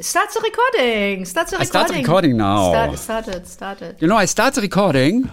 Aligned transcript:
Start 0.00 0.30
the 0.32 0.40
recording. 0.40 1.26
Start 1.26 1.48
the 1.48 1.56
I 1.56 1.60
recording. 1.60 1.66
start 1.68 1.88
the 1.88 1.94
recording 1.98 2.36
now. 2.36 2.70
Start, 2.70 2.98
started, 2.98 3.46
started. 3.46 3.96
You 4.00 4.08
know, 4.08 4.16
I 4.16 4.26
start 4.26 4.54
the 4.54 4.62
recording 4.62 5.28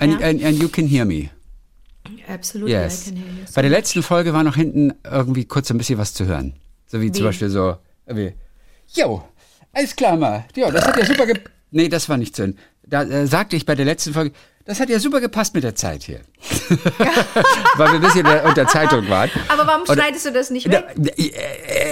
and, 0.00 0.12
Ja. 0.12 0.26
and, 0.28 0.42
and 0.42 0.58
you 0.60 0.68
can 0.68 0.86
hear 0.86 1.04
me. 1.04 1.30
Absolutely, 2.28 2.72
Yes. 2.72 3.06
I 3.06 3.10
can 3.10 3.16
hear 3.22 3.32
you. 3.32 3.44
Bei 3.54 3.62
der 3.62 3.70
letzten 3.70 4.02
Folge 4.02 4.32
war 4.32 4.42
noch 4.42 4.56
hinten 4.56 4.92
irgendwie 5.04 5.44
kurz 5.44 5.70
ein 5.70 5.78
bisschen 5.78 5.98
was 5.98 6.12
zu 6.14 6.26
hören. 6.26 6.54
So 6.86 7.00
wie, 7.00 7.12
zum 7.12 7.22
Wie? 7.22 7.28
Beispiel 7.28 7.50
so, 7.50 7.76
wie, 8.06 8.32
jo, 8.88 9.22
alles 9.72 9.94
klar 9.94 10.16
mal. 10.16 10.44
Jo, 10.56 10.70
das 10.72 10.84
hat 10.86 10.96
ja 10.96 11.04
super 11.04 11.26
ge 11.26 11.34
Nee, 11.70 11.88
das 11.88 12.08
war 12.08 12.16
nicht 12.16 12.34
so. 12.34 12.48
Da 12.84 13.04
äh, 13.04 13.26
sagte 13.28 13.54
ich 13.54 13.64
bei 13.64 13.76
der 13.76 13.84
letzten 13.84 14.12
Folge, 14.12 14.32
das 14.64 14.78
hat 14.80 14.88
ja 14.90 14.98
super 15.00 15.20
gepasst 15.20 15.54
mit 15.54 15.64
der 15.64 15.74
Zeit 15.74 16.02
hier. 16.02 16.20
Weil 17.76 17.88
wir 17.88 17.94
ein 17.94 18.00
bisschen 18.00 18.26
äh, 18.26 18.42
unter 18.44 18.66
Zeitung 18.66 19.08
waren. 19.08 19.30
Aber 19.48 19.66
warum 19.66 19.82
Oder- 19.82 19.94
schneidest 19.94 20.26
du 20.26 20.32
das 20.32 20.50
nicht 20.50 20.70
weg? 20.70 20.84
Äh, 21.16 21.26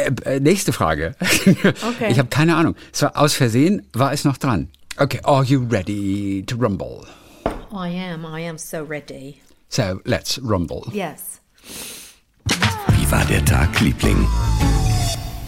äh, 0.06 0.10
äh, 0.36 0.40
nächste 0.40 0.72
Frage. 0.72 1.14
Ich 1.44 2.18
habe 2.18 2.28
keine 2.28 2.56
Ahnung. 2.56 2.76
Es 2.92 3.02
war 3.02 3.16
aus 3.16 3.34
Versehen, 3.34 3.86
war 3.92 4.12
es 4.12 4.24
noch 4.24 4.36
dran. 4.36 4.68
Okay, 4.98 5.20
are 5.24 5.44
you 5.44 5.66
ready 5.70 6.44
to 6.46 6.56
rumble? 6.56 7.06
I 7.72 7.88
am, 8.12 8.24
I 8.24 8.48
am 8.48 8.58
so 8.58 8.82
ready. 8.82 9.40
So, 9.68 10.00
let's 10.04 10.40
rumble. 10.42 10.82
Yes. 10.92 11.40
Wie 12.96 13.10
war 13.10 13.24
der 13.26 13.44
Tag, 13.44 13.80
Liebling? 13.80 14.26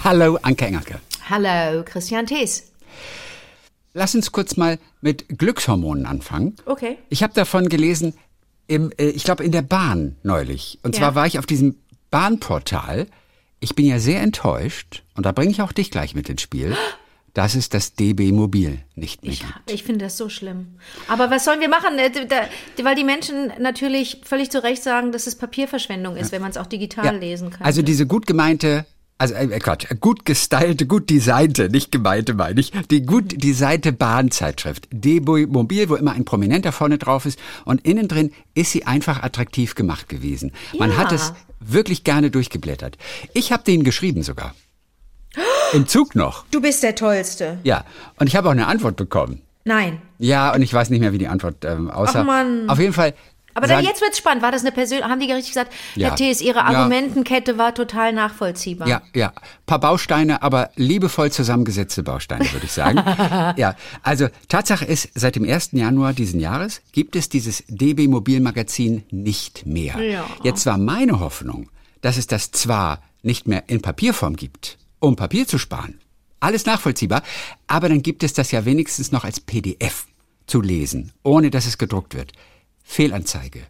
Hallo, 0.04 0.38
Anke 0.42 0.66
Engelke. 0.66 1.00
Hallo, 1.28 1.82
Christian 1.84 2.26
Thees. 2.26 2.64
Lass 3.94 4.14
uns 4.14 4.30
kurz 4.32 4.56
mal 4.56 4.78
mit 5.00 5.38
Glückshormonen 5.38 6.06
anfangen. 6.06 6.54
Okay. 6.66 6.98
Ich 7.08 7.22
habe 7.22 7.32
davon 7.34 7.68
gelesen, 7.68 8.14
im, 8.68 8.92
äh, 8.98 9.08
ich 9.08 9.24
glaube 9.24 9.44
in 9.44 9.52
der 9.52 9.62
Bahn 9.62 10.16
neulich. 10.22 10.78
Und 10.82 10.94
Ja. 10.94 11.00
zwar 11.00 11.14
war 11.16 11.26
ich 11.26 11.38
auf 11.38 11.46
diesem 11.46 11.76
Bahnportal. 12.10 13.06
Ich 13.58 13.74
bin 13.74 13.86
ja 13.86 13.98
sehr 13.98 14.20
enttäuscht, 14.22 15.02
und 15.16 15.26
da 15.26 15.32
bringe 15.32 15.50
ich 15.50 15.60
auch 15.62 15.72
dich 15.72 15.90
gleich 15.90 16.14
mit 16.14 16.28
ins 16.28 16.42
Spiel, 16.42 16.76
dass 17.34 17.54
es 17.54 17.68
das 17.68 17.94
DB 17.94 18.32
Mobil 18.32 18.78
nicht 18.94 19.22
mehr 19.22 19.32
Ich, 19.32 19.40
gibt. 19.40 19.70
ich 19.70 19.82
finde 19.84 20.04
das 20.04 20.16
so 20.16 20.28
schlimm. 20.28 20.78
Aber 21.08 21.30
was 21.30 21.44
sollen 21.44 21.60
wir 21.60 21.68
machen? 21.68 21.98
Äh, 21.98 22.10
Weil 22.82 22.94
die 22.96 23.04
Menschen 23.04 23.52
natürlich 23.60 24.20
völlig 24.24 24.50
zu 24.50 24.62
Recht 24.62 24.82
sagen, 24.82 25.12
dass 25.12 25.26
es 25.26 25.36
Papierverschwendung 25.36 26.16
ist, 26.16 26.32
wenn 26.32 26.42
man 26.42 26.50
es 26.50 26.56
auch 26.56 26.66
digital 26.66 27.16
lesen 27.18 27.50
kann. 27.50 27.62
Also 27.66 27.82
diese 27.82 28.06
gut 28.06 28.26
gemeinte, 28.26 28.84
also 29.20 29.34
äh, 29.34 29.58
Quatsch, 29.58 29.86
gut 30.00 30.24
gestylte, 30.24 30.86
gut 30.86 31.10
designte, 31.10 31.68
nicht 31.68 31.92
gemeinte 31.92 32.34
meine 32.34 32.58
ich, 32.60 32.72
die 32.90 33.02
gut 33.02 33.42
designte 33.44 33.92
Bahnzeitschrift, 33.92 34.88
DB 34.90 35.46
Mobil, 35.46 35.88
wo 35.88 35.94
immer 35.96 36.12
ein 36.12 36.24
Prominenter 36.24 36.72
vorne 36.72 36.96
drauf 36.98 37.26
ist 37.26 37.38
und 37.64 37.86
innen 37.86 38.08
drin 38.08 38.32
ist 38.54 38.72
sie 38.72 38.86
einfach 38.86 39.22
attraktiv 39.22 39.74
gemacht 39.74 40.08
gewesen. 40.08 40.52
Man 40.78 40.90
Ja. 40.90 40.96
hat 40.96 41.12
es 41.12 41.34
wirklich 41.60 42.04
gerne 42.04 42.30
durchgeblättert. 42.30 42.96
Ich 43.34 43.52
habe 43.52 43.62
den 43.64 43.84
geschrieben 43.84 44.22
sogar. 44.22 44.54
Im 45.72 45.86
Zug 45.86 46.14
noch. 46.16 46.44
du 46.50 46.60
bist 46.60 46.82
der 46.82 46.94
Tollste. 46.94 47.58
Ja, 47.62 47.84
und 48.18 48.26
ich 48.26 48.34
habe 48.36 48.48
auch 48.48 48.52
eine 48.52 48.66
Antwort 48.66 48.96
bekommen. 48.96 49.42
Nein. 49.64 50.00
Ja, 50.18 50.54
und 50.54 50.62
ich 50.62 50.72
weiß 50.72 50.88
nicht 50.90 51.00
mehr, 51.00 51.12
wie 51.12 51.18
die 51.18 51.28
Antwort 51.28 51.64
ähm, 51.66 51.90
aussah. 51.90 52.22
Ach, 52.22 52.24
Mann. 52.24 52.68
Auf 52.68 52.78
jeden 52.78 52.94
Fall. 52.94 53.14
Aber 53.54 53.66
dann 53.66 53.84
jetzt 53.84 54.00
wird's 54.00 54.18
spannend. 54.18 54.42
War 54.42 54.52
das 54.52 54.62
eine 54.62 54.72
persönliche, 54.72 55.08
haben 55.08 55.20
die 55.20 55.30
richtig 55.30 55.50
gesagt, 55.52 55.72
Ja. 55.94 56.08
Herr 56.08 56.16
Thees, 56.16 56.40
Ihre 56.40 56.58
Ja. 56.58 56.64
Argumentenkette 56.66 57.58
war 57.58 57.74
total 57.74 58.12
nachvollziehbar. 58.12 58.86
Ja, 58.88 59.02
ja. 59.14 59.32
Paar 59.66 59.80
Bausteine, 59.80 60.42
aber 60.42 60.70
liebevoll 60.76 61.32
zusammengesetzte 61.32 62.02
Bausteine, 62.02 62.50
würde 62.52 62.66
ich 62.66 62.72
sagen. 62.72 62.98
ja, 63.56 63.74
also 64.02 64.28
Tatsache 64.48 64.84
ist, 64.84 65.10
seit 65.14 65.36
dem 65.36 65.44
1. 65.44 65.70
Januar 65.72 66.12
diesen 66.12 66.40
Jahres 66.40 66.80
gibt 66.92 67.16
es 67.16 67.28
dieses 67.28 67.64
DB 67.68 68.08
Mobilmagazin 68.08 69.04
nicht 69.10 69.66
mehr. 69.66 69.98
Ja. 70.00 70.24
Jetzt 70.42 70.66
war 70.66 70.78
meine 70.78 71.20
Hoffnung, 71.20 71.70
dass 72.02 72.16
es 72.16 72.26
das 72.26 72.50
zwar 72.52 73.02
nicht 73.22 73.46
mehr 73.46 73.64
in 73.66 73.82
Papierform 73.82 74.36
gibt, 74.36 74.78
um 74.98 75.16
Papier 75.16 75.46
zu 75.46 75.58
sparen. 75.58 76.00
Alles 76.40 76.64
nachvollziehbar, 76.64 77.22
aber 77.66 77.88
dann 77.90 78.02
gibt 78.02 78.22
es 78.22 78.32
das 78.32 78.50
ja 78.50 78.64
wenigstens 78.64 79.12
noch 79.12 79.24
als 79.24 79.40
PDF 79.40 80.06
zu 80.46 80.62
lesen, 80.62 81.12
ohne 81.22 81.50
dass 81.50 81.66
es 81.66 81.76
gedruckt 81.76 82.14
wird. 82.14 82.32
Fehlanzeige. 82.90 83.62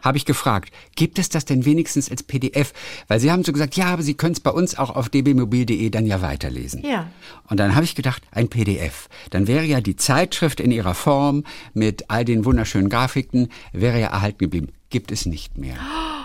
Habe 0.00 0.16
ich 0.16 0.24
gefragt, 0.24 0.72
gibt 0.96 1.18
es 1.18 1.28
das 1.28 1.44
denn 1.44 1.64
wenigstens 1.64 2.10
als 2.10 2.22
PDF? 2.22 2.72
Weil 3.08 3.20
Sie 3.20 3.30
haben 3.30 3.44
so 3.44 3.52
gesagt, 3.52 3.74
ja, 3.74 3.86
aber 3.86 4.02
Sie 4.02 4.14
können 4.14 4.32
es 4.32 4.40
bei 4.40 4.50
uns 4.50 4.78
auch 4.78 4.90
auf 4.90 5.08
dbmobil.de 5.08 5.90
dann 5.90 6.06
ja 6.06 6.22
weiterlesen. 6.22 6.82
Ja. 6.84 7.10
Und 7.48 7.58
dann 7.60 7.74
habe 7.74 7.84
ich 7.84 7.94
gedacht, 7.94 8.22
ein 8.30 8.48
PDF. 8.48 9.08
Dann 9.30 9.46
wäre 9.46 9.64
ja 9.64 9.80
die 9.80 9.96
Zeitschrift 9.96 10.60
in 10.60 10.70
ihrer 10.70 10.94
Form 10.94 11.44
mit 11.74 12.08
all 12.08 12.24
den 12.24 12.44
wunderschönen 12.44 12.88
Grafiken, 12.88 13.48
wäre 13.72 14.00
ja 14.00 14.08
erhalten 14.08 14.38
geblieben. 14.38 14.68
Gibt 14.90 15.12
es 15.12 15.26
nicht 15.26 15.58
mehr. 15.58 15.76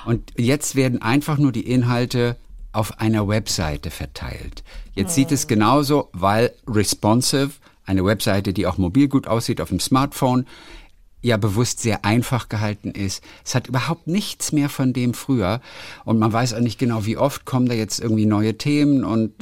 Und 0.05 0.31
jetzt 0.37 0.75
werden 0.75 1.01
einfach 1.01 1.37
nur 1.37 1.51
die 1.51 1.69
Inhalte 1.69 2.37
auf 2.71 2.99
einer 2.99 3.27
Webseite 3.27 3.91
verteilt. 3.91 4.63
Jetzt 4.93 5.15
sieht 5.15 5.31
es 5.31 5.47
genauso, 5.47 6.09
weil 6.13 6.53
responsive, 6.67 7.51
eine 7.85 8.05
Webseite, 8.05 8.53
die 8.53 8.67
auch 8.67 8.77
mobil 8.77 9.07
gut 9.07 9.27
aussieht 9.27 9.61
auf 9.61 9.69
dem 9.69 9.79
Smartphone, 9.79 10.45
ja 11.21 11.37
bewusst 11.37 11.79
sehr 11.79 12.05
einfach 12.05 12.49
gehalten 12.49 12.91
ist. 12.91 13.23
Es 13.43 13.55
hat 13.55 13.67
überhaupt 13.67 14.07
nichts 14.07 14.51
mehr 14.51 14.69
von 14.69 14.93
dem 14.93 15.13
früher. 15.13 15.61
Und 16.05 16.19
man 16.19 16.31
weiß 16.31 16.53
auch 16.53 16.59
nicht 16.59 16.79
genau, 16.79 17.05
wie 17.05 17.17
oft 17.17 17.45
kommen 17.45 17.67
da 17.67 17.73
jetzt 17.73 17.99
irgendwie 17.99 18.25
neue 18.25 18.57
Themen 18.57 19.03
und 19.03 19.33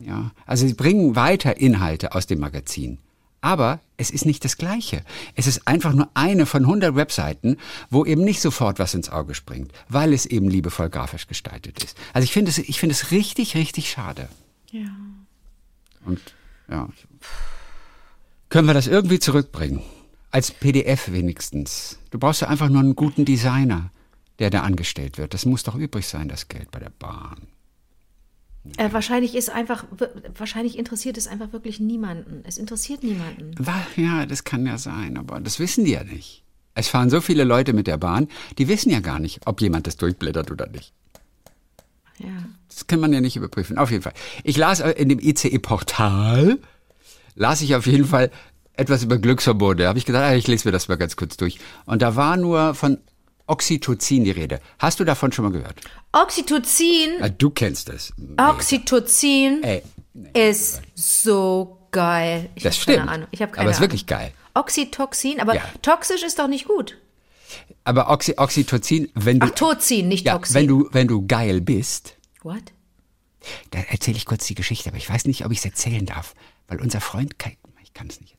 ja, 0.00 0.32
also 0.46 0.66
sie 0.66 0.74
bringen 0.74 1.16
weiter 1.16 1.56
Inhalte 1.58 2.14
aus 2.14 2.26
dem 2.26 2.40
Magazin. 2.40 2.98
Aber 3.40 3.80
es 3.98 4.10
ist 4.10 4.24
nicht 4.24 4.42
das 4.44 4.56
Gleiche. 4.56 5.04
Es 5.34 5.46
ist 5.46 5.68
einfach 5.68 5.92
nur 5.92 6.08
eine 6.14 6.46
von 6.46 6.62
100 6.62 6.96
Webseiten, 6.96 7.58
wo 7.90 8.06
eben 8.06 8.24
nicht 8.24 8.40
sofort 8.40 8.78
was 8.78 8.94
ins 8.94 9.10
Auge 9.10 9.34
springt, 9.34 9.70
weil 9.88 10.14
es 10.14 10.24
eben 10.24 10.48
liebevoll 10.48 10.88
grafisch 10.88 11.26
gestaltet 11.26 11.84
ist. 11.84 11.96
Also 12.14 12.24
ich 12.24 12.32
finde 12.32 12.50
es, 12.50 12.58
ich 12.58 12.80
finde 12.80 12.94
es 12.94 13.10
richtig, 13.10 13.54
richtig 13.54 13.90
schade. 13.90 14.30
Ja. 14.70 14.88
Und 16.06 16.20
ja, 16.70 16.88
können 18.48 18.66
wir 18.66 18.74
das 18.74 18.86
irgendwie 18.86 19.18
zurückbringen? 19.18 19.82
Als 20.34 20.50
PDF 20.50 21.12
wenigstens. 21.12 22.00
Du 22.10 22.18
brauchst 22.18 22.40
ja 22.40 22.48
einfach 22.48 22.68
nur 22.68 22.80
einen 22.80 22.96
guten 22.96 23.24
Designer, 23.24 23.92
der 24.40 24.50
da 24.50 24.62
angestellt 24.62 25.16
wird. 25.16 25.32
Das 25.32 25.46
muss 25.46 25.62
doch 25.62 25.76
übrig 25.76 26.08
sein, 26.08 26.26
das 26.26 26.48
Geld 26.48 26.72
bei 26.72 26.80
der 26.80 26.90
Bahn. 26.90 27.46
Äh, 28.76 28.92
wahrscheinlich 28.92 29.36
ist 29.36 29.48
einfach, 29.48 29.84
wahrscheinlich 30.36 30.76
interessiert 30.76 31.18
es 31.18 31.28
einfach 31.28 31.52
wirklich 31.52 31.78
niemanden. 31.78 32.42
Es 32.42 32.58
interessiert 32.58 33.04
niemanden. 33.04 33.54
Ja, 33.94 34.26
das 34.26 34.42
kann 34.42 34.66
ja 34.66 34.76
sein, 34.76 35.18
aber 35.18 35.38
das 35.38 35.60
wissen 35.60 35.84
die 35.84 35.92
ja 35.92 36.02
nicht. 36.02 36.42
Es 36.74 36.88
fahren 36.88 37.10
so 37.10 37.20
viele 37.20 37.44
Leute 37.44 37.72
mit 37.72 37.86
der 37.86 37.98
Bahn, 37.98 38.26
die 38.58 38.66
wissen 38.66 38.90
ja 38.90 38.98
gar 38.98 39.20
nicht, 39.20 39.46
ob 39.46 39.60
jemand 39.60 39.86
das 39.86 39.98
durchblättert 39.98 40.50
oder 40.50 40.66
nicht. 40.66 40.92
Ja. 42.18 42.48
Das 42.68 42.88
kann 42.88 42.98
man 42.98 43.12
ja 43.12 43.20
nicht 43.20 43.36
überprüfen. 43.36 43.78
Auf 43.78 43.92
jeden 43.92 44.02
Fall. 44.02 44.14
Ich 44.42 44.56
las 44.56 44.80
äh, 44.80 44.90
in 44.90 45.08
dem 45.08 45.20
ICE-Portal, 45.20 46.58
las 47.36 47.62
ich 47.62 47.76
auf 47.76 47.86
jeden 47.86 48.06
Fall 48.06 48.32
etwas 48.76 49.02
über 49.02 49.18
Glückshormone. 49.18 49.76
Da 49.82 49.88
habe 49.88 49.98
ich 49.98 50.04
gedacht, 50.06 50.24
ah, 50.24 50.34
ich 50.34 50.46
lese 50.46 50.68
mir 50.68 50.72
das 50.72 50.88
mal 50.88 50.96
ganz 50.96 51.16
kurz 51.16 51.36
durch. 51.36 51.58
Und 51.86 52.02
da 52.02 52.16
war 52.16 52.36
nur 52.36 52.74
von 52.74 52.98
Oxytocin 53.46 54.24
die 54.24 54.30
Rede. 54.30 54.60
Hast 54.78 55.00
du 55.00 55.04
davon 55.04 55.30
schon 55.32 55.44
mal 55.44 55.52
gehört? 55.52 55.80
Oxytocin, 56.12 57.20
Ah, 57.20 57.28
du 57.28 57.50
kennst 57.50 57.88
es. 57.90 58.12
Oxytocin 58.38 59.62
Ey, 59.62 59.82
ist 60.32 60.80
so 60.94 61.78
geil. 61.90 62.48
Ich 62.54 62.62
das 62.62 62.76
stimmt. 62.78 62.98
Keine 62.98 63.10
Ahnung. 63.10 63.28
Ich 63.30 63.42
habe 63.42 63.52
keine 63.52 63.62
aber 63.62 63.70
es 63.70 63.76
ist 63.76 63.80
wirklich 63.82 64.06
geil. 64.06 64.32
Oxytocin, 64.54 65.40
aber 65.40 65.54
Ja. 65.56 65.62
toxisch 65.82 66.22
ist 66.22 66.38
doch 66.38 66.48
nicht 66.48 66.66
gut. 66.66 66.96
Aber 67.84 68.10
Oxy 68.10 68.34
Oxytocin, 68.36 69.10
wenn 69.14 69.38
du, 69.40 69.46
Ach, 69.46 69.50
Tozin, 69.50 70.08
nicht 70.08 70.24
ja, 70.26 70.32
Toxin. 70.34 70.54
wenn 70.54 70.66
du, 70.66 70.88
wenn 70.92 71.06
du 71.08 71.26
geil 71.26 71.60
bist, 71.60 72.16
What? 72.42 72.62
Da 73.70 73.78
erzähle 73.80 74.16
ich 74.16 74.24
kurz 74.24 74.46
die 74.46 74.54
Geschichte, 74.54 74.88
aber 74.88 74.96
ich 74.96 75.08
weiß 75.08 75.26
nicht, 75.26 75.44
ob 75.44 75.52
ich 75.52 75.58
es 75.58 75.64
erzählen 75.66 76.06
darf, 76.06 76.34
weil 76.66 76.80
unser 76.80 77.00
Freund 77.02 77.38
Kai, 77.38 77.58
ich 77.82 77.92
kann 77.92 78.06
es 78.08 78.20
nicht. 78.20 78.33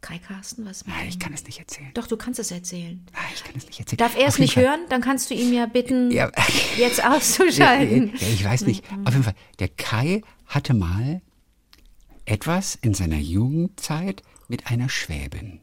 Kai 0.00 0.18
Carsten, 0.18 0.64
was 0.64 0.86
Nein, 0.86 0.96
mit 1.06 1.08
ich 1.14 1.18
kann 1.18 1.32
es 1.34 1.44
nicht 1.44 1.58
erzählen. 1.58 1.90
Doch, 1.94 2.06
du 2.06 2.16
kannst 2.16 2.38
es 2.38 2.50
erzählen. 2.52 3.04
Nein, 3.12 3.22
ich 3.34 3.42
kann 3.44 3.54
es 3.56 3.66
nicht 3.66 3.80
erzählen. 3.80 3.98
Darf 3.98 4.16
er 4.16 4.28
es 4.28 4.38
nicht 4.38 4.54
Fall- 4.54 4.64
hören? 4.64 4.80
Dann 4.88 5.00
kannst 5.00 5.28
du 5.30 5.34
ihn 5.34 5.52
ja 5.52 5.66
bitten, 5.66 6.10
Ja. 6.12 6.30
jetzt 6.78 7.04
auszuschalten. 7.04 8.12
ja, 8.18 8.28
ich 8.28 8.44
weiß 8.44 8.62
nicht. 8.62 8.84
Auf 9.04 9.12
jeden 9.12 9.24
Fall, 9.24 9.34
der 9.58 9.68
Kai 9.68 10.22
hatte 10.46 10.72
mal 10.74 11.20
etwas 12.24 12.76
in 12.80 12.94
seiner 12.94 13.18
Jugendzeit 13.18 14.22
mit 14.48 14.68
einer 14.68 14.88
Schwäbin. 14.88 15.60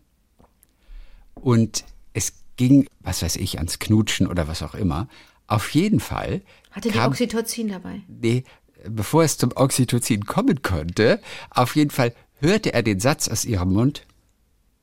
Und 1.33 1.85
es 2.13 2.33
ging, 2.57 2.87
was 3.01 3.21
weiß 3.21 3.35
ich, 3.37 3.57
ans 3.57 3.79
Knutschen 3.79 4.27
oder 4.27 4.47
was 4.47 4.61
auch 4.63 4.75
immer. 4.75 5.07
Auf 5.47 5.69
jeden 5.71 5.99
Fall. 5.99 6.41
Hatte 6.71 6.89
die 6.89 6.97
kam- 6.97 7.11
Oxytocin 7.11 7.69
dabei? 7.69 8.01
nee, 8.07 8.43
bevor 8.87 9.23
es 9.23 9.37
zum 9.37 9.51
Oxytocin 9.55 10.25
kommen 10.25 10.61
konnte, 10.61 11.21
auf 11.49 11.75
jeden 11.75 11.91
Fall 11.91 12.13
hörte 12.39 12.73
er 12.73 12.83
den 12.83 12.99
Satz 12.99 13.27
aus 13.27 13.45
ihrem 13.45 13.73
Mund, 13.73 14.05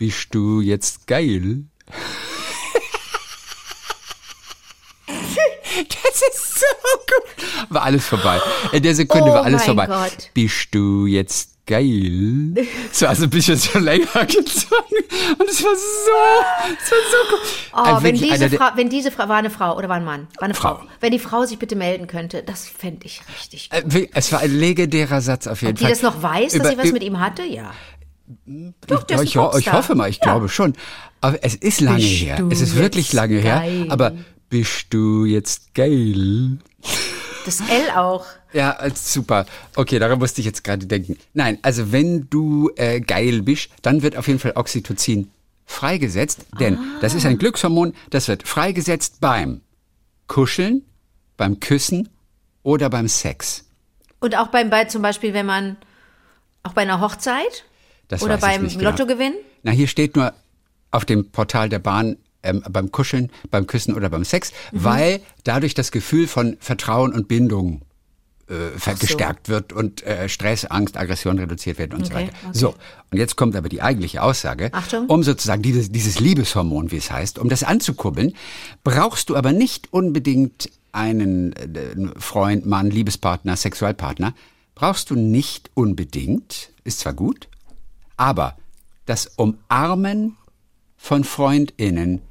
bist 0.02 0.34
du 0.34 0.60
jetzt 0.60 1.06
geil? 1.06 1.62
Das 5.06 6.22
ist 6.34 6.58
so 6.58 6.66
gut. 7.06 7.70
War 7.70 7.84
alles 7.84 8.04
vorbei. 8.06 8.40
In 8.72 8.82
der 8.82 8.96
Sekunde 8.96 9.31
Oh 9.31 9.34
war 9.34 9.44
alles 9.44 9.62
vorbei. 9.64 9.87
Gott. 9.87 10.31
Bist 10.34 10.75
du 10.75 11.06
jetzt 11.06 11.50
geil. 11.66 12.54
Es 12.93 13.00
war 13.02 13.14
so 13.14 13.22
ein 13.25 13.31
bisschen 13.31 13.56
so 13.56 13.78
länger 13.78 14.26
gezogen. 14.26 14.96
Und 15.38 15.49
es 15.49 15.62
war 15.64 15.75
so, 15.76 16.72
es 16.82 16.90
war 16.90 16.99
so 17.10 17.16
cool. 17.32 17.38
Oh, 17.72 17.76
Also 17.76 18.02
wenn, 18.02 18.14
diese 18.16 18.50
Frau, 18.50 18.70
wenn 18.75 18.90
diese 18.90 19.10
Frau, 19.12 19.28
war 19.28 19.37
eine 19.37 19.50
Frau 19.50 19.76
oder 19.76 19.88
war 19.88 19.96
ein 19.96 20.04
Mann? 20.04 20.26
War 20.38 20.44
eine 20.46 20.54
Frau. 20.54 20.75
Frau. 20.78 20.87
Wenn 21.00 21.12
die 21.12 21.19
Frau 21.20 21.44
sich 21.46 21.58
bitte 21.58 21.76
melden 21.76 22.08
könnte, 22.08 22.43
das 22.43 22.69
fände 22.69 23.06
ich 23.06 23.22
richtig 23.28 23.70
gut. 23.70 23.78
Äh, 23.78 23.82
wie- 23.87 24.10
Es 24.12 24.32
war 24.32 24.40
ein 24.40 24.52
legendärer 24.52 25.20
Satz 25.20 25.46
auf 25.46 25.62
jeden 25.62 25.72
Ob 25.75 25.78
die 25.78 25.84
Fall. 25.84 25.93
das 25.93 26.02
noch 26.02 26.20
weiß, 26.22 26.52
dass 26.52 26.60
Über- 26.60 26.70
sie 26.70 26.78
was 26.78 26.93
mit 26.93 27.02
ihm 27.04 27.20
hatte? 27.20 27.44
Ja. 27.44 27.72
Doch, 28.87 29.05
Ja, 29.08 29.20
ich, 29.23 29.31
ich 29.31 29.34
Popstar. 29.34 29.73
hoffe 29.75 29.94
mal, 29.94 30.08
ich 30.11 30.20
glaube 30.20 30.49
schon. 30.49 30.75
Aber 31.20 31.38
es 31.43 31.55
ist 31.55 31.81
lange 31.81 31.99
Bist 31.99 32.23
her. 32.23 32.46
Es 32.50 32.61
ist 32.61 32.76
wirklich 32.76 33.12
lange 33.12 33.37
her. 33.38 33.61
geil? 33.61 33.87
Aber 33.88 34.12
bist 34.49 34.87
du 34.90 35.25
jetzt 35.25 35.75
geil? 35.75 36.58
Das 37.44 37.61
L 37.61 37.90
auch. 37.96 38.25
Ja, 38.52 38.73
äh, 38.81 38.90
super. 38.94 39.46
Okay, 39.76 39.99
daran 39.99 40.19
musste 40.19 40.40
ich 40.40 40.46
jetzt 40.46 40.62
gerade 40.64 40.87
denken. 40.87 41.17
Nein, 41.32 41.58
also 41.62 41.90
wenn 41.93 42.29
du 42.29 42.70
äh, 42.76 43.00
geil 43.00 43.43
bist, 43.43 43.70
dann 43.82 44.02
wird 44.02 44.17
auf 44.17 44.26
jeden 44.29 44.38
Fall 44.38 44.52
Oxytocin 44.56 45.31
freigesetzt, 45.64 46.44
denn 46.61 46.78
das 47.00 47.14
ist 47.14 47.25
ein 47.25 47.38
Glückshormon, 47.38 47.94
das 48.11 48.28
wird 48.28 48.46
freigesetzt 48.46 49.20
beim 49.20 49.62
Kuscheln, 50.26 50.82
beim 51.38 51.61
Küssen 51.61 52.11
oder 52.62 52.90
beim 52.90 53.08
Sex. 53.08 53.64
Und 54.20 54.37
auch 54.37 54.49
beim, 54.49 54.69
bei 54.70 54.85
zum 54.85 55.00
Beispiel, 55.02 55.32
wenn 55.35 55.46
man, 55.46 55.76
auch 56.62 56.75
bei 56.75 56.82
einer 56.82 57.00
Hochzeit 57.00 57.64
Das 58.08 58.22
oder 58.22 58.38
beim 58.38 58.69
genau. 58.69 58.90
Lottogewinn. 58.90 59.34
Na, 59.62 59.70
hier 59.70 59.87
steht 59.88 60.16
nur 60.16 60.32
auf 60.90 61.04
dem 61.04 61.31
Portal 61.31 61.69
der 61.69 61.78
Bahn 61.78 62.16
ähm, 62.43 62.62
beim 62.69 62.90
Kuscheln, 62.93 63.31
beim 63.50 63.66
Küssen 63.66 63.94
oder 63.94 64.10
beim 64.10 64.25
Sex, 64.25 64.52
Mhm. 64.72 64.84
weil 64.84 65.20
dadurch 65.44 65.75
das 65.75 65.93
Gefühl 65.93 66.26
von 66.26 66.56
Vertrauen 66.60 67.12
und 67.12 67.28
Bindung 67.28 67.82
äh, 68.49 68.76
so. 68.78 68.90
gestärkt 68.99 69.49
wird 69.49 69.72
und 69.72 70.02
äh, 70.02 70.28
Stress, 70.28 70.64
Angst, 70.66 70.96
Aggression 70.96 71.38
reduziert 71.38 71.78
werden 71.78 71.94
und 71.96 72.04
so 72.06 72.12
Okay, 72.12 72.26
weiter. 72.26 72.37
okay. 72.49 72.58
So, 72.58 72.75
und 73.12 73.19
jetzt 73.19 73.37
kommt 73.37 73.54
aber 73.56 73.69
die 73.69 73.81
eigentliche 73.81 74.22
Aussage. 74.22 74.70
Achtung. 74.72 75.06
Um 75.06 75.22
sozusagen 75.22 75.62
dieses, 75.62 75.90
dieses 75.93 76.19
Liebeshormon, 76.19 76.90
wie 76.90 76.96
es 76.96 77.10
heißt, 77.10 77.38
um 77.38 77.49
das 77.49 77.62
anzukurbeln, 77.62 78.34
brauchst 78.84 79.31
du 79.31 79.37
aber 79.37 79.52
nicht 79.52 79.93
unbedingt 79.93 80.69
einen 80.90 81.52
äh, 81.54 82.19
Freund, 82.19 82.66
Mann, 82.66 82.90
Liebespartner, 82.90 83.56
Sexualpartner. 83.56 84.34
Brauchst 84.75 85.08
du 85.10 85.14
nicht 85.14 85.70
unbedingt, 85.75 86.70
ist 86.84 86.99
zwar 87.00 87.12
gut, 87.14 87.49
aber 88.23 88.57
das 89.05 89.27
Umarmen 89.35 90.37
von 90.97 91.25
FreundInnen, 91.25 92.23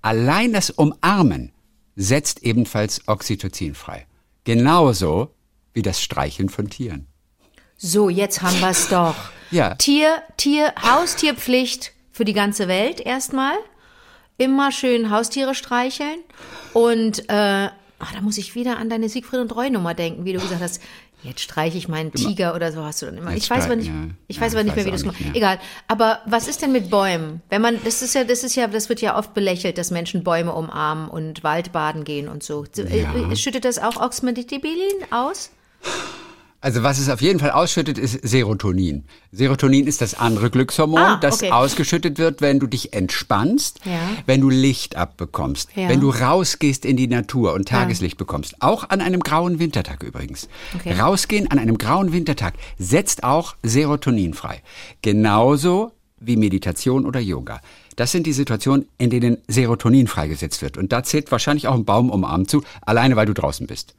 allein 0.00 0.52
das 0.52 0.70
Umarmen 0.70 1.50
setzt 1.96 2.44
ebenfalls 2.44 3.08
Oxytocin 3.08 3.74
frei. 3.74 4.06
Genauso 4.44 5.34
wie 5.74 5.82
das 5.82 6.00
Streicheln 6.00 6.48
von 6.48 6.70
Tieren. 6.70 7.08
So, 7.76 8.08
jetzt 8.08 8.40
haben 8.42 8.60
wir 8.60 8.70
es 8.70 8.88
doch. 8.88 9.16
Ja. 9.50 9.74
Tier, 9.74 10.22
Tier, 10.38 10.72
Haustierpflicht 10.80 11.92
für 12.10 12.24
die 12.24 12.32
ganze 12.32 12.68
Welt 12.68 13.00
erstmal. 13.00 13.54
Immer 14.38 14.72
schön 14.72 15.10
Haustiere 15.10 15.54
streicheln. 15.54 16.20
Und 16.72 17.28
äh, 17.28 17.68
ach, 18.02 18.12
da 18.12 18.20
muss 18.20 18.36
ich 18.36 18.54
wieder 18.54 18.78
an 18.78 18.90
deine 18.90 19.08
Siegfried 19.08 19.40
und 19.40 19.54
Roy 19.54 19.70
Nummer 19.70 19.94
denken, 19.94 20.24
wie 20.24 20.32
du 20.32 20.40
gesagt 20.40 20.60
hast. 20.60 20.82
Jetzt 21.22 21.40
streiche 21.40 21.78
ich 21.78 21.86
meinen 21.86 22.12
Tiger 22.12 22.52
oder 22.56 22.72
so 22.72 22.82
hast 22.82 23.00
du 23.00 23.06
dann 23.06 23.16
immer. 23.16 23.30
Jetzt 23.30 23.44
Ich 23.44 23.50
weiß 23.50 23.66
aber 23.66 23.76
nicht, 23.76 23.86
ja. 23.86 24.08
ich 24.26 24.36
Ja, 24.36 24.42
weiß 24.42 24.54
aber 24.54 24.60
ich 24.60 24.66
nicht 24.66 24.76
mehr, 24.76 24.84
wie 24.86 24.90
du 24.90 24.94
weiß 24.94 25.04
es 25.06 25.20
nicht 25.20 25.36
Egal. 25.36 25.60
Aber 25.86 26.18
was 26.26 26.48
ist 26.48 26.62
denn 26.62 26.72
mit 26.72 26.90
Bäumen? 26.90 27.42
Wenn 27.48 27.62
man, 27.62 27.78
das 27.84 28.02
ist 28.02 28.14
ja, 28.16 28.24
das 28.24 28.42
ist 28.42 28.56
ja, 28.56 28.66
das 28.66 28.88
wird 28.88 29.00
ja 29.00 29.16
oft 29.16 29.32
belächelt, 29.32 29.78
dass 29.78 29.92
Menschen 29.92 30.24
Bäume 30.24 30.52
umarmen 30.52 31.08
und 31.08 31.44
Waldbaden 31.44 32.02
gehen 32.02 32.28
und 32.28 32.42
so. 32.42 32.66
Ja. 32.74 33.36
Schüttet 33.36 33.64
das 33.64 33.78
auch 33.78 33.96
Oxymetibilin 33.96 35.12
aus? 35.12 35.52
Also 36.62 36.84
was 36.84 36.98
es 36.98 37.08
auf 37.08 37.20
jeden 37.20 37.40
Fall 37.40 37.50
ausschüttet, 37.50 37.98
ist 37.98 38.20
Serotonin. 38.22 39.04
Serotonin 39.32 39.86
ist 39.88 40.00
das 40.00 40.14
andere 40.14 40.48
Glückshormon, 40.48 40.98
Ah, 41.00 41.16
das 41.20 41.42
okay. 41.42 41.50
ausgeschüttet 41.50 42.18
wird, 42.18 42.40
wenn 42.40 42.60
du 42.60 42.68
dich 42.68 42.92
entspannst, 42.92 43.80
Ja. 43.84 43.98
wenn 44.26 44.40
du 44.40 44.48
Licht 44.48 44.94
abbekommst, 44.96 45.70
Ja. 45.74 45.88
wenn 45.88 45.98
du 46.00 46.10
rausgehst 46.10 46.84
in 46.84 46.96
die 46.96 47.08
Natur 47.08 47.52
und 47.54 47.66
Tageslicht 47.68 48.16
bekommst. 48.16 48.54
Auch 48.62 48.88
an 48.90 49.00
einem 49.00 49.20
grauen 49.20 49.58
Wintertag 49.58 50.04
übrigens. 50.04 50.48
Okay. 50.76 50.92
Rausgehen 50.98 51.50
an 51.50 51.58
einem 51.58 51.78
grauen 51.78 52.12
Wintertag 52.12 52.54
setzt 52.78 53.24
auch 53.24 53.56
Serotonin 53.64 54.32
frei. 54.32 54.62
Genauso 55.02 55.90
wie 56.20 56.36
Meditation 56.36 57.04
oder 57.06 57.18
Yoga. 57.18 57.60
Das 57.96 58.12
sind 58.12 58.24
die 58.26 58.32
Situationen, 58.32 58.86
in 58.98 59.10
denen 59.10 59.38
Serotonin 59.48 60.06
freigesetzt 60.06 60.62
wird. 60.62 60.78
Und 60.78 60.92
da 60.92 61.02
zählt 61.02 61.30
wahrscheinlich 61.32 61.66
auch 61.66 61.74
ein 61.74 61.84
Baum 61.84 62.08
umarmen 62.08 62.46
zu, 62.46 62.62
alleine 62.82 63.16
weil 63.16 63.26
du 63.26 63.34
draußen 63.34 63.66
bist. 63.66 63.94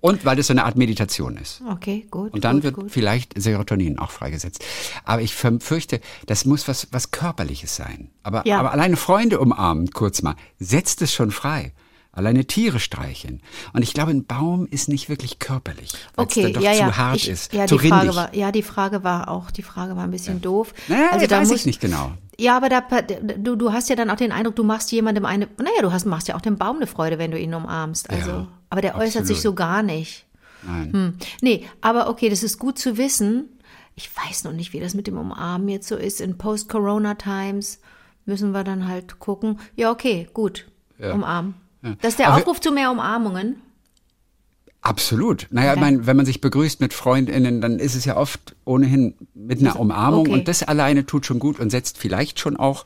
Und 0.00 0.24
weil 0.24 0.36
das 0.36 0.48
so 0.48 0.52
eine 0.52 0.64
Art 0.64 0.76
Meditation 0.76 1.36
ist. 1.36 1.62
Okay, 1.68 2.06
gut. 2.10 2.32
Und 2.32 2.44
dann 2.44 2.56
gut, 2.56 2.62
wird 2.64 2.74
gut. 2.76 2.90
vielleicht 2.90 3.32
Serotonin 3.40 3.98
auch 3.98 4.10
freigesetzt. 4.10 4.64
Aber 5.04 5.22
ich 5.22 5.34
fürchte, 5.34 6.00
das 6.26 6.44
muss 6.44 6.68
was, 6.68 6.88
was 6.92 7.10
Körperliches 7.10 7.74
sein. 7.74 8.10
Aber, 8.22 8.46
Ja. 8.46 8.58
aber 8.60 8.72
alleine 8.72 8.96
Freunde 8.96 9.40
umarmen, 9.40 9.90
kurz 9.90 10.22
mal, 10.22 10.36
setzt 10.58 11.02
es 11.02 11.12
schon 11.14 11.30
frei. 11.30 11.72
Alleine 12.16 12.46
Tiere 12.46 12.80
streicheln. 12.80 13.42
Und 13.74 13.82
ich 13.82 13.92
glaube, 13.92 14.10
ein 14.10 14.24
Baum 14.24 14.66
ist 14.66 14.88
nicht 14.88 15.10
wirklich 15.10 15.38
körperlich. 15.38 15.92
Weil 16.14 16.24
Okay, 16.24 16.40
es 16.40 16.44
dann 16.46 16.52
doch 16.54 16.62
ja, 16.62 16.72
zu 16.72 16.78
ja. 16.78 16.96
hart 16.96 17.16
ich, 17.16 17.28
ist, 17.28 17.52
ja, 17.52 17.66
zu 17.66 17.76
die 17.76 17.88
Frage 17.88 18.16
war, 18.16 18.34
ja, 18.34 18.50
die 18.50 18.62
Frage 18.62 19.04
war 19.04 19.28
auch, 19.28 19.50
die 19.50 19.62
Frage 19.62 19.96
war 19.96 20.04
ein 20.04 20.10
bisschen 20.10 20.40
doof. 20.40 20.72
Naja, 20.88 21.10
also 21.12 21.26
da 21.26 21.40
weiß 21.40 21.48
muss, 21.48 21.60
ich 21.60 21.66
nicht 21.66 21.80
genau. 21.80 22.12
Ja, 22.38 22.56
aber 22.56 22.70
da, 22.70 22.80
du, 22.80 23.54
du 23.56 23.72
hast 23.72 23.90
ja 23.90 23.96
dann 23.96 24.08
auch 24.08 24.16
den 24.16 24.32
Eindruck, 24.32 24.56
du 24.56 24.64
machst 24.64 24.90
jemandem 24.92 25.26
eine, 25.26 25.46
naja, 25.58 25.82
du 25.82 25.92
hast, 25.92 26.06
machst 26.06 26.28
ja 26.28 26.36
auch 26.36 26.40
dem 26.40 26.56
Baum 26.56 26.76
eine 26.76 26.86
Freude, 26.86 27.18
wenn 27.18 27.30
du 27.30 27.38
ihn 27.38 27.52
umarmst. 27.52 28.08
Also, 28.08 28.30
Ja, 28.30 28.48
aber 28.70 28.80
der 28.80 28.96
äußert 28.96 29.26
sich 29.26 29.42
so 29.42 29.50
absolut. 29.50 29.56
gar 29.58 29.82
nicht. 29.82 30.24
Nein. 30.66 30.92
Hm. 30.92 31.14
Nee, 31.42 31.66
aber 31.82 32.08
okay, 32.08 32.30
das 32.30 32.42
ist 32.42 32.58
gut 32.58 32.78
zu 32.78 32.96
wissen. 32.96 33.50
Ich 33.94 34.10
weiß 34.16 34.44
noch 34.44 34.52
nicht, 34.52 34.72
wie 34.72 34.80
das 34.80 34.94
mit 34.94 35.06
dem 35.06 35.18
Umarmen 35.18 35.68
jetzt 35.68 35.88
so 35.88 35.96
ist. 35.96 36.20
In 36.22 36.38
Post-Corona-Times 36.38 37.80
müssen 38.24 38.52
wir 38.52 38.64
dann 38.64 38.88
halt 38.88 39.18
gucken. 39.18 39.60
Ja, 39.74 39.90
okay, 39.90 40.28
gut. 40.32 40.66
Umarmen. 40.98 41.54
Das 42.00 42.10
ist 42.12 42.18
der 42.18 42.28
Aber- 42.28 42.36
Aufruf 42.38 42.60
zu 42.60 42.72
mehr 42.72 42.90
Umarmungen. 42.90 43.56
Absolut. 44.82 45.48
Naja, 45.50 45.72
Okay. 45.72 45.78
ich 45.78 45.80
mein, 45.80 46.06
wenn 46.06 46.16
man 46.16 46.26
sich 46.26 46.40
begrüßt 46.40 46.80
mit 46.80 46.94
FreundInnen, 46.94 47.60
dann 47.60 47.80
ist 47.80 47.96
es 47.96 48.04
ja 48.04 48.16
oft 48.16 48.54
ohnehin 48.64 49.14
mit 49.34 49.58
einer 49.60 49.80
Umarmung 49.80 50.20
okay. 50.20 50.32
und 50.32 50.48
das 50.48 50.62
alleine 50.62 51.04
tut 51.06 51.26
schon 51.26 51.40
gut 51.40 51.58
und 51.58 51.70
setzt 51.70 51.98
vielleicht 51.98 52.38
schon 52.38 52.56
auch, 52.56 52.84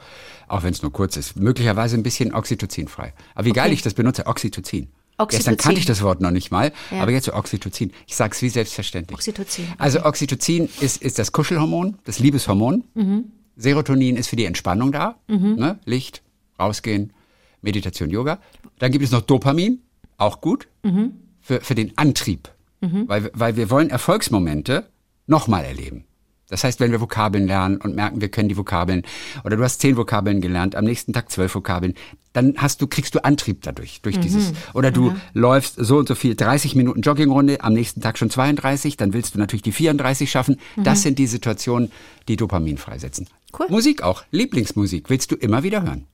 auch 0.49 0.63
wenn 0.63 0.73
es 0.73 0.81
nur 0.81 0.93
kurz 0.93 1.19
ist, 1.19 1.37
möglicherweise 1.37 1.97
ein 1.97 2.03
bisschen 2.03 2.33
Oxytocin 2.35 2.89
frei. 2.89 3.13
Aber 3.35 3.45
wie 3.45 3.53
geil 3.53 3.67
Okay. 3.67 3.75
ich 3.75 3.83
das 3.83 3.93
benutze, 3.95 4.27
Oxytocin. 4.27 4.89
Oxytocin. 5.19 5.29
Gestern 5.29 5.57
kannte 5.59 5.81
ich 5.81 5.85
das 5.87 6.01
Wort 6.01 6.23
noch 6.23 6.31
nicht 6.31 6.51
mal, 6.51 6.73
Ja. 6.91 7.03
aber 7.03 7.11
jetzt 7.11 7.27
so 7.27 7.35
Oxytocin. 7.35 7.93
Ich 8.07 8.17
sag's 8.17 8.41
wie 8.41 8.49
selbstverständlich. 8.49 9.19
Oxytocin, 9.19 9.65
okay. 9.67 9.75
Also 9.77 10.03
Oxytocin 10.07 10.71
ist, 10.81 11.03
ist 11.03 11.19
das 11.19 11.33
Kuschelhormon, 11.33 11.99
das 12.05 12.19
Liebeshormon. 12.19 12.85
Mhm. 12.95 13.25
Serotonin 13.57 14.17
ist 14.17 14.29
für 14.29 14.37
die 14.37 14.47
Entspannung 14.47 14.91
da. 14.91 15.17
Ne? 15.29 15.79
Licht, 15.85 16.23
rausgehen, 16.59 17.13
Meditation, 17.61 18.09
Yoga. 18.09 18.39
Dann 18.81 18.91
gibt 18.91 19.05
es 19.05 19.13
noch 19.13 19.23
Dopamin, 19.23 19.79
auch 20.17 20.41
gut, 20.41 20.67
Mhm. 20.83 21.13
für, 21.41 21.61
für 21.61 21.75
den 21.77 21.97
Antrieb. 21.97 22.51
Weil, 22.83 23.31
weil 23.35 23.57
wir 23.57 23.69
wollen 23.71 23.91
Erfolgsmomente 23.91 24.87
nochmal 25.27 25.65
erleben. 25.65 26.05
Das 26.49 26.65
heißt, 26.65 26.81
wenn 26.81 26.91
wir 26.91 27.01
Vokabeln 27.01 27.47
lernen 27.47 27.77
und 27.77 27.95
merken, 27.95 28.21
wir 28.21 28.29
können 28.29 28.49
die 28.49 28.57
Vokabeln, 28.57 29.03
oder 29.45 29.57
du 29.57 29.63
hast 29.63 29.81
zehn 29.81 29.97
Vokabeln 29.97 30.41
gelernt, 30.41 30.75
am 30.75 30.85
nächsten 30.85 31.13
Tag 31.13 31.31
zwölf 31.31 31.55
Vokabeln, 31.55 31.95
dann 32.33 32.55
hast 32.57 32.81
du, 32.83 32.87
kriegst 32.89 33.15
du 33.15 33.23
Antrieb 33.23 33.63
dadurch, 33.63 34.01
durch 34.03 34.19
dieses. 34.19 34.53
Oder 34.75 34.91
du 34.91 35.15
läufst 35.33 35.77
so 35.79 35.99
und 35.99 36.09
so 36.09 36.15
viel, 36.17 36.35
30 36.35 36.75
Minuten 36.75 37.03
Joggingrunde, 37.03 37.61
am 37.61 37.75
nächsten 37.75 38.01
Tag 38.01 38.19
schon 38.19 38.31
32, 38.31 38.97
dann 38.97 39.13
willst 39.13 39.35
du 39.35 39.39
natürlich 39.39 39.63
die 39.63 39.73
34 39.73 40.29
schaffen. 40.31 40.57
Das 40.77 41.03
sind 41.03 41.19
die 41.21 41.27
Situationen, 41.29 41.93
die 42.29 42.37
Dopamin 42.37 42.79
freisetzen. 42.79 43.29
Cool. 43.57 43.67
Musik 43.69 44.03
auch, 44.03 44.25
Lieblingsmusik 44.33 45.09
willst 45.11 45.31
du 45.31 45.37
immer 45.37 45.63
wieder 45.63 45.83
hören. 45.83 46.07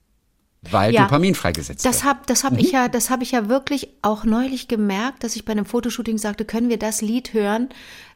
Weil 0.71 0.93
Ja. 0.95 1.03
Dopamin 1.05 1.35
freigesetzt 1.35 1.85
Das 1.85 1.97
wird. 1.97 2.05
hab, 2.05 2.27
das 2.27 2.45
hab 2.45 2.59
ich 2.59 2.73
ja, 2.73 2.89
das 2.89 3.11
habe 3.11 3.23
ich 3.23 3.33
ja 3.33 3.49
wirklich 3.49 3.89
auch 4.03 4.25
neulich 4.25 4.69
gemerkt, 4.69 5.25
dass 5.25 5.37
ich 5.37 5.45
bei 5.45 5.53
einem 5.53 5.67
Fotoshooting 5.67 6.19
sagte, 6.19 6.45
können 6.45 6.69
wir 6.69 6.79
das 6.79 7.01
Lied 7.03 7.33
hören? 7.33 7.69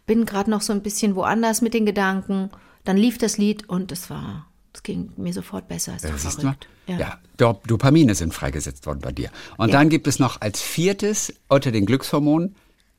Bin 0.06 0.24
gerade 0.26 0.50
noch 0.50 0.60
so 0.62 0.72
ein 0.72 0.82
bisschen 0.82 1.14
woanders 1.14 1.60
mit 1.62 1.74
den 1.74 1.86
Gedanken. 1.86 2.50
Dann 2.84 2.96
lief 2.96 3.18
das 3.18 3.38
Lied 3.38 3.68
und 3.68 3.92
es 3.92 4.10
war, 4.10 4.46
es 4.72 4.82
ging 4.82 5.12
mir 5.16 5.32
sofort 5.32 5.68
besser. 5.68 5.94
Ist 5.96 6.04
doch 6.04 6.16
Siehst 6.16 6.38
du 6.38 6.40
verrückt. 6.42 6.68
mal? 6.86 6.98
Ja, 6.98 7.18
Dop 7.36 7.66
Dopamine 7.68 8.14
sind 8.16 8.34
freigesetzt 8.34 8.86
worden 8.86 9.00
bei 9.00 9.12
dir. 9.12 9.30
Und 9.58 9.68
Ja. 9.68 9.78
dann 9.78 9.88
gibt 9.90 10.06
es 10.08 10.18
noch 10.18 10.40
als 10.40 10.60
viertes 10.60 11.32
unter 11.48 11.70
den 11.70 11.86
Glückshormonen 11.86 12.56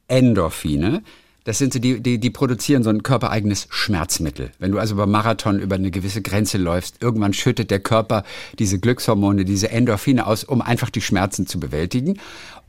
Endorphine. 0.07 1.03
Das 1.43 1.57
sind 1.57 1.73
so 1.73 1.79
die, 1.79 2.01
die, 2.01 2.19
die 2.19 2.29
produzieren 2.29 2.83
so 2.83 2.91
ein 2.91 3.01
körpereigenes 3.01 3.67
Schmerzmittel. 3.71 4.51
Wenn 4.59 4.71
du 4.71 4.77
also 4.77 4.95
beim 4.95 5.09
Marathon 5.09 5.59
über 5.59 5.75
eine 5.75 5.89
gewisse 5.89 6.21
Grenze 6.21 6.59
läufst, 6.59 7.01
irgendwann 7.01 7.33
schüttet 7.33 7.71
der 7.71 7.79
Körper 7.79 8.23
diese 8.59 8.79
Glückshormone, 8.79 9.43
diese 9.43 9.71
Endorphine 9.71 10.27
aus, 10.27 10.43
um 10.43 10.61
einfach 10.61 10.91
die 10.91 11.01
Schmerzen 11.01 11.47
zu 11.47 11.59
bewältigen. 11.59 12.19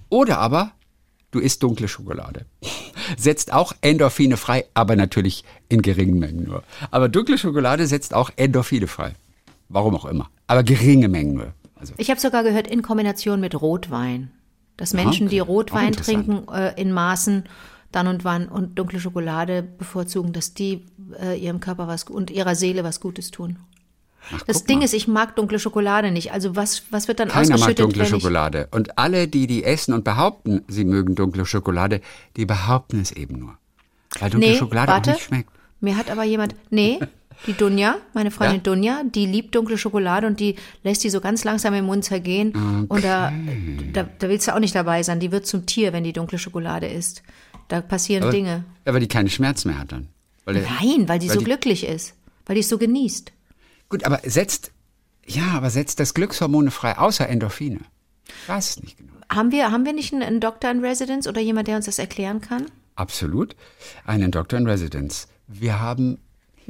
Oder 0.08 0.38
aber 0.38 0.72
du 1.32 1.38
isst 1.38 1.62
dunkle 1.62 1.86
Schokolade. 1.86 2.46
Setzt 3.18 3.52
auch 3.52 3.74
Endorphine 3.82 4.38
frei, 4.38 4.64
aber 4.72 4.96
natürlich 4.96 5.44
in 5.68 5.82
geringen 5.82 6.18
Mengen 6.18 6.44
nur. 6.44 6.62
Aber 6.90 7.10
dunkle 7.10 7.36
Schokolade 7.36 7.86
setzt 7.86 8.14
auch 8.14 8.30
Endorphine 8.36 8.86
frei. 8.86 9.12
Warum 9.68 9.96
auch 9.96 10.04
immer. 10.04 10.30
Aber 10.46 10.62
geringe 10.62 11.08
Mengen 11.08 11.34
nur. 11.34 11.52
Also, 11.74 11.94
Ich 11.96 12.10
habe 12.10 12.20
sogar 12.20 12.42
gehört, 12.42 12.68
in 12.68 12.82
Kombination 12.82 13.40
mit 13.40 13.60
Rotwein. 13.60 14.30
Dass 14.76 14.94
Menschen, 14.94 15.26
okay. 15.26 15.36
die 15.36 15.40
Rotwein 15.40 15.92
trinken, 15.92 16.48
äh, 16.48 16.80
in 16.80 16.92
Maßen 16.92 17.44
dann 17.92 18.06
und 18.08 18.24
wann 18.24 18.48
und 18.48 18.78
dunkle 18.78 19.00
Schokolade 19.00 19.62
bevorzugen, 19.62 20.32
dass 20.32 20.54
die 20.54 20.84
äh, 21.20 21.38
ihrem 21.38 21.60
Körper 21.60 21.86
was 21.88 22.04
und 22.04 22.30
ihrer 22.30 22.54
Seele 22.54 22.84
was 22.84 23.00
Gutes 23.00 23.30
tun. 23.30 23.58
Ach, 24.32 24.42
Das 24.42 24.64
Ding 24.64 24.78
mal. 24.78 24.84
ist, 24.84 24.94
ich 24.94 25.08
mag 25.08 25.34
dunkle 25.36 25.58
Schokolade 25.58 26.10
nicht. 26.10 26.32
Also 26.32 26.54
was, 26.56 26.84
was 26.90 27.08
wird 27.08 27.18
dann 27.20 27.28
Keiner 27.28 27.48
mag 27.48 27.54
ausgeschüttet, 27.54 27.84
dunkle 27.84 28.00
wenn 28.00 28.04
ich, 28.06 28.10
Schokolade. 28.22 28.68
Und 28.70 28.98
alle, 28.98 29.28
die 29.28 29.46
die 29.46 29.64
essen 29.64 29.94
und 29.94 30.04
behaupten, 30.04 30.62
sie 30.68 30.84
mögen 30.84 31.14
dunkle 31.14 31.44
Schokolade, 31.44 32.00
die 32.36 32.46
behaupten 32.46 33.00
es 33.00 33.12
eben 33.12 33.38
nur. 33.38 33.56
Weil 34.20 34.30
dunkle 34.30 34.50
Nee, 34.50 34.56
Schokolade 34.56 34.92
warte. 34.92 35.10
auch 35.10 35.14
nicht 35.16 35.24
schmeckt. 35.26 35.50
Mir 35.80 35.96
hat 35.96 36.08
aber 36.10 36.22
jemand, 36.22 36.54
nee, 36.70 37.00
die 37.48 37.54
Dunja, 37.54 37.96
meine 38.14 38.30
Freundin 38.30 38.58
Ja? 38.58 38.62
Dunja, 38.62 39.02
die 39.04 39.26
liebt 39.26 39.54
dunkle 39.56 39.76
Schokolade 39.76 40.28
und 40.28 40.38
die 40.38 40.54
lässt 40.84 41.02
die 41.02 41.10
so 41.10 41.20
ganz 41.20 41.42
langsam 41.42 41.74
im 41.74 41.86
Mund 41.86 42.04
zergehen. 42.04 42.86
Und 42.88 43.02
da, 43.02 43.32
da, 43.92 44.04
da 44.04 44.28
willst 44.28 44.46
du 44.46 44.54
auch 44.54 44.60
nicht 44.60 44.76
dabei 44.76 45.02
sein. 45.02 45.18
Die 45.18 45.32
wird 45.32 45.46
zum 45.46 45.66
Tier, 45.66 45.92
wenn 45.92 46.04
die 46.04 46.12
dunkle 46.12 46.38
Schokolade 46.38 46.86
isst. 46.86 47.24
Da 47.72 47.80
passieren 47.80 48.24
Aber, 48.24 48.32
Dinge. 48.32 48.64
aber 48.84 49.00
die 49.00 49.08
keine 49.08 49.30
Schmerzen 49.30 49.68
mehr 49.68 49.78
hat 49.78 49.92
dann. 49.92 50.08
Weil 50.44 50.60
Nein, 50.60 51.08
weil 51.08 51.18
die 51.18 51.30
weil 51.30 51.38
so 51.38 51.42
glücklich 51.42 51.86
ist. 51.86 52.12
Weil 52.44 52.56
die 52.56 52.60
es 52.60 52.68
so 52.68 52.76
genießt. 52.76 53.32
Gut, 53.88 54.04
aber 54.04 54.20
setzt, 54.24 54.72
ja, 55.24 55.52
aber 55.54 55.70
setzt 55.70 55.98
das 55.98 56.12
Glückshormone 56.12 56.70
frei, 56.70 56.98
außer 56.98 57.26
Endorphine. 57.26 57.80
Ich 58.26 58.46
weiß 58.46 58.68
es 58.68 58.82
nicht 58.82 58.98
genau. 58.98 59.14
Haben 59.30 59.52
wir, 59.52 59.70
haben 59.72 59.86
wir 59.86 59.94
nicht 59.94 60.12
einen, 60.12 60.22
einen 60.22 60.40
Doktor 60.40 60.70
in 60.70 60.84
Residence 60.84 61.26
oder 61.26 61.40
jemand, 61.40 61.66
der 61.66 61.76
uns 61.76 61.86
das 61.86 61.98
erklären 61.98 62.42
kann? 62.42 62.66
Absolut. 62.94 63.56
Einen 64.04 64.32
Doctor 64.32 64.58
in 64.58 64.66
Residence. 64.66 65.28
Wir 65.48 65.80
haben 65.80 66.18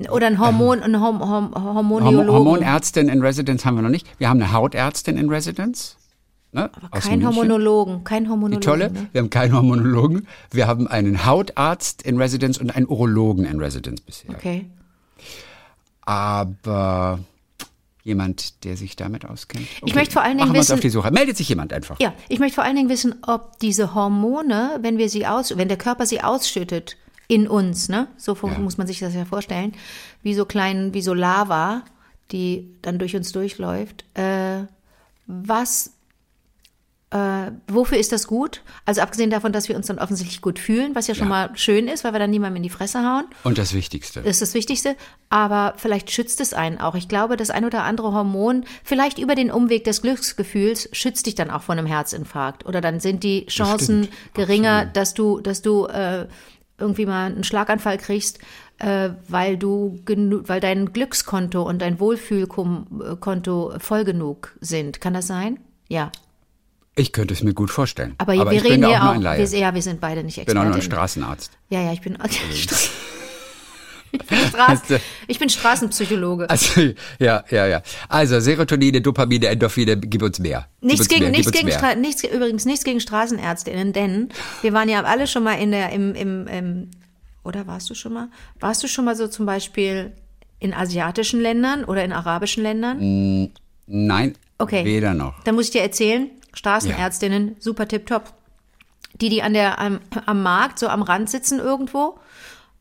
Oder 0.08 0.28
ein 0.28 0.38
Hormon, 0.38 0.84
ein 0.84 1.00
Horm, 1.00 1.18
Horm, 1.18 1.52
Horm 1.52 1.74
Hormoniologen? 1.74 2.30
Hormonärztin 2.30 3.08
in 3.08 3.22
Residence 3.22 3.64
haben 3.64 3.74
wir 3.74 3.82
noch 3.82 3.88
nicht. 3.88 4.06
Wir 4.20 4.28
haben 4.28 4.40
eine 4.40 4.52
Hautärztin 4.52 5.16
in 5.16 5.28
Residence. 5.30 5.96
Ne, 6.54 6.70
aus 6.90 7.04
Kein 7.04 7.12
München. 7.20 7.26
Hormonologen, 7.28 8.04
kein 8.04 8.24
Die 8.24 8.30
Hormonologen. 8.30 8.60
tolle. 8.60 8.90
Ne? 8.92 9.08
Wir 9.12 9.22
haben 9.22 9.30
keinen 9.30 9.54
Hormonologen. 9.54 10.28
Wir 10.50 10.66
haben 10.66 10.86
einen 10.86 11.24
Hautarzt 11.24 12.02
in 12.02 12.18
Residence 12.20 12.58
und 12.60 12.76
einen 12.76 12.86
Urologen 12.86 13.46
in 13.46 13.58
Residence 13.58 14.02
bisher. 14.02 14.30
Okay. 14.36 14.66
Aber 16.04 17.20
jemand, 18.04 18.64
der 18.64 18.76
sich 18.76 18.96
damit 18.96 19.24
auskennt. 19.24 19.66
Ich 19.84 19.94
möchte 19.94 20.12
vor 20.12 20.22
allen 20.22 20.32
Dingen 20.36 20.48
Machen 20.48 20.54
wir 20.54 20.58
uns 20.60 20.66
wissen- 20.68 20.74
auf 20.74 20.80
die 20.80 20.90
Suche. 20.90 21.10
Meldet 21.10 21.36
sich 21.36 21.48
jemand 21.48 21.72
einfach. 21.72 21.98
Ja, 22.00 22.12
ich 22.28 22.38
möchte 22.38 22.56
vor 22.56 22.64
allen 22.64 22.76
Dingen 22.76 22.88
wissen, 22.88 23.14
ob 23.26 23.58
diese 23.60 23.94
Hormone, 23.94 24.78
wenn 24.82 24.98
wir 24.98 25.08
sie 25.08 25.26
aus, 25.26 25.56
wenn 25.56 25.68
der 25.68 25.78
Körper 25.78 26.04
sie 26.04 26.20
ausschüttet 26.20 26.96
in 27.28 27.46
uns, 27.48 27.88
ne, 27.88 28.08
so 28.18 28.36
Ja. 28.42 28.58
muss 28.58 28.76
man 28.76 28.86
sich 28.86 28.98
das 28.98 29.14
ja 29.14 29.24
vorstellen, 29.24 29.72
wie 30.22 30.34
so 30.34 30.44
kleinen, 30.44 30.92
wie 30.92 31.00
so 31.02 31.14
Lava, 31.14 31.82
die 32.32 32.68
dann 32.82 32.98
durch 32.98 33.14
uns 33.14 33.30
durchläuft. 33.32 34.04
Äh, 34.14 34.64
was, 35.26 35.92
äh, 37.12 37.50
wofür 37.68 37.98
ist 37.98 38.10
das 38.12 38.26
gut? 38.26 38.62
Also 38.86 39.02
abgesehen 39.02 39.28
davon, 39.28 39.52
dass 39.52 39.68
wir 39.68 39.76
uns 39.76 39.86
dann 39.86 39.98
offensichtlich 39.98 40.40
gut 40.40 40.58
fühlen, 40.58 40.94
was 40.94 41.06
ja 41.08 41.14
schon 41.14 41.26
Ja. 41.28 41.48
mal 41.48 41.50
schön 41.56 41.86
ist, 41.86 42.04
weil 42.04 42.12
wir 42.14 42.18
dann 42.18 42.30
niemandem 42.30 42.56
in 42.56 42.62
die 42.62 42.70
Fresse 42.70 43.00
hauen. 43.00 43.24
Und 43.44 43.58
das 43.58 43.74
Wichtigste. 43.74 44.20
Das 44.22 44.30
ist 44.30 44.42
das 44.42 44.54
Wichtigste, 44.54 44.96
aber 45.28 45.74
vielleicht 45.76 46.10
schützt 46.10 46.40
es 46.40 46.54
einen 46.54 46.78
auch. 46.78 46.94
Ich 46.94 47.08
glaube, 47.08 47.36
das 47.36 47.50
ein 47.50 47.64
oder 47.66 47.84
andere 47.84 48.12
Hormon, 48.12 48.64
vielleicht 48.82 49.18
über 49.18 49.34
den 49.34 49.50
Umweg 49.50 49.84
des 49.84 50.00
Glücksgefühls, 50.00 50.88
schützt 50.92 51.26
dich 51.26 51.34
dann 51.34 51.50
auch 51.50 51.62
vor 51.62 51.74
einem 51.74 51.86
Herzinfarkt. 51.86 52.64
Oder 52.64 52.80
dann 52.80 52.98
sind 52.98 53.22
die 53.24 53.44
Chancen 53.46 54.00
Bestimmt, 54.02 54.34
geringer, 54.34 54.70
absolut. 54.78 54.96
dass 54.96 55.14
du, 55.14 55.40
dass 55.40 55.62
du 55.62 55.86
äh, 55.86 56.26
irgendwie 56.78 57.04
mal 57.06 57.26
einen 57.26 57.44
Schlaganfall 57.44 57.98
kriegst, 57.98 58.38
äh, 58.78 59.10
weil 59.28 59.58
du 59.58 60.00
weil 60.06 60.60
dein 60.60 60.92
Glückskonto 60.92 61.62
und 61.62 61.82
dein 61.82 62.00
Wohlfühlkonto 62.00 63.74
voll 63.78 64.04
genug 64.04 64.56
sind. 64.60 65.00
Kann 65.00 65.14
das 65.14 65.26
sein? 65.26 65.58
Ja. 65.88 66.10
Ich 66.94 67.12
könnte 67.12 67.32
es 67.32 67.42
mir 67.42 67.54
gut 67.54 67.70
vorstellen. 67.70 68.14
Aber, 68.18 68.32
Aber 68.34 68.50
wir 68.50 68.62
reden 68.62 68.86
hier 68.86 69.02
auch 69.02 69.16
auch, 69.16 69.22
wir, 69.22 69.58
ja, 69.58 69.74
wir 69.74 69.82
sind 69.82 70.00
beide 70.00 70.22
nicht 70.22 70.36
Ich 70.38 70.44
bin 70.44 70.58
auch 70.58 70.64
nur 70.64 70.74
ein. 70.74 70.82
Straßenarzt. 70.82 71.52
Ja, 71.70 71.80
ja, 71.80 71.92
ich 71.92 72.02
bin, 72.02 72.18
ich 74.12 74.26
bin, 74.26 74.38
Straßen, 74.38 75.00
ich 75.26 75.38
bin 75.38 75.48
Straßenpsychologe. 75.48 76.50
Also, 76.50 76.82
ja, 77.18 77.44
ja, 77.48 77.66
ja. 77.66 77.82
Also, 78.10 78.40
Serotonine, 78.40 79.00
Dopamine, 79.00 79.46
Endorphine, 79.46 79.96
gib 79.96 80.22
uns 80.22 80.38
mehr. 80.38 80.68
Nichts 80.82 81.08
gegen, 81.08 81.22
mehr, 81.22 81.30
nichts 81.30 81.50
gegen. 81.50 81.70
Stra 81.70 81.94
nichts, 81.94 82.24
übrigens 82.24 82.66
nichts 82.66 82.84
gegen 82.84 83.00
Straßenärztinnen, 83.00 83.94
denn 83.94 84.28
wir 84.60 84.74
waren 84.74 84.90
ja 84.90 85.02
alle 85.02 85.26
schon 85.26 85.44
mal 85.44 85.54
in 85.54 85.70
der, 85.70 85.90
im, 85.92 86.14
im, 86.14 86.46
im, 86.46 86.90
oder 87.42 87.66
warst 87.66 87.88
du 87.88 87.94
schon 87.94 88.12
mal? 88.12 88.28
Warst 88.60 88.82
du 88.82 88.88
schon 88.88 89.06
mal 89.06 89.16
so 89.16 89.28
zum 89.28 89.46
Beispiel 89.46 90.12
in 90.58 90.74
asiatischen 90.74 91.40
Ländern 91.40 91.84
oder 91.84 92.04
in 92.04 92.12
arabischen 92.12 92.62
Ländern? 92.62 93.50
Nein, 93.86 94.34
Okay. 94.58 94.84
weder 94.84 95.14
noch. 95.14 95.42
Da 95.44 95.52
muss 95.52 95.66
ich 95.66 95.70
dir 95.72 95.82
erzählen, 95.82 96.30
Straßenärztinnen, 96.52 97.56
super 97.58 97.88
tipptopp. 97.88 98.32
Die, 99.20 99.28
die 99.28 99.42
an 99.42 99.52
der, 99.52 99.78
am, 99.78 100.00
am 100.26 100.42
Markt, 100.42 100.78
so 100.78 100.88
am 100.88 101.02
Rand 101.02 101.28
sitzen 101.28 101.58
irgendwo. 101.58 102.18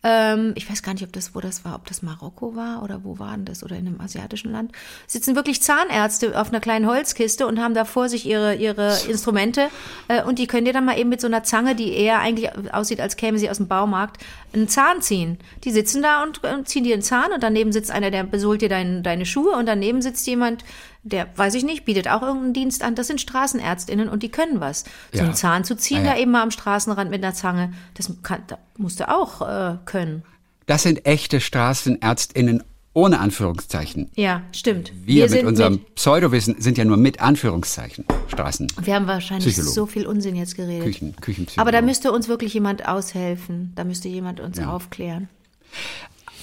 Ähm, 0.04 0.54
ich 0.56 0.70
weiß 0.70 0.82
gar 0.82 0.94
nicht, 0.94 1.04
ob 1.04 1.14
das, 1.14 1.36
wo 1.36 1.42
das 1.42 1.64
war, 1.64 1.76
ob 1.76 1.86
das 1.86 2.02
Marokko 2.02 2.56
war 2.56 2.82
oder 2.82 3.04
wo 3.04 3.20
war 3.20 3.36
denn 3.36 3.46
das 3.46 3.64
oder 3.64 3.76
in 3.76 3.86
einem 3.86 4.02
asiatischen 4.02 4.52
Land. 4.52 4.72
Sitzen 5.06 5.36
wirklich 5.36 5.62
Zahnärzte 5.62 6.40
auf 6.40 6.50
einer 6.50 6.60
kleinen 6.60 6.88
Holzkiste 6.88 7.46
und 7.46 7.60
haben 7.60 7.76
da 7.76 7.86
vor 7.86 8.10
sich 8.10 8.26
ihre, 8.26 8.56
ihre 8.56 8.98
Instrumente 9.08 9.70
äh, 10.08 10.24
und 10.24 10.40
die 10.40 10.48
können 10.48 10.66
dir 10.66 10.74
dann 10.74 10.86
mal 10.86 10.98
eben 10.98 11.10
mit 11.10 11.22
so 11.22 11.28
einer 11.28 11.44
Zange, 11.44 11.76
die 11.76 11.94
eher 11.94 12.20
eigentlich 12.20 12.50
aussieht, 12.74 13.00
als 13.00 13.16
käme 13.16 13.38
sie 13.38 13.50
aus 13.50 13.58
dem 13.58 13.68
Baumarkt, 13.68 14.24
einen 14.54 14.68
Zahn 14.68 15.02
ziehen. 15.02 15.38
Die 15.64 15.72
sitzen 15.72 16.02
da 16.02 16.24
und, 16.24 16.44
und 16.44 16.68
ziehen 16.68 16.84
dir 16.84 16.94
einen 16.94 17.04
Zahn 17.04 17.32
und 17.32 17.44
daneben 17.44 17.72
sitzt 17.72 17.92
einer, 17.92 18.10
der 18.10 18.24
besohlt 18.24 18.62
dir 18.62 18.70
dein, 18.70 19.04
deine 19.04 19.28
Schuhe 19.28 19.56
und 19.56 19.68
daneben 19.68 20.02
sitzt 20.02 20.26
jemand, 20.26 20.64
der, 21.04 21.28
weiß 21.36 21.56
ich 21.56 21.64
nicht, 21.64 21.86
bietet 21.86 22.08
auch 22.08 22.22
irgendeinen 22.22 22.54
Dienst 22.54 22.84
an. 22.84 22.96
Das 22.96 23.08
sind 23.08 23.20
Straßenärztinnen 23.20 24.08
und 24.10 24.22
die 24.24 24.30
können 24.30 24.60
was. 24.60 24.84
So 25.12 25.20
Ja. 25.20 25.24
einen 25.26 25.34
Zahn 25.34 25.64
zu 25.64 25.76
ziehen, 25.76 26.00
Ah, 26.02 26.06
ja. 26.06 26.14
da 26.14 26.20
eben 26.20 26.32
mal 26.32 26.44
am 26.44 26.52
Straßenrand 26.52 27.10
mit 27.10 27.24
einer 27.24 27.34
Zange, 27.34 27.74
das 27.96 28.12
kann, 28.24 28.44
da 28.48 28.58
musst 28.78 29.00
du 29.00 29.10
auch 29.10 29.42
äh, 29.42 29.78
können. 29.86 30.24
Das 30.68 30.84
sind 30.84 31.06
echte 31.06 31.42
StraßenärztInnen 31.42 32.64
ohne 32.94 33.20
Anführungszeichen. 33.20 34.12
Ja, 34.16 34.42
stimmt. 34.52 34.92
Wir, 35.06 35.24
mit 35.24 35.32
sind 35.32 35.46
unserem 35.48 35.80
Pseudowissen 35.96 36.60
sind 36.62 36.78
ja 36.78 36.84
nur 36.86 36.98
mit 36.98 37.22
Anführungszeichen 37.22 38.04
Straßen. 38.28 38.68
wir 38.82 38.96
haben 38.96 39.08
wahrscheinlich 39.08 39.56
so 39.56 39.86
viel 39.86 40.06
Unsinn 40.06 40.36
jetzt 40.36 40.56
geredet. 40.56 40.84
Küchen, 40.84 41.16
Küchenpsychologen. 41.16 41.62
Aber 41.62 41.72
da 41.72 41.82
müsste 41.82 42.12
uns 42.12 42.28
wirklich 42.28 42.54
jemand 42.54 42.88
aushelfen. 42.88 43.72
Da 43.76 43.86
müsste 43.86 44.08
jemand 44.10 44.40
uns 44.42 44.60
aufklären. 44.60 45.30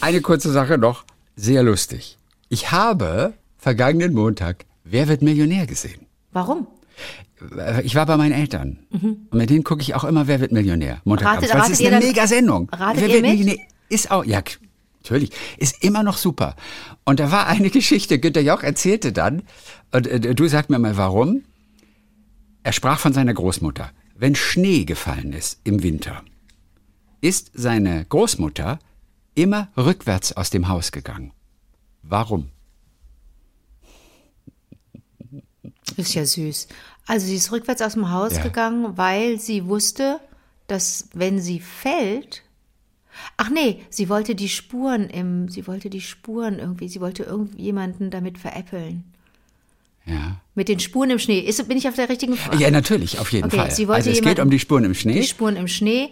Eine 0.00 0.21
kurze 0.23 0.50
Sache 0.50 0.79
noch, 0.79 1.05
sehr 1.37 1.62
lustig. 1.62 2.17
Ich 2.49 2.71
habe 2.73 3.35
vergangenen 3.59 4.15
Montag 4.15 4.65
Wer 4.85 5.07
wird 5.09 5.21
Millionär 5.21 5.67
gesehen? 5.67 6.07
Warum? 6.33 6.67
Äh, 7.57 7.83
Ich 7.83 7.95
war 7.95 8.07
bei 8.07 8.17
meinen 8.17 8.33
Eltern. 8.33 8.79
Und 8.91 9.35
mit 9.35 9.50
denen 9.50 9.65
gucke 9.65 9.83
ich 9.83 9.95
auch 9.95 10.05
immer 10.05 10.27
Wer 10.29 10.41
wird 10.41 10.50
Millionär? 10.53 11.00
Montagabends. 11.05 11.50
Ratet- 11.50 11.61
ratet 11.61 11.73
ist 11.75 11.81
eine 11.81 11.91
dann- 11.99 12.03
mega 12.09 12.27
Sendung. 12.27 12.71
ratet 12.71 13.03
Wer 13.03 13.09
wird 13.12 13.23
mit? 13.23 13.38
Millionär? 13.38 13.65
Ist 13.91 14.11
auch, 14.11 14.25
ja, 14.25 14.43
natürlich. 15.03 15.31
Ist 15.59 15.85
immer 15.85 16.03
noch 16.03 16.17
super. 16.17 16.57
Und 17.05 17.21
da 17.21 17.31
war 17.31 17.47
eine 17.49 17.69
Geschichte, 17.79 18.19
Günter 18.19 18.41
Jauch 18.41 18.62
erzählte 18.62 19.12
dann, 19.12 19.43
und 19.93 20.07
äh, 20.07 20.35
du 20.35 20.47
sag 20.49 20.71
mir 20.71 20.79
mal 20.79 20.97
warum. 20.97 21.43
Er 22.62 22.73
sprach 22.73 22.99
von 22.99 23.12
seiner 23.12 23.35
Großmutter. 23.35 23.91
Wenn 24.15 24.35
Schnee 24.35 24.85
gefallen 24.85 25.33
ist 25.33 25.61
im 25.65 25.83
Winter, 25.83 26.23
ist 27.21 27.50
seine 27.55 28.05
Großmutter 28.07 28.79
immer 29.35 29.69
rückwärts 29.77 30.33
aus 30.37 30.50
dem 30.50 30.69
Haus 30.69 30.93
gegangen. 30.93 31.33
Warum? 32.03 32.49
Ist 35.97 36.14
ja 36.14 36.25
süß. 36.25 36.68
Also 37.07 37.26
sie 37.26 37.37
ist 37.37 37.50
rückwärts 37.52 37.80
aus 37.83 37.95
dem 37.95 38.11
Haus 38.11 38.37
Ja. 38.37 38.42
gegangen, 38.42 38.97
weil 38.97 39.38
sie 39.40 39.66
wusste, 39.66 40.21
dass 40.66 41.09
wenn 41.14 41.40
sie 41.40 41.61
fällt. 41.61 42.42
Ach 43.37 43.49
nee, 43.50 43.80
sie 43.90 44.09
wollte 44.09 44.35
die 44.35 44.49
Spuren 44.49 45.09
im, 45.11 45.49
sie 45.49 45.66
wollte 45.66 45.90
die 45.90 46.00
Spuren 46.00 46.59
irgendwie, 46.59 46.88
sie 46.88 47.00
wollte 47.00 47.25
irgendjemanden 47.25 48.11
damit 48.11 48.38
veräppeln. 48.38 49.04
Ja. 50.07 50.40
Mit 50.54 50.68
den 50.68 50.80
Spuren 50.80 51.11
im 51.11 51.18
Schnee. 51.18 51.40
Ist, 51.40 51.66
bin 51.68 51.76
ich 51.76 51.88
auf 51.88 51.95
der 51.97 52.09
richtigen 52.09 52.37
Frage? 52.37 52.62
Ja, 52.62 52.71
natürlich, 52.71 53.18
auf 53.18 53.33
jeden 53.33 53.47
Okay, 53.47 53.57
Fall. 53.57 53.71
sie 53.71 53.88
wollte 53.88 53.99
also 53.99 54.11
es 54.11 54.16
geht 54.16 54.25
jemanden- 54.25 54.42
um 54.42 54.50
die 54.50 54.59
Spuren 54.59 54.85
im 54.85 54.95
Schnee. 54.95 55.21
Die 55.21 55.26
Spuren 55.26 55.57
im 55.57 55.68
Schnee. 55.68 56.11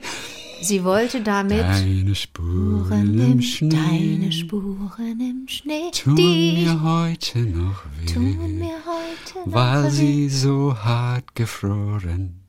Sie 0.67 0.83
wollte 0.83 1.21
damit 1.21 1.61
Deine 1.63 2.15
Spuren 2.17 3.19
im 3.21 3.41
Schnee 3.41 3.69
deine 3.71 4.33
Spuren 4.33 5.21
im 5.21 5.47
Schnee, 5.47 5.93
tun 5.93 6.17
die 6.17 6.65
mir 6.65 6.83
heute 6.83 7.39
noch 7.39 7.85
weh, 8.01 8.07
tun 8.13 8.59
mir 8.59 8.75
heute 8.85 9.49
noch 9.49 9.55
weil 9.55 9.85
weh. 9.85 9.91
sie 9.91 10.29
so 10.29 10.77
hart 10.77 11.37
gefroren. 11.37 12.41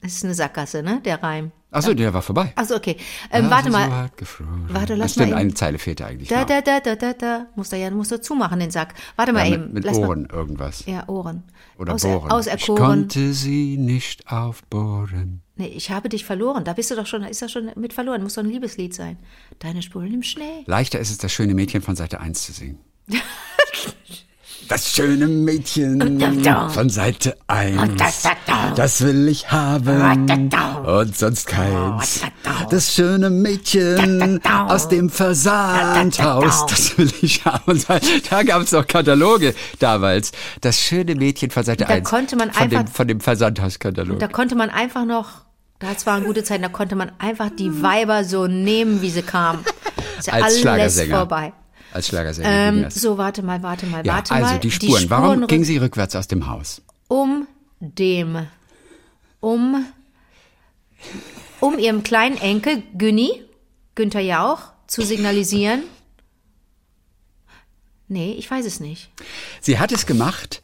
Das 0.00 0.12
ist 0.12 0.24
eine 0.24 0.34
Sackgasse, 0.34 0.84
ne? 0.84 1.00
Der 1.04 1.20
Reim. 1.20 1.50
Achso, 1.72 1.92
der 1.92 2.14
war 2.14 2.22
vorbei. 2.22 2.52
Achso, 2.54 2.76
okay. 2.76 2.96
Ähm, 3.32 3.44
Weil 3.46 3.50
warte 3.50 3.64
sie 3.64 3.70
mal. 3.72 3.86
So 3.88 3.92
hart 3.94 4.16
gefroren. 4.16 4.66
Warte, 4.68 4.94
lass 4.94 5.06
das 5.06 5.12
stimmt, 5.14 5.30
mal 5.30 5.40
eben- 5.40 5.40
eine 5.48 5.54
Zeile 5.54 5.78
fehlte 5.80 6.06
eigentlich 6.06 6.28
Da, 6.28 6.44
da, 6.44 6.60
da, 6.60 6.78
da, 6.78 6.94
da, 6.94 7.12
da. 7.12 7.46
Muss 7.56 7.70
da 7.70 7.76
ja, 7.76 7.90
muss 7.90 8.08
da 8.08 8.22
zumachen, 8.22 8.60
den 8.60 8.70
Sack. 8.70 8.94
Warte 9.16 9.32
mal 9.32 9.46
ja, 9.48 9.54
eben. 9.54 9.72
mit 9.72 9.84
mit 9.84 9.94
Ohren 9.96 10.26
irgendwas. 10.26 10.86
Mal. 10.86 10.92
Ja, 10.94 11.08
Ohren. 11.08 11.42
Oder 11.76 11.94
Aus, 11.94 12.02
bohren. 12.02 12.26
Ich 12.26 12.32
Auserkoren. 12.32 12.76
konnte 12.76 13.32
sie 13.34 13.76
nicht 13.76 14.30
aufbohren. 14.30 15.42
Nee, 15.58 15.66
ich 15.74 15.90
habe 15.90 16.08
dich 16.08 16.24
verloren. 16.24 16.64
Da 16.64 16.72
bist 16.72 16.90
du 16.90 16.94
doch 16.96 17.06
schon, 17.06 17.22
da 17.22 17.28
ist 17.28 17.42
das 17.42 17.50
schon 17.52 17.70
mit 17.76 17.92
verloren. 17.92 18.22
Muss 18.22 18.34
doch 18.34 18.42
ein 18.42 18.48
Liebeslied 18.48 18.94
sein. 18.94 19.18
Deine 19.58 19.82
Spuren 19.82 20.14
im 20.14 20.22
Schnee. 20.22 20.62
Leichter 20.66 20.98
ist 21.00 21.10
es, 21.10 21.18
das 21.18 21.32
schöne 21.32 21.52
Mädchen 21.54 21.82
von 21.82 21.96
Seite 21.96 22.20
1 22.20 22.42
zu 22.46 22.52
singen. 22.52 22.78
Das 24.68 24.92
schöne 24.92 25.26
Mädchen 25.28 26.20
von 26.68 26.90
Seite 26.90 27.38
1. 27.46 28.02
Das 28.76 29.00
will 29.02 29.26
ich 29.28 29.50
haben 29.50 30.50
und 30.84 31.16
sonst 31.16 31.46
keins. 31.46 32.20
Das 32.68 32.94
schöne 32.94 33.30
Mädchen 33.30 34.44
aus 34.44 34.88
dem 34.88 35.08
Versandhaus. 35.08 36.66
Das 36.66 36.98
will 36.98 37.10
ich 37.22 37.46
haben. 37.46 37.82
Da 38.28 38.42
gab 38.42 38.60
es 38.60 38.72
noch 38.72 38.86
Kataloge 38.86 39.54
damals. 39.78 40.32
Das 40.60 40.78
schöne 40.78 41.14
Mädchen 41.14 41.50
von 41.50 41.64
Seite 41.64 41.84
Da 41.84 41.94
1. 41.94 42.06
konnte 42.06 42.36
man 42.36 42.52
von 42.52 42.68
dem, 42.68 42.78
einfach- 42.80 42.92
von 42.94 43.08
dem 43.08 43.20
Versandhauskatalog. 43.20 44.18
Da 44.18 44.28
konnte 44.28 44.54
man 44.54 44.68
einfach 44.68 45.06
noch, 45.06 45.44
das 45.78 46.06
waren 46.06 46.24
gute 46.24 46.42
Zeiten, 46.44 46.62
da 46.62 46.68
konnte 46.68 46.96
man 46.96 47.12
einfach 47.18 47.50
die 47.50 47.82
Weiber 47.82 48.24
so 48.24 48.46
nehmen, 48.46 49.00
wie 49.02 49.10
sie 49.10 49.22
kamen. 49.22 49.64
Ist 50.18 50.26
ja 50.26 50.32
Als 50.34 50.44
alles 50.44 50.60
Schlagersänger. 50.60 51.16
vorbei. 51.18 51.52
Als 51.92 52.08
Schlagersänger. 52.08 52.48
Ähm, 52.50 52.90
so, 52.90 53.16
warte 53.18 53.42
mal, 53.42 53.62
warte 53.62 53.86
mal, 53.86 54.04
ja, 54.06 54.14
warte 54.14 54.34
also 54.34 54.52
mal. 54.54 54.58
die 54.58 54.70
Spuren. 54.70 55.08
Warum 55.08 55.44
rück- 55.44 55.46
ging 55.46 55.64
sie 55.64 55.76
rückwärts 55.78 56.14
aus 56.16 56.26
dem 56.28 56.46
Haus? 56.48 56.82
um 57.08 57.46
dem, 57.80 58.46
um, 59.40 59.86
um 61.60 61.78
ihrem 61.78 62.02
kleinen 62.02 62.36
Enkel 62.38 62.82
Günni, 62.96 63.42
Günther 63.94 64.20
Jauch, 64.20 64.58
zu 64.88 65.02
signalisieren? 65.02 65.84
Nee, 68.08 68.32
ich 68.32 68.50
weiß 68.50 68.64
es 68.66 68.80
nicht. 68.80 69.10
Sie 69.60 69.78
hat 69.78 69.92
es 69.92 70.06
gemacht 70.06 70.62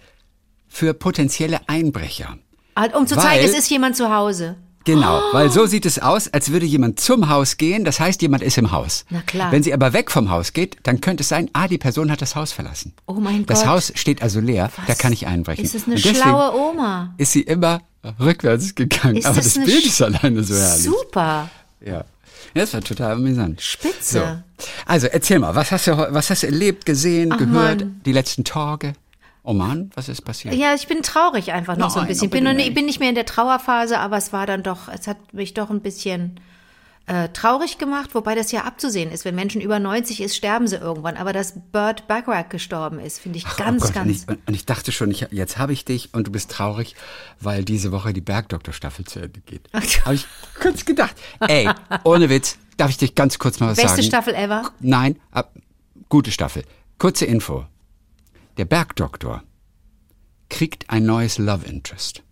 für 0.66 0.94
potenzielle 0.94 1.60
Einbrecher. 1.68 2.38
Ah, 2.74 2.86
Um 2.96 3.06
zu 3.06 3.16
Weil- 3.16 3.22
zeigen, 3.22 3.44
es 3.44 3.56
ist 3.56 3.70
jemand 3.70 3.96
zu 3.96 4.12
Hause. 4.12 4.56
Genau, 4.84 5.18
Oh. 5.18 5.32
weil 5.34 5.50
so 5.50 5.64
sieht 5.66 5.86
es 5.86 5.98
aus, 5.98 6.28
als 6.32 6.50
würde 6.52 6.66
jemand 6.66 7.00
zum 7.00 7.28
Haus 7.30 7.56
gehen, 7.56 7.84
das 7.84 8.00
heißt, 8.00 8.20
jemand 8.22 8.42
ist 8.42 8.58
im 8.58 8.70
Haus. 8.70 9.04
Na 9.10 9.22
klar. 9.22 9.50
Wenn 9.50 9.62
sie 9.62 9.72
aber 9.72 9.92
weg 9.94 10.10
vom 10.10 10.30
Haus 10.30 10.52
geht, 10.52 10.76
dann 10.82 11.00
könnte 11.00 11.22
es 11.22 11.28
sein, 11.30 11.48
ah, 11.54 11.68
die 11.68 11.78
Person 11.78 12.10
hat 12.10 12.20
das 12.20 12.36
Haus 12.36 12.52
verlassen. 12.52 12.92
Oh 13.06 13.14
mein 13.14 13.46
Das 13.46 13.60
Gott. 13.60 13.68
Haus 13.68 13.92
steht 13.94 14.20
also 14.22 14.40
leer, 14.40 14.70
da 14.86 14.94
kann 14.94 15.12
ich 15.12 15.26
einbrechen. 15.26 15.64
Ist 15.64 15.74
es 15.74 15.86
eine 15.86 15.96
schlaue 15.98 16.54
Oma? 16.54 17.14
Ist 17.16 17.32
sie 17.32 17.42
immer 17.42 17.80
rückwärts 18.20 18.74
gegangen. 18.74 19.16
Ist 19.16 19.26
aber 19.26 19.36
das 19.36 19.54
das 19.54 19.64
Bild 19.64 19.86
ist 19.86 20.02
alleine 20.02 20.44
so 20.44 20.54
herrlich. 20.54 20.82
Super. 20.84 21.48
Ja. 21.84 22.04
das 22.54 22.74
war 22.74 22.80
total 22.82 23.12
amüsant. 23.12 23.62
Spitze. 23.62 24.42
So. 24.58 24.66
Also 24.86 25.06
erzähl 25.06 25.38
mal, 25.38 25.54
was 25.54 25.72
hast 25.72 25.86
du, 25.86 25.96
was 25.96 26.28
hast 26.30 26.42
du 26.42 26.46
erlebt, 26.46 26.84
gesehen, 26.84 27.32
Ach, 27.32 27.38
gehört, 27.38 27.80
Mann. 27.80 28.00
die 28.04 28.12
letzten 28.12 28.44
Tage? 28.44 28.92
Oh 29.46 29.52
Mann, 29.52 29.90
was 29.94 30.08
ist 30.08 30.22
passiert? 30.22 30.54
Ja, 30.54 30.74
ich 30.74 30.88
bin 30.88 31.02
traurig 31.02 31.52
einfach 31.52 31.76
noch 31.76 31.90
so 31.90 31.96
ein 32.00 32.06
Nein, 32.06 32.08
bisschen. 32.08 32.28
aber 32.28 32.54
Bin, 32.54 32.58
ich 32.60 32.72
bin 32.72 32.86
nicht 32.86 32.98
mehr 32.98 33.10
in 33.10 33.14
der 33.14 33.26
Trauerphase, 33.26 33.98
aber 33.98 34.16
es 34.16 34.32
war 34.32 34.46
dann 34.46 34.62
doch, 34.62 34.88
es 34.88 35.06
hat 35.06 35.34
mich 35.34 35.52
doch 35.52 35.68
ein 35.68 35.82
bisschen 35.82 36.40
äh, 37.04 37.28
traurig 37.28 37.76
gemacht, 37.76 38.14
wobei 38.14 38.34
das 38.34 38.52
ja 38.52 38.62
abzusehen 38.62 39.10
ist. 39.12 39.26
Wenn 39.26 39.34
Menschen 39.34 39.60
über 39.60 39.78
90 39.78 40.22
ist, 40.22 40.34
sterben 40.34 40.66
sie 40.66 40.76
irgendwann. 40.76 41.18
Aber 41.18 41.34
dass 41.34 41.52
Burt 41.72 42.08
Bacharach 42.08 42.48
gestorben 42.48 42.98
ist, 42.98 43.18
finde 43.18 43.36
ich 43.36 43.44
Ach, 43.46 43.58
ganz, 43.58 43.82
oh 43.82 43.86
Gott, 43.88 43.94
ganz. 43.94 44.24
Und 44.26 44.38
ich, 44.38 44.48
und 44.48 44.54
ich 44.54 44.64
dachte 44.64 44.92
schon, 44.92 45.10
ich, 45.10 45.26
jetzt 45.30 45.58
habe 45.58 45.74
ich 45.74 45.84
dich 45.84 46.14
und 46.14 46.26
du 46.26 46.32
bist 46.32 46.50
traurig, 46.50 46.96
weil 47.38 47.64
diese 47.64 47.92
Woche 47.92 48.14
die 48.14 48.22
Bergdoktor-Staffel 48.22 49.04
zu 49.04 49.20
Ende 49.20 49.40
geht. 49.40 49.68
Ach. 49.72 49.82
Habe 50.06 50.14
ich 50.14 50.26
kurz 50.58 50.86
gedacht. 50.86 51.14
Ey, 51.40 51.68
ohne 52.04 52.30
Witz, 52.30 52.56
darf 52.78 52.88
ich 52.88 52.96
dich 52.96 53.14
ganz 53.14 53.38
kurz 53.38 53.60
mal 53.60 53.68
was 53.68 53.76
Beste 53.76 53.96
sagen? 53.96 54.08
Staffel 54.08 54.34
ever. 54.34 54.70
Nein, 54.80 55.20
ab, 55.30 55.52
gute 56.08 56.30
Staffel. 56.30 56.64
Kurze 56.96 57.26
Info. 57.26 57.66
Der 58.56 58.64
Bergdoktor 58.64 59.42
kriegt 60.48 60.90
ein 60.90 61.04
neues 61.04 61.38
Love 61.38 61.66
Interest. 61.66 62.22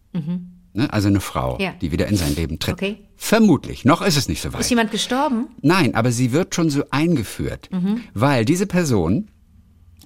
Ne, 0.75 0.91
also 0.93 1.09
eine 1.09 1.21
Frau, 1.21 1.55
Mhm. 1.57 1.61
Ja. 1.61 1.75
die 1.81 1.93
wieder 1.93 2.07
in 2.09 2.17
sein 2.17 2.35
Leben 2.35 2.59
tritt. 2.59 2.75
Okay. 2.75 2.99
Vermutlich. 3.17 3.85
Noch 3.85 4.00
ist 4.02 4.17
es 4.17 4.29
nicht 4.29 4.41
so 4.41 4.52
weit. 4.52 4.61
Ist 4.61 4.71
jemand 4.71 4.91
gestorben? 4.91 5.49
Nein, 5.61 5.95
aber 5.95 6.12
sie 6.12 6.33
wird 6.33 6.55
schon 6.55 6.71
so 6.71 6.85
eingeführt, 6.91 7.69
Mhm. 7.73 8.00
weil 8.14 8.45
diese 8.45 8.67
Person 8.67 9.31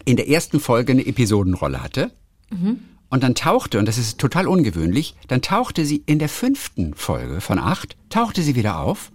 in 0.05 0.17
der 0.17 0.29
ersten 0.29 0.61
Folge 0.61 0.93
eine 0.93 1.07
Episodenrolle 1.07 1.83
hatte 1.83 2.13
Mhm. 2.51 2.81
und 3.11 3.23
dann 3.23 3.35
tauchte, 3.35 3.79
und 3.79 3.87
das 3.87 3.99
ist 3.99 4.19
total 4.19 4.47
ungewöhnlich, 4.49 5.15
dann 5.29 5.41
tauchte 5.43 5.85
sie 5.85 6.03
in 6.07 6.19
der 6.19 6.29
fünften 6.29 6.95
Folge 6.95 7.41
von 7.41 7.59
acht, 7.59 7.97
tauchte 8.11 8.43
sie 8.43 8.55
wieder 8.57 8.79
auf, 8.81 9.13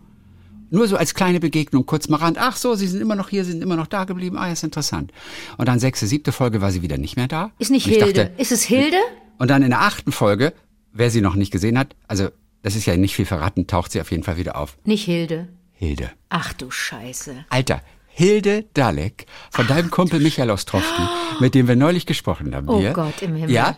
nur 0.71 0.87
so 0.87 0.97
als 0.97 1.13
kleine 1.13 1.39
Begegnung, 1.39 1.85
kurz 1.85 2.07
mal 2.07 2.17
ran, 2.17 2.35
ach 2.39 2.55
so, 2.55 2.73
sie 2.75 2.87
sind 2.87 3.01
immer 3.01 3.15
noch 3.15 3.29
hier, 3.29 3.45
sie 3.45 3.51
sind 3.51 3.61
immer 3.61 3.75
noch 3.75 3.87
da 3.87 4.05
geblieben, 4.05 4.37
ah, 4.37 4.47
ja, 4.47 4.53
ist 4.53 4.63
interessant. 4.63 5.11
Und 5.57 5.67
dann 5.67 5.79
sechste, 5.79 6.07
siebte 6.07 6.31
Folge 6.31 6.61
war 6.61 6.71
sie 6.71 6.81
wieder 6.81 6.97
nicht 6.97 7.17
mehr 7.17 7.27
da. 7.27 7.51
Ist 7.59 7.71
nicht 7.71 7.85
Hilde. 7.85 8.13
Dachte, 8.13 8.41
ist 8.41 8.51
es 8.51 8.63
Hilde? 8.63 8.97
und 9.37 9.49
dann 9.49 9.63
in 9.63 9.71
der 9.71 9.81
achten 9.81 10.11
Folge, 10.11 10.53
wer 10.93 11.09
sie 11.09 11.19
noch 11.19 11.33
nicht 11.33 11.51
gesehen 11.51 11.77
hat, 11.77 11.95
also 12.07 12.29
das 12.61 12.75
ist 12.75 12.85
ja 12.85 12.95
nicht 12.95 13.15
viel 13.15 13.25
verraten, 13.25 13.65
taucht 13.65 13.91
sie 13.91 13.99
auf 13.99 14.11
jeden 14.11 14.21
Fall 14.21 14.37
wieder 14.37 14.55
auf. 14.55 14.77
Nicht 14.85 15.03
Hilde. 15.03 15.47
Hilde. 15.73 16.11
Ach 16.29 16.53
du 16.53 16.69
Scheiße. 16.69 17.45
Alter, 17.49 17.81
Hilde 18.05 18.65
Dalek 18.75 19.25
von 19.49 19.65
deinem 19.65 19.89
Kumpel 19.89 20.19
Michael 20.19 20.51
Ostrowski, 20.51 21.01
mit 21.39 21.55
dem 21.55 21.67
wir 21.67 21.75
neulich 21.75 22.05
gesprochen 22.05 22.53
haben. 22.53 22.69
Oh 22.69 22.79
hier. 22.79 22.93
Gott 22.93 23.23
im 23.23 23.35
Himmel. 23.35 23.49
Ja, 23.49 23.77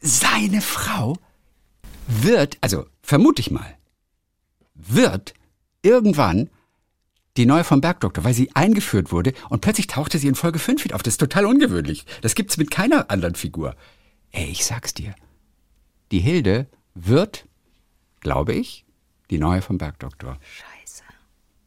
seine 0.00 0.62
Frau 0.62 1.18
wird, 2.06 2.56
also 2.62 2.86
vermute 3.02 3.40
ich 3.40 3.50
mal, 3.50 3.76
wird 4.74 5.34
irgendwann 5.86 6.50
die 7.36 7.46
neue 7.46 7.64
vom 7.64 7.80
Bergdoktor, 7.80 8.24
weil 8.24 8.34
sie 8.34 8.50
eingeführt 8.54 9.12
wurde 9.12 9.32
und 9.50 9.60
plötzlich 9.60 9.86
tauchte 9.86 10.18
sie 10.18 10.28
in 10.28 10.34
Folge 10.34 10.58
5 10.58 10.84
wieder 10.84 10.96
auf. 10.96 11.02
Das 11.02 11.14
ist 11.14 11.20
total 11.20 11.46
ungewöhnlich. 11.46 12.06
Das 12.22 12.34
gibt's 12.34 12.56
mit 12.56 12.70
keiner 12.70 13.10
anderen 13.10 13.34
Figur. 13.34 13.76
Ey, 14.32 14.46
ich 14.50 14.64
sag's 14.64 14.94
dir. 14.94 15.14
Die 16.10 16.20
Hilde 16.20 16.66
wird, 16.94 17.46
glaube 18.20 18.54
ich, 18.54 18.84
die 19.30 19.38
neue 19.38 19.62
vom 19.62 19.78
Bergdoktor. 19.78 20.38
Scheiße. 20.40 21.02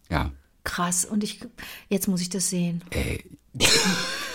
Ja. 0.10 0.32
Krass. 0.64 1.06
Und 1.06 1.24
ich, 1.24 1.40
jetzt 1.90 2.08
muss 2.08 2.22
ich 2.22 2.30
das 2.30 2.50
sehen. 2.50 2.82
Ey, 2.92 3.24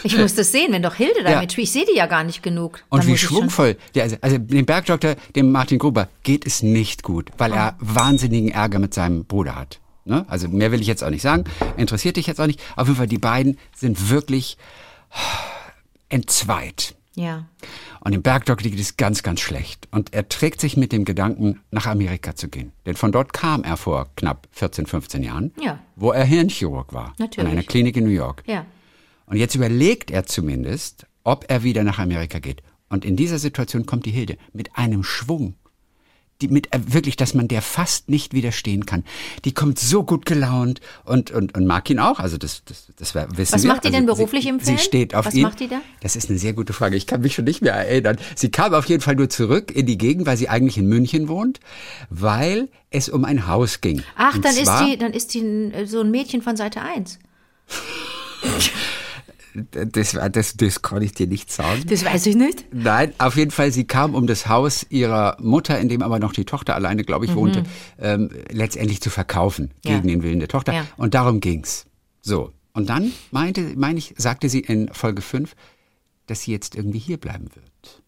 Ich 0.03 0.19
muss 0.19 0.35
das 0.35 0.53
sehen, 0.53 0.73
wenn 0.73 0.83
doch 0.83 0.95
Hilde 0.97 1.23
da 1.23 1.31
Ja. 1.33 1.41
mitspielt. 1.41 1.67
Ich 1.69 1.73
sehe 1.73 1.87
die 1.87 1.97
ja 1.97 2.07
gar 2.07 2.25
nicht 2.25 2.43
genug. 2.43 2.83
Und 2.91 3.07
wie 3.07 3.17
schwungvoll. 3.17 3.77
Der, 3.95 4.03
also, 4.03 4.17
also 4.21 4.37
dem 4.39 4.67
Bergdoktor, 4.67 5.15
dem 5.35 5.51
Martin 5.53 5.79
Gruber, 5.79 6.09
geht 6.25 6.47
es 6.47 6.63
nicht 6.63 7.03
gut, 7.03 7.31
weil 7.39 7.53
Ah. 7.53 7.69
er 7.69 7.77
wahnsinnigen 7.79 8.51
Ärger 8.51 8.79
mit 8.81 8.93
seinem 8.93 9.25
Bruder 9.25 9.55
hat. 9.57 9.81
Ne? 10.05 10.27
Also 10.29 10.49
mehr 10.49 10.73
will 10.73 10.81
ich 10.83 10.87
jetzt 10.87 11.03
auch 11.03 11.09
nicht 11.11 11.23
sagen. 11.23 11.45
Interessiert 11.79 12.17
dich 12.17 12.27
jetzt 12.27 12.41
auch 12.41 12.47
nicht. 12.47 12.61
Auf 12.77 12.87
jeden 12.89 12.99
Fall, 12.99 13.07
die 13.07 13.17
beiden 13.19 13.57
sind 13.75 14.11
wirklich 14.11 14.59
entzweit. 16.09 16.95
Ja. 17.17 17.47
Und 18.01 18.13
dem 18.13 18.23
Bergdoktor 18.23 18.71
geht 18.71 18.79
es 18.81 18.97
ganz, 18.97 19.23
ganz 19.23 19.41
schlecht. 19.41 19.89
Und 19.93 20.13
er 20.13 20.29
trägt 20.29 20.61
sich 20.61 20.77
mit 20.77 20.93
dem 20.93 21.05
Gedanken, 21.05 21.61
nach 21.71 21.87
Amerika 21.87 22.35
zu 22.35 22.49
gehen. 22.49 22.73
Denn 22.87 22.97
von 22.97 23.13
dort 23.13 23.33
kam 23.33 23.63
er 23.63 23.77
vor 23.77 24.09
knapp 24.17 24.49
14, 24.53 24.87
15 24.87 25.23
Jahren, 25.23 25.53
Ja. 25.61 25.79
wo 25.97 26.11
er 26.11 26.25
Hirnchirurg 26.25 26.93
war. 26.93 27.15
Natürlich. 27.19 27.47
An 27.47 27.53
einer 27.53 27.63
Klinik 27.63 27.97
in 27.97 28.05
New 28.05 28.11
York. 28.11 28.43
Ja. 28.47 28.67
Und 29.27 29.37
jetzt 29.37 29.55
überlegt 29.55 30.11
er 30.11 30.25
zumindest, 30.27 31.07
ob 31.23 31.47
er 31.49 31.63
wieder 31.63 31.85
nach 31.85 31.99
Amerika 31.99 32.39
geht. 32.41 32.63
Und 32.89 33.05
in 33.05 33.17
dieser 33.17 33.39
Situation 33.39 33.87
kommt 33.87 34.07
die 34.07 34.11
Hilde 34.11 34.37
mit 34.53 34.77
einem 34.77 35.03
Schwung. 35.03 35.55
Die 36.43 36.49
mit, 36.49 36.75
äh, 36.75 36.81
wirklich, 36.89 37.15
dass 37.17 37.33
man 37.35 37.47
der 37.47 37.63
fast 37.63 38.09
nicht 38.09 38.35
widerstehen 38.35 38.87
kann. 38.87 39.05
Die 39.45 39.55
kommt 39.55 39.79
so 39.79 40.03
gut 40.03 40.27
gelaunt 40.27 40.81
und, 41.05 41.31
und, 41.31 41.55
und 41.57 41.65
mag 41.65 41.89
ihn 41.91 42.01
auch. 42.01 42.19
Also 42.19 42.39
das, 42.39 42.63
das, 42.65 42.89
das 42.97 43.15
wissen 43.15 43.53
Was 43.55 43.63
wir. 43.63 43.69
macht 43.69 43.85
die 43.85 43.89
also 43.89 43.99
denn 43.99 44.07
beruflich 44.07 44.43
sie, 44.43 44.49
im 44.49 44.59
Sie 44.59 44.65
Film? 44.67 44.79
steht 44.79 45.15
auf 45.15 45.27
Was 45.27 45.35
ihn. 45.35 45.43
macht 45.43 45.61
die 45.61 45.69
da? 45.69 45.81
Das 46.01 46.17
ist 46.17 46.29
eine 46.31 46.39
sehr 46.41 46.53
gute 46.53 46.73
Frage. 46.73 46.97
Ich 46.97 47.07
kann 47.07 47.21
mich 47.21 47.35
schon 47.35 47.45
nicht 47.45 47.63
mehr 47.63 47.75
erinnern. 47.75 48.17
Sie 48.35 48.51
kam 48.51 48.75
auf 48.75 48.87
jeden 48.87 49.01
Fall 49.01 49.15
nur 49.15 49.31
zurück 49.31 49.71
in 49.71 49.87
die 49.87 49.97
Gegend, 49.97 50.27
weil 50.27 50.37
sie 50.37 50.49
eigentlich 50.49 50.77
in 50.77 50.87
München 50.89 51.29
wohnt, 51.29 51.61
weil 52.11 52.69
es 52.91 53.09
um 53.09 53.25
ein 53.25 53.47
Haus 53.47 53.81
ging. 53.81 54.03
Ach, 54.17 54.35
Und 54.35 54.45
dann 54.45 54.57
ist 54.57 54.73
die, 54.85 54.97
dann 54.99 55.13
ist 55.13 55.35
die 55.35 55.41
ein- 55.41 55.87
so 55.87 56.01
ein 56.01 56.11
Mädchen 56.11 56.43
von 56.43 56.57
Seite 56.57 56.81
1. 56.83 57.21
Das, 59.73 60.19
das, 60.33 60.57
das 60.57 60.83
kann 60.83 61.01
ich 61.03 61.13
dir 61.15 61.29
nicht 61.29 61.53
sagen. 61.53 61.83
Das 61.87 62.05
weiß 62.05 62.27
ich 62.27 62.35
nicht. 62.35 62.65
Nein, 62.73 63.13
auf 63.19 63.37
jeden 63.37 63.53
Fall, 63.53 63.71
sie 63.71 63.85
kam 63.85 64.15
um 64.17 64.27
das 64.27 64.49
Haus 64.49 64.85
ihrer 64.91 65.37
Mutter, 65.41 65.79
in 65.79 65.89
dem 65.89 66.03
aber 66.03 66.19
noch 66.19 66.33
die 66.33 66.45
Tochter 66.45 66.75
alleine, 66.75 67.05
glaube 67.05 67.25
ich, 67.27 67.35
wohnte, 67.37 67.63
ähm, 68.01 68.31
letztendlich 68.51 69.01
zu 69.01 69.11
verkaufen, 69.11 69.71
Mhm. 69.85 69.91
Ja. 69.91 69.97
gegen 69.97 70.09
den 70.09 70.23
Willen 70.25 70.39
der 70.41 70.49
Tochter. 70.49 70.73
Ja. 70.73 70.87
Und 70.97 71.15
darum 71.15 71.39
ging's. 71.41 71.87
So. 72.21 72.53
Und 72.73 72.89
dann 72.89 73.13
meinte, 73.31 73.75
meine 73.77 73.99
ich, 74.01 74.15
sagte 74.17 74.49
sie 74.49 74.59
in 74.61 74.89
Folge 74.93 75.23
5, 75.23 75.55
dass 76.27 76.41
sie 76.43 76.51
jetzt 76.51 76.75
irgendwie 76.75 76.99
hier 76.99 77.19
bleiben 77.19 77.47
wird. 77.55 78.03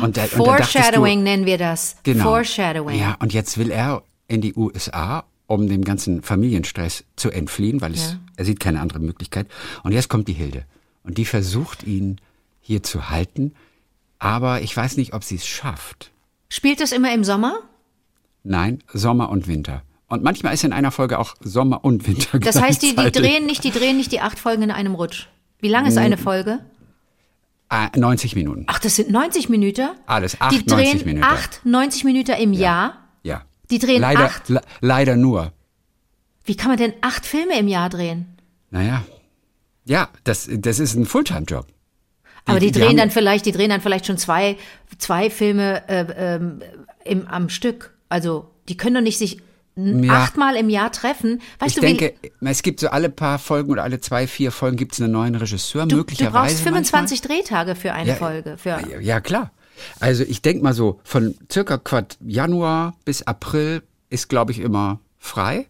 Und 0.00 0.16
da, 0.16 0.22
und 0.22 0.22
da 0.22 0.22
dachtest 0.22 0.38
du, 0.38 0.44
Foreshadowing 0.44 1.22
nennen 1.24 1.44
wir 1.44 1.58
das. 1.58 1.96
Genau. 2.04 2.24
Foreshadowing. 2.24 2.98
Ja, 2.98 3.16
und 3.20 3.32
jetzt 3.32 3.58
will 3.58 3.70
er 3.72 4.02
in 4.28 4.40
die 4.40 4.54
USA, 4.54 5.24
um 5.46 5.66
dem 5.68 5.82
ganzen 5.84 6.22
Familienstress 6.22 7.04
zu 7.16 7.30
entfliehen, 7.30 7.80
weil 7.80 7.94
es, 7.94 8.12
Ja. 8.12 8.18
Er 8.38 8.44
sieht 8.44 8.60
keine 8.60 8.80
andere 8.80 9.00
Möglichkeit. 9.00 9.46
Und 9.82 9.92
jetzt 9.92 10.08
kommt 10.08 10.28
die 10.28 10.32
Hilde. 10.32 10.64
Und 11.02 11.18
die 11.18 11.24
versucht 11.24 11.82
ihn 11.82 12.20
hier 12.60 12.82
zu 12.82 13.10
halten. 13.10 13.54
Aber 14.18 14.62
ich 14.62 14.76
weiß 14.76 14.96
nicht, 14.96 15.12
ob 15.12 15.24
sie 15.24 15.36
es 15.36 15.46
schafft. 15.46 16.10
Spielt 16.48 16.80
das 16.80 16.92
immer 16.92 17.12
im 17.14 17.24
Sommer? 17.24 17.58
Nein, 18.44 18.82
Sommer 18.92 19.28
und 19.30 19.46
Winter. 19.48 19.82
Und 20.08 20.22
manchmal 20.22 20.54
ist 20.54 20.64
in 20.64 20.72
einer 20.72 20.90
Folge 20.90 21.18
auch 21.18 21.34
Sommer 21.40 21.84
und 21.84 22.06
Winter 22.06 22.38
Das 22.38 22.60
heißt, 22.60 22.82
die, 22.82 22.96
die 22.96 23.10
drehen 23.12 23.44
nicht, 23.46 23.62
die 23.64 23.70
drehen 23.70 23.96
nicht 23.98 24.10
die 24.12 24.20
acht 24.20 24.38
Folgen 24.38 24.62
in 24.62 24.70
einem 24.70 24.94
Rutsch. 24.94 25.28
Wie 25.60 25.68
lang 25.68 25.86
ist 25.86 25.98
eine 25.98 26.16
Folge? 26.16 26.60
Ah, 27.68 27.90
90 27.94 28.34
Minuten. 28.34 28.64
Ach, 28.68 28.78
das 28.78 28.96
sind 28.96 29.10
90 29.10 29.50
Minuten. 29.50 29.88
Alles, 30.06 30.40
acht, 30.40 30.52
Die 30.52 30.64
drehen 30.64 30.84
90 30.92 31.04
Minuten. 31.04 31.24
acht, 31.24 31.60
90 31.64 32.04
Minuten 32.04 32.30
im 32.40 32.52
Jahr. 32.54 32.96
Ja. 33.22 33.42
Die 33.70 33.78
drehen 33.78 34.00
leider, 34.00 34.24
acht. 34.26 34.48
le- 34.48 34.62
leider 34.80 35.16
nur. 35.16 35.52
Wie 36.48 36.56
kann 36.56 36.68
man 36.70 36.78
denn 36.78 36.94
acht 37.02 37.26
Filme 37.26 37.58
im 37.58 37.68
Jahr 37.68 37.88
drehen? 37.90 38.26
Naja. 38.70 39.04
Ja, 39.84 40.08
das, 40.24 40.48
das 40.50 40.78
ist 40.80 40.94
ein 40.94 41.06
Fulltime-Job. 41.06 41.66
Aber 42.46 42.60
die, 42.60 42.72
drehen 42.72 42.88
haben- 42.88 42.96
dann 42.96 43.10
vielleicht, 43.10 43.44
die 43.46 43.52
drehen 43.52 43.68
dann 43.70 43.80
vielleicht 43.82 44.06
schon 44.06 44.16
zwei, 44.18 44.56
zwei 44.98 45.28
Filme 45.30 45.86
äh, 45.88 46.06
ähm, 46.16 46.62
im, 47.04 47.26
am 47.28 47.48
Stück. 47.50 47.94
Also 48.08 48.50
die 48.68 48.76
können 48.78 48.94
doch 48.94 49.02
nicht 49.02 49.18
sich 49.18 49.40
Ja. 49.76 50.14
achtmal 50.24 50.56
im 50.56 50.70
Jahr 50.70 50.90
treffen. 50.90 51.42
Weißt 51.58 51.70
Ich 51.70 51.74
du, 51.76 51.80
denke, 51.82 52.14
es 52.40 52.62
gibt 52.62 52.80
so 52.80 52.88
alle 52.88 53.10
paar 53.10 53.38
Folgen 53.38 53.70
oder 53.70 53.82
alle 53.82 54.00
zwei, 54.00 54.26
vier 54.26 54.50
Folgen 54.50 54.76
gibt 54.78 54.94
es 54.94 55.00
einen 55.02 55.12
neuen 55.12 55.34
Regisseur, 55.34 55.82
du, 55.82 55.88
du 55.90 55.96
möglicherweise. 55.98 56.54
brauchst 56.54 56.62
25 56.64 57.20
Drehtage 57.20 57.74
für 57.74 57.92
eine 57.92 58.16
Folge. 58.16 58.56
Für, 58.56 58.70
Ja, 58.90 58.98
ja, 59.00 59.20
klar. 59.20 59.52
Also 60.00 60.24
ich 60.24 60.40
denke 60.42 60.64
mal 60.64 60.72
so, 60.74 61.00
von 61.04 61.34
circa 61.52 61.76
Quart 61.78 62.16
Januar 62.20 62.94
bis 63.04 63.22
April 63.22 63.82
ist, 64.10 64.28
glaube 64.28 64.52
ich, 64.52 64.58
immer 64.60 64.98
frei. 65.18 65.66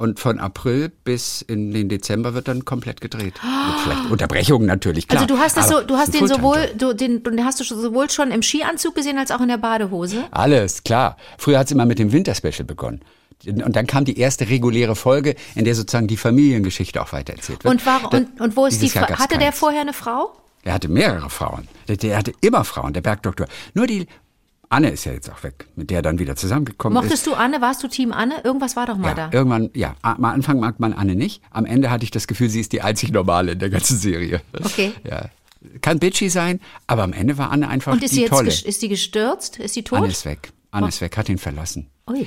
Und 0.00 0.20
von 0.20 0.38
April 0.38 0.90
bis 1.02 1.42
in 1.42 1.72
den 1.72 1.88
Dezember 1.88 2.32
wird 2.32 2.46
dann 2.46 2.64
komplett 2.64 3.00
gedreht. 3.00 3.34
Mit 3.42 3.80
vielleicht 3.82 4.10
Unterbrechungen 4.12 4.64
natürlich, 4.64 5.08
klar. 5.08 5.22
also 5.22 5.34
du 5.34 5.40
hast 5.40 5.56
das 5.56 5.68
so, 5.68 5.82
du 5.82 5.96
hast 5.96 6.14
den 6.14 6.28
sowohl, 6.28 6.70
du, 6.78 6.94
den, 6.94 7.24
den 7.24 7.44
hast 7.44 7.58
du 7.58 7.64
sowohl 7.64 8.08
schon 8.08 8.30
im 8.30 8.42
Skianzug 8.42 8.94
gesehen 8.94 9.18
als 9.18 9.32
auch 9.32 9.40
in 9.40 9.48
der 9.48 9.56
Badehose. 9.58 10.24
Alles, 10.30 10.84
klar. 10.84 11.16
Früher 11.36 11.58
hat 11.58 11.66
es 11.66 11.72
immer 11.72 11.84
mit 11.84 11.98
dem 11.98 12.12
Winterspecial 12.12 12.64
begonnen. 12.64 13.00
Und 13.44 13.74
dann 13.74 13.88
kam 13.88 14.04
die 14.04 14.18
erste 14.20 14.48
reguläre 14.48 14.94
Folge, 14.94 15.34
in 15.56 15.64
der 15.64 15.74
sozusagen 15.74 16.06
die 16.06 16.16
Familiengeschichte 16.16 17.02
auch 17.02 17.12
weitererzählt 17.12 17.64
wird. 17.64 17.74
Und, 17.74 17.84
war, 17.84 18.12
und, 18.12 18.40
und 18.40 18.56
wo 18.56 18.66
ist 18.66 18.76
die, 18.76 18.86
dieses 18.86 19.00
gab's 19.00 19.18
hatte 19.18 19.38
der 19.38 19.48
keins. 19.48 19.58
vorher 19.58 19.80
eine 19.80 19.92
Frau? 19.92 20.32
Er 20.62 20.74
hatte 20.74 20.88
mehrere 20.88 21.28
Frauen. 21.28 21.66
Der, 21.88 21.96
der 21.96 22.18
hatte 22.18 22.32
immer 22.40 22.64
Frauen, 22.64 22.92
der 22.92 23.00
Bergdoktor. 23.00 23.48
Nur 23.74 23.88
die 23.88 24.06
Anne 24.70 24.90
ist 24.90 25.04
ja 25.06 25.12
jetzt 25.12 25.30
auch 25.30 25.42
weg, 25.42 25.66
mit 25.76 25.88
der 25.90 25.98
er 26.00 26.02
dann 26.02 26.18
wieder 26.18 26.36
zusammengekommen 26.36 26.96
ist. 26.98 27.04
Mochtest 27.04 27.26
du 27.26 27.34
Anne? 27.34 27.60
Warst 27.60 27.82
du 27.82 27.88
Team 27.88 28.12
Anne? 28.12 28.34
Irgendwas 28.44 28.76
war 28.76 28.86
doch 28.86 28.98
mal 28.98 29.08
Ja, 29.08 29.14
da. 29.14 29.30
irgendwann, 29.32 29.70
ja. 29.74 29.94
Am 30.02 30.24
Anfang 30.24 30.60
mag 30.60 30.78
man 30.78 30.92
Anne 30.92 31.14
nicht. 31.14 31.42
Am 31.50 31.64
Ende 31.64 31.90
hatte 31.90 32.04
ich 32.04 32.10
das 32.10 32.26
Gefühl, 32.26 32.50
sie 32.50 32.60
ist 32.60 32.72
die 32.72 32.82
einzig 32.82 33.10
normale 33.10 33.52
in 33.52 33.58
der 33.58 33.70
ganzen 33.70 33.96
Serie. 33.98 34.42
Okay. 34.52 34.92
Ja. 35.08 35.30
Kann 35.80 35.98
bitchy 35.98 36.28
sein, 36.28 36.60
aber 36.86 37.02
am 37.02 37.12
Ende 37.12 37.36
war 37.38 37.50
Anne 37.50 37.68
einfach 37.68 37.92
Und 37.92 38.02
ist 38.02 38.10
die 38.12 38.16
sie 38.16 38.20
jetzt 38.22 38.30
tolle. 38.30 38.48
ist 38.48 38.82
die 38.82 38.88
gestürzt? 38.88 39.58
Ist 39.58 39.74
sie 39.74 39.82
tot? 39.82 39.98
Anne 39.98 40.08
ist 40.08 40.24
weg. 40.24 40.52
Anne 40.70 40.88
ist 40.88 41.00
weg, 41.00 41.16
hat 41.16 41.28
ihn 41.30 41.38
verlassen. 41.38 41.88
Ui. 42.08 42.26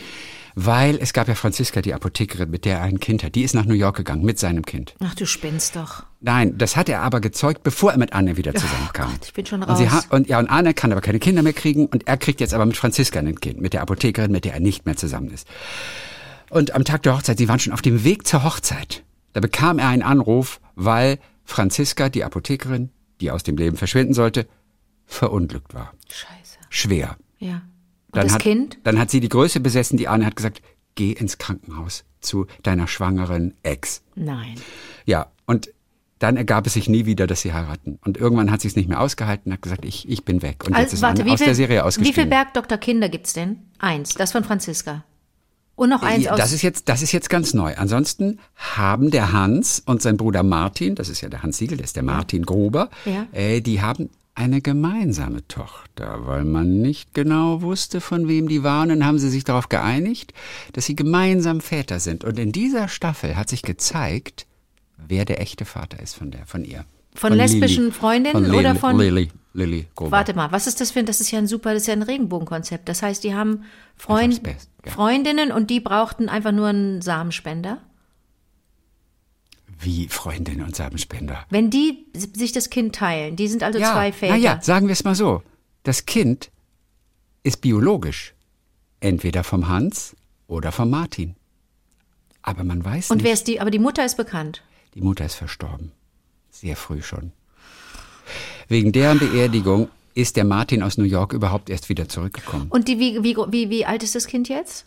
Weil 0.55 0.97
es 0.99 1.13
gab 1.13 1.27
ja 1.29 1.35
Franziska, 1.35 1.81
die 1.81 1.93
Apothekerin, 1.93 2.49
mit 2.49 2.65
der 2.65 2.77
er 2.79 2.83
ein 2.83 2.99
Kind 2.99 3.23
hat. 3.23 3.35
Die 3.35 3.43
ist 3.43 3.53
nach 3.53 3.65
New 3.65 3.73
York 3.75 3.95
gegangen 3.97 4.23
mit 4.25 4.37
seinem 4.39 4.65
Kind. 4.65 4.95
Ach, 4.99 5.15
du 5.15 5.25
spinnst 5.25 5.75
doch. 5.77 6.03
Nein, 6.23 6.55
das 6.57 6.75
hat 6.77 6.87
er 6.87 7.01
aber 7.01 7.19
gezeugt, 7.19 7.63
bevor 7.63 7.91
er 7.91 7.97
mit 7.97 8.13
Anne 8.13 8.37
wieder 8.37 8.53
zusammenkam. 8.53 9.09
Gott, 9.11 9.25
ich 9.25 9.33
bin 9.33 9.45
schon 9.45 9.63
Und, 9.63 9.75
sie 9.75 9.85
raus. 9.85 10.05
und, 10.11 10.27
ja, 10.29 10.37
und 10.37 10.47
Anne 10.47 10.75
kann 10.75 10.91
aber 10.91 11.01
keine 11.01 11.17
Kinder 11.19 11.41
mehr 11.41 11.53
kriegen 11.53 11.87
und 11.87 12.07
er 12.07 12.15
kriegt 12.17 12.39
jetzt 12.41 12.53
aber 12.53 12.65
mit 12.65 12.77
Franziska 12.77 13.19
ein 13.19 13.39
Kind, 13.39 13.59
mit 13.59 13.73
der 13.73 13.81
Apothekerin, 13.81 14.31
mit 14.31 14.45
der 14.45 14.53
er 14.53 14.59
nicht 14.59 14.85
mehr 14.85 14.95
zusammen 14.95 15.31
ist. 15.31 15.47
Und 16.51 16.75
am 16.75 16.83
Tag 16.83 17.01
der 17.03 17.15
Hochzeit, 17.15 17.39
sie 17.39 17.47
waren 17.49 17.59
schon 17.59 17.73
auf 17.73 17.81
dem 17.81 18.03
Weg 18.03 18.27
zur 18.27 18.43
Hochzeit. 18.43 19.03
Da 19.33 19.39
bekam 19.39 19.79
er 19.79 19.87
einen 19.87 20.03
Anruf, 20.03 20.59
weil 20.75 21.17
Franziska, 21.43 22.09
die 22.09 22.23
Apothekerin, 22.23 22.91
die 23.19 23.31
aus 23.31 23.41
dem 23.41 23.57
Leben 23.57 23.77
verschwinden 23.77 24.13
sollte, 24.13 24.47
verunglückt 25.05 25.73
war. 25.73 25.93
Scheiße. 26.09 26.57
Schwer. 26.69 27.17
Ja. 27.39 27.63
Und 28.11 28.23
das 28.23 28.33
hat, 28.33 28.41
Kind? 28.41 28.77
Dann 28.83 28.99
hat 28.99 29.09
sie 29.09 29.21
die 29.21 29.29
Größe 29.29 29.59
besessen, 29.59 29.97
die 29.97 30.07
Anne 30.07 30.25
hat 30.25 30.35
gesagt, 30.35 30.61
geh 30.95 31.13
ins 31.13 31.37
Krankenhaus 31.37 32.03
zu 32.19 32.45
deiner 32.61 32.87
schwangeren 32.87 33.55
Ex. 33.63 34.03
Nein. 34.15 34.55
Ja, 35.05 35.31
und 35.47 35.71
dann 36.21 36.37
ergab 36.37 36.67
es 36.67 36.73
sich 36.73 36.87
nie 36.87 37.05
wieder, 37.05 37.25
dass 37.27 37.41
sie 37.41 37.51
heiraten. 37.53 37.97
Und 38.05 38.17
irgendwann 38.17 38.51
hat 38.51 38.61
sie 38.61 38.67
es 38.67 38.75
nicht 38.75 38.87
mehr 38.87 38.99
ausgehalten 39.01 39.49
und 39.51 39.53
hat 39.53 39.61
gesagt, 39.61 39.85
ich, 39.85 40.07
ich 40.07 40.23
bin 40.23 40.41
weg. 40.41 40.63
Und 40.65 40.71
jetzt 40.71 40.77
Also, 40.79 40.93
ist 40.97 41.01
warte, 41.01 41.21
Anne 41.23 41.29
wie 41.29 41.33
aus 41.33 41.39
viel, 41.39 41.45
der 41.47 41.55
Serie 41.55 41.77
wie 41.77 41.81
ausgestiegen. 41.81 42.13
viel 42.21 42.25
Bergdoktor 42.29 42.77
Kinder 42.77 43.09
gibt's 43.09 43.33
denn? 43.33 43.57
Eins. 43.79 44.13
Das 44.13 44.31
von 44.31 44.43
Franziska. 44.43 45.03
Und 45.75 45.89
noch 45.89 46.03
eins 46.03 46.27
aus. 46.27 46.37
das 46.37 46.51
ist 46.53 46.61
jetzt, 46.61 46.89
das 46.89 47.01
ist 47.01 47.11
jetzt 47.11 47.29
ganz 47.29 47.55
neu. 47.55 47.73
Ansonsten 47.75 48.37
haben 48.55 49.09
der 49.09 49.31
Hans 49.31 49.81
und 49.83 50.01
sein 50.03 50.15
Bruder 50.17 50.43
Martin, 50.43 50.93
das 50.93 51.09
ist 51.09 51.21
ja 51.21 51.29
der 51.29 51.41
Hans 51.41 51.57
Siegel, 51.57 51.77
der 51.77 51.85
ist 51.85 51.95
der 51.95 52.03
Martin 52.03 52.45
Gruber, 52.45 52.89
Ja. 53.05 53.25
äh, 53.31 53.61
die 53.61 53.81
haben 53.81 54.09
eine 54.35 54.61
gemeinsame 54.61 55.47
Tochter, 55.47 56.27
weil 56.27 56.45
man 56.45 56.81
nicht 56.81 57.13
genau 57.15 57.63
wusste, 57.63 57.99
von 57.99 58.27
wem 58.27 58.47
die 58.47 58.61
waren. 58.63 58.89
Dann 58.89 59.05
haben 59.05 59.17
sie 59.17 59.29
sich 59.29 59.43
darauf 59.43 59.69
geeinigt, 59.69 60.33
dass 60.73 60.85
sie 60.85 60.95
gemeinsam 60.95 61.61
Väter 61.61 61.99
sind. 61.99 62.23
Und 62.23 62.37
in 62.37 62.51
dieser 62.51 62.87
Staffel 62.87 63.35
hat 63.35 63.49
sich 63.49 63.63
gezeigt, 63.63 64.45
wer 65.07 65.25
der 65.25 65.41
echte 65.41 65.65
Vater 65.65 65.99
ist 66.01 66.15
von 66.15 66.31
der, 66.31 66.45
von 66.45 66.63
ihr. 66.63 66.85
Von 67.13 67.33
lesbischen 67.33 67.91
Freundinnen 67.91 68.45
von 68.45 68.53
oder 68.55 68.69
Lili, 68.69 68.79
von- 68.79 68.97
Lili, 68.97 69.31
Lili 69.53 69.87
Gruber. 69.95 70.11
Warte 70.11 70.33
mal, 70.33 70.51
was 70.51 70.65
ist 70.67 70.79
das 70.79 70.91
für 70.91 70.99
ein, 70.99 71.05
das 71.05 71.19
ist 71.19 71.29
ja 71.31 71.39
ein 71.39 71.47
super, 71.47 71.73
das 71.73 71.83
ist 71.83 71.87
ja 71.87 71.93
ein 71.93 72.03
Regenbogenkonzept. 72.03 72.87
Das 72.87 73.03
heißt, 73.03 73.23
die 73.23 73.35
haben 73.35 73.65
Freund, 73.97 74.41
Beste, 74.43 74.69
ja. 74.85 74.91
Freundinnen 74.93 75.51
und 75.51 75.69
die 75.69 75.81
brauchten 75.81 76.29
einfach 76.29 76.53
nur 76.53 76.67
einen 76.67 77.01
Samenspender. 77.01 77.79
Wie 79.79 80.07
Freundin 80.07 80.61
und 80.61 80.75
Samenspender. 80.75 81.45
Wenn 81.49 81.69
die 81.69 82.05
sich 82.13 82.51
das 82.51 82.69
Kind 82.69 82.95
teilen, 82.95 83.35
die 83.35 83.47
sind 83.47 83.63
also 83.63 83.79
zwei 83.79 84.11
Väter. 84.11 84.33
Naja, 84.33 84.59
sagen 84.61 84.87
wir 84.87 84.93
es 84.93 85.03
mal 85.03 85.15
so. 85.15 85.41
Das 85.83 86.05
Kind 86.05 86.51
ist 87.43 87.61
biologisch. 87.61 88.33
Entweder 88.99 89.43
vom 89.43 89.67
Hans 89.67 90.15
oder 90.47 90.71
vom 90.71 90.91
Martin. 90.91 91.35
Aber 92.43 92.63
man 92.63 92.85
weiß 92.85 93.09
und 93.09 93.17
nicht. 93.17 93.25
wer 93.25 93.33
ist 93.33 93.47
die, 93.47 93.59
aber 93.59 93.71
die 93.71 93.79
Mutter 93.79 94.05
ist 94.05 94.15
bekannt. 94.17 94.61
Die 94.93 95.01
Mutter 95.01 95.25
ist 95.25 95.35
verstorben. 95.35 95.91
Sehr 96.49 96.75
früh 96.75 97.01
schon. 97.01 97.31
Wegen 98.67 98.91
deren 98.91 99.19
Beerdigung 99.19 99.89
ist 100.13 100.35
der 100.35 100.43
Martin 100.43 100.83
aus 100.83 100.97
New 100.97 101.05
York 101.05 101.33
überhaupt 101.33 101.69
erst 101.69 101.89
wieder 101.89 102.09
zurückgekommen. 102.09 102.67
Und 102.69 102.87
die, 102.87 102.99
wie, 102.99 103.23
wie, 103.23 103.35
wie, 103.51 103.69
wie 103.69 103.85
alt 103.85 104.03
ist 104.03 104.15
das 104.15 104.27
Kind 104.27 104.49
jetzt? 104.49 104.85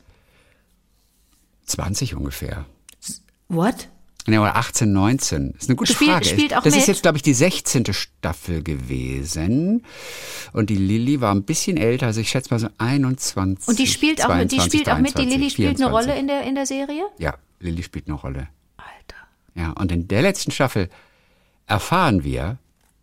20 1.67 2.15
ungefähr. 2.15 2.67
What? 3.49 3.89
Ja, 4.27 4.41
oder 4.41 4.57
18, 4.57 4.91
19. 4.91 5.51
Ist 5.59 5.69
eine 5.69 5.77
gute 5.77 5.93
Spielt- 5.93 6.11
Frage. 6.11 6.25
spielt 6.27 6.55
auch 6.57 6.63
das 6.63 6.75
ist 6.75 6.81
mit? 6.81 6.89
jetzt, 6.89 7.03
glaube 7.03 7.17
ich, 7.19 7.23
die 7.23 7.35
16. 7.35 7.93
Staffel 7.93 8.63
gewesen. 8.63 9.85
Und 10.55 10.71
die 10.71 10.77
Lilly 10.77 11.21
war 11.21 11.35
ein 11.35 11.43
bisschen 11.45 11.77
älter, 11.77 12.07
also 12.07 12.21
ich 12.21 12.31
schätze 12.31 12.53
mal 12.53 12.59
so 12.59 12.69
21. 12.79 13.69
Und 13.69 13.79
die 13.79 13.87
spielt 13.87 14.25
auch 14.25 14.35
mit, 14.35 14.51
die 14.53 14.57
22, 14.57 14.73
spielt 14.81 14.89
auch 14.95 14.99
mit, 14.99 15.11
die 15.11 15.15
23, 15.15 15.39
Lilly 15.39 15.51
spielt 15.51 15.69
eine 15.69 15.77
24. 15.79 15.93
Rolle 16.11 16.19
in 16.21 16.27
der, 16.27 16.43
in 16.45 16.55
der 16.55 16.67
Serie? 16.67 17.05
Ja, 17.19 17.35
Lilly 17.61 17.83
spielt 17.83 18.07
eine 18.09 18.17
Rolle. 18.17 18.49
Ja, 19.55 19.71
und 19.73 19.93
in 19.93 20.09
der 20.09 20.23
letzten 20.23 20.51
Staffel 20.51 20.89
erfahren 21.67 22.25
wir, 22.25 22.59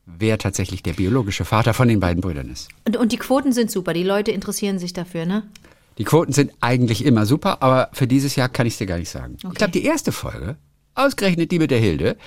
wer 0.06 0.38
tatsächlich 0.38 0.84
der 0.84 0.94
biologische 0.94 1.46
Vater 1.46 1.74
von 1.74 1.88
den 1.88 2.00
beiden 2.00 2.22
Brüdern 2.22 2.50
ist. 2.50 2.70
Und, 2.86 2.98
und 2.98 3.12
die 3.12 3.18
Quoten 3.18 3.54
sind 3.54 3.72
super, 3.72 3.94
die 3.94 4.04
Leute 4.04 4.32
interessieren 4.32 4.80
sich 4.80 4.94
dafür, 4.94 5.26
ne? 5.26 5.44
Die 5.98 6.04
Quoten 6.04 6.34
sind 6.34 6.52
eigentlich 6.62 7.06
immer 7.06 7.26
super, 7.26 7.62
aber 7.62 7.90
für 7.94 8.08
dieses 8.08 8.36
Jahr 8.36 8.50
kann 8.50 8.66
ich 8.66 8.74
es 8.74 8.80
dir 8.80 8.88
gar 8.88 8.98
nicht 8.98 9.10
sagen. 9.10 9.38
Ich 9.44 9.54
glaube, 9.56 9.72
die 9.72 9.84
erste 9.84 10.12
Folge, 10.12 10.58
ausgerechnet 10.96 11.52
die 11.52 11.60
mit 11.60 11.72
der 11.72 11.80
Hilde, 11.80 12.18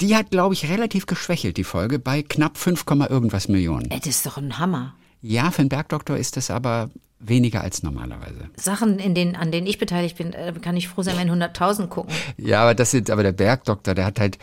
die 0.00 0.14
hat, 0.14 0.30
glaube 0.30 0.54
ich, 0.54 0.68
relativ 0.68 1.06
geschwächelt, 1.06 1.56
die 1.56 1.64
Folge, 1.64 1.98
bei 1.98 2.22
knapp 2.22 2.58
5, 2.58 2.84
Komma 2.84 3.08
irgendwas 3.08 3.48
Millionen. 3.48 3.88
Das 3.88 4.06
ist 4.06 4.24
doch 4.26 4.36
ein 4.36 4.58
Hammer. 4.58 4.94
Ja, 5.20 5.50
für 5.50 5.60
einen 5.60 5.68
Bergdoktor 5.68 6.16
ist 6.16 6.36
das 6.36 6.50
aber 6.50 6.90
weniger 7.20 7.62
als 7.62 7.82
normalerweise. 7.82 8.48
Sachen, 8.56 8.98
in 8.98 9.14
denen, 9.14 9.34
an 9.36 9.50
denen 9.52 9.66
ich 9.66 9.78
beteiligt 9.78 10.16
bin, 10.18 10.32
äh, 10.32 10.52
kann 10.62 10.76
ich 10.76 10.88
froh 10.88 11.02
sein, 11.02 11.16
wenn 11.18 11.30
100.000 11.30 11.88
gucken. 11.88 12.14
Ja, 12.36 12.62
aber 12.62 12.74
das 12.74 12.90
sind, 12.90 13.10
aber 13.10 13.22
der 13.22 13.32
Bergdoktor, 13.32 13.94
der 13.94 14.04
hat 14.04 14.20
halt 14.20 14.38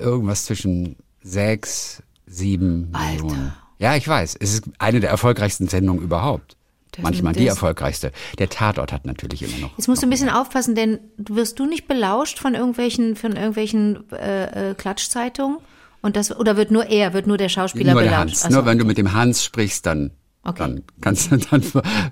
irgendwas 0.00 0.44
zwischen 0.46 0.96
6, 1.22 2.02
7 2.26 2.88
Alter. 2.92 3.22
Millionen. 3.24 3.52
Ja, 3.78 3.96
ich 3.96 4.06
weiß. 4.06 4.36
Es 4.40 4.54
ist 4.54 4.64
eine 4.78 5.00
der 5.00 5.10
erfolgreichsten 5.10 5.68
Sendungen 5.68 6.02
überhaupt. 6.02 6.56
Das- 6.92 7.02
Manchmal 7.02 7.32
die 7.32 7.46
erfolgreichste. 7.46 8.12
Der 8.38 8.48
Tatort 8.48 8.92
hat 8.92 9.04
natürlich 9.04 9.42
immer 9.42 9.58
noch. 9.66 9.76
Jetzt 9.76 9.88
musst 9.88 10.00
du 10.02 10.06
ein 10.06 10.10
bisschen 10.10 10.30
aufpassen, 10.30 10.74
denn 10.76 11.00
wirst 11.16 11.58
du 11.58 11.66
nicht 11.66 11.88
belauscht 11.88 12.38
von 12.38 12.54
irgendwelchen, 12.54 13.16
von 13.16 13.32
irgendwelchen 13.36 14.10
äh, 14.12 14.70
äh, 14.70 14.74
Klatschzeitungen? 14.74 15.58
Und 16.02 16.16
das, 16.16 16.34
oder 16.36 16.56
wird 16.56 16.70
nur 16.70 16.86
er, 16.86 17.12
wird 17.14 17.26
nur 17.26 17.36
der 17.36 17.48
Schauspieler 17.48 17.94
Nur 17.94 18.02
der 18.02 18.10
belauscht? 18.10 18.34
Hans. 18.36 18.44
Ach 18.44 18.50
so. 18.50 18.56
Nur 18.56 18.66
wenn 18.66 18.78
du 18.78 18.84
mit 18.84 18.96
dem 18.96 19.12
Hans 19.12 19.42
sprichst, 19.42 19.84
dann, 19.86 20.12
Okay. 20.44 20.58
dann 20.58 20.82
kannst 21.00 21.30
dann 21.32 21.62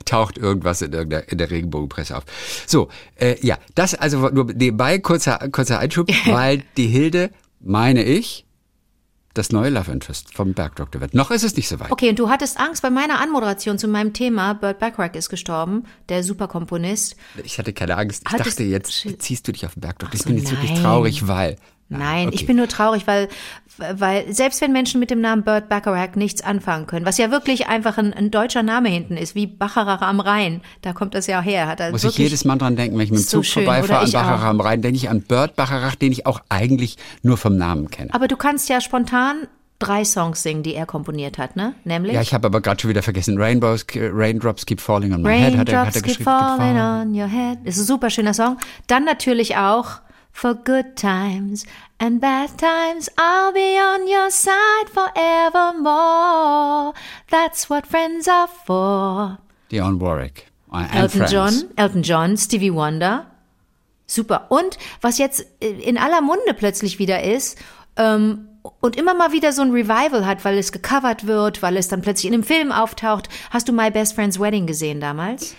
taucht 0.05 0.39
irgendwas 0.39 0.81
in 0.83 0.91
der, 0.93 1.29
in 1.31 1.39
der 1.39 1.51
Regenbogenpresse 1.51 2.17
auf. 2.17 2.25
So, 2.67 2.89
äh, 3.17 3.37
ja, 3.47 3.59
das 3.75 3.95
also 3.95 4.29
nur 4.31 4.47
nebenbei 4.47 4.99
kurzer, 4.99 5.39
kurzer 5.51 5.79
Einschub, 5.79 6.09
weil 6.27 6.63
die 6.77 6.87
Hilde, 6.87 7.31
meine 7.61 8.03
ich, 8.05 8.47
das 9.35 9.51
neue 9.51 9.71
Love 9.71 9.91
Interest 9.91 10.35
vom 10.35 10.53
Bergdoktor 10.53 11.01
wird. 11.01 11.15
Noch 11.15 11.31
ist 11.31 11.43
es 11.43 11.57
nicht 11.57 11.67
so 11.69 11.81
weit. 11.81 11.91
Okay, 11.91 12.11
und 12.11 12.19
du 12.19 12.29
hattest 12.29 12.59
Angst 12.61 12.83
bei 12.83 12.91
meiner 12.91 13.19
Anmoderation 13.21 13.79
zu 13.79 13.89
meinem 13.89 14.13
Thema, 14.13 14.53
Burt 14.55 14.79
Bacharach 14.79 15.15
ist 15.15 15.31
gestorben, 15.31 15.85
der 16.11 16.23
Superkomponist. 16.23 17.17
Ich 17.43 17.59
hatte 17.59 17.73
keine 17.73 17.97
Angst. 17.97 18.25
Ich 18.27 18.33
Hattest- 18.33 18.59
dachte, 18.59 18.65
jetzt 18.65 18.93
Shit. 18.93 19.13
beziehst 19.13 19.49
du 19.49 19.53
dich 19.53 19.65
auf 19.65 19.73
den 19.75 19.81
Bergdoktor. 19.81 20.11
Ach 20.11 20.15
Ich 20.15 20.21
so, 20.23 20.29
bin 20.29 20.37
jetzt 20.39 20.51
wirklich 20.51 20.73
nein. 20.73 20.83
traurig, 20.83 21.27
weil. 21.29 21.57
Nein, 21.89 22.29
okay. 22.29 22.37
ich 22.37 22.47
bin 22.47 22.57
nur 22.57 22.69
traurig, 22.69 23.07
weil, 23.07 23.29
weil 23.77 24.33
selbst 24.33 24.61
wenn 24.61 24.73
Menschen 24.73 24.99
mit 24.99 25.11
dem 25.11 25.21
Namen 25.21 25.45
Burt 25.45 25.69
Bacharach 25.69 26.15
nichts 26.15 26.43
anfangen 26.43 26.87
können, 26.87 27.05
was 27.05 27.19
ja 27.19 27.31
wirklich 27.31 27.67
einfach 27.67 27.99
ein, 27.99 28.15
ein 28.15 28.31
deutscher 28.31 28.63
Name 28.63 28.89
hinten 28.89 29.17
ist, 29.17 29.35
wie 29.35 29.47
Bacharach 29.47 30.01
am 30.01 30.21
Rhein, 30.21 30.63
da 30.81 30.93
kommt 30.93 31.15
das 31.15 31.27
ja 31.27 31.41
her. 31.43 31.67
Hat 31.67 31.81
er 31.81 31.91
Muss 31.91 32.05
ich 32.05 32.17
jedes 32.17 32.45
Mal 32.45 32.57
dran 32.57 32.77
denken, 32.77 32.97
wenn 32.97 33.05
ich 33.05 33.11
mit 33.11 33.21
dem 33.21 33.25
so 33.25 33.39
Zug 33.39 33.45
schön, 33.45 33.65
vorbeifahre 33.65 34.07
an 34.07 34.13
Bacharach 34.13 34.43
auch. 34.43 34.49
am 34.49 34.61
Rhein, 34.61 34.81
denke 34.83 34.97
ich 34.97 35.11
an 35.11 35.23
Bert 35.23 35.57
Bacharach, 35.57 35.95
den 35.97 36.13
ich 36.13 36.27
auch 36.27 36.41
eigentlich 36.49 36.97
nur 37.23 37.37
vom 37.37 37.57
Namen 37.57 37.91
kenne. 37.91 38.13
Aber 38.15 38.27
du 38.29 38.37
kannst 38.37 38.69
ja 38.69 38.81
spontan 38.81 39.49
drei 39.79 40.05
Songs 40.05 40.43
singen, 40.43 40.63
die 40.63 40.75
er 40.75 40.87
komponiert 40.87 41.39
hat, 41.39 41.57
ne? 41.57 41.75
Nämlich 41.85 42.15
Ja, 42.15 42.21
ich 42.21 42.33
habe 42.33 42.47
aber 42.47 42.61
gerade 42.61 42.81
schon 42.81 42.91
wieder 42.91 43.03
vergessen. 43.03 43.37
Rainbows, 43.37 43.85
Raindrops 43.95 44.65
keep 44.65 44.81
falling 44.81 45.13
on 45.13 45.23
my 45.23 45.37
head. 45.37 45.57
Hat 45.57 45.69
er, 45.69 45.81
hat 45.81 45.87
Raindrops 45.87 45.97
er 45.97 46.03
keep 46.03 46.19
geschrieben. 46.19 46.25
falling 46.25 46.77
on 46.77 47.15
your 47.15 47.29
head. 47.29 47.59
Das 47.65 47.77
ist 47.77 47.83
ein 47.83 47.87
super 47.87 48.09
schöner 48.09 48.33
Song. 48.33 48.59
Dann 48.87 49.05
natürlich 49.05 49.57
auch 49.57 50.01
for 50.33 50.55
good 50.55 50.97
times 50.97 51.65
and 51.99 52.21
bad 52.21 52.59
times. 52.59 53.09
I'll 53.17 53.53
be 53.53 53.79
on 53.79 54.09
your 54.09 54.31
side 54.31 54.89
forevermore. 54.91 56.95
That's 57.31 57.71
what 57.71 57.87
friends 57.87 58.27
are 58.29 58.49
for. 58.49 59.39
Dionne 59.71 60.01
Warwick. 60.01 60.49
Elton. 60.73 61.27
John, 61.29 61.53
Elton 61.77 62.03
John, 62.03 62.37
Stevie 62.37 62.73
Wonder. 62.73 63.27
Super. 64.07 64.47
Und 64.49 64.79
was 65.01 65.19
jetzt 65.19 65.45
in 65.61 65.99
aller 65.99 66.23
Munde 66.23 66.55
plötzlich 66.55 66.99
wieder 66.99 67.23
ist, 67.23 67.59
ähm, 67.97 68.49
und 68.81 68.97
immer 68.97 69.15
mal 69.15 69.33
wieder 69.33 69.53
so 69.53 69.63
ein 69.63 69.73
Revival 69.73 70.27
hat, 70.27 70.45
weil 70.45 70.57
es 70.57 70.73
gecovert 70.73 71.27
wird, 71.27 71.63
weil 71.63 71.77
es 71.77 71.89
dann 71.89 72.01
plötzlich 72.01 72.27
in 72.27 72.35
einem 72.35 72.45
Film 72.45 72.73
auftaucht. 72.73 73.29
Hast 73.51 73.69
du 73.69 73.73
My 73.73 73.91
Best 73.91 74.15
Friend's 74.15 74.39
Wedding 74.39 74.67
gesehen 74.67 75.01
damals? 75.01 75.55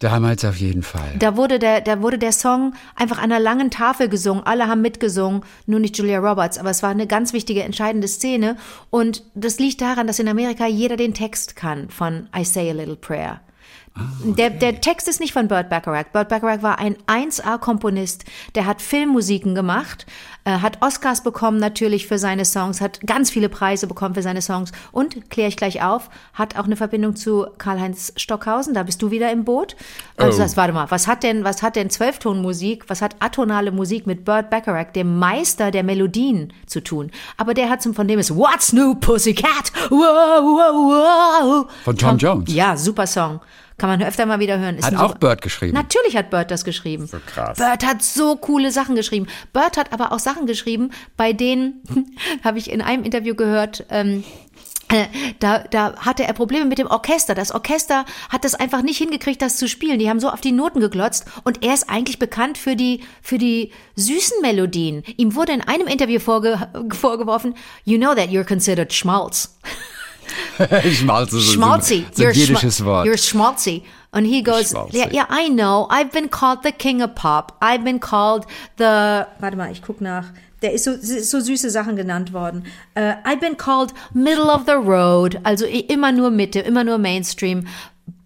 Damals 0.00 0.44
auf 0.44 0.56
jeden 0.56 0.82
Fall. 0.82 1.14
Da 1.18 1.36
wurde 1.36 1.58
der, 1.58 1.80
da 1.80 2.02
wurde 2.02 2.18
der 2.18 2.32
Song 2.32 2.74
einfach 2.96 3.18
an 3.18 3.24
einer 3.24 3.40
langen 3.40 3.70
Tafel 3.70 4.08
gesungen. 4.08 4.44
Alle 4.44 4.66
haben 4.66 4.82
mitgesungen, 4.82 5.42
nur 5.66 5.80
nicht 5.80 5.96
Julia 5.96 6.18
Roberts. 6.18 6.58
Aber 6.58 6.70
es 6.70 6.82
war 6.82 6.90
eine 6.90 7.06
ganz 7.06 7.32
wichtige, 7.32 7.62
entscheidende 7.62 8.08
Szene. 8.08 8.56
Und 8.90 9.22
das 9.34 9.58
liegt 9.58 9.80
daran, 9.80 10.06
dass 10.06 10.18
in 10.18 10.28
Amerika 10.28 10.66
jeder 10.66 10.96
den 10.96 11.14
Text 11.14 11.56
kann 11.56 11.88
von 11.88 12.28
I 12.36 12.44
Say 12.44 12.70
a 12.70 12.74
Little 12.74 12.96
Prayer. 12.96 13.40
Der, 14.24 14.50
der 14.50 14.80
Text 14.80 15.06
ist 15.06 15.20
nicht 15.20 15.32
von 15.32 15.46
Burt 15.46 15.68
Bacharach. 15.68 16.06
Burt 16.12 16.28
Bacharach 16.28 16.62
war 16.62 16.80
ein 16.80 16.96
1A-Komponist. 17.06 18.24
Der 18.56 18.66
hat 18.66 18.82
Filmmusiken 18.82 19.54
gemacht, 19.54 20.04
äh, 20.44 20.58
hat 20.58 20.82
Oscars 20.82 21.22
bekommen 21.22 21.58
natürlich 21.58 22.08
für 22.08 22.18
seine 22.18 22.44
Songs, 22.44 22.80
hat 22.80 23.00
ganz 23.06 23.30
viele 23.30 23.48
Preise 23.48 23.86
bekommen 23.86 24.16
für 24.16 24.22
seine 24.22 24.42
Songs 24.42 24.72
und, 24.90 25.30
kläre 25.30 25.48
ich 25.48 25.56
gleich 25.56 25.82
auf, 25.84 26.10
hat 26.32 26.58
auch 26.58 26.64
eine 26.64 26.74
Verbindung 26.74 27.14
zu 27.14 27.46
Karl-Heinz 27.58 28.12
Stockhausen. 28.16 28.74
Da 28.74 28.82
bist 28.82 29.00
du 29.00 29.12
wieder 29.12 29.30
im 29.30 29.44
Boot. 29.44 29.76
Also 30.16 30.38
Oh. 30.38 30.42
das, 30.42 30.56
warte 30.56 30.72
mal, 30.72 30.90
was 30.90 31.06
hat 31.06 31.22
denn, 31.22 31.44
was 31.44 31.62
hat 31.62 31.76
denn 31.76 31.88
Zwölftonmusik, 31.88 32.88
was 32.88 33.00
hat 33.00 33.14
atonale 33.20 33.70
Musik 33.70 34.08
mit 34.08 34.24
Burt 34.24 34.50
Bacharach, 34.50 34.90
dem 34.92 35.20
Meister 35.20 35.70
der 35.70 35.84
Melodien, 35.84 36.52
zu 36.66 36.82
tun? 36.82 37.12
Aber 37.36 37.54
der 37.54 37.70
hat 37.70 37.80
zum, 37.80 37.94
von 37.94 38.08
dem 38.08 38.18
ist 38.18 38.34
What's 38.34 38.72
New 38.72 38.96
Pussycat? 38.96 39.70
Wow, 39.90 40.00
wow, 40.42 40.74
wow. 41.64 41.66
Von 41.84 41.96
Tom 41.96 42.18
Jones? 42.18 42.52
Ja, 42.52 42.76
super 42.76 43.06
Song. 43.06 43.40
Kann 43.76 43.88
man 43.90 44.02
öfter 44.02 44.24
mal 44.26 44.38
wieder 44.38 44.58
hören. 44.58 44.78
Ist 44.78 44.84
Hat 44.86 44.94
auch 44.94 45.08
super- 45.08 45.18
Burt 45.18 45.42
geschrieben. 45.42 45.74
Natürlich 45.74 46.16
hat 46.16 46.30
Burt 46.30 46.50
das 46.50 46.64
geschrieben. 46.64 47.06
So 47.06 47.18
krass. 47.26 47.58
Burt 47.58 47.84
hat 47.84 48.02
so 48.02 48.36
coole 48.36 48.70
Sachen 48.70 48.94
geschrieben. 48.94 49.26
Burt 49.52 49.76
hat 49.76 49.92
aber 49.92 50.12
auch 50.12 50.20
Sachen 50.20 50.46
geschrieben, 50.46 50.90
bei 51.16 51.32
denen, 51.32 51.82
habe 52.44 52.58
ich 52.58 52.70
in 52.70 52.80
einem 52.82 53.02
Interview 53.02 53.34
gehört, 53.34 53.84
ähm, 53.90 54.22
äh, 54.92 55.06
da, 55.40 55.60
da 55.70 55.96
hatte 55.96 56.24
er 56.24 56.34
Probleme 56.34 56.66
mit 56.66 56.78
dem 56.78 56.86
Orchester. 56.86 57.34
Das 57.34 57.50
Orchester 57.52 58.04
hat 58.28 58.44
das 58.44 58.54
einfach 58.54 58.82
nicht 58.82 58.98
hingekriegt, 58.98 59.40
das 59.42 59.56
zu 59.56 59.66
spielen. 59.66 59.98
Die 59.98 60.08
haben 60.08 60.20
so 60.20 60.28
auf 60.28 60.40
die 60.40 60.52
Noten 60.52 60.78
geglotzt 60.78 61.24
und 61.42 61.64
er 61.64 61.74
ist 61.74 61.88
eigentlich 61.90 62.18
bekannt 62.18 62.58
für 62.58 62.76
die, 62.76 63.02
für 63.22 63.38
die 63.38 63.72
süßen 63.96 64.40
Melodien. 64.42 65.02
Ihm 65.16 65.34
wurde 65.34 65.52
in 65.52 65.62
einem 65.62 65.88
Interview 65.88 66.20
vorge 66.20 66.68
vorgeworfen, 66.90 67.54
you 67.84 67.96
know 67.98 68.14
that 68.14 68.28
you're 68.28 68.44
considered 68.44 68.92
Schmalz. 68.92 69.58
Schmalze. 70.92 71.40
so- 71.40 71.52
Schmalzi. 71.52 72.06
So 72.12 72.24
ein 72.24 72.32
You're 72.32 72.34
schma-. 72.34 73.04
You're 73.04 73.16
schmalzi. 73.16 73.82
And 74.12 74.26
he 74.26 74.42
goes, 74.42 74.70
Schmalzi. 74.72 74.94
yeah, 74.94 75.10
yeah, 75.12 75.26
I 75.28 75.48
know. 75.48 75.88
I've 75.90 76.12
been 76.12 76.28
called 76.28 76.62
the 76.62 76.70
king 76.72 77.02
of 77.02 77.14
pop. 77.16 77.56
I've 77.60 77.82
been 77.84 77.98
called 77.98 78.46
the, 78.76 79.26
warte 79.40 79.56
mal, 79.56 79.70
ich 79.72 79.82
guck 79.82 80.00
nach. 80.00 80.26
Der 80.62 80.72
ist 80.72 80.84
so, 80.84 80.92
so 80.96 81.38
süße 81.40 81.68
Sachen 81.68 81.96
genannt 81.96 82.32
worden. 82.32 82.64
Uh, 82.96 83.14
I've 83.24 83.40
been 83.40 83.56
called 83.56 83.92
middle 84.14 84.50
of 84.50 84.64
the 84.66 84.76
road. 84.76 85.38
Also 85.42 85.66
immer 85.66 86.10
nur 86.12 86.30
Mitte, 86.30 86.60
immer 86.60 86.84
nur 86.84 86.96
Mainstream. 86.98 87.66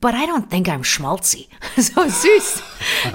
But 0.00 0.14
I 0.14 0.26
don't 0.26 0.48
think 0.48 0.68
I'm 0.68 0.84
schmalzi. 0.84 1.48
So 1.76 2.02
süß. 2.02 2.62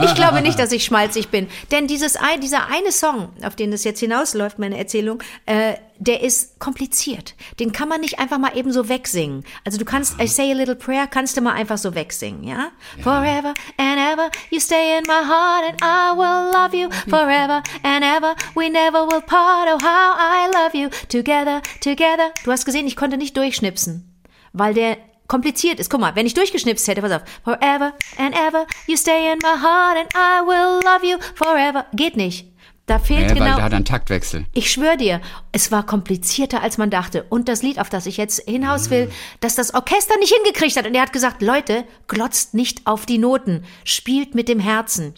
Ich 0.04 0.16
glaube 0.16 0.42
nicht, 0.42 0.60
dass 0.60 0.72
ich 0.74 0.84
schmalzig 0.84 1.30
bin. 1.30 1.48
Denn 1.72 1.88
dieses, 1.88 2.16
ein- 2.18 2.42
dieser 2.42 2.68
eine 2.68 2.92
Song, 2.92 3.30
auf 3.42 3.56
den 3.56 3.72
es 3.72 3.84
jetzt 3.86 4.00
hinausläuft, 4.02 4.60
meine 4.60 4.78
Erzählung, 4.78 5.22
äh, 5.46 5.76
der 5.98 6.22
ist 6.22 6.60
kompliziert. 6.60 7.36
Den 7.60 7.72
kann 7.72 7.88
man 7.88 8.02
nicht 8.02 8.20
einfach 8.20 8.38
mal 8.38 8.58
eben 8.58 8.74
so 8.74 8.90
wegsingen. 8.90 9.46
Also 9.64 9.78
du 9.78 9.86
kannst, 9.86 10.20
I 10.20 10.28
say 10.28 10.52
a 10.52 10.56
little 10.56 10.76
prayer, 10.76 11.08
kannst 11.08 11.38
du 11.38 11.42
mal 11.42 11.54
einfach 11.54 11.78
so 11.78 11.96
wegsingen, 11.96 12.44
ja? 12.44 12.72
Forever 13.02 13.54
and 13.78 13.98
ever, 14.00 14.30
you 14.50 14.60
stay 14.60 14.98
in 14.98 15.04
my 15.08 15.24
heart 15.26 15.64
and 15.70 15.82
I 15.82 16.18
will 16.18 16.52
love 16.54 16.76
you. 16.76 16.90
Forever 17.10 17.64
and 17.84 18.04
ever, 18.04 18.36
we 18.56 18.70
never 18.70 19.06
will 19.10 19.22
part. 19.22 19.70
Oh, 19.72 19.80
how 19.82 20.18
I 20.18 20.48
love 20.54 20.76
you. 20.78 20.90
Together, 21.08 21.62
together. 21.82 22.32
Du 22.44 22.52
hast 22.52 22.66
gesehen, 22.66 22.88
ich 22.88 22.96
konnte 22.98 23.16
nicht 23.18 23.38
durchschnipsen, 23.38 24.22
weil 24.52 24.74
der 24.74 24.98
kompliziert 25.28 25.80
ist. 25.80 25.90
Guck 25.90 26.02
mal, 26.02 26.16
wenn 26.16 26.26
ich 26.26 26.34
durchgeschnipst 26.34 26.88
hätte, 26.88 27.02
pass 27.02 27.12
auf. 27.12 27.22
Forever 27.44 27.94
and 28.18 28.36
ever, 28.36 28.66
you 28.88 28.96
stay 28.98 29.32
in 29.32 29.40
my 29.40 29.60
heart 29.62 29.98
and 29.98 30.10
I 30.16 30.46
will 30.46 30.82
love 30.84 31.06
you 31.06 31.18
forever. 31.36 31.86
Geht 31.94 32.18
nicht. 32.18 32.48
Da 32.86 33.00
fehlt 33.00 33.22
Ja, 33.22 33.28
weil 33.30 33.36
genau. 33.36 33.56
da 33.58 33.62
hat 33.64 33.72
er 33.72 33.78
einen 33.78 33.86
Taktwechsel. 33.86 34.46
Ich 34.54 34.70
schwöre 34.70 34.98
dir, 34.98 35.22
es 35.54 35.72
war 35.72 35.86
komplizierter, 35.86 36.62
als 36.62 36.78
man 36.78 36.90
dachte. 36.90 37.24
Und 37.30 37.48
das 37.48 37.62
Lied, 37.64 37.80
auf 37.80 37.90
das 37.90 38.06
ich 38.08 38.18
jetzt 38.18 38.42
hinaus 38.46 38.90
will, 38.90 39.10
dass 39.40 39.56
das 39.56 39.74
Orchester 39.74 40.18
nicht 40.20 40.34
hingekriegt 40.36 40.76
hat. 40.76 40.86
Und 40.86 40.94
er 40.94 41.04
hat 41.04 41.14
gesagt, 41.14 41.42
Leute, 41.42 41.86
glotzt 42.10 42.54
nicht 42.54 42.86
auf 42.86 43.06
die 43.06 43.20
Noten, 43.20 43.64
spielt 43.86 44.36
mit 44.36 44.50
dem 44.50 44.60
Herzen. 44.60 45.14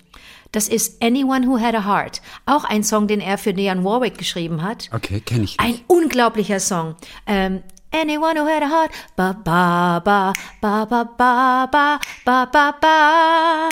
Das 0.52 0.68
ist 0.70 1.04
Anyone 1.04 1.48
Who 1.48 1.60
Had 1.60 1.74
a 1.74 1.86
Heart. 1.86 2.22
Auch 2.46 2.66
ein 2.66 2.84
Song, 2.84 3.08
den 3.08 3.20
er 3.20 3.40
für 3.40 3.54
Dionne 3.54 3.84
Warwick 3.84 4.20
geschrieben 4.20 4.62
hat. 4.62 4.90
Okay, 4.94 5.20
kenne 5.20 5.44
ich 5.46 5.60
Ein 5.60 5.72
nicht. 5.72 5.84
unglaublicher 5.88 6.60
Song. 6.60 6.96
Ähm, 7.26 7.64
Anyone 7.92 8.36
who 8.38 8.46
had 8.48 8.62
a 8.64 8.68
heart, 8.70 8.92
ba 9.16 9.34
ba 9.34 10.02
ba 10.04 10.34
ba 10.62 10.86
ba 10.86 11.06
ba 11.18 11.68
ba 11.72 12.00
ba 12.26 12.46
ba 12.52 12.76
ba. 12.82 13.70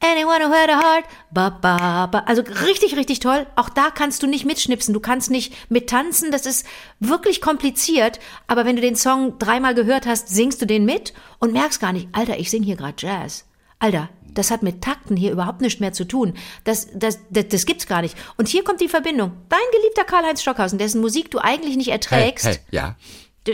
Anyone 0.00 0.42
who 0.42 0.52
had 0.52 0.70
a 0.70 0.76
heart, 0.76 1.04
ba 1.32 1.50
ba 1.50 2.06
ba. 2.06 2.18
Also 2.26 2.42
richtig, 2.42 2.94
richtig 2.96 3.20
toll. 3.20 3.46
Auch 3.56 3.68
da 3.68 3.90
kannst 3.90 4.22
du 4.22 4.26
nicht 4.28 4.44
mitschnipsen. 4.44 4.94
Du 4.94 5.00
kannst 5.00 5.30
nicht 5.30 5.52
mittanzen. 5.70 6.30
Das 6.30 6.46
ist 6.46 6.66
wirklich 7.00 7.40
kompliziert. 7.40 8.20
Aber 8.46 8.64
wenn 8.64 8.76
du 8.76 8.82
den 8.82 8.94
Song 8.96 9.38
dreimal 9.38 9.74
gehört 9.74 10.06
hast, 10.06 10.28
singst 10.28 10.60
du 10.62 10.66
den 10.66 10.84
mit 10.84 11.14
und 11.40 11.52
merkst 11.52 11.80
gar 11.80 11.92
nicht, 11.92 12.08
Alter, 12.12 12.38
ich 12.38 12.50
sing 12.50 12.62
hier 12.62 12.76
gerade 12.76 12.94
Jazz. 12.98 13.44
Alter, 13.80 14.08
das 14.34 14.52
hat 14.52 14.62
mit 14.62 14.82
Takten 14.84 15.16
hier 15.16 15.32
überhaupt 15.32 15.62
nichts 15.62 15.80
mehr 15.80 15.92
zu 15.92 16.04
tun. 16.04 16.34
Das, 16.62 16.88
das, 16.94 17.18
das, 17.30 17.48
das 17.48 17.66
gibt's 17.66 17.86
gar 17.88 18.02
nicht. 18.02 18.16
Und 18.36 18.46
hier 18.46 18.62
kommt 18.62 18.80
die 18.80 18.88
Verbindung. 18.88 19.32
Dein 19.48 19.58
geliebter 19.72 20.04
Karl-Heinz 20.04 20.42
Stockhausen, 20.42 20.78
dessen 20.78 21.00
Musik 21.00 21.30
du 21.32 21.38
eigentlich 21.40 21.76
nicht 21.76 21.88
Hey, 21.88 21.94
erträgst. 21.94 22.46
hey, 22.46 22.58
ja. 22.70 22.94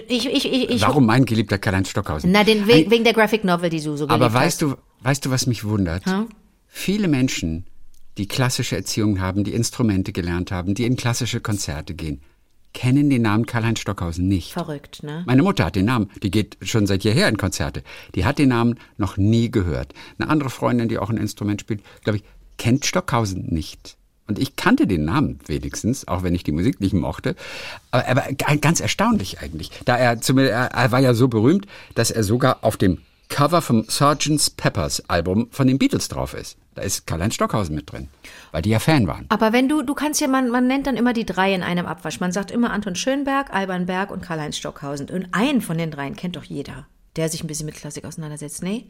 Ich, 0.08 0.26
ich, 0.26 0.44
ich, 0.44 0.70
ich, 0.70 0.82
Warum 0.82 1.06
mein 1.06 1.24
geliebter 1.24 1.58
Karl-Heinz 1.58 1.88
Stockhausen? 1.90 2.32
Na, 2.32 2.42
den, 2.42 2.66
wegen, 2.66 2.90
wegen 2.90 3.04
der 3.04 3.12
Graphic 3.12 3.44
Novel, 3.44 3.70
die 3.70 3.80
du 3.80 3.96
so 3.96 4.08
Aber 4.08 4.26
hast. 4.26 4.34
weißt 4.34 4.62
du, 4.62 4.74
weißt 5.02 5.24
du, 5.24 5.30
was 5.30 5.46
mich 5.46 5.64
wundert? 5.64 6.02
Viele 6.66 7.06
Menschen, 7.06 7.66
die 8.18 8.26
klassische 8.26 8.76
Erziehung 8.76 9.20
haben, 9.20 9.44
die 9.44 9.54
Instrumente 9.54 10.12
gelernt 10.12 10.50
haben, 10.50 10.74
die 10.74 10.84
in 10.84 10.96
klassische 10.96 11.40
Konzerte 11.40 11.94
gehen, 11.94 12.20
kennen 12.72 13.08
den 13.08 13.22
Namen 13.22 13.46
Karl-Heinz 13.46 13.78
Stockhausen 13.78 14.26
nicht. 14.26 14.52
Verrückt, 14.52 15.02
ne? 15.04 15.22
Meine 15.26 15.42
Mutter 15.42 15.64
hat 15.64 15.76
den 15.76 15.84
Namen, 15.86 16.10
die 16.22 16.30
geht 16.30 16.58
schon 16.62 16.86
seit 16.86 17.04
jeher 17.04 17.28
in 17.28 17.36
Konzerte. 17.36 17.84
Die 18.16 18.24
hat 18.24 18.38
den 18.38 18.48
Namen 18.48 18.78
noch 18.96 19.16
nie 19.16 19.50
gehört. 19.50 19.94
Eine 20.18 20.28
andere 20.28 20.50
Freundin, 20.50 20.88
die 20.88 20.98
auch 20.98 21.08
ein 21.08 21.16
Instrument 21.16 21.60
spielt, 21.60 21.82
glaube 22.02 22.18
ich, 22.18 22.24
kennt 22.58 22.84
Stockhausen 22.84 23.46
nicht. 23.46 23.96
Und 24.26 24.38
ich 24.38 24.56
kannte 24.56 24.86
den 24.86 25.04
Namen 25.04 25.38
wenigstens, 25.46 26.08
auch 26.08 26.22
wenn 26.22 26.34
ich 26.34 26.44
die 26.44 26.52
Musik 26.52 26.80
nicht 26.80 26.94
mochte. 26.94 27.36
Aber, 27.90 28.08
aber 28.08 28.32
ganz 28.32 28.80
erstaunlich 28.80 29.40
eigentlich. 29.40 29.70
Da 29.84 29.96
er, 29.96 30.18
er, 30.36 30.70
er 30.70 30.92
war 30.92 31.00
ja 31.00 31.14
so 31.14 31.28
berühmt, 31.28 31.66
dass 31.94 32.10
er 32.10 32.24
sogar 32.24 32.64
auf 32.64 32.76
dem 32.76 32.98
Cover 33.28 33.62
vom 33.62 33.84
Sgt. 33.88 34.56
Peppers 34.56 35.08
Album 35.08 35.48
von 35.50 35.66
den 35.66 35.78
Beatles 35.78 36.08
drauf 36.08 36.34
ist. 36.34 36.56
Da 36.74 36.82
ist 36.82 37.06
Karl-Heinz 37.06 37.34
Stockhausen 37.34 37.74
mit 37.74 37.90
drin, 37.90 38.08
weil 38.52 38.62
die 38.62 38.70
ja 38.70 38.78
Fan 38.78 39.06
waren. 39.06 39.26
Aber 39.28 39.52
wenn 39.52 39.68
du, 39.68 39.82
du 39.82 39.94
kannst 39.94 40.20
ja, 40.20 40.28
man, 40.28 40.50
man 40.50 40.66
nennt 40.66 40.86
dann 40.86 40.96
immer 40.96 41.12
die 41.12 41.24
drei 41.26 41.54
in 41.54 41.62
einem 41.62 41.86
Abwasch. 41.86 42.20
Man 42.20 42.32
sagt 42.32 42.50
immer 42.50 42.72
Anton 42.72 42.96
Schönberg, 42.96 43.52
Alban 43.52 43.86
Berg 43.86 44.10
und 44.10 44.22
Karl-Heinz 44.22 44.56
Stockhausen. 44.56 45.08
Und 45.08 45.28
einen 45.32 45.60
von 45.60 45.78
den 45.78 45.90
dreien 45.90 46.16
kennt 46.16 46.36
doch 46.36 46.44
jeder, 46.44 46.86
der 47.16 47.28
sich 47.28 47.42
ein 47.44 47.46
bisschen 47.46 47.66
mit 47.66 47.76
Klassik 47.76 48.04
auseinandersetzt. 48.04 48.62
Nee? 48.62 48.86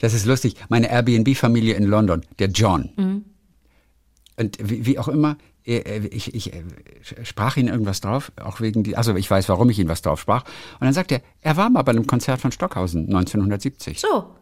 Das 0.00 0.14
ist 0.14 0.26
lustig. 0.26 0.56
Meine 0.68 0.90
Airbnb-Familie 0.90 1.74
in 1.74 1.84
London, 1.84 2.22
der 2.38 2.48
John. 2.48 2.90
Und 4.38 4.58
wie, 4.60 4.86
wie 4.86 4.98
auch 4.98 5.08
immer, 5.08 5.36
äh, 5.64 5.78
äh, 5.78 6.06
ich, 6.08 6.34
ich 6.34 6.52
äh, 6.52 6.62
sprach 7.22 7.56
ihn 7.56 7.68
irgendwas 7.68 8.00
drauf, 8.00 8.32
auch 8.42 8.60
wegen 8.60 8.82
die, 8.82 8.96
also 8.96 9.14
ich 9.14 9.30
weiß, 9.30 9.48
warum 9.48 9.70
ich 9.70 9.78
ihn 9.78 9.88
was 9.88 10.02
drauf 10.02 10.20
sprach. 10.20 10.44
Und 10.80 10.84
dann 10.84 10.92
sagt 10.92 11.12
er, 11.12 11.22
er 11.40 11.56
war 11.56 11.70
mal 11.70 11.82
bei 11.82 11.92
einem 11.92 12.06
Konzert 12.06 12.40
von 12.40 12.52
Stockhausen 12.52 13.06
1970. 13.06 14.00
So, 14.00 14.34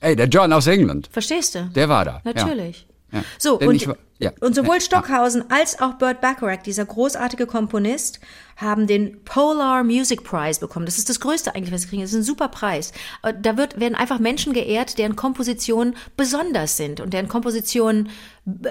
Ey, 0.00 0.14
der 0.14 0.28
John 0.28 0.52
aus 0.52 0.66
England, 0.66 1.08
verstehst 1.10 1.54
du? 1.54 1.70
der 1.74 1.88
war 1.88 2.04
da. 2.04 2.20
Natürlich. 2.24 2.86
Ja. 2.88 2.95
So, 3.38 3.58
Denn 3.58 3.68
und, 3.68 3.74
ich 3.76 3.88
ja. 4.18 4.32
und 4.40 4.54
sowohl 4.54 4.76
Ja. 4.76 4.80
Stockhausen 4.80 5.44
als 5.50 5.80
auch 5.80 5.94
Burt 5.94 6.20
Bacharach, 6.20 6.62
dieser 6.62 6.84
großartige 6.84 7.46
Komponist, 7.46 8.20
haben 8.56 8.86
den 8.86 9.22
Polar 9.24 9.84
Music 9.84 10.24
Prize 10.24 10.58
bekommen. 10.58 10.86
Das 10.86 10.98
ist 10.98 11.08
das 11.08 11.20
Größte 11.20 11.54
eigentlich, 11.54 11.72
was 11.72 11.82
sie 11.82 11.88
kriegen. 11.88 12.02
Das 12.02 12.12
ist 12.12 12.16
ein 12.16 12.22
super 12.22 12.48
Preis. 12.48 12.92
Äh, 13.22 13.34
Da 13.40 13.56
wird, 13.56 13.78
werden 13.78 13.94
einfach 13.94 14.18
Menschen 14.18 14.52
geehrt, 14.52 14.98
deren 14.98 15.14
Kompositionen 15.16 15.94
besonders 16.16 16.76
sind 16.76 17.00
und 17.00 17.12
deren 17.12 17.28
Kompositionen 17.28 18.08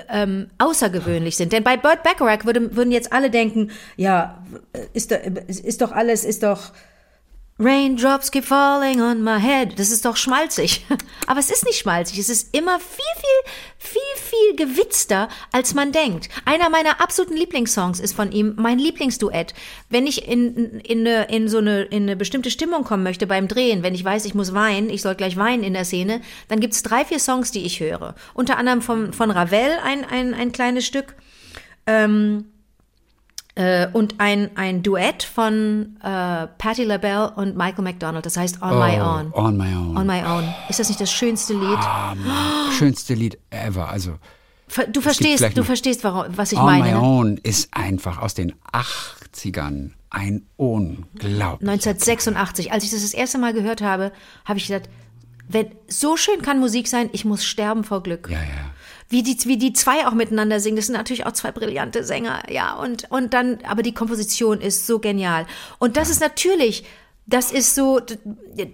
ähm, 0.10 0.50
außergewöhnlich 0.58 1.38
sind. 1.38 1.54
Denn 1.54 1.63
bei 1.63 1.78
Burt 1.78 2.04
Bacharach 2.04 2.45
würde, 2.45 2.76
würden 2.76 2.91
jetzt 2.91 3.13
alle 3.13 3.30
denken, 3.30 3.71
ja, 3.95 4.43
ist, 4.93 5.12
ist 5.12 5.82
doch 5.82 5.91
alles, 5.91 6.26
ist 6.26 6.43
doch 6.43 6.71
Raindrops 7.58 8.32
keep 8.32 8.44
falling 8.44 9.00
on 9.00 9.24
my 9.24 9.39
head. 9.39 9.80
Das 9.80 9.89
ist 9.89 10.04
doch 10.04 10.18
schmalzig. 10.18 10.86
Aber 11.28 11.39
es 11.39 11.50
ist 11.50 11.63
nicht 11.63 11.80
schmalzig. 11.80 12.20
Es 12.20 12.28
ist 12.28 12.54
immer 12.54 12.82
viel, 12.82 13.06
viel, 13.78 14.02
viel, 14.18 14.58
viel 14.58 14.65
gewitzter, 14.68 15.30
als 15.54 15.74
man 15.74 15.94
denkt. 15.94 16.28
Einer 16.44 16.70
meiner 16.70 17.00
absoluten 17.00 17.38
Lieblingssongs 17.38 18.02
ist 18.02 18.13
von 18.13 18.34
ihm 18.34 18.56
mein 18.58 18.78
Lieblingsduett. 18.78 19.54
Wenn 19.89 20.06
ich 20.06 20.28
in, 20.28 20.82
in, 20.82 21.08
eine, 21.08 21.30
in 21.30 21.48
so 21.48 21.60
eine, 21.60 21.84
in 21.84 22.04
eine 22.04 22.18
bestimmte 22.18 22.52
Stimmung 22.52 22.84
kommen 22.84 23.04
möchte 23.04 23.26
beim 23.26 23.48
Drehen, 23.48 23.84
wenn 23.84 23.96
ich 23.96 24.04
weiß, 24.04 24.26
ich 24.26 24.36
muss 24.36 24.54
weinen, 24.54 24.89
ich 24.89 25.02
soll 25.02 25.15
gleich 25.15 25.38
weinen 25.38 25.63
in 25.63 25.74
der 25.74 25.86
Szene, 25.86 26.20
dann 26.50 26.60
gibt's 26.60 26.84
drei, 26.84 27.06
vier 27.06 27.20
Songs, 27.20 27.52
die 27.52 27.65
ich 27.65 27.80
höre. 27.80 28.15
Unter 28.34 28.58
anderem 28.58 28.82
von, 28.82 29.13
von 29.13 29.32
Ravel 29.32 29.78
ein, 29.82 30.04
ein, 30.04 30.34
ein 30.34 30.52
kleines 30.52 30.86
Stück. 30.86 31.15
Ähm, 31.88 32.52
äh, 33.56 33.88
und 33.94 34.15
ein, 34.20 34.52
ein 34.56 34.84
Duett 34.84 35.24
von 35.24 35.98
äh, 36.04 36.48
Patti 36.58 36.84
LaBelle 36.84 37.32
und 37.32 37.56
Michael 37.56 37.84
McDonald, 37.84 38.26
das 38.26 38.38
heißt 38.38 38.62
On 38.62 38.78
My 38.78 39.00
Own. 39.00 39.32
Oh, 39.34 39.39
On 39.41 39.58
My 39.58 39.74
Own. 39.74 39.98
On 39.98 40.06
My 40.06 40.22
Own. 40.26 40.54
Ist 40.70 40.80
das 40.80 40.89
nicht 40.89 41.00
das 41.02 41.12
schönste 41.12 41.54
Lied? 41.54 41.80
Mann. 41.80 42.18
Schönste 42.78 43.13
Lied 43.13 43.38
ever. 43.50 43.89
Also 43.89 44.15
Du 44.91 45.00
verstehst, 45.00 45.46
du 45.56 45.63
verstehst, 45.63 46.04
warum, 46.04 46.26
was 46.36 46.52
ich 46.52 46.58
On 46.58 46.65
meine. 46.65 46.84
My 46.86 46.91
Ne? 46.91 47.00
Own 47.00 47.38
ist 47.38 47.70
einfach 47.72 48.18
aus 48.18 48.34
den 48.34 48.54
80ern 48.74 49.91
ein 50.10 50.46
unglaublich. 50.58 51.70
1986, 51.70 52.72
als 52.72 52.84
ich 52.84 52.91
das 52.91 53.02
das 53.02 53.13
erste 53.13 53.38
Mal 53.38 53.54
gehört 53.54 53.82
habe, 53.82 54.12
habe 54.44 54.58
ich 54.58 54.68
gesagt, 54.68 54.89
wenn, 55.48 55.68
so 55.88 56.18
schön 56.18 56.41
kann 56.41 56.60
Musik 56.60 56.88
sein, 56.88 57.10
ich 57.13 57.26
muss 57.26 57.46
sterben 57.46 57.84
vor 57.84 58.02
Glück. 58.02 58.28
Ja, 58.32 58.39
ja. 58.39 58.72
Wie 59.10 59.24
die, 59.24 59.38
wie 59.46 59.58
die 59.58 59.74
zwei 59.74 60.08
auch 60.08 60.13
miteinander 60.13 60.60
singen, 60.60 60.78
das 60.78 60.88
sind 60.88 60.96
natürlich 60.96 61.26
auch 61.26 61.34
zwei 61.34 61.52
brillante 61.52 62.04
Sänger, 62.04 62.44
ja, 62.52 62.74
und, 62.76 63.10
und 63.12 63.34
dann, 63.34 63.60
aber 63.68 63.84
die 63.84 63.94
Komposition 63.94 64.62
ist 64.62 64.88
so 64.88 65.00
genial. 65.00 65.46
Und 65.78 65.96
das 65.96 66.10
ist 66.10 66.22
natürlich, 66.22 66.86
das 67.28 67.52
ist 67.52 67.74
so, 67.74 68.00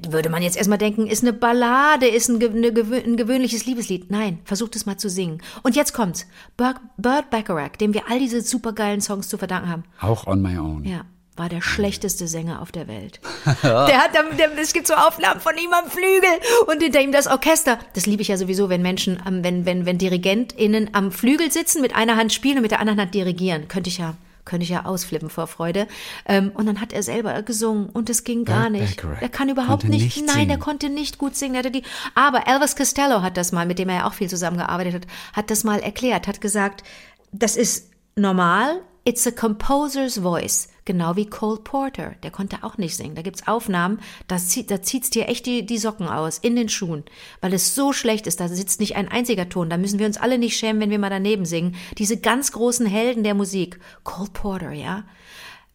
würde 0.09 0.29
man 0.29 0.43
jetzt 0.43 0.57
erstmal 0.57 0.77
denken, 0.77 1.07
ist 1.07 1.23
eine 1.23 1.33
Ballade, 1.33 2.07
ist 2.07 2.29
ein, 2.29 2.39
gewöhnliches 2.39 3.65
Liebeslied. 3.65 4.11
Nein, 4.11 4.39
versucht 4.43 4.75
es 4.75 4.85
mal 4.85 4.97
zu 4.97 5.09
singen. 5.09 5.41
Und 5.63 5.75
jetzt 5.75 5.93
kommt's. 5.93 6.27
Burt 6.57 7.29
Bacharach, 7.29 7.77
dem 7.77 7.93
wir 7.93 8.09
all 8.09 8.19
diese 8.19 8.41
supergeilen 8.41 9.01
Songs 9.01 9.29
zu 9.29 9.37
verdanken 9.37 9.69
haben. 9.69 9.83
Auch 9.99 10.27
On 10.27 10.41
My 10.41 10.57
Own. 10.57 10.83
Ja, 10.83 11.05
war 11.41 11.49
der 11.49 11.61
schlechteste 11.61 12.27
Sänger 12.27 12.61
auf 12.61 12.71
der 12.71 12.87
Welt. 12.87 13.19
der 13.63 13.97
hat, 13.97 14.13
dann- 14.13 14.37
der, 14.37 14.55
es 14.59 14.73
gibt 14.73 14.85
so 14.85 14.93
Aufnahmen 14.93 15.41
von 15.41 15.57
ihm 15.57 15.73
am 15.73 15.89
Flügel 15.89 16.29
und 16.67 16.83
hinter 16.83 17.01
ihm 17.01 17.11
das 17.11 17.25
Orchester. 17.25 17.79
Das 17.95 18.05
liebe 18.05 18.21
ich 18.21 18.27
ja 18.27 18.37
sowieso, 18.37 18.69
wenn 18.69 18.83
Menschen, 18.83 19.19
am- 19.25 19.43
wenn, 19.43 19.65
wenn, 19.65 19.87
wenn 19.87 19.97
DirigentInnen 19.97 20.91
am 20.93 21.11
Flügel 21.11 21.51
sitzen, 21.51 21.81
mit 21.81 21.95
einer 21.95 22.15
Hand 22.15 22.31
spielen 22.31 22.57
und 22.57 22.61
mit 22.61 22.69
der 22.69 22.79
anderen 22.79 22.99
Hand 23.01 23.15
dirigieren. 23.15 23.67
Könnte 23.67 23.89
ich 23.89 23.97
ja, 23.97 24.13
könnte 24.45 24.65
ich 24.65 24.69
ja 24.69 24.85
ausflippen 24.85 25.31
vor 25.31 25.47
Freude. 25.47 25.87
Ähm, 26.27 26.51
und 26.53 26.67
dann 26.67 26.79
hat 26.79 26.93
er 26.93 27.01
selber 27.01 27.41
gesungen 27.41 27.89
und 27.89 28.11
es 28.11 28.23
ging 28.23 28.45
gar 28.45 28.69
nicht. 28.69 29.03
Er 29.19 29.29
kann 29.29 29.49
überhaupt 29.49 29.85
nicht, 29.85 30.03
nicht 30.15 30.27
nein, 30.27 30.47
singen. 30.47 30.59
konnte 30.59 30.89
nicht 30.89 31.17
gut 31.17 31.35
singen. 31.35 31.55
Er 31.55 31.63
die, 31.71 31.81
aber 32.13 32.47
Elvis 32.47 32.75
Costello 32.75 33.23
hat 33.23 33.35
das 33.35 33.51
mal, 33.51 33.65
mit 33.65 33.79
dem 33.79 33.89
er 33.89 33.95
ja 33.95 34.07
auch 34.07 34.13
viel 34.13 34.29
zusammengearbeitet 34.29 34.93
hat, 34.93 35.07
hat 35.33 35.49
das 35.49 35.63
mal 35.63 35.79
erklärt, 35.79 36.27
hat 36.27 36.39
gesagt, 36.39 36.83
das 37.31 37.55
ist 37.55 37.89
normal, 38.15 38.81
it's 39.03 39.25
a 39.25 39.31
composer's 39.31 40.17
voice. 40.17 40.67
Genau 40.83 41.15
wie 41.15 41.27
Cole 41.27 41.59
Porter, 41.59 42.15
der 42.23 42.31
konnte 42.31 42.63
auch 42.63 42.77
nicht 42.77 42.95
singen. 42.95 43.13
Da 43.15 43.21
gibt's 43.21 43.47
Aufnahmen, 43.47 43.99
da, 44.27 44.37
zieht, 44.37 44.71
da 44.71 44.81
zieht's 44.81 45.11
dir 45.11 45.29
echt 45.29 45.45
die, 45.45 45.65
die 45.65 45.77
Socken 45.77 46.07
aus, 46.07 46.39
in 46.39 46.55
den 46.55 46.69
Schuhen, 46.69 47.03
weil 47.39 47.53
es 47.53 47.75
so 47.75 47.93
schlecht 47.93 48.25
ist, 48.25 48.39
da 48.39 48.47
sitzt 48.47 48.79
nicht 48.79 48.95
ein 48.95 49.07
einziger 49.07 49.47
Ton. 49.47 49.69
Da 49.69 49.77
müssen 49.77 49.99
wir 49.99 50.07
uns 50.07 50.17
alle 50.17 50.39
nicht 50.39 50.57
schämen, 50.57 50.81
wenn 50.81 50.89
wir 50.89 50.99
mal 50.99 51.09
daneben 51.09 51.45
singen. 51.45 51.75
Diese 51.97 52.17
ganz 52.17 52.51
großen 52.51 52.87
Helden 52.87 53.23
der 53.23 53.35
Musik, 53.35 53.79
Cole 54.03 54.29
Porter, 54.33 54.71
ja. 54.71 55.03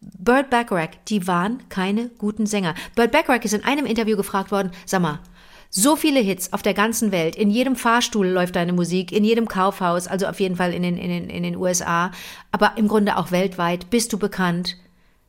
Burt 0.01 0.49
Bacharach, 0.49 0.95
die 1.07 1.25
waren 1.25 1.67
keine 1.69 2.09
guten 2.17 2.45
Sänger. 2.45 2.75
Burt 2.95 3.11
Bacharach 3.11 3.43
ist 3.43 3.53
in 3.53 3.63
einem 3.63 3.85
Interview 3.85 4.17
gefragt 4.17 4.51
worden, 4.51 4.71
sag 4.85 5.01
mal, 5.01 5.19
so 5.69 5.95
viele 5.95 6.19
Hits 6.19 6.53
auf 6.53 6.61
der 6.61 6.73
ganzen 6.73 7.11
Welt, 7.11 7.35
in 7.35 7.49
jedem 7.49 7.75
Fahrstuhl 7.75 8.27
läuft 8.27 8.55
deine 8.55 8.73
Musik, 8.73 9.11
in 9.11 9.23
jedem 9.23 9.47
Kaufhaus, 9.47 10.07
also 10.07 10.27
auf 10.27 10.39
jeden 10.39 10.55
Fall 10.55 10.73
in 10.73 10.83
den, 10.83 10.97
in 10.97 11.09
den, 11.09 11.29
in 11.29 11.43
den 11.43 11.55
USA, 11.55 12.11
aber 12.51 12.77
im 12.77 12.87
Grunde 12.87 13.17
auch 13.17 13.31
weltweit, 13.31 13.89
bist 13.89 14.13
du 14.13 14.17
bekannt. 14.17 14.77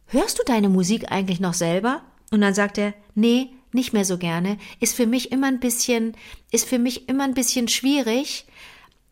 Hörst 0.07 0.39
du 0.39 0.43
deine 0.45 0.69
Musik 0.69 1.11
eigentlich 1.11 1.41
noch 1.41 1.55
selber? 1.55 2.03
Und 2.31 2.41
dann 2.41 2.55
sagt 2.55 2.79
er, 2.79 2.95
nee, 3.15 3.51
nicht 3.73 3.93
mehr 3.93 4.05
so 4.05 4.19
gerne, 4.19 4.59
ist 4.81 4.95
für 4.95 5.07
mich 5.07 5.33
immer 5.33 5.49
ein 5.49 5.61
bisschen, 5.61 6.17
ist 6.51 6.69
für 6.69 6.79
mich 6.79 7.09
immer 7.09 7.25
ein 7.25 7.35
bisschen 7.35 7.69
schwierig. 7.69 8.47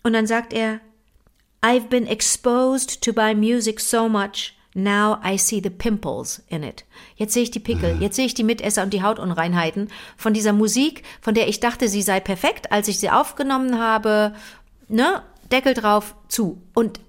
Und 0.02 0.12
dann 0.12 0.26
sagt 0.26 0.52
er, 0.52 0.80
I've 1.62 1.88
been 1.88 2.06
exposed 2.06 3.02
to 3.02 3.12
by 3.12 3.34
music 3.34 3.80
so 3.80 4.08
much. 4.08 4.55
Now 4.78 5.20
I 5.24 5.38
see 5.38 5.62
the 5.62 5.70
pimples 5.70 6.42
in 6.48 6.62
it. 6.62 6.84
Jetzt 7.14 7.32
sehe 7.32 7.44
ich 7.44 7.50
die 7.50 7.60
Pickel, 7.60 7.96
jetzt 7.98 8.14
sehe 8.14 8.26
ich 8.26 8.34
die 8.34 8.44
Mitesser 8.44 8.82
und 8.82 8.92
die 8.92 9.02
Hautunreinheiten 9.02 9.88
von 10.18 10.34
dieser 10.34 10.52
Musik, 10.52 11.02
von 11.22 11.32
der 11.32 11.48
ich 11.48 11.60
dachte, 11.60 11.88
sie 11.88 12.02
sei 12.02 12.20
perfekt, 12.20 12.70
als 12.72 12.86
ich 12.86 12.98
sie 12.98 13.08
aufgenommen 13.08 13.78
habe. 13.80 14.34
Ne? 14.88 15.22
Deckel 15.50 15.72
drauf, 15.72 16.14
zu. 16.28 16.60
Und 16.74 17.00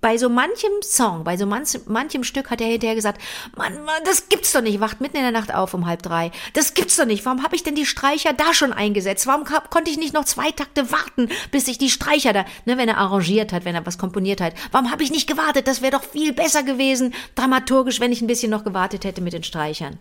bei 0.00 0.18
so 0.18 0.28
manchem 0.28 0.72
Song, 0.82 1.24
bei 1.24 1.36
so 1.36 1.46
manchem, 1.46 1.82
manchem 1.86 2.24
Stück 2.24 2.50
hat 2.50 2.60
er 2.60 2.68
hinterher 2.68 2.94
gesagt, 2.94 3.20
Mann, 3.56 3.84
Mann, 3.84 4.02
das 4.04 4.28
gibt's 4.28 4.52
doch 4.52 4.60
nicht. 4.60 4.80
Wacht 4.80 5.00
mitten 5.00 5.16
in 5.16 5.22
der 5.22 5.32
Nacht 5.32 5.54
auf 5.54 5.74
um 5.74 5.86
halb 5.86 6.02
drei. 6.02 6.30
Das 6.54 6.74
gibt's 6.74 6.96
doch 6.96 7.06
nicht. 7.06 7.24
Warum 7.24 7.42
habe 7.42 7.56
ich 7.56 7.62
denn 7.62 7.74
die 7.74 7.86
Streicher 7.86 8.32
da 8.32 8.54
schon 8.54 8.72
eingesetzt? 8.72 9.26
Warum 9.26 9.44
konnte 9.44 9.90
ich 9.90 9.98
nicht 9.98 10.14
noch 10.14 10.24
zwei 10.24 10.50
Takte 10.50 10.92
warten, 10.92 11.28
bis 11.50 11.68
ich 11.68 11.78
die 11.78 11.90
Streicher 11.90 12.32
da, 12.32 12.44
ne, 12.64 12.78
wenn 12.78 12.88
er 12.88 12.98
arrangiert 12.98 13.52
hat, 13.52 13.64
wenn 13.64 13.74
er 13.74 13.86
was 13.86 13.98
komponiert 13.98 14.40
hat? 14.40 14.54
Warum 14.72 14.90
habe 14.90 15.02
ich 15.02 15.10
nicht 15.10 15.26
gewartet? 15.26 15.66
Das 15.66 15.82
wäre 15.82 15.92
doch 15.92 16.04
viel 16.04 16.32
besser 16.32 16.62
gewesen, 16.62 17.14
dramaturgisch, 17.34 18.00
wenn 18.00 18.12
ich 18.12 18.22
ein 18.22 18.26
bisschen 18.26 18.50
noch 18.50 18.64
gewartet 18.64 19.04
hätte 19.04 19.20
mit 19.20 19.32
den 19.32 19.42
Streichern. 19.42 19.98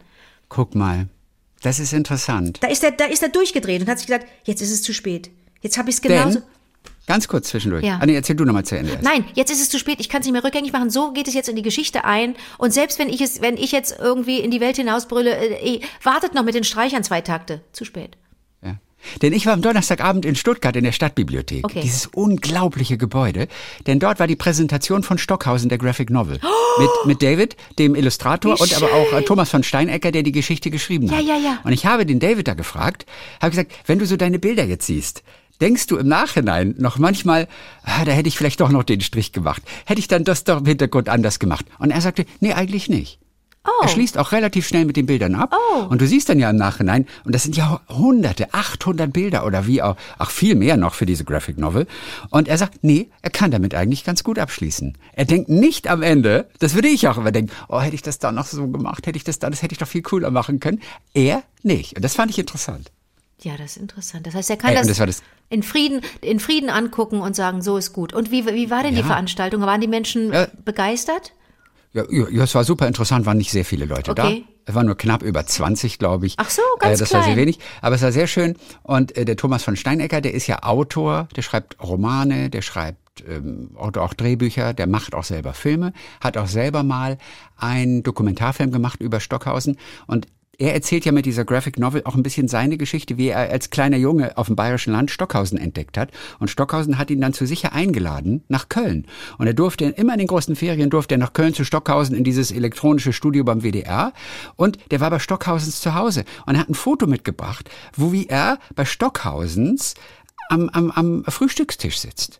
Guck 0.50 0.76
mal. 0.76 1.08
Das 1.62 1.80
ist 1.80 1.94
interessant. 1.94 2.60
Da 2.62 2.68
ist 2.68 2.84
er, 2.84 2.92
da 2.92 3.06
ist 3.06 3.24
er 3.24 3.30
durchgedreht 3.30 3.82
und 3.82 3.90
hat 3.90 3.98
sich 3.98 4.08
gesagt, 4.08 4.28
jetzt 4.44 4.62
ist 4.62 4.72
es 4.72 4.84
zu 4.84 4.94
spät. 4.94 5.32
Jetzt 5.62 5.78
habe 5.78 5.90
ich 5.90 5.96
es 5.96 6.02
genauso. 6.02 6.40
Denn, 6.40 6.48
ganz 7.08 7.28
kurz 7.28 7.48
zwischendurch. 7.50 7.84
Ja. 7.84 7.98
Ah, 8.00 8.06
nee, 8.06 8.13
erzähl 8.13 8.36
du 8.36 8.46
nochmal 8.46 8.65
zu 8.65 8.78
Ende 8.78 8.91
erst. 8.91 9.04
Nein, 9.04 9.26
jetzt 9.34 9.52
ist 9.52 9.62
es 9.62 9.70
zu 9.70 9.80
spät. 9.80 10.00
Ich 10.00 10.10
kann 10.10 10.22
es 10.22 10.28
nicht 10.28 10.34
mehr 10.34 10.43
rückgängig 10.43 10.72
machen. 10.74 10.89
So 10.91 11.12
geht 11.13 11.28
es 11.28 11.34
jetzt 11.34 11.50
in 11.50 11.56
die 11.56 11.62
Geschichte 11.63 12.04
ein. 12.06 12.36
Und 12.60 12.74
selbst 12.74 13.00
wenn 13.00 13.10
ich 13.10 13.22
es, 13.22 13.41
wenn 13.41 13.58
ich 13.58 13.72
jetzt 13.72 13.96
irgendwie 14.00 14.39
in 14.39 14.52
die 14.52 14.60
Welt 14.62 14.76
hinausbrülle, 14.76 15.36
äh, 15.36 15.76
eh, 15.78 15.82
wartet 16.04 16.36
noch 16.36 16.43
mit 16.43 16.54
den 16.54 16.63
Streichern 16.63 17.04
zwei 17.04 17.22
Takte. 17.22 17.62
Zu 17.72 17.86
spät. 17.86 18.17
Ja. 18.63 18.76
Denn 19.22 19.32
ich 19.32 19.46
war 19.46 19.54
am 19.54 19.62
Donnerstagabend 19.62 20.26
in 20.26 20.36
Stuttgart 20.36 20.76
in 20.76 20.84
der 20.84 20.91
Stadtbibliothek. 20.91 21.63
Okay. 21.65 21.82
Dieses 21.82 22.08
unglaubliche 22.08 22.98
Gebäude. 22.98 23.48
Denn 23.86 24.00
dort 24.00 24.20
war 24.20 24.28
die 24.28 24.36
Präsentation 24.36 25.04
von 25.04 25.17
Stockhausen, 25.17 25.70
der 25.70 25.78
Graphic 25.78 26.10
Novel. 26.10 26.39
Mit, 26.80 26.89
mit 27.06 27.24
David, 27.24 27.56
dem 27.80 27.96
Illustrator, 27.96 28.56
Wie 28.56 28.62
und 28.62 28.74
aber 28.76 28.93
auch 28.93 29.12
äh, 29.12 29.24
Thomas 29.24 29.50
von 29.50 29.63
Steinecker, 29.63 30.12
der 30.12 30.22
die 30.22 30.32
Geschichte 30.32 30.70
geschrieben 30.70 31.08
Ja, 31.08 31.17
hat. 31.17 31.26
ja, 31.26 31.36
ja. 31.36 31.60
Und 31.63 31.74
ich 31.74 31.88
habe 31.88 32.06
den 32.06 32.20
David 32.20 32.48
da 32.48 32.54
gefragt, 32.54 33.08
habe 33.41 33.50
gesagt, 33.50 33.72
wenn 33.88 33.98
du 33.98 34.06
so 34.06 34.15
deine 34.15 34.38
Bilder 34.38 34.63
jetzt 34.63 34.86
siehst, 34.86 35.24
denkst 35.62 35.88
du 35.88 35.98
im 35.98 36.08
Nachhinein 36.08 36.76
noch 36.78 36.98
manchmal, 36.98 37.48
ah, 37.84 38.06
da 38.06 38.12
hätte 38.12 38.28
ich 38.28 38.38
vielleicht 38.38 38.60
doch 38.60 38.70
noch 38.70 38.84
den 38.84 39.02
Strich 39.02 39.32
gemacht. 39.32 39.62
Hätte 39.86 40.00
ich 40.00 40.08
dann 40.08 40.24
das 40.24 40.43
doch 40.43 40.60
im 40.60 40.65
Hintergrund 40.65 41.10
anders 41.10 41.39
gemacht? 41.39 41.65
Und 41.80 41.91
er 41.91 42.02
sagte, 42.02 42.26
nee, 42.39 42.54
eigentlich 42.54 42.89
nicht. 42.89 43.20
Oh. 43.67 43.84
Er 43.84 43.89
schließt 43.89 44.17
auch 44.17 44.32
relativ 44.32 44.65
schnell 44.65 44.86
mit 44.86 44.96
den 44.96 45.06
Bildern 45.06 45.36
ab. 45.36 45.54
Und 45.89 46.02
du 46.02 46.08
siehst 46.08 46.30
dann 46.30 46.39
ja 46.39 46.50
im 46.50 46.56
Nachhinein, 46.56 47.06
und 47.26 47.36
das 47.36 47.43
sind 47.43 47.58
ja 47.58 47.82
hunderte, 47.89 48.54
800 48.54 49.12
Bilder 49.12 49.46
oder 49.46 49.67
wie 49.67 49.82
auch, 49.82 49.98
auch 50.17 50.32
viel 50.32 50.56
mehr 50.56 50.78
noch 50.78 50.93
für 50.93 51.06
diese 51.06 51.26
Graphic 51.26 51.58
Novel. 51.58 51.86
Und 52.30 52.48
er 52.48 52.58
sagt, 52.58 52.84
nee, 52.84 53.10
er 53.22 53.30
kann 53.30 53.52
damit 53.52 53.76
eigentlich 53.76 54.06
ganz 54.06 54.24
gut 54.24 54.39
abschließen. 54.39 54.98
Er 55.13 55.26
denkt 55.26 55.50
nicht 55.50 55.89
am 55.89 56.02
Ende, 56.02 56.48
das 56.60 56.76
würde 56.76 56.88
ich 56.88 57.08
auch 57.10 57.17
immer 57.17 57.34
denken, 57.34 57.52
oh, 57.67 57.82
hätte 57.82 57.96
ich 57.96 58.02
das 58.02 58.20
da 58.20 58.32
noch 58.32 58.46
so 58.46 58.67
gemacht, 58.67 59.06
hätte 59.06 59.17
ich 59.17 59.26
das 59.26 59.39
da, 59.39 59.50
das 59.50 59.62
hätte 59.62 59.74
ich 59.74 59.80
doch 59.80 59.88
viel 59.88 60.02
cooler 60.02 60.32
machen 60.32 60.62
können. 60.62 60.82
Er 61.13 61.43
nicht. 61.62 61.98
Und 61.98 62.06
das 62.06 62.15
fand 62.15 62.32
ich 62.32 62.39
interessant. 62.39 62.91
Ja, 63.41 63.56
das 63.58 63.71
ist 63.71 63.78
interessant. 63.78 64.26
Das 64.26 64.34
heißt, 64.34 64.50
er 64.50 64.58
kann 64.58 64.71
Ey, 64.71 64.76
das, 64.78 64.88
das 64.88 65.00
war 65.00 65.06
das- 65.08 65.21
in 65.50 65.63
Frieden, 65.63 66.02
in 66.21 66.39
Frieden 66.39 66.69
angucken 66.69 67.21
und 67.21 67.36
sagen, 67.36 67.62
so 67.62 67.78
ist 67.78 67.93
gut. 67.93 68.13
Und 68.13 68.32
wie, 68.32 68.45
wie 68.47 68.69
war 68.69 68.84
denn 68.84 68.95
die 68.95 69.02
Ja. 69.02 69.06
Veranstaltung? 69.08 69.62
Waren 69.62 69.80
die 69.82 69.88
Menschen 69.88 70.34
Ja. 70.34 70.47
begeistert? 70.65 71.34
Ja, 71.93 72.04
ja, 72.12 72.43
es 72.43 72.54
war 72.54 72.63
super 72.63 72.88
interessant, 72.88 73.26
waren 73.26 73.38
nicht 73.38 73.52
sehr 73.52 73.63
viele 73.63 73.86
Leute 73.86 74.12
Okay. 74.12 74.45
da. 74.45 74.54
Es 74.65 74.76
waren 74.76 74.86
nur 74.86 74.97
knapp 74.97 75.23
über 75.23 75.45
20, 75.45 75.97
glaube 76.00 76.26
ich. 76.26 76.34
Ach 76.38 76.50
so, 76.50 76.62
ganz 76.80 76.97
äh, 77.00 77.04
Das 77.04 77.13
war 77.13 77.21
sehr 77.23 77.34
klein. 77.34 77.38
wenig, 77.45 77.60
aber 77.82 77.95
es 77.95 78.02
war 78.02 78.12
sehr 78.12 78.28
schön. 78.28 78.58
Und 78.84 79.15
äh, 79.15 79.23
der 79.23 79.38
Thomas 79.38 79.63
von 79.63 79.78
Steinecker, 79.78 80.19
der 80.19 80.34
ist 80.34 80.47
ja 80.47 80.63
Autor, 80.63 81.30
der 81.36 81.41
schreibt 81.43 81.82
Romane, 81.82 82.50
der 82.50 82.62
schreibt 82.62 83.23
ähm, 83.28 83.71
auch, 83.78 83.95
auch 83.95 84.13
Drehbücher, 84.13 84.73
der 84.73 84.86
macht 84.88 85.15
auch 85.15 85.23
selber 85.23 85.54
Filme, 85.54 85.93
hat 86.21 86.38
auch 86.38 86.47
selber 86.47 86.84
mal 86.84 87.17
einen 87.56 88.04
Dokumentarfilm 88.04 88.71
gemacht 88.71 89.00
über 89.02 89.19
Stockhausen 89.21 89.78
und 90.08 90.28
er 90.60 90.74
erzählt 90.74 91.06
ja 91.06 91.12
mit 91.12 91.28
dieser 91.28 91.46
Graphic 91.46 91.78
Novel 91.78 92.02
auch 92.06 92.15
ein 92.15 92.24
bisschen 92.24 92.48
seine 92.48 92.78
Geschichte, 92.78 93.17
wie 93.17 93.28
er 93.28 93.52
als 93.52 93.70
kleiner 93.70 93.98
Junge 93.98 94.38
auf 94.38 94.48
dem 94.48 94.56
bayerischen 94.56 94.91
Land 94.91 95.12
Stockhausen 95.12 95.58
entdeckt 95.58 95.98
hat. 95.98 96.10
Und 96.39 96.50
Stockhausen 96.50 96.98
hat 96.98 97.12
ihn 97.12 97.22
dann 97.22 97.34
zu 97.34 97.46
sich 97.46 97.72
eingeladen 97.72 98.43
nach 98.48 98.67
Köln. 98.67 99.06
Und 99.38 99.46
er 99.46 99.54
durfte 99.54 99.86
immer 99.86 100.13
in 100.13 100.20
den 100.20 100.28
großen 100.28 100.56
Ferien 100.56 100.89
durfte 100.89 101.15
er 101.15 101.20
nach 101.20 101.34
Köln 101.34 101.54
zu 101.54 101.63
Stockhausen 101.63 102.15
in 102.15 102.24
dieses 102.24 102.52
elektronische 102.52 103.13
Studio 103.13 103.43
beim 103.43 103.62
WDR. 103.62 104.13
Und 104.56 104.80
der 104.89 105.00
war 105.00 105.12
bei 105.12 105.20
Stockhausens 105.20 105.80
zu 105.80 105.93
Hause. 105.93 106.26
Und 106.48 106.56
er 106.56 106.62
hat 106.62 106.70
ein 106.70 106.76
Foto 106.76 107.05
mitgebracht, 107.05 107.70
wo 107.95 108.12
wie 108.12 108.26
er 108.26 108.58
bei 108.74 108.86
Stockhausens 108.86 109.93
am, 110.49 110.70
am, 110.70 110.89
am 110.91 111.24
Frühstückstisch 111.26 111.99
sitzt. 111.99 112.39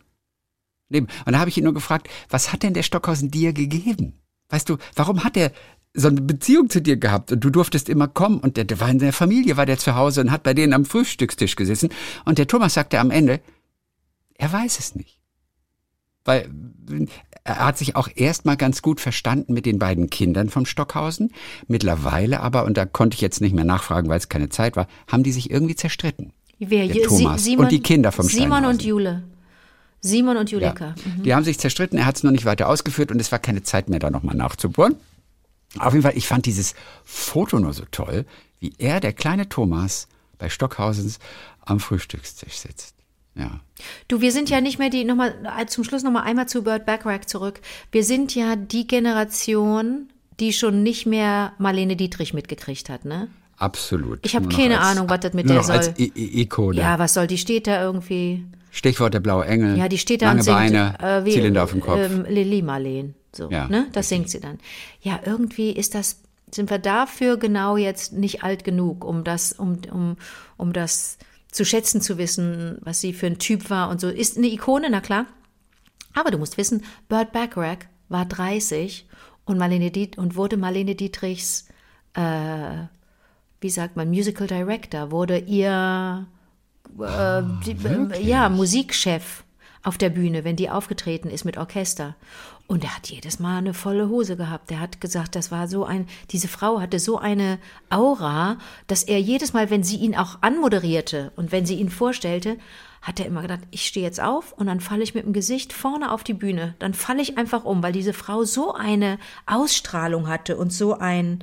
Und 0.90 1.08
da 1.26 1.38
habe 1.38 1.50
ich 1.50 1.58
ihn 1.58 1.64
nur 1.64 1.74
gefragt, 1.74 2.08
was 2.30 2.52
hat 2.52 2.62
denn 2.64 2.74
der 2.74 2.82
Stockhausen 2.82 3.30
dir 3.30 3.52
gegeben? 3.52 4.14
Weißt 4.48 4.68
du, 4.68 4.78
warum 4.94 5.24
hat 5.24 5.36
er 5.36 5.52
so 5.94 6.08
eine 6.08 6.20
Beziehung 6.20 6.70
zu 6.70 6.80
dir 6.80 6.96
gehabt 6.96 7.32
und 7.32 7.42
du 7.42 7.50
durftest 7.50 7.88
immer 7.88 8.08
kommen 8.08 8.38
und 8.38 8.56
der, 8.56 8.64
der 8.64 8.80
war 8.80 8.88
in 8.88 8.98
der 8.98 9.12
Familie, 9.12 9.56
war 9.56 9.66
der 9.66 9.78
zu 9.78 9.94
Hause 9.94 10.20
und 10.20 10.30
hat 10.30 10.42
bei 10.42 10.54
denen 10.54 10.72
am 10.72 10.84
Frühstückstisch 10.84 11.56
gesessen 11.56 11.90
und 12.24 12.38
der 12.38 12.46
Thomas 12.46 12.74
sagte 12.74 13.00
am 13.00 13.10
Ende, 13.10 13.40
er 14.34 14.52
weiß 14.52 14.78
es 14.78 14.94
nicht. 14.94 15.20
Weil 16.24 16.50
er 17.44 17.66
hat 17.66 17.78
sich 17.78 17.96
auch 17.96 18.08
erstmal 18.14 18.56
ganz 18.56 18.82
gut 18.82 19.00
verstanden 19.00 19.54
mit 19.54 19.64
den 19.64 19.78
beiden 19.78 20.10
Kindern 20.10 20.50
vom 20.50 20.66
Stockhausen. 20.66 21.32
Mittlerweile 21.66 22.40
aber, 22.40 22.64
und 22.64 22.76
da 22.76 22.84
konnte 22.84 23.14
ich 23.14 23.22
jetzt 23.22 23.40
nicht 23.40 23.54
mehr 23.54 23.64
nachfragen, 23.64 24.08
weil 24.08 24.18
es 24.18 24.28
keine 24.28 24.50
Zeit 24.50 24.76
war, 24.76 24.86
haben 25.10 25.22
die 25.22 25.32
sich 25.32 25.50
irgendwie 25.50 25.74
zerstritten. 25.74 26.32
Wer? 26.58 26.88
Der 26.88 27.04
Thomas 27.04 27.44
Simon, 27.44 27.64
und 27.64 27.72
die 27.72 27.80
Kinder 27.80 28.12
vom 28.12 28.26
Simon 28.26 28.64
und 28.66 28.82
Jule. 28.82 29.22
Simon 30.00 30.36
und 30.36 30.50
Ja. 30.50 30.58
Julika. 30.58 30.94
Mhm. 31.16 31.22
Die 31.22 31.34
haben 31.34 31.44
sich 31.44 31.58
zerstritten, 31.58 31.98
er 31.98 32.06
hat 32.06 32.16
es 32.16 32.22
noch 32.22 32.30
nicht 32.30 32.44
weiter 32.44 32.68
ausgeführt 32.68 33.10
und 33.10 33.20
es 33.20 33.32
war 33.32 33.38
keine 33.38 33.62
Zeit 33.62 33.88
mehr, 33.88 33.98
da 33.98 34.10
nochmal 34.10 34.36
nachzubohren. 34.36 34.96
Auf 35.78 35.92
jeden 35.92 36.02
Fall, 36.02 36.16
ich 36.16 36.26
fand 36.26 36.46
dieses 36.46 36.74
Foto 37.04 37.58
nur 37.58 37.72
so 37.72 37.84
toll, 37.90 38.24
wie 38.60 38.72
er, 38.78 39.00
der 39.00 39.12
kleine 39.12 39.48
Thomas, 39.48 40.08
bei 40.38 40.48
Stockhausens 40.48 41.18
am 41.60 41.80
Frühstückstisch 41.80 42.54
sitzt. 42.58 42.94
Ja. 43.34 43.60
Du, 44.08 44.20
wir 44.20 44.32
sind 44.32 44.50
ja 44.50 44.60
nicht 44.60 44.78
mehr 44.78 44.90
die, 44.90 45.04
nochmal, 45.04 45.34
zum 45.68 45.84
Schluss 45.84 46.02
nochmal 46.02 46.24
einmal 46.24 46.48
zu 46.48 46.62
Burt 46.64 46.86
Bacharach 46.86 47.24
zurück. 47.26 47.60
Wir 47.92 48.02
sind 48.02 48.34
ja 48.34 48.56
die 48.56 48.86
Generation, 48.86 50.08
die 50.40 50.52
schon 50.52 50.82
nicht 50.82 51.06
mehr 51.06 51.52
Marlene 51.58 51.94
Dietrich 51.96 52.34
mitgekriegt 52.34 52.88
hat, 52.88 53.04
ne? 53.04 53.28
Absolut. 53.56 54.20
Ich 54.24 54.34
hab 54.36 54.42
Nur 54.44 54.52
noch 54.52 54.58
keine 54.58 54.78
als- 54.80 54.86
Ahnung, 54.88 55.10
was 55.10 55.20
das 55.20 55.32
mit 55.34 55.46
nur 55.46 55.54
der 55.56 55.62
noch 55.62 55.68
als 55.70 55.86
soll. 55.86 55.94
I 55.98 56.12
I 56.16 56.42
Ikone. 56.42 56.78
Ja, 56.78 56.98
was 56.98 57.14
soll, 57.14 57.26
die 57.26 57.38
steht 57.38 57.66
da 57.66 57.82
irgendwie, 57.82 58.44
Stichwort 58.70 59.14
der 59.14 59.20
blaue 59.20 59.44
Engel. 59.46 59.76
ja, 59.76 59.88
die 59.88 59.98
steht 59.98 60.22
da 60.22 60.26
Lange 60.26 60.38
und 60.40 60.44
singt, 60.44 60.56
Beine, 60.56 60.94
äh, 61.00 61.24
wie, 61.24 61.32
Zylinder 61.32 61.64
auf 61.64 61.70
dem 61.72 61.80
Kopf. 61.80 61.98
Ähm, 61.98 62.24
Lili 62.28 62.62
Marleen, 62.62 63.14
so, 63.38 63.50
Ja, 63.50 63.68
ne? 63.68 63.86
Das 63.92 64.10
singt 64.10 64.28
sie 64.28 64.40
dann. 64.40 64.58
Ja, 65.00 65.20
irgendwie 65.24 65.70
ist 65.70 65.94
das, 65.94 66.20
sind 66.52 66.68
wir 66.70 66.78
dafür 66.78 67.38
genau 67.38 67.78
jetzt 67.78 68.12
nicht 68.12 68.42
alt 68.44 68.64
genug, 68.64 69.04
um 69.04 69.24
das, 69.24 69.52
um, 69.52 69.78
um, 69.90 70.16
um 70.58 70.74
das 70.74 71.16
zu 71.50 71.64
schätzen 71.64 72.02
zu 72.02 72.18
wissen, 72.18 72.78
was 72.82 73.00
sie 73.00 73.14
für 73.14 73.26
ein 73.26 73.38
Typ 73.38 73.70
war 73.70 73.88
und 73.88 74.00
so. 74.00 74.08
Ist 74.08 74.36
eine 74.36 74.48
Ikone, 74.48 74.88
na 74.90 75.00
klar. 75.00 75.26
Aber 76.14 76.30
du 76.30 76.38
musst 76.38 76.58
wissen, 76.58 76.82
Burt 77.08 77.32
Bacharach 77.32 77.86
war 78.08 78.26
30 78.26 79.06
und, 79.44 79.58
Marlene 79.58 79.90
Diet 79.90 80.18
und 80.18 80.36
wurde 80.36 80.56
Marlene 80.56 80.94
Dietrichs, 80.94 81.66
äh, 82.14 82.84
wie 83.60 83.70
sagt 83.70 83.96
man, 83.96 84.08
Musical 84.08 84.46
Director, 84.46 85.10
wurde 85.10 85.38
ihr 85.38 86.26
äh, 86.98 87.42
die, 87.64 87.76
äh, 87.86 88.22
ja, 88.22 88.48
Musikchef 88.48 89.44
auf 89.82 89.98
der 89.98 90.10
Bühne, 90.10 90.44
wenn 90.44 90.56
die 90.56 90.70
aufgetreten 90.70 91.30
ist 91.30 91.44
mit 91.44 91.56
Orchester. 91.56 92.16
Und 92.68 92.84
er 92.84 92.94
hat 92.94 93.08
jedes 93.08 93.40
Mal 93.40 93.56
eine 93.56 93.72
volle 93.72 94.10
Hose 94.10 94.36
gehabt. 94.36 94.70
Er 94.70 94.78
hat 94.78 95.00
gesagt, 95.00 95.34
das 95.34 95.50
war 95.50 95.68
so 95.68 95.86
ein, 95.86 96.06
diese 96.30 96.48
Frau 96.48 96.80
hatte 96.80 96.98
so 96.98 97.16
eine 97.16 97.58
Aura, 97.88 98.58
dass 98.86 99.02
er 99.02 99.18
jedes 99.18 99.54
Mal, 99.54 99.70
wenn 99.70 99.82
sie 99.82 99.96
ihn 99.96 100.14
auch 100.14 100.42
anmoderierte 100.42 101.32
und 101.34 101.50
wenn 101.50 101.64
sie 101.64 101.76
ihn 101.76 101.88
vorstellte, 101.88 102.58
hat 103.00 103.20
er 103.20 103.26
immer 103.26 103.40
gedacht, 103.40 103.60
ich 103.70 103.86
stehe 103.86 104.04
jetzt 104.04 104.20
auf 104.20 104.52
und 104.52 104.66
dann 104.66 104.80
falle 104.80 105.02
ich 105.02 105.14
mit 105.14 105.24
dem 105.24 105.32
Gesicht 105.32 105.72
vorne 105.72 106.12
auf 106.12 106.24
die 106.24 106.34
Bühne. 106.34 106.74
Dann 106.78 106.92
falle 106.92 107.22
ich 107.22 107.38
einfach 107.38 107.64
um, 107.64 107.82
weil 107.82 107.92
diese 107.92 108.12
Frau 108.12 108.44
so 108.44 108.74
eine 108.74 109.18
Ausstrahlung 109.46 110.28
hatte 110.28 110.58
und 110.58 110.70
so 110.70 110.92
ein, 110.92 111.42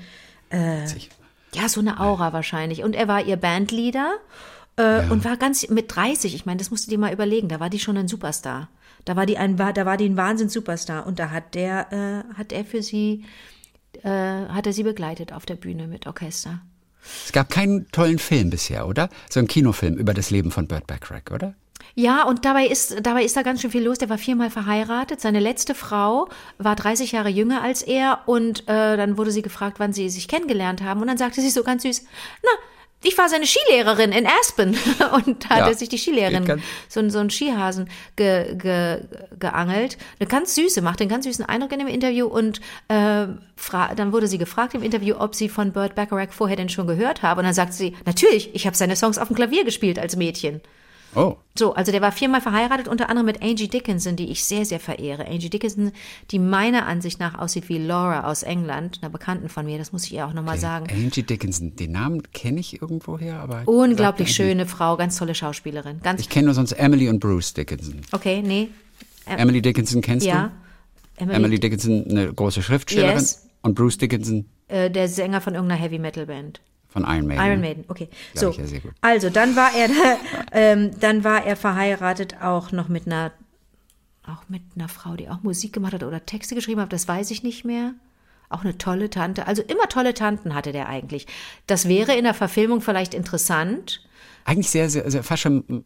ja, 1.55 1.67
so 1.69 1.79
eine 1.79 1.99
Aura 1.99 2.33
wahrscheinlich. 2.33 2.83
Und 2.83 2.93
er 2.93 3.07
war 3.07 3.25
ihr 3.25 3.37
Bandleader 3.37 4.13
äh, 4.75 5.09
und 5.09 5.25
war 5.25 5.37
ganz 5.37 5.67
mit 5.69 5.95
30. 5.95 6.35
Ich 6.35 6.45
meine, 6.45 6.59
das 6.59 6.69
musst 6.69 6.85
du 6.85 6.91
dir 6.91 6.99
mal 6.99 7.13
überlegen. 7.13 7.49
Da 7.49 7.59
war 7.59 7.71
die 7.71 7.79
schon 7.79 7.97
ein 7.97 8.07
Superstar. 8.07 8.67
Da 9.05 9.15
war 9.15 9.25
die 9.25 9.37
ein, 9.37 9.55
da 9.55 9.85
war 9.85 9.97
die 9.97 10.05
ein 10.05 10.17
Wahnsinns-Superstar. 10.17 11.05
Und 11.05 11.19
da 11.19 11.29
hat 11.31 11.55
der, 11.55 11.91
äh, 11.91 12.37
hat 12.37 12.51
er 12.51 12.65
für 12.65 12.83
sie, 12.83 13.23
äh, 14.03 14.09
hat 14.09 14.67
er 14.67 14.73
sie 14.73 14.83
begleitet 14.83 15.31
auf 15.31 15.45
der 15.45 15.55
Bühne 15.55 15.87
mit 15.87 16.07
Orchester. 16.07 16.61
Es 17.23 17.31
gab 17.31 17.49
keinen 17.49 17.89
tollen 17.91 18.19
Film 18.19 18.49
bisher, 18.49 18.87
oder? 18.87 19.09
So 19.29 19.39
ein 19.39 19.47
Kinofilm 19.47 19.95
über 19.95 20.13
das 20.13 20.31
Leben 20.31 20.51
von 20.51 20.67
Burt 20.67 20.87
Bacharach, 20.87 21.31
oder? 21.31 21.55
Ja, 21.93 22.23
und 22.23 22.45
dabei 22.45 22.65
ist, 22.65 23.05
dabei 23.05 23.23
ist 23.23 23.37
da 23.37 23.43
ganz 23.43 23.61
schön 23.61 23.71
viel 23.71 23.83
los. 23.83 23.99
Der 23.99 24.09
war 24.09 24.17
viermal 24.17 24.49
verheiratet. 24.49 25.21
Seine 25.21 25.39
letzte 25.39 25.75
Frau 25.75 26.27
war 26.57 26.75
30 26.75 27.11
Jahre 27.11 27.29
jünger 27.29 27.61
als 27.61 27.83
er. 27.83 28.21
Und 28.25 28.67
äh, 28.67 28.97
dann 28.97 29.17
wurde 29.17 29.31
sie 29.31 29.43
gefragt, 29.43 29.79
wann 29.79 29.93
sie 29.93 30.09
sich 30.09 30.27
kennengelernt 30.27 30.81
haben. 30.81 31.01
Und 31.01 31.07
dann 31.07 31.17
sagte 31.17 31.41
sie 31.41 31.49
so 31.49 31.63
ganz 31.63 31.83
süß, 31.83 32.03
na, 32.43 32.49
ich 33.03 33.17
war 33.17 33.29
seine 33.29 33.45
Skilehrerin 33.45 34.11
in 34.11 34.25
Aspen. 34.25 34.75
Und 35.25 35.45
da 35.45 35.49
hat 35.49 35.59
Ja, 35.59 35.67
er 35.67 35.73
sich 35.75 35.89
die 35.89 35.97
Skilehrerin, 35.97 36.61
so, 36.89 36.99
ein- 36.99 37.09
so 37.11 37.19
einen 37.19 37.29
Skihasen 37.29 37.87
ge, 38.15 38.55
ge, 38.55 39.01
geangelt. 39.39 39.97
Eine 40.19 40.27
ganz 40.27 40.55
süße, 40.55 40.81
macht 40.81 41.01
einen 41.01 41.09
ganz 41.09 41.25
süßen 41.25 41.45
Eindruck 41.45 41.71
in 41.71 41.79
dem 41.79 41.87
Interview. 41.87 42.25
Und 42.25 42.61
äh, 42.87 43.27
dann 43.95 44.11
wurde 44.11 44.27
sie 44.27 44.37
gefragt 44.39 44.73
im 44.73 44.81
Interview, 44.83 45.15
ob 45.19 45.35
sie 45.35 45.49
von 45.49 45.71
Burt 45.71 45.93
Bacharach 45.95 46.31
vorher 46.31 46.57
denn 46.57 46.69
schon 46.69 46.87
gehört 46.87 47.21
habe. 47.21 47.39
Und 47.41 47.45
dann 47.45 47.53
sagte 47.53 47.73
sie, 47.75 47.95
natürlich, 48.05 48.55
ich 48.55 48.65
habe 48.65 48.75
seine 48.75 48.95
Songs 48.95 49.17
auf 49.19 49.27
dem 49.27 49.35
Klavier 49.35 49.65
gespielt 49.65 49.99
als 49.99 50.15
Mädchen. 50.15 50.61
Oh, 51.15 51.37
So, 51.57 51.73
also 51.73 51.91
der 51.91 52.01
war 52.01 52.11
viermal 52.11 52.41
verheiratet, 52.41 52.87
unter 52.87 53.09
anderem 53.09 53.25
mit 53.27 53.41
Angie 53.41 53.67
Dickinson, 53.67 54.15
die 54.15 54.29
ich 54.31 54.43
sehr, 54.43 54.65
sehr 54.65 54.79
verehre. 54.79 55.25
Angie 55.27 55.49
Dickinson, 55.49 55.91
die 56.31 56.39
meiner 56.39 56.85
Ansicht 56.85 57.19
nach 57.19 57.39
aussieht 57.39 57.69
wie 57.69 57.77
Laura 57.77 58.29
aus 58.29 58.43
England, 58.43 58.99
einer 59.01 59.09
Bekannten 59.09 59.47
von 59.49 59.65
mir, 59.65 59.77
das 59.77 59.91
muss 59.93 60.03
ich 60.05 60.13
ihr 60.13 60.27
auch 60.27 60.33
nochmal 60.33 60.57
sagen. 60.57 60.87
Angie 60.91 61.23
Dickinson. 61.23 61.75
Den 61.75 61.93
Namen 61.93 62.23
kenne 62.33 62.59
ich 62.59 62.81
irgendwoher, 62.81 63.39
aber. 63.39 63.63
Unglaublich 63.65 64.33
schöne 64.35 64.65
Frau, 64.65 64.97
ganz 64.97 65.17
tolle 65.17 65.33
Schauspielerin. 65.35 66.01
Ganz, 66.03 66.19
Ich 66.21 66.29
kenne 66.29 66.45
nur 66.45 66.53
sonst 66.55 66.73
Emily 66.73 67.07
und 67.09 67.19
Bruce 67.19 67.53
Dickinson. 67.53 68.01
okay, 68.11 68.41
nee. 68.45 68.69
Emily 69.25 69.61
Dickinson 69.61 70.01
kennst 70.01 70.25
Ja. 70.25 70.51
du? 71.17 71.31
Emily 71.31 71.59
Dickinson, 71.59 72.05
eine 72.09 72.33
große 72.33 72.61
Schriftstellerin. 72.61 73.15
Yes. 73.15 73.47
Und 73.61 73.73
Bruce 73.75 73.97
Dickinson 73.97 74.45
äh, 74.67 74.89
der 74.91 75.07
Sänger 75.07 75.41
von 75.41 75.53
irgendeiner 75.53 75.79
Heavy 75.81 75.99
Metal 75.99 76.25
Band. 76.25 76.59
Von 76.95 77.03
Iron 77.03 77.27
Maiden. 77.27 77.45
Iron 77.45 77.61
Maiden, 77.61 77.83
okay. 77.89 78.07
Glaub 78.33 78.55
So, 78.55 78.61
ja 78.61 78.79
also 79.01 79.29
dann 79.29 79.57
war 79.57 79.71
er, 79.75 79.89
ähm, 80.53 80.91
dann 80.97 81.25
war 81.25 81.45
er 81.45 81.57
verheiratet 81.57 82.37
auch 82.41 82.71
noch 82.71 82.87
mit 82.87 83.05
einer, 83.05 83.33
auch 84.25 84.47
mit 84.47 84.61
einer 84.75 84.87
Frau, 84.87 85.17
die 85.17 85.27
auch 85.27 85.43
Musik 85.43 85.73
gemacht 85.73 85.93
hat 85.93 86.03
oder 86.03 86.25
Texte 86.25 86.55
geschrieben 86.55 86.79
hat. 86.79 86.93
Das 86.93 87.05
weiß 87.05 87.31
ich 87.31 87.43
nicht 87.43 87.65
mehr. 87.65 87.95
Auch 88.47 88.63
eine 88.63 88.77
tolle 88.77 89.09
Tante. 89.09 89.45
Also 89.45 89.61
immer 89.61 89.89
tolle 89.89 90.13
Tanten 90.13 90.55
hatte 90.55 90.71
der 90.71 90.87
eigentlich. 90.87 91.27
Das 91.67 91.89
wäre 91.89 92.15
in 92.15 92.23
der 92.23 92.33
Verfilmung 92.33 92.79
vielleicht 92.79 93.13
interessant. 93.13 94.07
Eigentlich 94.45 94.69
sehr, 94.69 94.89
sehr, 94.89 95.11
sehr 95.11 95.23
fast 95.23 95.41
schon 95.41 95.83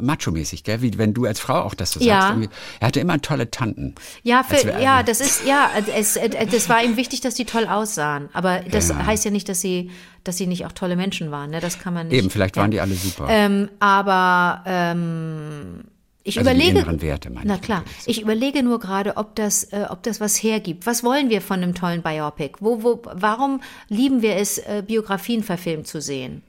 macho-mäßig, 0.00 0.64
gell? 0.64 0.82
Wie 0.82 0.96
wenn 0.98 1.14
du 1.14 1.24
als 1.26 1.40
Frau 1.40 1.60
auch 1.62 1.74
das 1.74 1.92
so 1.92 2.00
Ja. 2.00 2.34
sagst. 2.36 2.50
Er 2.80 2.86
hatte 2.88 3.00
immer 3.00 3.20
tolle 3.20 3.50
Tanten. 3.50 3.94
Ja, 4.22 4.42
für, 4.42 4.80
ja, 4.80 5.02
das 5.02 5.20
ist, 5.20 5.46
ja, 5.46 5.70
es, 5.94 6.16
es, 6.16 6.30
das 6.50 6.68
war 6.68 6.82
ihm 6.82 6.96
wichtig, 6.96 7.20
dass 7.20 7.34
die 7.34 7.44
toll 7.44 7.66
aussahen. 7.66 8.28
Aber 8.32 8.60
das 8.60 8.88
Genau. 8.88 9.04
heißt 9.06 9.24
ja 9.24 9.30
nicht, 9.30 9.48
dass 9.48 9.60
sie, 9.60 9.90
dass 10.24 10.36
sie 10.36 10.46
nicht 10.46 10.66
auch 10.66 10.72
tolle 10.72 10.96
Menschen 10.96 11.30
waren. 11.30 11.50
Ne? 11.50 11.60
Das 11.60 11.78
kann 11.78 11.94
man 11.94 12.08
nicht. 12.08 12.16
Eben, 12.18 12.30
vielleicht 12.30 12.56
ja. 12.56 12.62
waren 12.62 12.70
die 12.70 12.80
alle 12.80 12.94
super. 12.94 13.26
Ähm, 13.28 13.68
aber 13.80 14.62
ähm, 14.66 15.84
ich 16.22 16.38
Also 16.38 16.50
überlege. 16.50 17.02
Werte, 17.02 17.30
meine 17.30 17.46
na 17.46 17.54
ich 17.56 17.60
klar, 17.60 17.84
ich 18.06 18.22
überlege 18.22 18.62
nur 18.62 18.80
gerade, 18.80 19.16
ob 19.18 19.34
das, 19.36 19.64
äh, 19.64 19.84
ob 19.90 20.02
das 20.02 20.20
was 20.20 20.42
hergibt. 20.42 20.86
Was 20.86 21.04
wollen 21.04 21.28
wir 21.28 21.42
von 21.42 21.62
einem 21.62 21.74
tollen 21.74 22.02
Biopic? 22.02 22.56
Wo, 22.60 22.82
wo, 22.82 23.02
warum 23.04 23.60
lieben 23.88 24.22
wir 24.22 24.36
es, 24.36 24.58
äh, 24.58 24.82
Biografien 24.86 25.42
verfilmt 25.42 25.86
zu 25.86 26.00
sehen? 26.00 26.42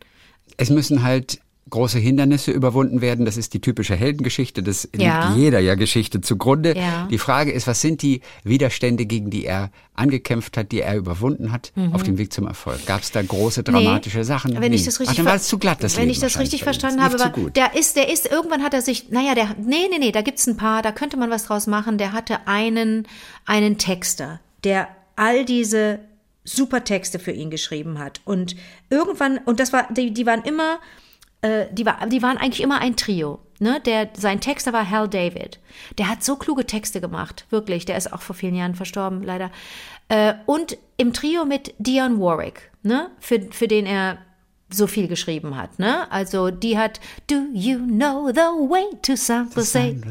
es 0.58 0.70
müssen 0.70 1.04
halt 1.04 1.40
große 1.70 1.98
Hindernisse 1.98 2.52
überwunden 2.52 3.02
werden. 3.02 3.26
Das 3.26 3.38
ist 3.38 3.54
die 3.56 3.60
typische 3.60 3.96
Heldengeschichte. 3.96 4.62
Das 4.62 4.88
Ja. 4.96 5.30
liegt 5.30 5.40
jeder 5.40 5.60
ja 5.60 5.74
Geschichte 5.76 6.22
zugrunde. 6.22 6.78
Ja. 6.78 7.08
Die 7.10 7.18
Frage 7.18 7.52
ist, 7.52 7.66
was 7.66 7.82
sind 7.82 8.04
die 8.04 8.22
Widerstände, 8.44 9.06
gegen 9.08 9.32
die 9.32 9.46
er 9.46 9.72
angekämpft 9.96 10.58
hat, 10.58 10.72
die 10.72 10.82
er 10.82 10.96
überwunden 10.96 11.52
hat, 11.52 11.74
auf 11.92 12.04
dem 12.04 12.20
Weg 12.20 12.32
zum 12.32 12.46
Erfolg? 12.46 12.86
Gab 12.86 13.02
es 13.02 13.12
da 13.12 13.24
große 13.24 13.64
dramatische 13.64 14.24
Sachen? 14.24 14.52
Mhm. 14.54 14.62
Wenn 14.62 14.70
Nee. 14.72 14.76
ich 14.76 14.86
das 14.86 15.00
richtig 15.00 15.14
Ach, 15.14 15.16
dann 15.18 15.26
war 15.26 15.36
es 15.36 15.48
zu 15.48 15.58
glatt, 15.58 15.82
das 15.84 15.96
Wenn 15.96 16.04
Leben 16.04 16.12
ich 16.12 16.20
das 16.20 16.40
richtig 16.40 16.64
verstanden 16.64 17.02
habe, 17.02 17.18
war, 17.20 17.32
der 17.32 17.76
ist, 17.76 17.96
der 17.96 18.12
ist, 18.14 18.28
irgendwann 18.32 18.62
hat 18.62 18.76
er 18.76 18.84
sich, 18.84 19.10
naja, 19.10 19.34
der, 19.34 19.56
nee, 19.60 19.88
nee, 19.90 19.98
nee, 20.00 20.12
da 20.12 20.22
gibt's 20.22 20.46
ein 20.46 20.58
paar, 20.58 20.84
da 20.84 20.92
könnte 20.92 21.18
man 21.18 21.32
was 21.32 21.46
draus 21.46 21.66
machen. 21.66 21.98
Der 21.98 22.14
hatte 22.14 22.48
einen, 22.48 23.08
einen 23.46 23.80
Texter, 23.80 24.40
der 24.64 24.88
all 25.16 25.46
diese 25.46 26.00
super 26.44 26.84
Texte 26.84 27.18
für 27.18 27.32
ihn 27.32 27.50
geschrieben 27.50 27.98
hat. 27.98 28.22
Und 28.24 28.56
irgendwann, 28.92 29.40
und 29.46 29.60
das 29.60 29.74
war, 29.74 29.88
die, 29.92 30.14
die 30.14 30.28
waren 30.28 30.44
immer, 30.44 30.78
äh, 31.46 31.68
die, 31.72 31.86
war, 31.86 32.08
die 32.08 32.22
waren 32.22 32.38
eigentlich 32.38 32.62
immer 32.62 32.80
ein 32.80 32.96
Trio. 32.96 33.40
Ne? 33.60 33.80
Der, 33.86 34.10
sein 34.18 34.42
Texter 34.42 34.74
war 34.74 34.90
Hal 34.90 35.08
David. 35.08 35.60
Der 35.98 36.10
hat 36.10 36.24
so 36.24 36.36
kluge 36.36 36.66
Texte 36.66 37.00
gemacht, 37.00 37.46
wirklich. 37.52 37.86
Der 37.86 37.98
ist 37.98 38.12
auch 38.12 38.22
vor 38.22 38.36
vielen 38.36 38.56
Jahren 38.56 38.76
verstorben, 38.76 39.24
leider. 39.24 39.52
Äh, 40.10 40.34
und 40.46 40.78
im 40.98 41.14
Trio 41.14 41.46
mit 41.46 41.74
Dion 41.78 42.20
Warwick, 42.20 42.72
ne? 42.84 43.12
für, 43.20 43.40
für 43.52 43.68
den 43.68 43.86
er 43.86 44.18
so 44.72 44.88
viel 44.88 45.08
geschrieben 45.08 45.56
hat. 45.56 45.78
Ne? 45.78 46.12
Also 46.12 46.50
die 46.50 46.78
hat 46.78 47.00
Do 47.28 47.36
you 47.54 47.78
know 47.78 48.30
the 48.34 48.42
way 48.42 48.84
to 49.04 49.16
San 49.16 49.48
Jose? 49.56 50.02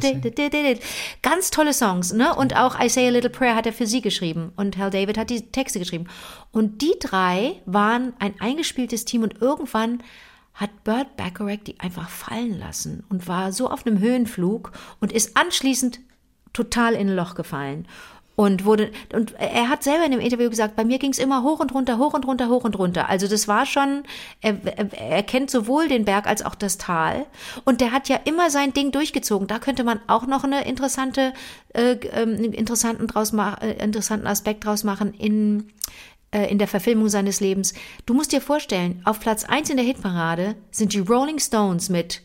Ganz 1.23 1.51
tolle 1.51 1.73
Songs. 1.73 2.13
Ne? 2.13 2.35
Und 2.35 2.57
auch 2.57 2.79
I 2.81 2.89
Say 2.89 3.09
a 3.09 3.11
Little 3.11 3.31
Prayer 3.31 3.57
hat 3.57 3.67
er 3.67 3.73
für 3.73 3.87
sie 3.87 4.01
geschrieben. 4.01 4.53
Und 4.55 4.79
Hal 4.79 4.91
David 4.91 5.19
hat 5.19 5.31
die 5.31 5.51
Texte 5.51 5.81
geschrieben. 5.81 6.07
Und 6.53 6.81
die 6.81 6.95
drei 7.01 7.61
waren 7.67 8.13
ein 8.21 8.35
eingespieltes 8.39 9.05
Team 9.05 9.25
und 9.25 9.43
irgendwann 9.43 10.01
hat 10.55 10.85
Burt 10.85 11.17
Bacharach 11.17 11.59
die 11.67 11.81
einfach 11.81 12.09
fallen 12.09 12.59
lassen 12.59 13.05
und 13.09 13.29
war 13.29 13.53
so 13.53 13.69
auf 13.71 13.87
einem 13.87 13.99
Höhenflug 13.99 14.73
und 15.01 15.13
ist 15.13 15.37
anschließend 15.37 16.01
total 16.53 16.95
in 16.95 17.11
ein 17.11 17.17
Loch 17.17 17.35
gefallen. 17.35 17.87
und 18.37 18.65
wurde 18.65 18.91
und 19.13 19.35
er 19.39 19.69
hat 19.69 19.85
selber 19.85 20.05
in 20.05 20.11
dem 20.11 20.21
Interview 20.21 20.51
gesagt, 20.51 20.75
bei 20.75 20.85
mir 20.85 20.99
ging 20.99 21.13
es 21.13 21.19
immer 21.19 21.43
hoch 21.43 21.61
und 21.61 21.73
runter, 21.73 21.99
hoch 21.99 22.15
und 22.15 22.27
runter, 22.27 22.49
hoch 22.49 22.65
und 22.65 22.77
runter. 22.77 23.09
Also 23.09 23.29
das 23.29 23.47
war 23.47 23.65
schon, 23.65 24.03
er, 24.41 24.57
er, 24.93 25.23
kennt 25.23 25.51
sowohl 25.51 25.87
den 25.87 26.05
Berg 26.05 26.27
als 26.27 26.45
auch 26.45 26.57
das 26.57 26.77
Tal 26.77 27.27
und 27.65 27.81
der 27.81 27.93
hat 27.93 28.09
ja 28.09 28.19
immer 28.25 28.51
sein 28.51 28.73
Ding 28.73 28.91
durchgezogen. 28.91 29.47
Da 29.47 29.61
könnte 29.61 29.85
man 29.85 30.01
auch 30.09 30.27
noch 30.27 30.43
eine 30.43 30.67
interessante, 30.67 31.33
äh, 31.75 31.93
ähm, 32.13 32.53
interessanten 32.53 33.07
draus 33.07 33.33
äh, 33.33 33.83
interessanten 33.83 34.27
Aspekt 34.27 34.65
draus 34.65 34.83
machen 34.83 35.15
in 35.15 35.71
äh, 36.35 36.51
in 36.51 36.59
der 36.59 36.69
Verfilmung 36.69 37.09
seines 37.09 37.41
Lebens. 37.41 37.73
Du 38.07 38.13
musst 38.13 38.33
dir 38.33 38.41
vorstellen, 38.41 39.01
auf 39.05 39.21
Platz 39.21 39.45
eins 39.45 39.71
in 39.71 39.77
der 39.77 39.87
Hitparade 39.87 40.57
sind 40.71 40.93
die 40.93 40.99
Rolling 40.99 41.39
Stones 41.39 41.89
mit 41.89 42.23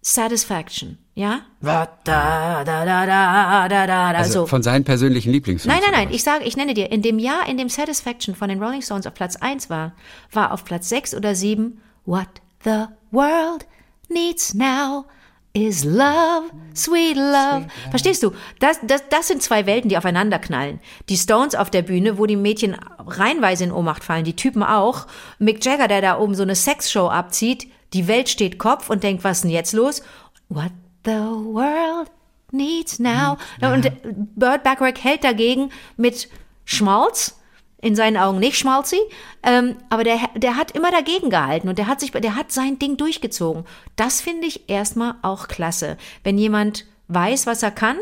Satisfaction, 0.00 0.98
ja? 1.14 1.42
Da, 1.60 1.86
da, 2.04 2.64
da, 2.64 2.84
da, 2.84 3.68
da, 3.68 3.86
da, 3.86 4.10
Also 4.10 4.40
so. 4.40 4.46
von 4.46 4.62
seinen 4.62 4.84
persönlichen 4.84 5.30
Lieblingssongs. 5.32 5.72
Nein, 5.72 5.82
nein, 5.84 6.06
nein, 6.06 6.14
ich 6.14 6.22
sage, 6.22 6.44
ich 6.44 6.56
nenne 6.56 6.74
dir, 6.74 6.90
in 6.90 7.02
dem 7.02 7.18
Jahr, 7.18 7.48
in 7.48 7.56
dem 7.56 7.68
Satisfaction 7.68 8.34
von 8.34 8.48
den 8.48 8.62
Rolling 8.62 8.82
Stones 8.82 9.06
auf 9.06 9.14
Platz 9.14 9.36
1 9.36 9.70
war, 9.70 9.92
war 10.32 10.52
auf 10.52 10.64
Platz 10.64 10.88
6 10.88 11.14
oder 11.14 11.34
7 11.34 11.80
What 12.04 12.28
the 12.64 12.86
world 13.10 13.66
needs 14.08 14.54
now 14.54 15.06
is 15.54 15.84
love, 15.84 16.50
sweet 16.74 17.16
love. 17.16 17.66
Verstehst 17.90 18.22
du? 18.22 18.32
Das, 18.58 18.78
das, 18.82 19.02
das 19.10 19.28
sind 19.28 19.42
zwei 19.42 19.66
Welten, 19.66 19.88
die 19.88 19.98
aufeinander 19.98 20.38
knallen. 20.38 20.80
Die 21.08 21.16
Stones 21.16 21.54
auf 21.54 21.70
der 21.70 21.82
Bühne, 21.82 22.18
wo 22.18 22.26
die 22.26 22.36
Mädchen 22.36 22.76
reihenweise 22.98 23.64
in 23.64 23.72
Ohnmacht 23.72 24.02
fallen, 24.02 24.24
die 24.24 24.36
Typen 24.36 24.62
auch. 24.62 25.06
Mick 25.38 25.64
Jagger, 25.64 25.88
der 25.88 26.00
da 26.00 26.18
oben 26.18 26.34
so 26.34 26.42
eine 26.42 26.54
Sexshow 26.54 27.08
abzieht, 27.08 27.68
die 27.92 28.08
Welt 28.08 28.30
steht 28.30 28.58
Kopf 28.58 28.88
und 28.88 29.02
denkt, 29.02 29.24
was 29.24 29.38
ist 29.38 29.44
denn 29.44 29.50
jetzt 29.50 29.72
los? 29.72 30.02
What 30.48 30.72
the 31.04 31.10
world 31.10 32.10
needs 32.50 32.98
now. 32.98 33.36
Und 33.60 33.90
Burt 34.34 34.62
Bacharach 34.62 35.02
hält 35.02 35.24
dagegen 35.24 35.70
mit 35.96 36.28
Schmalz, 36.64 37.38
in 37.82 37.96
seinen 37.96 38.16
Augen 38.16 38.38
nicht 38.38 38.56
schmalzi, 38.56 38.98
ähm, 39.42 39.76
aber 39.90 40.04
der, 40.04 40.18
der 40.36 40.56
hat 40.56 40.70
immer 40.70 40.90
dagegen 40.90 41.28
gehalten 41.28 41.68
und 41.68 41.76
der 41.78 41.88
hat 41.88 42.00
sich, 42.00 42.12
der 42.12 42.36
hat 42.36 42.52
sein 42.52 42.78
Ding 42.78 42.96
durchgezogen. 42.96 43.64
Das 43.96 44.20
finde 44.22 44.46
ich 44.46 44.70
erstmal 44.70 45.16
auch 45.22 45.48
klasse, 45.48 45.98
wenn 46.24 46.38
jemand 46.38 46.86
weiß, 47.08 47.46
was 47.46 47.62
er 47.62 47.72
kann, 47.72 47.96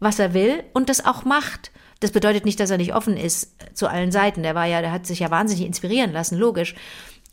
was 0.00 0.18
er 0.18 0.34
will 0.34 0.64
und 0.74 0.88
das 0.88 1.06
auch 1.06 1.24
macht. 1.24 1.70
Das 2.00 2.10
bedeutet 2.10 2.44
nicht, 2.44 2.58
dass 2.58 2.70
er 2.70 2.78
nicht 2.78 2.94
offen 2.94 3.16
ist 3.16 3.54
zu 3.74 3.88
allen 3.88 4.10
Seiten. 4.10 4.42
Der 4.42 4.54
war 4.54 4.66
ja, 4.66 4.80
der 4.80 4.90
hat 4.90 5.06
sich 5.06 5.20
ja 5.20 5.30
wahnsinnig 5.30 5.64
inspirieren 5.64 6.12
lassen, 6.12 6.36
logisch. 6.36 6.74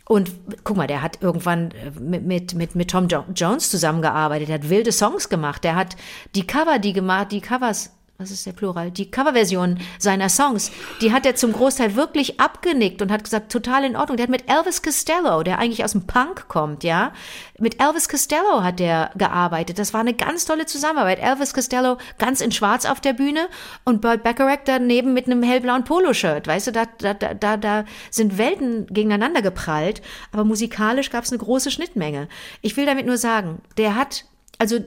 Und 0.08 0.32
guck 0.64 0.78
mal, 0.78 0.88
der 0.88 1.02
hat 1.02 1.22
irgendwann 1.22 1.72
äh, 1.72 1.91
mit, 2.00 2.26
mit, 2.26 2.54
mit, 2.54 2.76
mit 2.76 2.91
Tom 2.91 3.08
jo 3.08 3.26
Jones 3.36 3.70
zusammengearbeitet, 3.70 4.48
der 4.48 4.56
hat 4.56 4.70
wilde 4.70 4.91
Songs 4.91 5.28
gemacht, 5.30 5.64
der 5.64 5.76
hat 5.76 5.98
die 6.36 6.48
Cover, 6.48 6.80
die 6.80 6.93
gemacht, 6.93 7.32
die 7.32 7.41
Covers, 7.41 7.97
was 8.20 8.32
ist 8.32 8.47
der 8.47 8.53
Plural, 8.53 8.89
die 8.89 9.11
Coverversion 9.11 9.78
seiner 9.99 10.30
Songs, 10.30 10.72
die 11.01 11.13
hat 11.13 11.28
er 11.28 11.36
zum 11.36 11.53
Großteil 11.53 11.95
wirklich 11.95 12.39
abgenickt 12.39 13.03
und 13.03 13.11
hat 13.11 13.24
gesagt, 13.24 13.51
total 13.51 13.84
in 13.84 13.95
Ordnung. 13.95 14.18
Der 14.18 14.24
hat 14.24 14.32
mit 14.32 14.49
Elvis 14.49 14.82
Costello, 14.82 15.43
der 15.43 15.59
eigentlich 15.59 15.84
aus 15.84 15.91
dem 15.91 16.07
Punk 16.07 16.47
kommt, 16.47 16.84
ja, 16.84 17.13
mit 17.59 17.80
Elvis 17.80 18.09
Costello 18.09 18.63
hat 18.63 18.80
der 18.80 19.11
gearbeitet. 19.15 19.78
Das 19.78 19.93
war 19.93 19.99
eine 19.99 20.15
ganz 20.15 20.45
tolle 20.45 20.65
Zusammenarbeit. 20.65 21.20
Elvis 21.20 21.53
Costello 21.53 21.97
ganz 22.18 22.41
in 22.41 22.51
Schwarz 22.51 22.86
auf 22.86 22.99
der 23.01 23.13
Bühne 23.13 23.49
und 23.84 24.01
Burt 24.01 24.24
Bacharach 24.24 24.61
daneben 24.65 25.13
mit 25.13 25.28
einem 25.28 25.43
hellblauen 25.43 25.84
Poloshirt. 25.84 26.47
Weißt 26.47 26.65
du, 26.65 26.72
da, 26.72 26.86
da, 26.97 27.13
da, 27.13 27.57
da 27.57 27.86
sind 28.09 28.39
Welten 28.39 28.88
gegeneinander 28.88 29.43
geprallt, 29.43 30.01
aber 30.32 30.43
musikalisch 30.43 31.11
gab 31.11 31.24
es 31.24 31.32
eine 31.32 31.38
große 31.38 31.70
Schnittmenge. 31.70 32.30
Ich 32.61 32.78
will 32.78 32.88
damit 32.88 33.05
nur 33.05 33.18
sagen, 33.18 33.61
der 33.78 33.93
hat, 33.93 34.26
also 34.57 34.80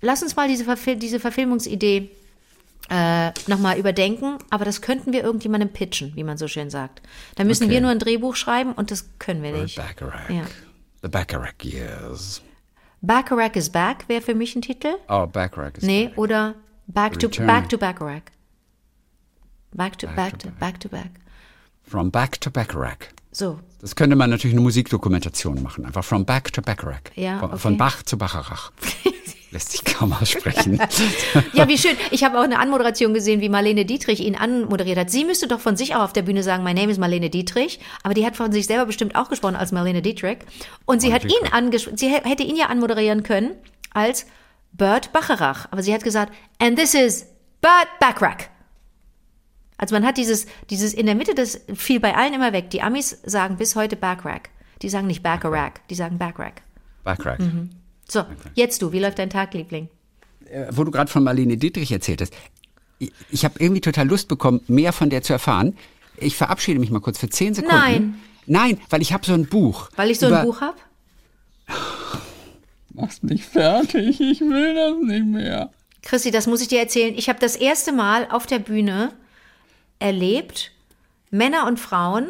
lass 0.00 0.24
uns 0.24 0.34
mal 0.34 0.48
diese, 0.48 0.64
Verfil 0.64 0.96
diese 0.96 1.20
Verfilmungsidee 1.20 2.10
äh, 2.90 3.30
nochmal 3.46 3.78
überdenken, 3.78 4.38
aber 4.50 4.64
das 4.64 4.82
könnten 4.82 5.12
wir 5.12 5.22
irgendjemandem 5.22 5.70
pitchen, 5.72 6.12
wie 6.16 6.24
man 6.24 6.36
so 6.36 6.48
schön 6.48 6.70
sagt. 6.70 7.00
Da 7.36 7.44
müssen 7.44 7.64
Okay. 7.64 7.72
wir 7.74 7.80
nur 7.80 7.90
ein 7.90 7.98
Drehbuch 7.98 8.36
schreiben 8.36 8.72
und 8.72 8.90
das 8.90 9.08
können 9.18 9.42
wir 9.42 9.52
nicht. 9.52 9.76
Bacharach. 9.76 10.28
Ja. 10.30 10.42
The 11.02 11.08
Bacharach 11.08 11.54
Years. 11.62 12.42
Bacharach 13.00 13.54
is 13.56 13.70
Back 13.70 14.04
wäre 14.08 14.22
für 14.22 14.34
mich 14.34 14.54
ein 14.54 14.62
Titel. 14.62 14.94
Oh, 15.08 15.26
Bacharach 15.26 15.74
ist 15.76 15.82
Nee, 15.84 16.10
oder 16.16 16.54
Back 16.86 17.18
to 17.18 17.26
Return. 17.26 17.46
Back 17.46 17.68
to 17.68 17.78
Bacharach. 17.78 18.22
Back 19.74 19.98
to 19.98 20.06
back 20.08 20.38
to 20.38 20.50
back 20.60 20.78
to 20.80 20.88
back. 20.88 21.10
From 21.82 22.10
Back 22.10 22.40
to 22.42 22.50
Bacharach. 22.50 23.08
So, 23.32 23.58
Das 23.80 23.96
könnte 23.96 24.14
man 24.14 24.28
natürlich 24.30 24.54
eine 24.54 24.60
Musikdokumentation 24.60 25.62
machen. 25.62 25.86
Einfach 25.86 26.04
From 26.04 26.24
Back 26.26 26.52
to 26.52 26.60
Bacharach. 26.62 27.00
Ja, 27.16 27.38
von, 27.38 27.48
okay. 27.50 27.58
von 27.58 27.76
Bach 27.78 28.02
zu 28.02 28.18
Bacharach. 28.18 28.70
Lässt 29.52 29.70
sich 29.72 29.84
kaum 29.84 30.12
aussprechen. 30.14 30.80
Ja, 31.52 31.68
wie 31.68 31.76
schön. 31.76 31.96
Ich 32.10 32.24
habe 32.24 32.38
auch 32.38 32.42
eine 32.42 32.58
Anmoderation 32.58 33.12
gesehen, 33.12 33.40
wie 33.42 33.48
Marlene 33.50 33.84
Dietrich 33.84 34.20
ihn 34.20 34.34
anmoderiert 34.34 34.98
hat. 34.98 35.10
Sie 35.10 35.24
müsste 35.26 35.46
doch 35.46 35.60
von 35.60 35.76
sich 35.76 35.94
auch 35.94 36.00
auf 36.00 36.12
der 36.14 36.22
Bühne 36.22 36.42
sagen, 36.42 36.64
my 36.64 36.72
name 36.72 36.90
is 36.90 36.96
Marlene 36.98 37.28
Dietrich. 37.28 37.78
Aber 38.02 38.14
die 38.14 38.24
hat 38.24 38.34
von 38.36 38.50
sich 38.50 38.66
selber 38.66 38.86
bestimmt 38.86 39.14
auch 39.14 39.28
gesprochen 39.28 39.54
als 39.56 39.70
Marlene 39.70 40.00
Dietrich. 40.00 40.38
Und 40.86 41.02
sie 41.02 41.12
hat 41.12 41.24
ihn 41.24 41.52
angesprochen, 41.52 41.98
sie 41.98 42.08
hä- 42.08 42.22
hätte 42.24 42.42
ihn 42.42 42.56
ja 42.56 42.66
anmoderieren 42.66 43.22
können 43.22 43.50
als 43.92 44.24
Bert 44.72 45.12
Bacharach. 45.12 45.66
Aber 45.70 45.82
sie 45.82 45.92
hat 45.92 46.02
gesagt, 46.02 46.32
and 46.58 46.78
this 46.78 46.94
is 46.94 47.26
Bert 47.60 47.88
Bacharach. 48.00 48.48
Also 49.76 49.94
man 49.94 50.06
hat 50.06 50.16
dieses, 50.16 50.46
dieses 50.70 50.94
in 50.94 51.04
der 51.06 51.14
Mitte, 51.14 51.34
das 51.34 51.60
fiel 51.74 52.00
bei 52.00 52.14
allen 52.16 52.32
immer 52.34 52.52
weg. 52.54 52.70
Die 52.70 52.80
Amis 52.82 53.18
sagen 53.24 53.56
bis 53.58 53.76
heute 53.76 53.96
Bacharach. 53.96 54.42
Die 54.80 54.88
sagen 54.88 55.06
nicht 55.08 55.22
Bacharach, 55.22 55.72
die 55.90 55.94
sagen 55.94 56.16
Bacharach. 56.18 56.52
Bacharach. 57.04 57.38
So, 58.08 58.24
jetzt 58.54 58.82
du, 58.82 58.92
wie 58.92 58.98
läuft 59.00 59.18
dein 59.18 59.30
Tag, 59.30 59.54
Liebling? 59.54 59.88
Äh, 60.50 60.66
Wo 60.70 60.84
du 60.84 60.90
gerade 60.90 61.10
von 61.10 61.22
Marlene 61.24 61.56
Dietrich 61.56 61.90
erzählt 61.92 62.20
hast. 62.20 62.34
Ich, 62.98 63.12
ich 63.30 63.44
habe 63.44 63.54
irgendwie 63.58 63.80
total 63.80 64.06
Lust 64.08 64.28
bekommen, 64.28 64.60
mehr 64.68 64.92
von 64.92 65.10
der 65.10 65.22
zu 65.22 65.32
erfahren. 65.32 65.76
Ich 66.18 66.36
verabschiede 66.36 66.78
mich 66.78 66.90
mal 66.90 67.00
kurz 67.00 67.18
für 67.18 67.28
zehn 67.28 67.54
Sekunden. 67.54 67.76
Nein. 67.76 68.20
Nein, 68.46 68.80
weil 68.90 69.00
ich 69.02 69.12
habe 69.12 69.24
so 69.24 69.32
ein 69.34 69.46
Buch. 69.46 69.88
Weil 69.96 70.10
ich 70.10 70.18
so 70.18 70.26
ein 70.26 70.44
Buch 70.44 70.60
habe? 70.60 70.76
Mach's 72.94 73.22
mich 73.22 73.44
fertig, 73.44 74.20
ich 74.20 74.40
will 74.40 74.74
das 74.74 74.96
nicht 75.02 75.24
mehr. 75.26 75.70
Chrissy, 76.02 76.30
das 76.30 76.46
muss 76.46 76.60
ich 76.60 76.68
dir 76.68 76.80
erzählen. 76.80 77.14
Ich 77.16 77.28
habe 77.28 77.38
das 77.38 77.56
erste 77.56 77.92
Mal 77.92 78.28
auf 78.30 78.46
der 78.46 78.58
Bühne 78.58 79.12
erlebt, 79.98 80.72
Männer 81.30 81.66
und 81.66 81.78
Frauen, 81.80 82.28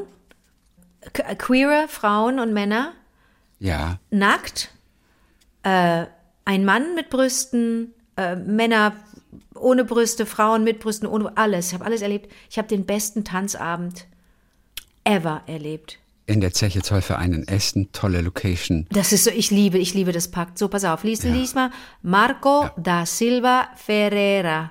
que- 1.13 1.25
queere 1.37 1.87
Frauen 1.89 2.39
und 2.39 2.53
Männer, 2.53 2.93
Ja, 3.59 3.99
nackt, 4.11 4.71
äh, 5.63 6.07
ein 6.45 6.65
Mann 6.65 6.95
mit 6.95 7.11
Brüsten, 7.11 7.95
äh, 8.17 8.37
Männer 8.37 8.95
ohne 9.55 9.85
Brüste, 9.85 10.27
Frauen 10.27 10.65
mit 10.65 10.81
Brüsten, 10.81 11.07
ohne 11.07 11.37
alles. 11.37 11.69
Ich 11.69 11.75
habe 11.75 11.85
alles 11.85 12.03
erlebt. 12.03 12.31
Ich 12.51 12.59
habe 12.59 12.69
den 12.69 12.85
besten 12.85 13.25
Tanzabend 13.25 14.07
ever 15.05 15.43
erlebt. 15.47 15.99
in 16.27 16.41
der 16.41 16.53
Zeche 16.53 16.83
Zollverein 16.83 17.33
in 17.33 17.49
Essen, 17.49 17.91
tolle 17.93 18.23
Location. 18.23 18.87
Das 18.91 19.13
ist 19.13 19.25
so, 19.25 19.31
ich 19.31 19.51
liebe, 19.51 19.79
ich 19.79 19.93
liebe 19.95 20.13
das 20.13 20.29
Pakt. 20.29 20.57
So, 20.59 20.69
pass 20.69 20.85
auf, 20.85 21.05
lies, 21.05 21.25
lies 21.25 21.55
mal. 21.55 21.71
Marco 22.03 22.71
da 22.77 23.05
Silva 23.07 23.69
Ferreira. 23.77 24.71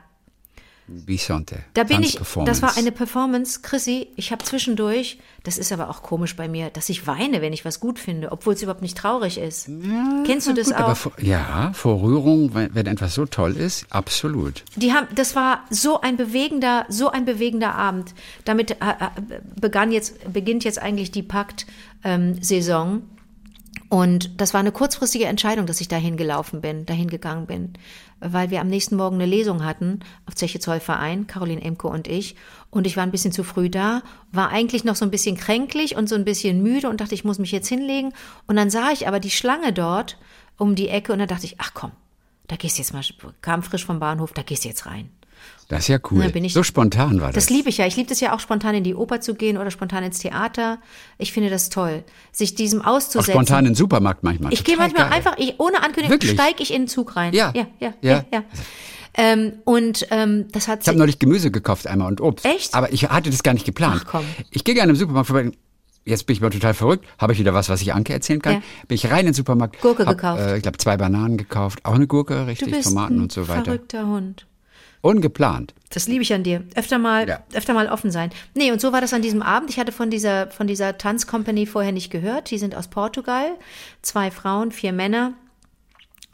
Bisonte. 1.05 1.59
Da 1.73 1.83
bin 1.83 2.03
ich, 2.03 2.19
das 2.45 2.61
war 2.61 2.77
eine 2.77 2.91
Performance, 2.91 3.61
Chrissy, 3.61 4.09
ich 4.15 4.31
habe 4.31 4.43
zwischendurch, 4.43 5.19
das 5.43 5.57
ist 5.57 5.71
aber 5.71 5.89
auch 5.89 6.03
komisch 6.03 6.35
bei 6.35 6.47
mir, 6.47 6.69
dass 6.69 6.89
ich 6.89 7.07
weine, 7.07 7.41
wenn 7.41 7.53
ich 7.53 7.65
was 7.65 7.79
gut 7.79 7.99
finde, 7.99 8.31
obwohl 8.31 8.53
es 8.53 8.61
überhaupt 8.61 8.81
nicht 8.81 8.97
traurig 8.97 9.37
ist. 9.37 9.69
Kennst 10.25 10.47
du 10.47 10.53
das 10.53 10.67
Gut, 10.67 10.75
aber 10.75 10.91
auch? 10.91 10.97
vor, 10.97 11.13
ja, 11.19 11.71
vor 11.73 12.01
Rührung, 12.01 12.53
wenn, 12.53 12.73
wenn 12.75 12.85
etwas 12.85 13.15
so 13.15 13.25
toll 13.25 13.55
ist, 13.55 13.85
absolut. 13.89 14.63
Die 14.75 14.93
haben, 14.93 15.07
das 15.15 15.35
war 15.35 15.65
so 15.69 16.01
ein 16.01 16.17
bewegender, 16.17 16.85
so 16.89 17.09
ein 17.09 17.25
bewegender 17.25 17.75
Abend. 17.75 18.13
Damit 18.45 18.71
äh, 18.71 18.75
äh, 18.75 19.39
begann 19.59 19.91
jetzt, 19.91 20.31
beginnt 20.31 20.63
jetzt 20.63 20.79
eigentlich 20.79 21.11
die 21.11 21.23
Pakt-Saison. 21.23 23.01
Und 23.89 24.39
das 24.39 24.53
war 24.53 24.61
eine 24.61 24.71
kurzfristige 24.71 25.25
Entscheidung, 25.25 25.65
dass 25.65 25.81
ich 25.81 25.89
dahin 25.89 26.15
gelaufen 26.15 26.61
bin, 26.61 26.85
dahin 26.85 27.09
gegangen 27.09 27.45
bin, 27.45 27.73
weil 28.21 28.51
wir 28.51 28.61
am 28.61 28.67
nächsten 28.67 28.95
Morgen 28.95 29.15
eine 29.15 29.25
Lesung 29.25 29.65
hatten 29.65 29.99
auf 30.25 30.35
Zeche 30.35 30.59
Zollverein, 30.59 31.27
Caroline 31.27 31.61
Emke 31.61 31.87
und 31.87 32.07
ich. 32.07 32.35
Und 32.69 32.87
ich 32.87 32.95
war 32.95 33.03
ein 33.03 33.11
bisschen 33.11 33.31
zu 33.31 33.43
früh 33.43 33.69
da, 33.69 34.03
war 34.31 34.49
eigentlich 34.49 34.83
noch 34.83 34.95
so 34.95 35.03
ein 35.03 35.11
bisschen 35.11 35.35
kränklich 35.35 35.95
und 35.95 36.07
so 36.07 36.15
ein 36.15 36.23
bisschen 36.23 36.61
müde 36.63 36.89
und 36.89 37.01
dachte, 37.01 37.15
ich 37.15 37.25
muss 37.25 37.39
mich 37.39 37.51
jetzt 37.51 37.67
hinlegen. 37.67 38.13
Und 38.47 38.55
dann 38.55 38.69
sah 38.69 38.91
ich 38.91 39.07
aber 39.07 39.19
die 39.19 39.31
Schlange 39.31 39.73
dort 39.73 40.17
um 40.57 40.75
die 40.75 40.89
Ecke 40.89 41.11
und 41.11 41.19
dann 41.19 41.27
dachte 41.27 41.45
ich, 41.45 41.55
ach 41.59 41.73
komm, 41.73 41.91
da 42.47 42.55
gehst 42.55 42.77
du 42.77 42.81
jetzt 42.81 42.93
mal, 42.93 43.03
kam 43.41 43.63
frisch 43.63 43.85
vom 43.85 43.99
Bahnhof, 43.99 44.33
da 44.33 44.43
gehst 44.43 44.63
du 44.63 44.69
jetzt 44.69 44.85
rein. 44.85 45.09
Das 45.71 45.79
ist 45.79 45.87
ja 45.87 45.99
cool. 46.11 46.29
Ich- 46.35 46.53
so 46.53 46.63
spontan 46.63 47.21
war 47.21 47.27
das. 47.31 47.45
Das 47.45 47.49
liebe 47.49 47.69
ich 47.69 47.77
ja. 47.77 47.85
Ich 47.87 47.95
liebe 47.95 48.09
das 48.09 48.19
ja 48.19 48.35
auch 48.35 48.41
spontan 48.41 48.75
in 48.75 48.83
die 48.83 48.93
Oper 48.93 49.21
zu 49.21 49.35
gehen 49.35 49.57
oder 49.57 49.71
spontan 49.71 50.03
ins 50.03 50.19
Theater. 50.19 50.79
Ich 51.17 51.31
finde 51.31 51.49
das 51.49 51.69
toll, 51.69 52.03
sich 52.33 52.55
diesem 52.55 52.81
Auch 52.81 52.97
auszusetzen. 52.97 53.31
spontan 53.31 53.59
in 53.59 53.71
den 53.71 53.75
Supermarkt 53.75 54.21
manchmal. 54.21 54.51
ich 54.51 54.65
gehe 54.65 54.75
manchmal 54.75 55.05
geil. 55.07 55.13
einfach, 55.13 55.37
ich, 55.37 55.57
ohne 55.61 55.81
Ankündigung, 55.81 56.19
steige 56.21 56.61
ich 56.61 56.73
in 56.73 56.81
den 56.81 56.87
Zug 56.89 57.15
rein. 57.15 57.33
Ja. 57.33 57.53
ja, 57.55 57.67
ja, 57.79 57.93
Ja. 58.01 58.11
ja. 58.11 58.25
ja. 58.33 58.43
Ähm, 59.13 59.53
und 59.63 60.07
ähm, 60.11 60.47
das 60.51 60.67
hat 60.67 60.81
Ich 60.81 60.89
habe 60.89 60.97
neulich 60.97 61.19
Gemüse 61.19 61.51
gekauft 61.51 61.87
einmal 61.87 62.09
und 62.09 62.19
Obst. 62.19 62.45
Echt? 62.45 62.73
Aber 62.75 62.91
ich 62.91 63.09
hatte 63.09 63.29
das 63.29 63.41
gar 63.41 63.53
nicht 63.53 63.65
geplant. 63.65 64.01
Ach, 64.05 64.11
komm. 64.11 64.25
Ich 64.49 64.65
gehe 64.65 64.75
gerne 64.75 64.89
im 64.89 64.97
Supermarkt 64.97 65.27
vorbei. 65.27 65.51
Jetzt 66.03 66.25
bin 66.25 66.33
ich 66.35 66.41
mal 66.41 66.49
total 66.49 66.73
verrückt. 66.73 67.05
Habe 67.17 67.31
ich 67.31 67.39
wieder 67.39 67.53
was, 67.53 67.69
was 67.69 67.81
ich 67.81 67.93
Anke 67.93 68.11
erzählen 68.11 68.41
kann? 68.41 68.53
Ja. 68.55 68.61
Bin 68.89 68.95
ich 68.95 69.09
rein 69.09 69.21
in 69.21 69.25
den 69.27 69.33
Supermarkt. 69.35 69.79
Gurke 69.81 70.05
hab, 70.05 70.17
gekauft. 70.17 70.41
Äh, 70.41 70.57
ich 70.57 70.63
glaube 70.63 70.77
zwei 70.79 70.97
Bananen 70.97 71.37
gekauft. 71.37 71.79
Auch 71.85 71.93
eine 71.93 72.07
Gurke, 72.07 72.45
richtig, 72.47 72.83
Tomaten 72.83 73.21
und 73.21 73.31
so 73.31 73.47
weiter. 73.47 73.63
verrückter 73.65 74.05
Hund. 74.07 74.45
Ungeplant. 75.01 75.73
Das 75.89 76.07
liebe 76.07 76.21
ich 76.23 76.33
an 76.33 76.43
dir. 76.43 76.63
Öfter 76.75 76.97
mal, 76.99 77.27
Ja. 77.27 77.43
öfter 77.53 77.73
mal 77.73 77.87
offen 77.89 78.11
sein. 78.11 78.31
Nee, 78.53 78.71
und 78.71 78.79
so 78.79 78.91
war 78.93 79.01
das 79.01 79.13
an 79.13 79.21
diesem 79.21 79.41
Abend. 79.41 79.69
Ich 79.69 79.79
hatte 79.79 79.91
von 79.91 80.09
dieser, 80.09 80.47
von 80.51 80.67
dieser 80.67 80.97
Tanzcompany 80.97 81.65
vorher 81.65 81.91
nicht 81.91 82.11
gehört. 82.11 82.51
Die 82.51 82.57
sind 82.57 82.75
aus 82.75 82.87
Portugal. 82.87 83.57
Zwei 84.01 84.31
Frauen, 84.31 84.71
vier 84.71 84.93
Männer. 84.93 85.33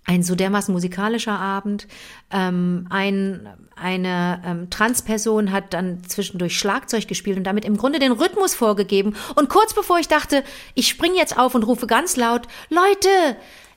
Ein 0.05 0.23
so 0.23 0.35
dermaßen 0.35 0.73
musikalischer 0.73 1.37
Abend. 1.37 1.87
Ähm, 2.31 2.87
ein, 2.89 3.49
eine 3.75 4.41
ähm, 4.45 4.69
Transperson 4.69 5.51
hat 5.51 5.73
dann 5.73 6.01
zwischendurch 6.07 6.57
Schlagzeug 6.57 7.07
gespielt 7.09 7.37
und 7.37 7.43
damit 7.43 7.65
im 7.65 7.75
Grunde 7.77 7.99
den 7.99 8.13
Rhythmus 8.13 8.53
vorgegeben. 8.55 9.15
Und 9.35 9.49
kurz 9.49 9.73
bevor 9.73 9.99
ich 9.99 10.07
dachte, 10.07 10.43
ich 10.75 10.87
springe 10.87 11.17
jetzt 11.17 11.37
auf 11.37 11.55
und 11.55 11.63
rufe 11.63 11.87
ganz 11.87 12.15
laut, 12.15 12.47
Leute, 12.69 13.09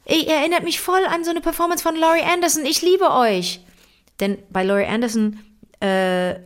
ihr 0.06 0.28
erinnert 0.34 0.62
mich 0.62 0.80
voll 0.80 1.04
an 1.08 1.24
so 1.24 1.30
eine 1.30 1.40
Performance 1.40 1.82
von 1.82 1.96
Laurie 1.96 2.22
Anderson. 2.22 2.64
Ich 2.64 2.80
liebe 2.82 3.10
euch. 3.10 3.60
Denn 4.20 4.38
bei 4.50 4.62
Laurie 4.62 4.86
Anderson, 4.86 5.38
äh, 5.80 5.86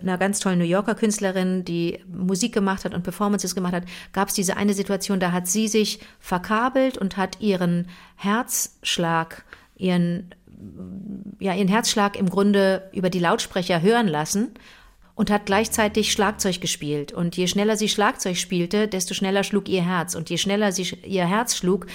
einer 0.01 0.17
ganz 0.19 0.39
tollen 0.39 0.59
New 0.59 0.65
Yorker 0.65 0.95
Künstlerin, 0.95 1.65
die 1.65 1.99
Musik 2.07 2.55
gemacht 2.55 2.85
hat 2.85 2.95
und 2.95 3.03
Performances 3.03 3.55
gemacht 3.55 3.75
hat, 3.75 3.85
gab 4.13 4.29
es 4.29 4.35
diese 4.35 4.57
eine 4.57 4.75
Situation, 4.75 5.21
da 5.21 5.33
hat 5.33 5.49
sie 5.49 5.67
sich 5.67 5.99
verkabelt 6.21 6.97
und 6.97 7.17
hat 7.17 7.41
ihren 7.41 7.89
Herzschlag, 8.17 9.45
ihren, 9.77 10.31
ja, 11.41 11.53
ihren 11.53 11.69
Herzschlag 11.69 12.17
im 12.17 12.31
Grunde 12.31 12.89
über 12.93 13.11
die 13.11 13.19
Lautsprecher 13.19 13.83
hören 13.83 14.07
lassen 14.07 14.55
und 15.17 15.31
hat 15.31 15.47
gleichzeitig 15.47 16.13
Schlagzeug 16.13 16.61
gespielt. 16.61 17.13
Und 17.13 17.37
je 17.37 17.47
schneller 17.47 17.77
sie 17.77 17.89
Schlagzeug 17.89 18.37
spielte, 18.37 18.89
desto 18.89 19.15
schneller 19.15 19.45
schlug 19.45 19.69
ihr 19.69 19.85
Herz. 19.85 20.15
Und 20.15 20.29
je 20.29 20.39
schneller 20.39 20.73
sie 20.73 20.83
ihr 21.05 21.27
Herz 21.27 21.57
schlug, 21.57 21.87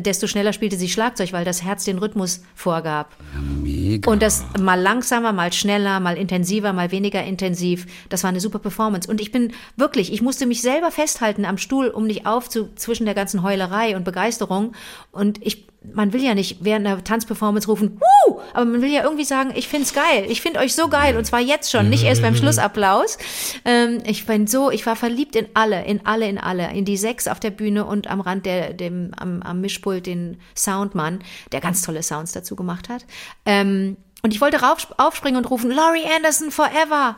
desto 0.00 0.26
schneller 0.26 0.52
spielte 0.52 0.76
sie 0.76 0.88
Schlagzeug, 0.88 1.32
weil 1.32 1.44
das 1.44 1.62
Herz 1.62 1.84
den 1.84 1.98
Rhythmus 1.98 2.42
vorgab. 2.54 3.14
Mega. 3.62 4.10
Und 4.10 4.22
das 4.22 4.44
mal 4.60 4.80
langsamer, 4.80 5.32
mal 5.32 5.52
schneller, 5.52 6.00
mal 6.00 6.16
intensiver, 6.16 6.72
mal 6.72 6.90
weniger 6.90 7.22
intensiv. 7.22 7.86
Das 8.08 8.22
war 8.22 8.30
eine 8.30 8.40
super 8.40 8.58
Performance. 8.58 9.08
Und 9.08 9.20
ich 9.20 9.32
bin 9.32 9.52
wirklich, 9.76 10.12
ich 10.12 10.22
musste 10.22 10.46
mich 10.46 10.62
selber 10.62 10.90
festhalten 10.90 11.44
am 11.44 11.58
Stuhl, 11.58 11.88
um 11.88 12.06
nicht 12.06 12.26
aufzu 12.26 12.68
zwischen 12.76 13.04
der 13.04 13.14
ganzen 13.14 13.42
Heulerei 13.42 13.96
und 13.96 14.04
Begeisterung. 14.04 14.72
Und 15.12 15.44
ich, 15.44 15.66
man 15.92 16.12
will 16.12 16.22
ja 16.22 16.34
nicht 16.34 16.58
während 16.64 16.86
einer 16.86 17.02
Tanzperformance 17.02 17.68
rufen, 17.68 18.00
Wuh! 18.00 18.40
aber 18.52 18.64
man 18.64 18.82
will 18.82 18.90
ja 18.90 19.02
irgendwie 19.02 19.24
sagen, 19.24 19.52
ich 19.54 19.68
find's 19.68 19.92
geil, 19.92 20.26
ich 20.28 20.40
find 20.40 20.56
euch 20.56 20.74
so 20.74 20.88
geil 20.88 21.16
und 21.16 21.24
zwar 21.24 21.40
jetzt 21.40 21.70
schon, 21.70 21.88
nicht 21.88 22.04
erst 22.04 22.22
beim 22.22 22.34
Schlussapplaus. 22.34 23.18
Ähm, 23.64 24.02
ich 24.06 24.26
bin 24.26 24.46
so, 24.46 24.70
ich 24.70 24.86
war 24.86 24.96
verliebt 24.96 25.36
in 25.36 25.48
alle, 25.54 25.84
in 25.84 26.06
alle, 26.06 26.28
in 26.28 26.38
alle, 26.38 26.72
in 26.72 26.84
die 26.84 26.96
sechs 26.96 27.28
auf 27.28 27.40
der 27.40 27.50
Bühne 27.50 27.84
und 27.84 28.08
am 28.08 28.20
Rand 28.20 28.46
der, 28.46 28.72
dem, 28.72 29.12
am, 29.16 29.42
am 29.42 29.60
Mischpult 29.60 30.06
den 30.06 30.38
Soundmann, 30.56 31.20
der 31.52 31.60
ganz 31.60 31.82
tolle 31.82 32.02
Sounds 32.02 32.32
dazu 32.32 32.56
gemacht 32.56 32.88
hat. 32.88 33.04
Ähm, 33.44 33.96
und 34.22 34.32
ich 34.32 34.40
wollte 34.40 34.62
rauf, 34.62 34.88
aufspringen 34.96 35.36
und 35.36 35.50
rufen, 35.50 35.70
Laurie 35.70 36.06
Anderson 36.16 36.50
forever. 36.50 37.16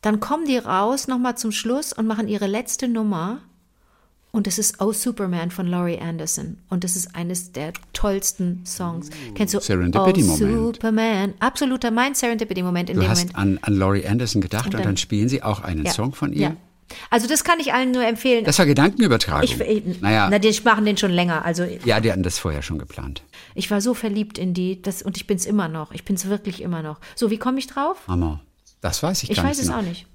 Dann 0.00 0.20
kommen 0.20 0.46
die 0.46 0.58
raus 0.58 1.08
nochmal 1.08 1.36
zum 1.36 1.52
Schluss 1.52 1.92
und 1.92 2.06
machen 2.06 2.28
ihre 2.28 2.46
letzte 2.46 2.88
Nummer. 2.88 3.40
Und 4.36 4.46
es 4.46 4.58
ist 4.58 4.82
Oh 4.82 4.92
Superman 4.92 5.50
von 5.50 5.66
Laurie 5.66 5.98
Anderson. 5.98 6.58
Und 6.68 6.84
das 6.84 6.94
ist 6.94 7.14
eines 7.16 7.52
der 7.52 7.72
tollsten 7.94 8.66
Songs. 8.66 9.08
Kennst 9.34 9.54
du 9.54 9.60
Serendipity-Moment. 9.60 10.42
Oh 10.58 10.66
Superman? 10.74 11.32
Absoluter 11.40 11.90
mein 11.90 12.14
Serendipity-Moment 12.14 12.90
in 12.90 12.96
Du 12.96 13.02
dem 13.02 13.08
hast 13.08 13.20
Moment. 13.32 13.38
an, 13.38 13.58
an 13.62 13.78
Laurie 13.78 14.06
Anderson 14.06 14.42
gedacht 14.42 14.66
und 14.66 14.74
dann, 14.74 14.82
dann- 14.82 14.96
spielen 14.98 15.30
sie 15.30 15.42
auch 15.42 15.60
einen 15.62 15.86
Ja. 15.86 15.90
Song 15.92 16.12
von 16.14 16.34
ihr. 16.34 16.40
Ja. 16.48 16.56
Also 17.08 17.26
das 17.26 17.44
kann 17.44 17.60
ich 17.60 17.72
allen 17.72 17.92
nur 17.92 18.04
empfehlen. 18.04 18.44
Das 18.44 18.58
war 18.58 18.66
Gedankenübertragung. 18.66 19.42
ich, 19.42 19.58
ich, 19.58 20.02
naja, 20.02 20.28
na, 20.30 20.38
die 20.38 20.54
machen 20.64 20.84
den 20.84 20.98
schon 20.98 21.10
länger. 21.12 21.42
Also 21.46 21.64
ja, 21.86 21.98
die 22.00 22.12
hatten 22.12 22.22
das 22.22 22.38
vorher 22.38 22.60
schon 22.60 22.78
geplant. 22.78 23.22
ich 23.54 23.70
war 23.70 23.80
so 23.80 23.94
verliebt 23.94 24.36
in 24.36 24.52
die, 24.52 24.82
das, 24.82 25.00
und 25.00 25.16
ich 25.16 25.26
bin's 25.26 25.46
immer 25.46 25.66
noch. 25.68 25.92
Ich 25.92 26.04
bin's 26.04 26.26
wirklich 26.26 26.60
immer 26.60 26.82
noch. 26.82 27.00
So, 27.14 27.30
wie 27.30 27.38
komme 27.38 27.58
ich 27.58 27.68
drauf? 27.68 27.96
Hammer. 28.06 28.40
Das 28.82 29.02
weiß 29.02 29.22
ich, 29.22 29.30
Ich 29.30 29.36
gar 29.38 29.46
weiß 29.46 29.56
nicht 29.56 29.62
es 29.62 29.68
genau. 29.68 29.78
auch 29.80 29.82
nicht. 29.88 30.06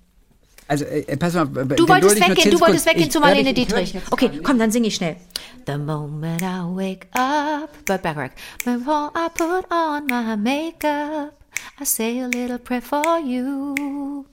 Also, 0.71 0.85
äh, 0.85 1.17
pass 1.17 1.33
mal. 1.33 1.45
Du 1.47 1.85
wolltest 1.85 2.15
weggehen, 2.15 2.49
du 2.49 2.61
wolltest 2.61 2.85
weggehen 2.85 3.11
zu 3.11 3.19
Marlene 3.19 3.53
Dietrich. 3.53 3.93
Okay, 4.09 4.31
komm. 4.41 4.57
dann 4.57 4.71
singe 4.71 4.87
ich 4.87 4.95
schnell. 4.95 5.17
The 5.67 5.77
moment 5.77 6.41
I 6.41 6.63
wake 6.63 7.07
up, 7.11 7.69
Burt 7.85 8.01
Bacharach. 8.01 8.31
Before 8.63 9.11
I 9.13 9.27
put 9.33 9.69
on 9.69 10.07
my 10.07 10.37
makeup, 10.37 11.33
I 11.77 11.83
say 11.83 12.21
a 12.21 12.27
little 12.27 12.57
prayer 12.57 12.81
for 12.81 13.19
you. 13.19 14.25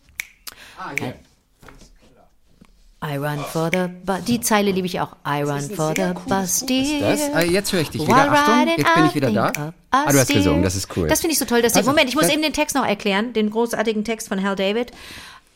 I 3.02 3.16
run 3.16 3.38
for 3.38 3.68
the 3.72 3.88
bus. 4.04 4.24
Die 4.24 4.40
Zeile 4.40 4.70
liebe 4.70 4.86
ich 4.86 5.00
auch. 5.00 5.16
I 5.26 5.42
run 5.42 5.68
for 5.70 5.92
the 5.96 6.14
bus, 6.28 6.64
dear. 6.66 7.00
Das, 7.00 7.20
äh, 7.30 7.50
jetzt 7.50 7.72
höre 7.72 7.80
ich 7.80 7.90
dich 7.90 8.02
wieder. 8.02 8.30
Achtung, 8.30 8.68
jetzt 8.68 8.94
bin 8.94 9.04
I 9.04 9.06
ich 9.08 9.14
wieder 9.16 9.30
da. 9.32 9.72
Ah, 9.90 10.12
du 10.12 10.18
hast 10.18 10.28
gesungen, 10.28 10.62
das 10.62 10.76
ist 10.76 10.96
cool. 10.96 11.08
Das 11.08 11.20
finde 11.20 11.32
ich 11.32 11.38
so 11.40 11.46
toll. 11.46 11.62
Dass 11.62 11.74
ich, 11.74 11.84
Moment, 11.84 12.08
ich 12.08 12.14
muss 12.14 12.28
eben 12.28 12.42
den 12.42 12.52
Text 12.52 12.76
noch 12.76 12.86
erklären, 12.86 13.32
den 13.32 13.50
großartigen 13.50 14.04
Text 14.04 14.28
von 14.28 14.40
Hal 14.42 14.54
David. 14.54 14.92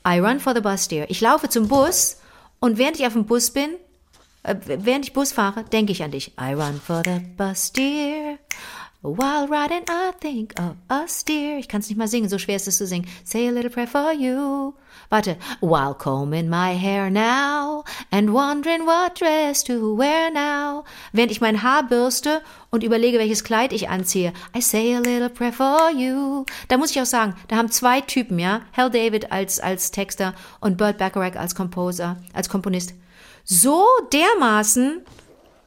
I 0.05 0.21
run 0.21 0.41
for 0.41 0.55
the 0.55 0.61
bus, 0.61 0.89
dear. 0.89 1.09
Ich 1.09 1.21
laufe 1.21 1.49
zum 1.49 1.69
Bus 1.69 2.17
und 2.61 2.79
während 2.79 2.99
ich 2.99 3.07
auf 3.07 3.13
dem 3.13 3.25
Bus 3.25 3.51
bin, 3.51 3.71
äh, 4.43 4.57
während 4.65 5.05
ich 5.05 5.13
Bus 5.13 5.33
fahre, 5.33 5.65
denke 5.65 5.93
ich 5.93 6.03
an 6.03 6.11
dich. 6.11 6.33
I 6.41 6.55
run 6.55 6.81
for 6.81 7.03
the 7.05 7.21
bus, 7.37 7.73
dear. 7.73 8.39
While 9.03 9.49
riding, 9.49 9.83
I 9.89 10.13
think 10.21 10.55
of 10.59 10.77
us, 10.89 11.25
dear. 11.25 11.59
Ich 11.59 11.69
kann 11.69 11.81
es 11.81 11.89
nicht 11.89 11.99
mal 11.99 12.09
singen, 12.09 12.29
so 12.29 12.39
schwer 12.39 12.57
ist 12.57 12.69
es 12.69 12.79
zu 12.79 12.87
singen. 12.87 13.09
Say 13.25 13.49
a 13.49 13.51
little 13.51 13.71
prayer 13.71 13.89
for 13.89 14.13
you. 14.13 14.75
Warte. 15.13 15.37
While 15.61 15.93
combing 15.93 16.49
my 16.49 16.73
hair 16.75 17.11
now 17.11 17.85
and 18.11 18.33
wondering 18.33 18.87
what 18.87 19.15
dress 19.15 19.63
to 19.65 19.95
wear 19.95 20.31
now. 20.31 20.85
Während 21.13 21.31
ich 21.31 21.43
mein 21.43 21.63
Haar 21.63 21.83
bürste 21.83 22.41
und 22.71 22.83
überlege, 22.83 23.19
welches 23.19 23.45
Kleid 23.45 23.75
ich 23.75 23.91
anziehe. 23.91 24.33
I 24.57 24.63
say 24.63 24.95
a 24.95 25.01
little 25.01 25.29
prayer 25.29 25.53
for 25.53 25.91
you. 25.91 26.47
Da 26.69 26.79
muss 26.79 26.93
ich 26.93 27.01
auch 27.03 27.05
sagen, 27.05 27.35
da 27.49 27.57
haben 27.57 27.71
zwei 27.71 28.01
Typen, 28.01 28.39
ja. 28.39 28.63
Hal 28.75 28.89
David 28.89 29.31
als, 29.31 29.61
als 29.61 29.91
Texter 29.91 30.33
und 30.61 30.79
Burt 30.79 30.97
Bacharach 30.97 31.37
als 31.37 31.55
Composer, 31.55 32.17
als 32.33 32.49
Komponist. 32.49 32.95
So 33.45 33.85
dermaßen 34.15 35.03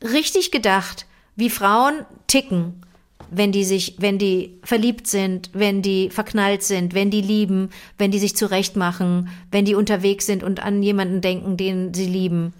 richtig 0.01 0.49
gedacht, 0.49 1.05
wie 1.35 1.51
Frauen 1.51 2.07
ticken, 2.25 2.83
wenn 3.29 3.51
die 3.51 3.63
sich, 3.63 3.95
wenn 3.97 4.17
die 4.17 4.59
verliebt 4.63 5.07
sind, 5.07 5.49
wenn 5.53 5.81
die 5.81 6.09
verknallt 6.09 6.63
sind, 6.63 6.93
wenn 6.93 7.09
die 7.09 7.21
lieben, 7.21 7.69
wenn 7.97 8.11
die 8.11 8.19
sich 8.19 8.35
zurechtmachen, 8.35 9.29
wenn 9.51 9.65
die 9.65 9.75
unterwegs 9.75 10.25
sind 10.25 10.43
und 10.43 10.61
an 10.61 10.83
jemanden 10.83 11.21
denken, 11.21 11.57
den 11.57 11.93
sie 11.93 12.05
lieben. 12.05 12.53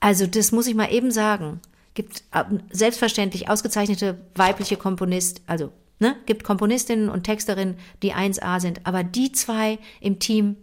Also 0.00 0.26
das 0.26 0.52
muss 0.52 0.66
ich 0.66 0.74
mal 0.74 0.92
eben 0.92 1.10
sagen. 1.10 1.60
Gibt 1.94 2.24
äh, 2.32 2.44
selbstverständlich 2.70 3.48
ausgezeichnete 3.48 4.18
weibliche 4.34 4.76
Komponist, 4.76 5.42
also 5.46 5.72
ne, 5.98 6.16
gibt 6.26 6.44
Komponistinnen 6.44 7.08
und 7.08 7.24
Texterinnen, 7.24 7.76
die 8.02 8.14
1A 8.14 8.60
sind, 8.60 8.86
aber 8.86 9.02
die 9.02 9.32
zwei 9.32 9.78
im 10.00 10.18
Team, 10.18 10.56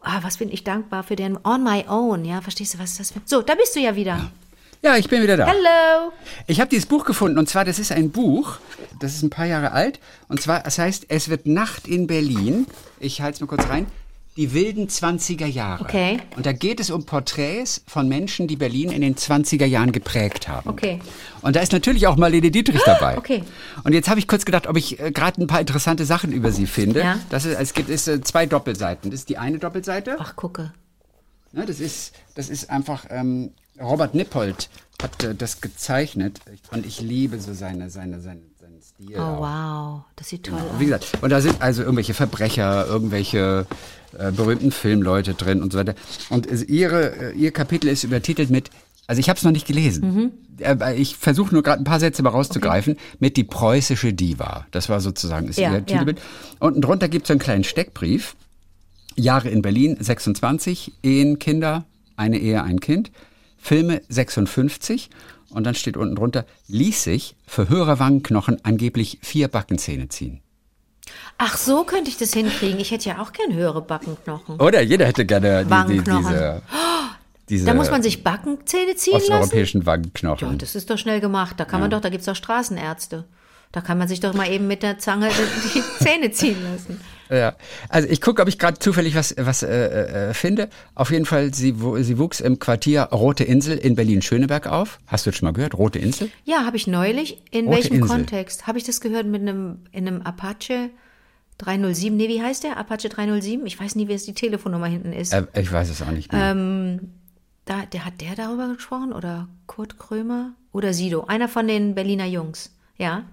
ah, 0.00 0.18
was 0.22 0.38
bin 0.38 0.50
ich 0.50 0.64
dankbar 0.64 1.04
für 1.04 1.16
den 1.16 1.38
On 1.44 1.62
My 1.62 1.84
Own, 1.88 2.24
ja, 2.24 2.40
verstehst 2.40 2.74
du, 2.74 2.78
was 2.78 2.92
ist 2.92 3.00
das 3.00 3.12
für... 3.12 3.20
So, 3.24 3.42
da 3.42 3.54
bist 3.54 3.76
du 3.76 3.80
ja 3.80 3.94
wieder. 3.94 4.16
Ja, 4.16 4.30
ich 4.98 5.08
bin 5.08 5.22
wieder 5.22 5.36
da. 5.36 5.46
Hello! 5.46 6.12
Ich 6.46 6.60
habe 6.60 6.68
dieses 6.68 6.86
Buch 6.86 7.04
gefunden 7.04 7.38
und 7.38 7.48
zwar, 7.48 7.64
das 7.64 7.78
ist 7.78 7.92
ein 7.92 8.10
Buch, 8.10 8.58
das 9.00 9.14
ist 9.14 9.22
ein 9.22 9.30
paar 9.30 9.46
Jahre 9.46 9.72
alt 9.72 10.00
und 10.28 10.40
zwar, 10.40 10.66
es 10.66 10.78
heißt, 10.78 11.06
es 11.08 11.28
wird 11.28 11.46
Nacht 11.46 11.86
in 11.86 12.06
Berlin. 12.06 12.66
Ich 12.98 13.20
halte 13.20 13.36
es 13.36 13.40
mal 13.40 13.46
kurz 13.46 13.68
rein. 13.68 13.86
Die 14.36 14.54
wilden 14.54 14.88
20er 14.88 15.46
Jahre. 15.46 15.84
Okay. 15.84 16.18
Und 16.36 16.46
da 16.46 16.52
geht 16.52 16.80
es 16.80 16.90
um 16.90 17.04
Porträts 17.04 17.82
von 17.86 18.08
Menschen, 18.08 18.48
die 18.48 18.56
Berlin 18.56 18.90
in 18.90 19.02
den 19.02 19.14
20er 19.14 19.66
Jahren 19.66 19.92
geprägt 19.92 20.48
haben. 20.48 20.70
Okay. 20.70 21.00
Und 21.42 21.54
da 21.54 21.60
ist 21.60 21.72
natürlich 21.72 22.06
auch 22.06 22.16
Marlene 22.16 22.50
Dietrich 22.50 22.80
dabei. 22.86 23.18
Okay. 23.18 23.44
Und 23.84 23.92
jetzt 23.92 24.08
habe 24.08 24.18
ich 24.20 24.26
kurz 24.26 24.46
gedacht, 24.46 24.66
ob 24.66 24.78
ich 24.78 24.98
äh, 24.98 25.10
gerade 25.10 25.42
ein 25.42 25.46
paar 25.48 25.60
interessante 25.60 26.06
Sachen 26.06 26.32
über 26.32 26.50
sie 26.50 26.66
finde. 26.66 27.00
Ja. 27.00 27.18
Das 27.28 27.44
ist, 27.44 27.58
es 27.60 27.74
gibt 27.74 27.90
ist, 27.90 28.08
äh, 28.08 28.22
zwei 28.22 28.46
Doppelseiten. 28.46 29.10
Das 29.10 29.20
ist 29.20 29.28
die 29.28 29.36
eine 29.36 29.58
Doppelseite. 29.58 30.16
Ach, 30.18 30.34
gucke. 30.34 30.72
Ne, 31.52 31.66
das, 31.66 31.78
ist, 31.78 32.14
das 32.34 32.48
ist 32.48 32.70
einfach, 32.70 33.04
ähm, 33.10 33.52
Robert 33.82 34.14
Nippold 34.14 34.68
hat 35.02 35.24
äh, 35.24 35.34
das 35.34 35.60
gezeichnet 35.60 36.40
und 36.70 36.86
ich 36.86 37.00
liebe 37.00 37.38
so 37.40 37.52
seine, 37.54 37.90
seine, 37.90 38.20
seine, 38.20 38.40
seinen 38.60 38.80
Stil. 38.82 39.16
Oh, 39.18 39.20
auch. 39.22 39.40
wow. 39.40 40.00
Das 40.16 40.28
sieht 40.28 40.44
toll 40.46 40.58
Und 40.58 40.74
aus. 40.74 40.78
wie 40.80 40.84
gesagt, 40.86 41.06
und 41.20 41.30
da 41.30 41.40
sind 41.40 41.60
also 41.60 41.82
irgendwelche 41.82 42.14
Verbrecher, 42.14 42.86
irgendwelche 42.86 43.66
äh, 44.18 44.30
berühmten 44.30 44.70
Filmleute 44.70 45.34
drin 45.34 45.62
und 45.62 45.72
so 45.72 45.78
weiter. 45.78 45.94
Und 46.30 46.46
ihre, 46.68 47.32
äh, 47.32 47.36
ihr 47.36 47.50
Kapitel 47.50 47.88
ist 47.88 48.04
übertitelt 48.04 48.50
mit, 48.50 48.70
also 49.06 49.18
ich 49.20 49.28
habe 49.28 49.36
es 49.38 49.42
noch 49.42 49.50
nicht 49.52 49.66
gelesen. 49.66 50.32
Äh, 50.60 50.94
Ich 50.94 51.16
versuche 51.16 51.52
nur 51.52 51.62
gerade 51.64 51.82
ein 51.82 51.84
paar 51.84 51.98
Sätze 52.00 52.22
mal 52.22 52.30
rauszugreifen, 52.30 52.96
mit 53.18 53.36
die 53.36 53.44
preußische 53.44 54.12
Diva. 54.12 54.66
Das 54.70 54.88
war 54.88 55.00
sozusagen 55.00 55.48
ist 55.48 55.58
Ja, 55.58 55.70
ihr 55.70 55.74
ja. 55.78 55.80
Titelbild. 55.80 56.20
Unten 56.60 56.80
drunter 56.80 57.08
gibt 57.08 57.24
es 57.24 57.28
so 57.28 57.32
einen 57.32 57.40
kleinen 57.40 57.64
Steckbrief. 57.64 58.36
Jahre 59.16 59.48
in 59.50 59.60
Berlin 59.60 59.96
26, 59.98 60.92
Ehen, 61.02 61.38
Kinder, 61.38 61.84
eine 62.16 62.38
Ehe, 62.38 62.62
ein 62.62 62.80
Kind. 62.80 63.10
Filme 63.62 64.02
56 64.08 65.08
und 65.50 65.64
dann 65.64 65.74
steht 65.76 65.96
unten 65.96 66.16
drunter, 66.16 66.44
ließ 66.66 67.04
sich 67.04 67.36
für 67.46 67.68
höhere 67.68 67.98
Wangenknochen 68.00 68.58
angeblich 68.64 69.18
vier 69.22 69.46
Backenzähne 69.48 70.08
ziehen. 70.08 70.40
Ach, 71.38 71.56
so 71.56 71.84
könnte 71.84 72.10
ich 72.10 72.16
das 72.16 72.32
hinkriegen. 72.32 72.80
Ich 72.80 72.90
hätte 72.90 73.08
ja 73.08 73.20
auch 73.22 73.32
gern 73.32 73.52
höhere 73.54 73.80
Backenknochen. 73.82 74.60
Oder 74.60 74.80
jeder 74.82 75.06
hätte 75.06 75.24
gerne 75.24 75.64
die, 75.64 75.98
die, 75.98 76.02
diese, 76.02 76.62
diese 77.48 77.66
Da 77.66 77.74
muss 77.74 77.90
man 77.90 78.02
sich 78.02 78.22
Backenzähne 78.24 78.96
ziehen 78.96 79.14
lassen? 79.14 79.32
osteuropäischen 79.32 79.80
Ja, 79.82 79.86
Wangenknochen. 79.86 80.58
das 80.58 80.74
ist 80.74 80.90
doch 80.90 80.98
schnell 80.98 81.20
gemacht. 81.20 81.58
Da 81.58 81.64
kann 81.64 81.80
man 81.80 81.90
doch, 81.90 82.00
da 82.00 82.08
gibt's 82.08 82.26
doch 82.26 82.36
Straßenärzte. 82.36 83.24
Da 83.72 83.80
kann 83.80 83.96
man 83.98 84.08
sich 84.08 84.20
doch 84.20 84.34
mal 84.34 84.50
eben 84.50 84.66
mit 84.66 84.82
der 84.82 84.98
Zange 84.98 85.28
die 85.74 85.82
Zähne 86.04 86.30
ziehen 86.32 86.62
lassen. 86.62 87.00
Ja, 87.32 87.56
also 87.88 88.08
ich 88.08 88.20
gucke, 88.20 88.42
ob 88.42 88.48
ich 88.48 88.58
gerade 88.58 88.78
zufällig 88.78 89.14
was, 89.14 89.34
was 89.38 89.62
äh, 89.62 90.28
äh, 90.28 90.34
finde. 90.34 90.68
Auf 90.94 91.10
jeden 91.10 91.24
Fall, 91.24 91.54
sie, 91.54 91.74
sie 92.00 92.18
wuchs 92.18 92.40
im 92.40 92.58
Quartier 92.58 93.04
Rote 93.04 93.44
Insel 93.44 93.78
in 93.78 93.94
Berlin-Schöneberg 93.94 94.66
auf. 94.66 94.98
Hast 95.06 95.24
du 95.24 95.30
das 95.30 95.38
schon 95.38 95.46
mal 95.46 95.52
gehört? 95.52 95.74
Rote 95.78 95.98
Insel? 95.98 96.30
Ja, 96.44 96.66
habe 96.66 96.76
ich 96.76 96.86
neulich. 96.86 97.42
In 97.50 97.66
Rote 97.66 97.76
welchem 97.76 97.96
Insel. 97.96 98.08
Kontext? 98.08 98.66
Habe 98.66 98.76
ich 98.76 98.84
das 98.84 99.00
gehört 99.00 99.26
mit 99.26 99.40
einem, 99.40 99.78
in 99.92 100.06
einem 100.06 100.22
Apache 100.22 100.90
307? 101.58 102.16
Nee, 102.16 102.28
wie 102.28 102.42
heißt 102.42 102.64
der? 102.64 102.76
Apache 102.76 103.08
307? 103.08 103.66
Ich 103.66 103.80
weiß 103.80 103.94
nie, 103.94 104.08
wie 104.08 104.12
es 104.12 104.24
die 104.24 104.34
Telefonnummer 104.34 104.86
hinten 104.86 105.14
ist. 105.14 105.32
Äh, 105.32 105.46
ich 105.58 105.72
weiß 105.72 105.88
es 105.88 106.02
auch 106.02 106.10
nicht 106.10 106.32
mehr. 106.32 106.54
Da, 107.64 107.86
der, 107.86 108.04
hat 108.04 108.20
der 108.20 108.34
darüber 108.34 108.74
gesprochen? 108.74 109.12
Oder 109.12 109.48
Kurt 109.66 109.98
Krömer? 109.98 110.52
Oder 110.72 110.92
Sido? 110.92 111.24
Einer 111.26 111.48
von 111.48 111.68
den 111.68 111.94
Berliner 111.94 112.26
Jungs. 112.26 112.76
Ja? 112.98 113.24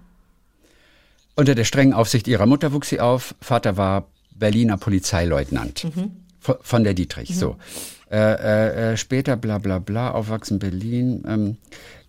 Unter 1.40 1.54
der 1.54 1.64
strengen 1.64 1.94
Aufsicht 1.94 2.28
ihrer 2.28 2.44
Mutter 2.44 2.74
wuchs 2.74 2.90
sie 2.90 3.00
auf. 3.00 3.34
Vater 3.40 3.78
war 3.78 4.08
Berliner 4.34 4.76
Polizeileutnant 4.76 5.86
von, 6.38 6.56
von 6.60 6.84
der 6.84 6.92
Dietrich. 6.92 7.34
So. 7.34 7.56
Äh, 8.10 8.18
äh, 8.18 8.92
äh, 8.92 8.96
später 8.98 9.38
bla 9.38 9.56
bla 9.56 9.78
bla, 9.78 10.10
aufwachsen 10.10 10.58
Berlin. 10.58 11.24
Ähm, 11.26 11.56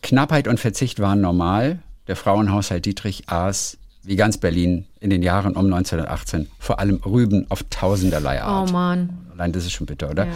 Knappheit 0.04 0.50
und 0.50 0.60
Verzicht 0.60 1.00
waren 1.00 1.22
normal. 1.22 1.80
Der 2.08 2.18
Frauenhaushalt 2.18 2.84
Dietrich 2.84 3.30
aß, 3.30 3.78
wie 4.04 4.18
ganz 4.18 4.38
Berlin, 4.38 4.86
in 5.00 5.10
den 5.10 5.24
Jahren 5.24 5.56
um 5.56 5.64
1918 5.64 6.50
vor 6.60 6.80
allem 6.80 6.98
Rüben 6.98 7.46
auf 7.48 7.64
tausenderlei 7.70 8.42
Art. 8.42 8.70
Oh 8.70 8.74
Mann. 8.74 9.18
Allein 9.32 9.54
das 9.54 9.64
ist 9.64 9.72
schon 9.72 9.88
bitter, 9.88 10.10
oder? 10.10 10.28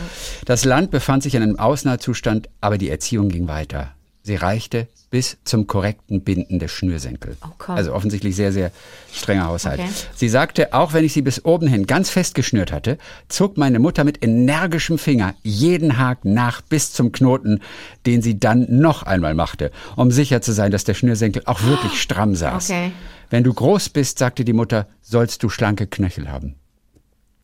Das 0.45 0.63
Land 0.63 0.91
befand 0.91 1.21
sich 1.21 1.35
in 1.35 1.43
einem 1.43 1.59
Ausnahmezustand, 1.59 2.47
aber 2.61 2.77
die 2.77 2.89
Erziehung 2.89 3.27
ging 3.27 3.49
weiter. 3.49 3.94
Sie 4.25 4.37
reichte 4.37 4.87
bis 5.11 5.37
zum 5.43 5.67
korrekten 5.67 6.21
Binden 6.21 6.57
der 6.57 6.67
Schnürsenkel. 6.67 7.37
Oh 7.45 7.71
also 7.71 7.93
offensichtlich 7.93 8.35
sehr, 8.35 8.51
sehr 8.51 8.71
strenger 9.13 9.45
Haushalt. 9.45 9.79
Okay. 9.79 9.89
Sie 10.15 10.29
sagte, 10.29 10.73
auch 10.73 10.93
wenn 10.93 11.05
ich 11.05 11.13
sie 11.13 11.21
bis 11.21 11.45
oben 11.45 11.67
hin 11.67 11.85
ganz 11.85 12.09
fest 12.09 12.33
geschnürt 12.33 12.71
hatte, 12.71 12.97
zog 13.29 13.55
meine 13.55 13.77
Mutter 13.77 14.03
mit 14.03 14.23
energischem 14.23 14.97
Finger 14.97 15.35
jeden 15.43 15.99
Haken 15.99 16.33
nach 16.33 16.61
bis 16.61 16.91
zum 16.91 17.11
Knoten, 17.11 17.61
den 18.07 18.23
sie 18.23 18.39
dann 18.39 18.65
noch 18.67 19.03
einmal 19.03 19.35
machte, 19.35 19.71
um 19.95 20.09
sicher 20.09 20.41
zu 20.41 20.53
sein, 20.53 20.71
dass 20.71 20.85
der 20.85 20.95
Schnürsenkel 20.95 21.43
auch 21.45 21.61
wirklich 21.61 22.01
stramm 22.01 22.33
saß. 22.33 22.71
Okay. 22.71 22.91
Wenn 23.29 23.43
du 23.43 23.53
groß 23.53 23.89
bist, 23.89 24.17
sagte 24.17 24.43
die 24.43 24.53
Mutter, 24.53 24.87
sollst 25.03 25.43
du 25.43 25.49
schlanke 25.49 25.85
Knöchel 25.85 26.31
haben. 26.31 26.55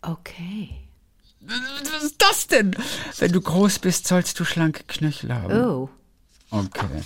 Okay. 0.01 0.71
Was 1.41 2.03
ist 2.05 2.15
das 2.17 2.47
denn? 2.47 2.75
Wenn 3.19 3.31
du 3.31 3.39
groß 3.39 3.77
bist, 3.77 4.07
sollst 4.07 4.39
du 4.39 4.45
schlanke 4.45 4.83
Knöchel 4.87 5.31
haben. 5.31 5.53
Oh. 5.53 5.89
Okay. 6.51 7.01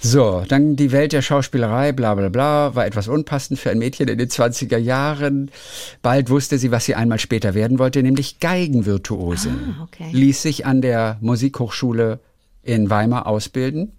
So, 0.00 0.44
dann 0.46 0.76
die 0.76 0.92
Welt 0.92 1.12
der 1.12 1.22
Schauspielerei, 1.22 1.92
bla 1.92 2.14
bla 2.14 2.28
bla, 2.28 2.74
war 2.74 2.86
etwas 2.86 3.08
unpassend 3.08 3.58
für 3.58 3.70
ein 3.70 3.78
Mädchen 3.78 4.08
in 4.08 4.18
den 4.18 4.28
20er 4.28 4.76
Jahren. 4.76 5.50
Bald 6.02 6.28
wusste 6.28 6.58
sie, 6.58 6.70
was 6.70 6.84
sie 6.84 6.94
einmal 6.94 7.18
später 7.18 7.54
werden 7.54 7.78
wollte, 7.78 8.02
nämlich 8.02 8.40
Geigenvirtuosin. 8.40 9.76
Ah, 9.78 9.82
okay. 9.84 10.08
Ließ 10.12 10.42
sich 10.42 10.66
an 10.66 10.82
der 10.82 11.18
Musikhochschule 11.20 12.20
in 12.62 12.90
Weimar 12.90 13.26
ausbilden. 13.26 13.92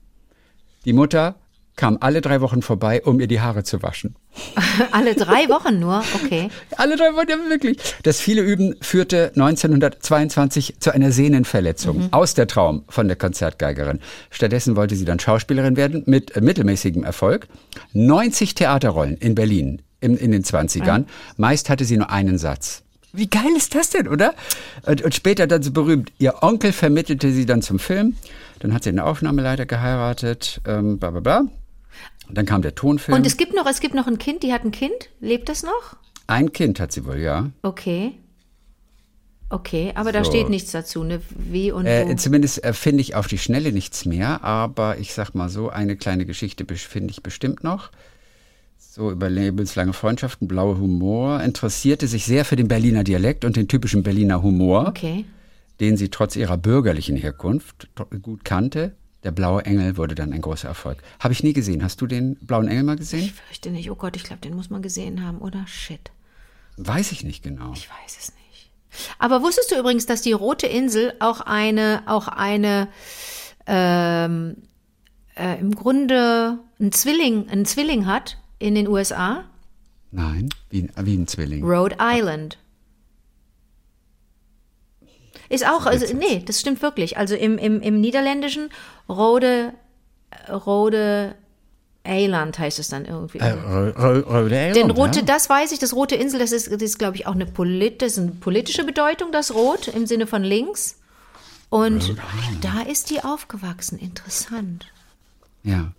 Die 0.85 0.93
Mutter 0.93 1.35
kam 1.77 1.97
alle 2.01 2.21
drei 2.21 2.41
Wochen 2.41 2.61
vorbei, 2.61 3.01
um 3.03 3.21
ihr 3.21 3.27
die 3.27 3.39
Haare 3.39 3.63
zu 3.63 3.81
waschen. 3.81 4.15
Alle 4.91 5.15
drei 5.15 5.47
Wochen 5.49 5.79
nur? 5.79 6.03
Okay. 6.13 6.49
Alle 6.75 6.95
drei 6.95 7.13
Wochen, 7.13 7.29
ja 7.29 7.37
wirklich. 7.49 7.77
Das 8.03 8.19
viele 8.19 8.41
Üben 8.41 8.75
führte 8.81 9.31
1922 9.35 10.75
zu 10.79 10.91
einer 10.91 11.11
Sehnenverletzung. 11.11 12.09
Aus 12.11 12.33
der 12.33 12.47
Traum 12.47 12.83
von 12.87 13.07
der 13.07 13.17
Konzertgeigerin. 13.17 13.99
Stattdessen 14.29 14.75
wollte 14.75 14.95
sie 14.95 15.05
dann 15.05 15.19
Schauspielerin 15.19 15.75
werden, 15.75 16.03
mit 16.05 16.39
mittelmäßigem 16.39 17.03
Erfolg. 17.03 17.47
90 17.93 18.53
Theaterrollen 18.55 19.17
in 19.17 19.33
Berlin 19.33 19.81
in, 20.01 20.17
in 20.17 20.31
den 20.31 20.43
20ern. 20.43 21.05
Meist 21.37 21.69
hatte 21.69 21.85
sie 21.85 21.97
nur 21.97 22.11
einen 22.11 22.37
Satz. 22.37 22.83
Wie 23.13 23.27
geil 23.27 23.55
ist 23.55 23.73
das 23.73 23.89
denn, 23.89 24.07
oder? 24.07 24.35
Und, 24.85 25.01
und 25.01 25.15
später 25.15 25.47
dann 25.47 25.63
so 25.63 25.71
berühmt. 25.71 26.11
Ihr 26.19 26.43
Onkel 26.43 26.71
vermittelte 26.71 27.31
sie 27.31 27.45
dann 27.45 27.61
zum 27.61 27.79
Film. 27.79 28.15
Dann 28.59 28.73
hat 28.73 28.83
sie 28.83 28.89
einen 28.89 28.99
Aufnahmeleiter 28.99 29.65
geheiratet, 29.65 30.61
ähm, 30.67 30.99
bla 30.99 31.11
bla 31.11 31.19
bla. 31.19 31.45
Und 32.27 32.37
dann 32.37 32.45
kam 32.45 32.61
der 32.61 32.75
Tonfilm. 32.75 33.17
Und 33.17 33.25
es 33.25 33.37
gibt 33.37 33.53
noch, 33.55 33.65
es 33.65 33.79
gibt 33.79 33.93
noch 33.95 34.07
ein 34.07 34.17
Kind, 34.17 34.43
die 34.43 34.51
hat 34.53 34.63
ein 34.63 34.71
Kind. 34.71 35.09
Lebt 35.19 35.49
das 35.49 35.63
noch? 35.63 35.95
Ein 36.27 36.51
Kind 36.51 36.79
hat 36.79 36.91
sie 36.91 37.05
wohl, 37.05 37.19
ja. 37.19 37.49
Okay. 37.61 38.13
Okay, 39.49 39.93
aber 39.95 40.11
da 40.11 40.25
So. 40.25 40.31
steht 40.31 40.49
nichts 40.49 40.71
dazu, 40.73 41.05
ne? 41.05 41.21
Wie 41.29 41.71
und 41.71 41.85
wo. 41.85 41.89
Äh, 41.89 42.15
zumindest 42.17 42.63
äh, 42.65 42.73
finde 42.73 42.99
ich 43.01 43.15
auf 43.15 43.27
die 43.27 43.37
Schnelle 43.37 43.71
nichts 43.71 44.03
mehr, 44.05 44.43
aber 44.43 44.97
ich 44.97 45.13
sag 45.13 45.35
mal 45.35 45.47
so, 45.47 45.69
eine 45.69 45.95
kleine 45.95 46.25
Geschichte 46.25 46.65
finde 46.75 47.11
ich 47.11 47.23
bestimmt 47.23 47.63
noch. 47.63 47.89
So 48.77 49.09
über 49.09 49.29
lebenslange 49.29 49.93
Freundschaften, 49.93 50.49
blauer 50.49 50.77
Humor, 50.79 51.41
interessierte 51.41 52.07
sich 52.07 52.25
sehr 52.25 52.43
für 52.43 52.57
den 52.57 52.67
Berliner 52.67 53.05
Dialekt 53.05 53.45
und 53.45 53.55
den 53.55 53.69
typischen 53.69 54.03
Berliner 54.03 54.41
Humor, 54.41 54.87
Okay. 54.89 55.23
den 55.79 55.95
sie 55.95 56.09
trotz 56.09 56.35
ihrer 56.35 56.57
bürgerlichen 56.57 57.15
Herkunft 57.15 57.87
gut 58.21 58.43
kannte. 58.43 58.95
Der 59.27 59.33
blaue 59.33 59.65
Engel 59.65 59.97
wurde 59.97 60.15
dann 60.15 60.31
ein 60.31 60.39
großer 60.39 60.69
Erfolg. 60.69 61.03
Habe 61.19 61.33
ich 61.33 61.43
nie 61.43 61.51
gesehen. 61.51 61.83
Hast 61.83 61.99
du 61.99 62.07
den 62.07 62.37
blauen 62.37 62.69
Engel 62.69 62.83
mal 62.83 62.95
gesehen? 62.95 63.25
Ich 63.25 63.33
fürchte 63.33 63.71
nicht. 63.71 63.91
Oh 63.91 63.95
Gott, 63.95 64.15
ich 64.15 64.23
glaube, 64.23 64.39
den 64.39 64.55
muss 64.55 64.69
man 64.69 64.81
gesehen 64.81 65.21
haben, 65.21 65.39
oder? 65.39 65.67
Shit. 65.67 66.11
Weiß 66.77 67.11
ich 67.11 67.25
nicht 67.25 67.43
genau. 67.43 67.73
Ich 67.73 67.89
weiß 67.89 68.17
es 68.17 68.31
nicht. 68.47 68.71
Aber 69.19 69.41
wusstest 69.41 69.69
du 69.69 69.77
übrigens, 69.77 70.05
dass 70.05 70.21
die 70.21 70.31
Rote 70.31 70.65
Insel 70.65 71.11
auch 71.19 71.41
eine, 71.41 72.03
auch 72.05 72.29
eine, 72.29 72.87
ähm, 73.65 74.55
äh, 75.35 75.59
im 75.59 75.75
Grunde 75.75 76.59
ein 76.79 76.93
Zwilling, 76.93 77.49
ein 77.49 77.65
Zwilling 77.65 78.05
hat 78.05 78.37
in 78.59 78.75
den 78.75 78.87
USA? 78.87 79.43
Nein, 80.11 80.47
wie, 80.69 80.89
wie 80.95 81.17
ein 81.17 81.27
Zwilling. 81.27 81.65
Rhode 81.65 81.97
Island. 81.99 82.57
Ist 85.49 85.65
auch, 85.65 85.85
also, 85.85 86.13
nee, 86.15 86.43
das 86.45 86.59
stimmt 86.59 86.81
wirklich. 86.81 87.17
Also 87.17 87.35
im, 87.35 87.57
im, 87.57 87.81
im 87.81 88.01
Niederländischen 88.01 88.69
Rode, 89.07 89.73
Rode 90.49 91.35
Eiland 92.03 92.57
heißt 92.57 92.79
es 92.79 92.87
dann 92.89 93.05
irgendwie. 93.05 93.39
Äh, 93.39 93.51
Ro- 93.51 93.89
Ro- 93.89 94.19
Rhode 94.19 94.49
Denn 94.49 94.71
Island, 94.75 94.97
rote, 94.97 95.19
ja? 95.19 95.25
das 95.25 95.49
weiß 95.49 95.71
ich, 95.73 95.79
das 95.79 95.93
rote 95.93 96.15
Insel, 96.15 96.39
das 96.39 96.51
ist, 96.51 96.71
das 96.71 96.81
ist 96.81 96.97
glaube 96.97 97.17
ich, 97.17 97.27
auch 97.27 97.33
eine, 97.33 97.45
polit, 97.45 98.01
das 98.01 98.13
ist 98.13 98.19
eine 98.19 98.31
politische 98.31 98.83
Bedeutung, 98.85 99.31
das 99.31 99.53
Rot, 99.53 99.87
im 99.89 100.05
Sinne 100.05 100.25
von 100.27 100.43
links. 100.43 100.99
Und 101.69 102.15
da 102.61 102.81
ist 102.89 103.09
die 103.09 103.23
aufgewachsen. 103.25 103.99
Interessant. 103.99 104.85
Ja. 105.63 105.91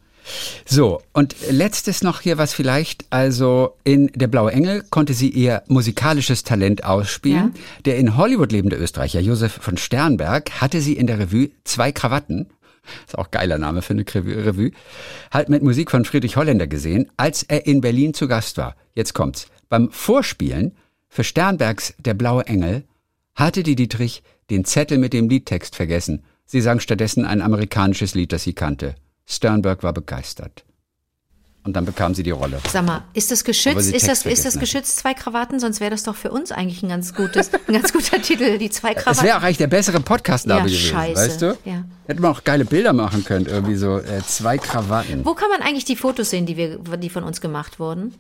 So, 0.64 1.01
und 1.12 1.35
letztes 1.51 2.03
noch 2.03 2.20
hier 2.20 2.39
was 2.39 2.53
vielleicht. 2.53 3.07
Also 3.11 3.76
in 3.85 4.09
Der 4.14 4.26
Blaue 4.26 4.53
Engel 4.53 4.85
konnte 4.91 5.14
sie 5.14 5.31
ihr 5.31 5.62
musikalisches 5.68 6.43
Talent 6.43 6.85
ausspielen. 6.85 7.55
Ja. 7.55 7.61
Der 7.85 7.97
in 7.97 8.16
Hollywood 8.16 8.53
lebende 8.53 8.76
Österreicher 8.76 9.20
Josef 9.20 9.53
von 9.53 9.76
Sternberg 9.76 10.51
hatte 10.61 10.81
sie 10.81 10.95
in 10.95 11.07
der 11.07 11.18
Revue 11.18 11.51
zwei 11.64 11.93
Krawatten. 11.93 12.49
Ist 13.07 13.18
auch 13.18 13.26
ein 13.26 13.31
geiler 13.31 13.59
Name 13.59 13.83
für 13.83 13.93
eine. 13.95 14.05
Revue. 14.07 14.70
Halt 15.31 15.49
mit 15.49 15.62
Musik 15.62 15.91
von 15.91 16.05
Friedrich 16.05 16.37
Holländer 16.37 16.66
gesehen, 16.66 17.11
als 17.16 17.43
er 17.43 17.66
in 17.66 17.81
Berlin 17.81 18.14
zu 18.14 18.29
Gast 18.29 18.57
war. 18.57 18.76
Jetzt 18.95 19.14
kommt's. 19.14 19.49
Beim 19.68 19.91
Vorspielen 19.91 20.76
für 21.09 21.24
Sternbergs 21.24 21.95
Der 21.99 22.14
Blaue 22.14 22.47
Engel 22.47 22.85
hatte 23.35 23.62
die 23.62 23.76
Dietrich 23.76 24.22
den 24.51 24.64
Zettel 24.64 24.99
mit 24.99 25.12
dem 25.12 25.29
Liedtext 25.29 25.76
vergessen. 25.76 26.24
Sie 26.45 26.61
sang 26.61 26.81
stattdessen 26.81 27.24
ein 27.24 27.43
amerikanisches 27.43 28.14
Lied, 28.14 28.33
das 28.33 28.45
sie 28.45 28.55
kannte. 28.55 28.95
Sternberg 29.29 29.83
war 29.83 29.93
begeistert. 29.93 30.64
Und 31.64 31.74
dann 31.74 31.85
bekam 31.85 32.14
sie 32.14 32.22
die 32.22 32.31
Rolle. 32.31 32.61
Sag 32.72 32.87
mal, 32.87 33.03
ist 33.12 33.31
das 33.31 33.45
geschützt? 33.45 33.93
Ist 33.93 34.09
das, 34.09 34.24
ist 34.24 34.47
das 34.47 34.59
geschützt 34.59 34.97
zwei 34.97 35.12
Krawatten? 35.12 35.61
Sonst 35.61 35.81
wäre 35.81 35.91
das 35.91 36.03
doch 36.03 36.16
für 36.16 36.31
uns 36.31 36.51
eigentlich 36.51 36.83
ein 36.83 36.89
ganz 36.89 37.12
gutes, 37.14 37.51
ein 37.53 37.74
ganz 37.74 37.93
guter 37.93 38.22
Titel, 38.22 38.57
die 38.57 38.70
zwei 38.70 38.95
Krawatten. 38.95 39.22
wäre 39.26 39.37
auch 39.37 39.43
eigentlich 39.43 39.59
der 39.59 39.66
bessere 39.66 40.01
Podcastname 40.01 40.61
Ja, 40.61 40.66
gewesen, 40.66 40.91
scheiße. 40.91 41.20
weißt 41.20 41.43
du? 41.43 41.59
Ja. 41.66 41.85
Hätte 42.07 42.22
man 42.22 42.31
auch 42.31 42.43
geile 42.45 42.64
Bilder 42.64 42.95
machen 42.95 43.22
können, 43.24 43.45
irgendwie 43.45 43.74
so 43.76 43.99
äh, 43.99 44.22
zwei 44.26 44.57
Krawatten. 44.57 45.26
Wo 45.26 45.35
kann 45.35 45.51
man 45.51 45.61
eigentlich 45.61 45.85
die 45.85 45.97
Fotos 45.97 46.31
sehen, 46.31 46.47
die 46.47 46.57
wir, 46.57 46.79
die 46.79 47.11
von 47.11 47.22
uns 47.22 47.43
gemacht 47.43 47.79
wurden? 47.79 48.14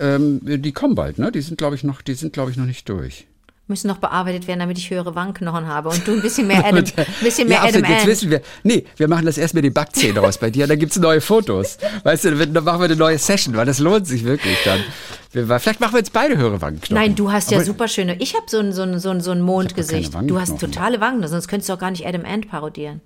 Ähm, 0.00 0.40
die 0.42 0.72
kommen 0.72 0.96
bald, 0.96 1.18
ne? 1.18 1.30
Die 1.30 1.42
sind, 1.42 1.56
glaube 1.56 1.76
ich, 1.76 1.84
noch, 1.84 2.02
die 2.02 2.14
sind, 2.14 2.32
glaube 2.32 2.50
ich, 2.50 2.56
noch 2.56 2.66
nicht 2.66 2.88
durch. 2.88 3.28
Müssen 3.70 3.88
noch 3.88 3.96
bearbeitet 3.98 4.46
werden, 4.46 4.60
damit 4.60 4.76
ich 4.76 4.90
höhere 4.90 5.14
Wangenknochen 5.14 5.66
habe 5.66 5.88
und 5.88 6.06
du 6.06 6.12
ein 6.12 6.20
bisschen 6.20 6.46
mehr 6.46 6.58
Adam, 6.66 6.78
ein 6.78 7.06
bisschen 7.22 7.48
mehr 7.48 7.58
ja, 7.58 7.68
Adam 7.68 7.84
jetzt 7.84 8.06
wissen 8.06 8.30
wir. 8.30 8.42
Nee, 8.64 8.84
wir 8.96 9.08
machen 9.08 9.24
das 9.24 9.38
erst 9.38 9.54
mit 9.54 9.64
den 9.64 9.72
Backzähnen 9.72 10.18
raus 10.18 10.36
bei 10.38 10.50
dir, 10.50 10.66
dann 10.66 10.78
gibt's 10.78 10.98
neue 10.98 11.20
Fotos. 11.20 11.78
Weißt 12.02 12.24
du, 12.24 12.34
dann 12.34 12.64
machen 12.64 12.80
wir 12.80 12.84
eine 12.84 12.96
neue 12.96 13.16
Session, 13.16 13.56
weil 13.56 13.64
das 13.64 13.78
lohnt 13.78 14.06
sich 14.06 14.24
wirklich 14.24 14.58
dann. 14.64 14.80
Wir, 15.32 15.46
vielleicht 15.60 15.80
machen 15.80 15.94
wir 15.94 15.98
jetzt 15.98 16.12
beide 16.12 16.36
höhere 16.36 16.60
Wangenknochen. 16.60 16.96
Nein, 16.96 17.14
du 17.14 17.30
hast 17.30 17.50
ja 17.50 17.58
Aber- 17.58 17.64
super 17.64 17.88
schöne. 17.88 18.16
Ich 18.18 18.34
habe 18.34 18.46
so 18.48 18.58
ein, 18.58 18.72
so 18.72 18.82
ein, 18.82 18.98
so 18.98 19.10
ein, 19.10 19.20
so 19.20 19.30
ein 19.30 19.40
Mondgesicht. 19.40 20.12
Du 20.22 20.40
hast 20.40 20.58
totale 20.60 21.00
Wangen, 21.00 21.26
sonst 21.28 21.48
könntest 21.48 21.68
du 21.68 21.74
auch 21.74 21.78
gar 21.78 21.92
nicht 21.92 22.04
Adam 22.06 22.24
Ant 22.24 22.50
parodieren. 22.50 23.00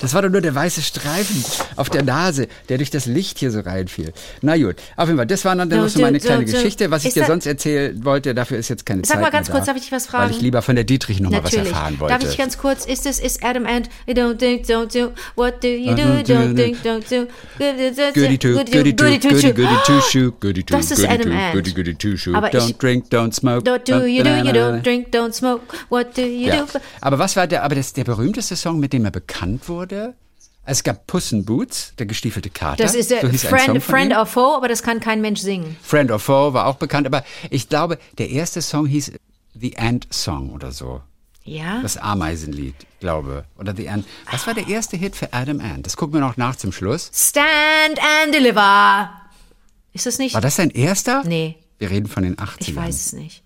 Das 0.00 0.14
war 0.14 0.22
doch 0.22 0.30
nur 0.30 0.40
der 0.40 0.54
weiße 0.54 0.82
Streifen 0.82 1.44
auf 1.76 1.90
der 1.90 2.02
Nase, 2.02 2.48
der 2.68 2.78
durch 2.78 2.90
das 2.90 3.06
Licht 3.06 3.38
hier 3.38 3.50
so 3.50 3.60
reinfiel. 3.60 4.12
Na 4.40 4.56
gut, 4.56 4.76
auf 4.96 5.06
jeden 5.06 5.18
Fall, 5.18 5.26
das 5.26 5.44
war 5.44 5.54
dann 5.54 5.68
noch 5.68 5.88
so 5.88 6.00
meine 6.00 6.18
kleine 6.20 6.44
Geschichte. 6.44 6.90
Was 6.90 7.04
ich 7.04 7.14
dir 7.14 7.24
sonst 7.26 7.46
erzählen 7.46 8.04
wollte, 8.04 8.34
dafür 8.34 8.58
ist 8.58 8.68
jetzt 8.68 8.86
keine 8.86 9.04
Sag 9.04 9.16
Zeit 9.16 9.22
mal 9.22 9.30
ganz 9.30 9.50
kurz, 9.50 9.66
da, 9.66 9.72
darf 9.72 9.76
ich 9.76 9.82
dich 9.82 9.92
was 9.92 10.12
Weil 10.12 10.20
fragen? 10.20 10.34
ich 10.34 10.40
lieber 10.40 10.62
von 10.62 10.74
der 10.74 10.84
Dietrich 10.84 11.20
noch 11.20 11.30
mal 11.30 11.44
was 11.44 11.54
erfahren 11.54 12.00
wollte. 12.00 12.18
Darf 12.18 12.30
ich 12.30 12.36
ganz 12.38 12.58
kurz, 12.58 12.84
ist 12.86 13.06
es, 13.06 13.20
ist 13.20 13.44
Adam 13.44 13.66
Ant, 13.66 13.88
you 14.06 14.14
don't 14.14 14.38
think, 14.38 14.66
don't 14.66 14.92
do, 14.92 15.12
what 15.36 15.62
do 15.62 15.68
you 15.68 15.94
do, 15.94 16.02
Don't 16.02 16.22
do, 16.24 16.34
don't 16.34 16.56
think, 16.56 16.82
don't 16.82 17.08
do, 17.08 17.26
Goody 17.58 18.38
two, 18.38 18.54
goody 18.54 18.94
two, 18.94 19.28
goody 19.28 19.52
goody 19.52 19.76
two 19.86 20.00
shoe, 20.00 20.32
goody 20.40 20.62
two, 20.62 20.76
goody 21.52 21.72
goody 21.72 21.94
two 21.94 22.16
shoe. 22.16 22.32
Don't 22.32 22.78
drink, 22.78 23.08
don't 23.10 23.32
smoke. 23.32 23.64
Don't 23.64 23.84
do, 23.84 24.06
you 24.06 24.22
do, 24.22 24.30
you 24.30 24.52
don't 24.52 24.82
drink, 24.82 25.10
don't 25.10 25.32
smoke, 25.34 25.62
what 25.88 26.14
do 26.16 26.22
you 26.22 26.50
do? 26.50 26.66
Aber 27.00 27.18
was 27.18 27.36
war 27.36 27.46
der, 27.46 27.62
aber 27.62 27.74
das, 27.74 27.92
der 27.92 28.04
berühmteste 28.04 28.56
Song, 28.56 28.80
mit 28.80 28.92
dem 28.92 29.04
er 29.04 29.10
bekannt 29.10 29.68
wurde? 29.68 29.71
Es 30.64 30.84
gab 30.84 31.06
Puss 31.08 31.32
in 31.32 31.44
Boots, 31.44 31.92
der 31.98 32.06
gestiefelte 32.06 32.48
Kater. 32.50 32.82
Das 32.82 32.94
ist 32.94 33.10
der 33.10 33.20
so 33.20 33.48
Friend, 33.48 33.82
Friend 33.82 34.12
or 34.16 34.26
Foe, 34.26 34.56
aber 34.56 34.68
das 34.68 34.82
kann 34.82 35.00
kein 35.00 35.20
Mensch 35.20 35.40
singen. 35.40 35.76
Friend 35.82 36.10
or 36.10 36.20
Foe 36.20 36.52
war 36.54 36.66
auch 36.66 36.76
bekannt, 36.76 37.06
aber 37.06 37.24
ich 37.50 37.68
glaube, 37.68 37.98
der 38.18 38.30
erste 38.30 38.62
Song 38.62 38.86
hieß 38.86 39.12
The 39.54 39.76
Ant 39.76 40.06
Song 40.12 40.50
oder 40.50 40.70
so. 40.70 41.00
Ja? 41.44 41.82
Das 41.82 41.96
Ameisenlied, 41.96 42.76
glaube. 43.00 43.44
Oder 43.58 43.74
The 43.74 43.88
Ant. 43.88 44.06
Was 44.30 44.46
war 44.46 44.54
der 44.54 44.68
erste 44.68 44.96
Hit 44.96 45.16
für 45.16 45.32
Adam 45.32 45.60
Ant? 45.60 45.84
Das 45.86 45.96
gucken 45.96 46.14
wir 46.14 46.20
noch 46.20 46.36
nach 46.36 46.54
zum 46.54 46.70
Schluss. 46.70 47.10
Stand 47.12 47.98
and 47.98 48.32
deliver. 48.32 49.10
Ist 49.92 50.06
das 50.06 50.18
nicht? 50.18 50.34
War 50.34 50.40
das 50.40 50.56
sein 50.56 50.70
erster? 50.70 51.24
Nee, 51.24 51.56
Wir 51.78 51.90
reden 51.90 52.06
von 52.06 52.22
den 52.22 52.36
80ern. 52.36 52.56
ich 52.60 52.76
weiß 52.76 53.06
es 53.06 53.12
nicht. 53.12 53.42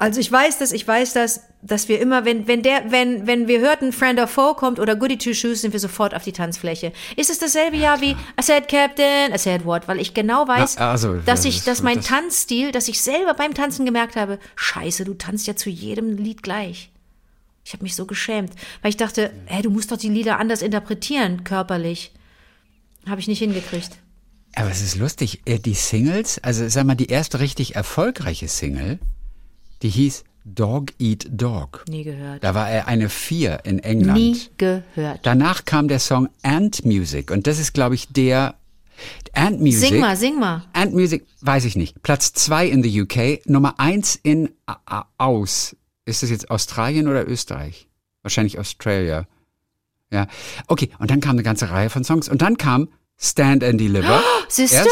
Also 0.00 0.20
ich 0.20 0.30
weiß 0.30 0.58
das, 0.58 0.70
ich 0.70 0.86
weiß 0.86 1.12
das, 1.14 1.40
dass 1.60 1.88
wir 1.88 2.00
immer, 2.00 2.24
wenn, 2.24 2.46
wenn 2.46 2.62
der, 2.62 2.92
wenn, 2.92 3.26
wenn 3.26 3.48
wir 3.48 3.58
hörten, 3.58 3.92
Friend 3.92 4.18
or 4.20 4.28
Foe 4.28 4.54
kommt 4.54 4.78
oder 4.78 4.94
Goody 4.94 5.18
Two 5.18 5.34
Shoes, 5.34 5.60
sind 5.62 5.72
wir 5.72 5.80
sofort 5.80 6.14
auf 6.14 6.22
die 6.22 6.30
Tanzfläche. 6.32 6.92
Ist 7.16 7.30
es 7.30 7.40
dasselbe 7.40 7.76
Jahr 7.76 8.00
wie 8.00 8.12
I 8.12 8.16
said 8.42 8.68
Captain, 8.68 9.34
I 9.34 9.38
said 9.38 9.64
what? 9.64 9.88
Weil 9.88 9.98
ich 10.00 10.14
genau 10.14 10.46
weiß, 10.46 10.76
Na, 10.78 10.92
also, 10.92 11.14
dass 11.16 11.24
das 11.24 11.44
ich, 11.46 11.64
dass 11.64 11.82
mein 11.82 11.96
das- 11.96 12.06
Tanzstil, 12.06 12.70
dass 12.70 12.86
ich 12.86 13.02
selber 13.02 13.34
beim 13.34 13.54
Tanzen 13.54 13.84
gemerkt 13.84 14.14
habe, 14.14 14.38
scheiße, 14.54 15.04
du 15.04 15.14
tanzt 15.14 15.48
ja 15.48 15.56
zu 15.56 15.68
jedem 15.68 16.16
Lied 16.16 16.44
gleich. 16.44 16.90
Ich 17.64 17.72
habe 17.72 17.82
mich 17.82 17.96
so 17.96 18.06
geschämt, 18.06 18.52
weil 18.82 18.90
ich 18.90 18.96
dachte, 18.96 19.32
hä, 19.46 19.62
du 19.62 19.70
musst 19.70 19.90
doch 19.90 19.98
die 19.98 20.08
Lieder 20.08 20.38
anders 20.38 20.62
interpretieren, 20.62 21.42
körperlich. 21.42 22.12
Habe 23.08 23.20
ich 23.20 23.26
nicht 23.26 23.40
hingekriegt. 23.40 23.90
Aber 24.54 24.70
es 24.70 24.80
ist 24.80 24.94
lustig, 24.96 25.40
äh, 25.44 25.58
die 25.58 25.74
Singles, 25.74 26.38
also 26.42 26.68
sag 26.68 26.86
mal, 26.86 26.94
die 26.94 27.06
erste 27.08 27.40
richtig 27.40 27.74
erfolgreiche 27.74 28.46
Single, 28.48 28.98
die 29.82 29.88
hieß 29.88 30.24
Dog 30.44 30.92
Eat 30.98 31.26
Dog. 31.30 31.84
Nie 31.88 32.04
gehört. 32.04 32.42
Da 32.42 32.54
war 32.54 32.70
er 32.70 32.88
eine 32.88 33.08
Vier 33.08 33.60
in 33.64 33.78
England. 33.80 34.18
Nie 34.18 34.40
gehört. 34.56 35.20
Danach 35.24 35.64
kam 35.66 35.88
der 35.88 35.98
Song 35.98 36.28
Ant 36.42 36.84
Music 36.86 37.30
und 37.30 37.46
das 37.46 37.58
ist, 37.58 37.74
glaube 37.74 37.94
ich, 37.94 38.08
der 38.08 38.54
Ant 39.34 39.60
Music. 39.60 39.90
Sing 39.90 40.00
mal, 40.00 40.16
sing 40.16 40.38
mal. 40.40 40.64
Ant 40.72 40.94
Music, 40.94 41.26
weiß 41.42 41.64
ich 41.66 41.76
nicht. 41.76 42.02
Platz 42.02 42.32
zwei 42.32 42.66
in 42.66 42.82
the 42.82 43.02
UK, 43.02 43.46
Nummer 43.46 43.78
eins 43.78 44.18
in 44.22 44.50
A- 44.66 45.04
aus. 45.18 45.76
Ist 46.06 46.22
das 46.22 46.30
jetzt 46.30 46.50
Australien 46.50 47.06
oder 47.08 47.28
Österreich? 47.28 47.86
Wahrscheinlich 48.22 48.58
Australia. 48.58 49.26
Ja. 50.10 50.26
Okay, 50.66 50.88
und 50.98 51.10
dann 51.10 51.20
kam 51.20 51.32
eine 51.32 51.42
ganze 51.42 51.70
Reihe 51.70 51.90
von 51.90 52.02
Songs 52.04 52.28
und 52.28 52.40
dann 52.40 52.56
kam 52.56 52.88
Stand 53.18 53.62
and 53.62 53.78
Deliver. 53.80 54.22
Siehste? 54.48 54.76
Erst, 54.78 54.88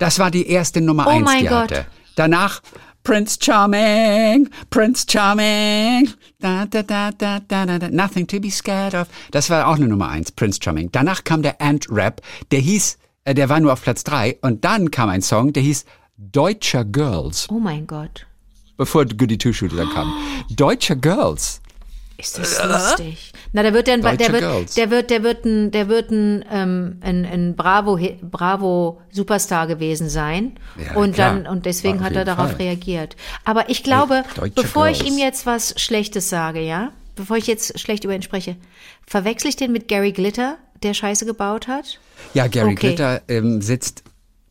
das 0.00 0.18
war 0.18 0.30
die 0.32 0.48
erste 0.48 0.80
Nummer 0.80 1.06
Oh 1.06 1.10
eins, 1.10 1.30
die 1.38 1.46
Gott. 1.46 1.70
hatte. 1.70 1.86
Danach 2.16 2.60
Prince 3.08 3.38
Charming, 3.40 4.50
Prince 4.68 5.06
Charming, 5.08 6.12
da, 6.40 6.66
da, 6.66 6.82
da, 6.82 7.10
da, 7.10 7.40
da, 7.40 7.64
da, 7.64 7.78
da, 7.78 7.88
nothing 7.88 8.26
to 8.26 8.38
be 8.38 8.50
scared 8.50 8.94
of. 8.94 9.08
Das 9.30 9.48
war 9.48 9.66
auch 9.66 9.76
eine 9.76 9.88
Nummer 9.88 10.10
eins, 10.10 10.30
Prince 10.30 10.58
Charming. 10.62 10.90
Danach 10.92 11.24
kam 11.24 11.40
der 11.40 11.58
Ant-Rap, 11.58 12.20
der 12.50 12.58
hieß, 12.58 12.98
äh, 13.24 13.32
der 13.32 13.48
war 13.48 13.60
nur 13.60 13.72
auf 13.72 13.80
Platz 13.80 14.04
drei. 14.04 14.36
Und 14.42 14.62
dann 14.62 14.90
kam 14.90 15.08
ein 15.08 15.22
Song, 15.22 15.54
der 15.54 15.62
hieß 15.62 15.86
Deutscher 16.18 16.84
Girls, 16.84 17.48
Oh 17.50 17.58
mein 17.58 17.86
Gott. 17.86 18.26
bevor 18.76 19.06
Goody 19.06 19.38
Two 19.38 19.54
Shoes 19.54 19.72
dann 19.74 19.88
kam. 19.88 20.12
Deutscher 20.50 20.96
Girls. 20.96 21.62
Ist 22.20 22.36
das 22.36 22.60
lustig? 22.64 23.32
Na, 23.52 23.62
der 23.62 23.72
wird 23.72 23.86
dann, 23.86 24.02
der 24.02 24.18
wird, 24.18 24.40
Girls. 24.40 24.74
der 24.74 24.90
wird, 24.90 25.10
der 25.10 25.22
wird 25.22 25.44
ein, 25.44 25.70
der 25.70 25.88
wird 25.88 26.10
ein, 26.10 26.44
ähm, 26.50 26.96
ein, 27.00 27.24
ein 27.24 27.54
Bravo, 27.54 27.96
Bravo 28.22 29.00
Superstar 29.12 29.68
gewesen 29.68 30.08
sein. 30.08 30.58
Ja, 30.84 30.96
und 30.96 31.14
klar. 31.14 31.34
dann, 31.34 31.46
und 31.46 31.64
deswegen 31.64 32.02
hat 32.02 32.14
er 32.14 32.24
darauf 32.24 32.50
Fall. 32.50 32.56
reagiert. 32.62 33.14
Aber 33.44 33.70
ich 33.70 33.84
glaube, 33.84 34.24
Deutsche 34.34 34.50
bevor 34.60 34.88
ich 34.88 34.98
Girls. 34.98 35.12
ihm 35.14 35.18
jetzt 35.18 35.46
was 35.46 35.80
Schlechtes 35.80 36.28
sage, 36.28 36.60
ja, 36.60 36.90
bevor 37.14 37.36
ich 37.36 37.46
jetzt 37.46 37.78
schlecht 37.78 38.02
über 38.02 38.16
ihn 38.16 38.22
spreche, 38.22 38.56
verwechsel 39.06 39.50
ich 39.50 39.56
den 39.56 39.70
mit 39.70 39.86
Gary 39.86 40.10
Glitter, 40.10 40.58
der 40.82 40.94
Scheiße 40.94 41.24
gebaut 41.24 41.68
hat? 41.68 42.00
Ja, 42.34 42.48
Gary 42.48 42.72
Okay. 42.72 42.88
Glitter 42.88 43.22
ähm, 43.28 43.62
sitzt, 43.62 44.02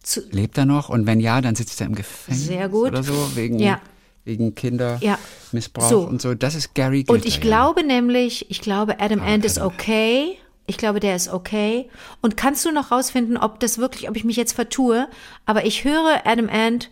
Zu, 0.02 0.22
lebt 0.32 0.58
er 0.58 0.66
noch? 0.66 0.88
Und 0.88 1.06
wenn 1.06 1.20
ja, 1.20 1.42
dann 1.42 1.56
sitzt 1.56 1.82
er 1.82 1.88
im 1.88 1.96
Gefängnis. 1.96 2.46
Sehr 2.48 2.70
gut. 2.70 2.88
Oder 2.88 3.04
so, 3.04 3.36
wegen, 3.36 3.60
Ja. 3.60 3.82
Wegen 4.28 4.54
Kindermissbrauch 4.54 5.90
So. 5.90 6.02
und 6.02 6.22
so. 6.22 6.36
Das 6.36 6.54
ist 6.54 6.76
Gary 6.76 7.04
Glitter. 7.04 7.14
Und 7.14 7.26
ich 7.26 7.36
ja. 7.36 7.42
glaube 7.42 7.84
nämlich, 7.84 8.52
ich 8.52 8.62
glaube, 8.62 9.00
Adam 9.00 9.22
Ant 9.22 9.46
ist 9.46 9.60
okay. 9.60 10.38
Ich 10.68 10.78
glaube, 10.78 11.00
der 11.00 11.16
ist 11.16 11.30
okay. 11.30 11.90
Und 12.22 12.36
kannst 12.36 12.66
du 12.66 12.72
noch 12.72 12.92
rausfinden, 12.92 13.38
ob 13.38 13.60
das 13.62 13.78
wirklich, 13.78 14.10
ob 14.10 14.18
ich 14.18 14.26
mich 14.26 14.36
jetzt 14.36 14.52
vertue? 14.54 15.08
Aber 15.46 15.66
ich 15.66 15.86
höre 15.86 16.22
Adam 16.26 16.50
Ant, 16.50 16.92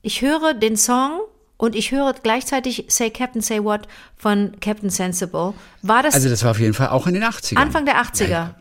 ich 0.00 0.22
höre 0.22 0.54
den 0.54 0.76
Song 0.76 1.20
und 1.58 1.76
ich 1.76 1.92
höre 1.92 2.14
gleichzeitig 2.14 2.86
Say 2.88 3.10
Captain, 3.10 3.42
Say 3.42 3.62
What 3.62 3.82
von 4.16 4.52
Captain 4.62 4.88
Sensible. 4.88 5.52
War 5.82 6.02
das 6.02 6.14
Also 6.14 6.30
das 6.30 6.42
war 6.42 6.52
auf 6.52 6.60
jeden 6.60 6.72
Fall 6.72 6.88
auch 6.88 7.06
in 7.06 7.12
den 7.12 7.22
80ern. 7.24 7.56
Anfang 7.58 7.84
der 7.84 8.02
80er? 8.02 8.28
Ja, 8.28 8.54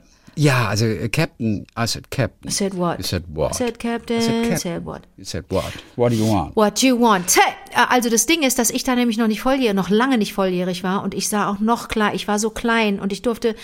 also 0.48 0.86
äh, 0.86 1.10
Captain, 1.10 1.66
I 1.78 1.86
said 1.86 2.10
Captain. 2.12 2.50
Said 2.52 2.78
what? 2.78 2.98
You 2.98 3.04
said 3.04 3.24
what? 3.34 3.56
Said 3.56 3.80
Captain, 3.80 4.18
I 4.18 4.22
said 4.22 4.42
Captain. 4.44 4.58
said 4.58 4.86
what? 4.86 5.02
You 5.18 5.26
said 5.26 5.46
what? 5.50 5.72
What 5.96 6.12
do 6.12 6.18
you 6.18 6.26
want? 6.26 6.56
What 6.56 6.82
you 6.82 7.00
want. 7.00 7.36
Hey, 7.36 7.54
Also 7.90 8.10
das 8.10 8.26
Ding 8.26 8.44
ist, 8.44 8.58
dass 8.60 8.70
ich 8.70 8.84
da 8.84 8.96
nämlich 8.96 9.18
noch 9.18 9.28
nicht 9.28 9.42
volljährig, 9.42 9.76
noch 9.76 9.90
lange 9.90 10.18
nicht 10.18 10.34
volljährig 10.34 10.84
war 10.84 11.04
und 11.04 11.14
ich 11.14 11.30
sah 11.30 11.50
auch 11.50 11.60
noch 11.60 11.88
klar, 11.88 12.14
ich 12.14 12.28
war 12.28 12.40
so 12.40 12.50
klein 12.50 13.00
und 13.00 13.12
ich 13.12 13.22
durfte, 13.22 13.56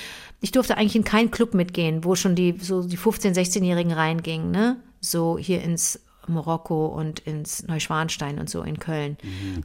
ich 0.41 0.51
durfte 0.51 0.77
eigentlich 0.77 0.95
in 0.95 1.03
keinen 1.03 1.31
Club 1.31 1.53
mitgehen, 1.53 2.03
wo 2.03 2.15
schon 2.15 2.35
die 2.35 2.55
so 2.59 2.83
die 2.83 2.97
15, 2.97 3.33
16-Jährigen 3.33 3.91
reingingen, 3.91 4.51
ne? 4.51 4.77
So 5.01 5.37
hier 5.37 5.61
ins 5.61 5.99
Marokko 6.27 6.87
und 6.87 7.19
ins 7.21 7.63
Neuschwanstein 7.67 8.39
und 8.39 8.49
so 8.49 8.61
in 8.63 8.79
Köln. 8.79 9.17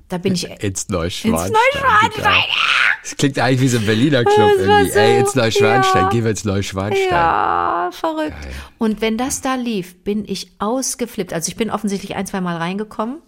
Da 0.08 0.18
bin 0.18 0.34
ich 0.34 0.44
Ins 0.62 0.88
Neuschwanstein. 0.88 1.52
Ins 1.52 1.58
Neuschwanstein, 1.74 2.42
Das 3.02 3.16
klingt 3.16 3.38
eigentlich 3.38 3.60
wie 3.60 3.68
so 3.68 3.78
ein 3.78 3.86
Berliner 3.86 4.24
Club 4.24 4.50
irgendwie. 4.58 4.90
so- 4.90 4.98
Ey, 4.98 5.20
ins 5.20 5.34
Neuschwanstein, 5.34 6.02
ja. 6.04 6.08
geh 6.10 6.22
wir 6.24 6.30
ins 6.30 6.44
Neuschwanstein. 6.44 7.08
Ja, 7.10 7.90
verrückt. 7.92 8.36
Und 8.78 9.00
wenn 9.00 9.16
das 9.16 9.40
da 9.40 9.54
lief, 9.54 10.02
bin 10.04 10.24
ich 10.26 10.52
ausgeflippt. 10.58 11.32
Also 11.32 11.48
ich 11.48 11.56
bin 11.56 11.70
offensichtlich 11.70 12.14
ein, 12.16 12.26
zwei 12.26 12.40
Mal 12.40 12.56
reingekommen. 12.56 13.18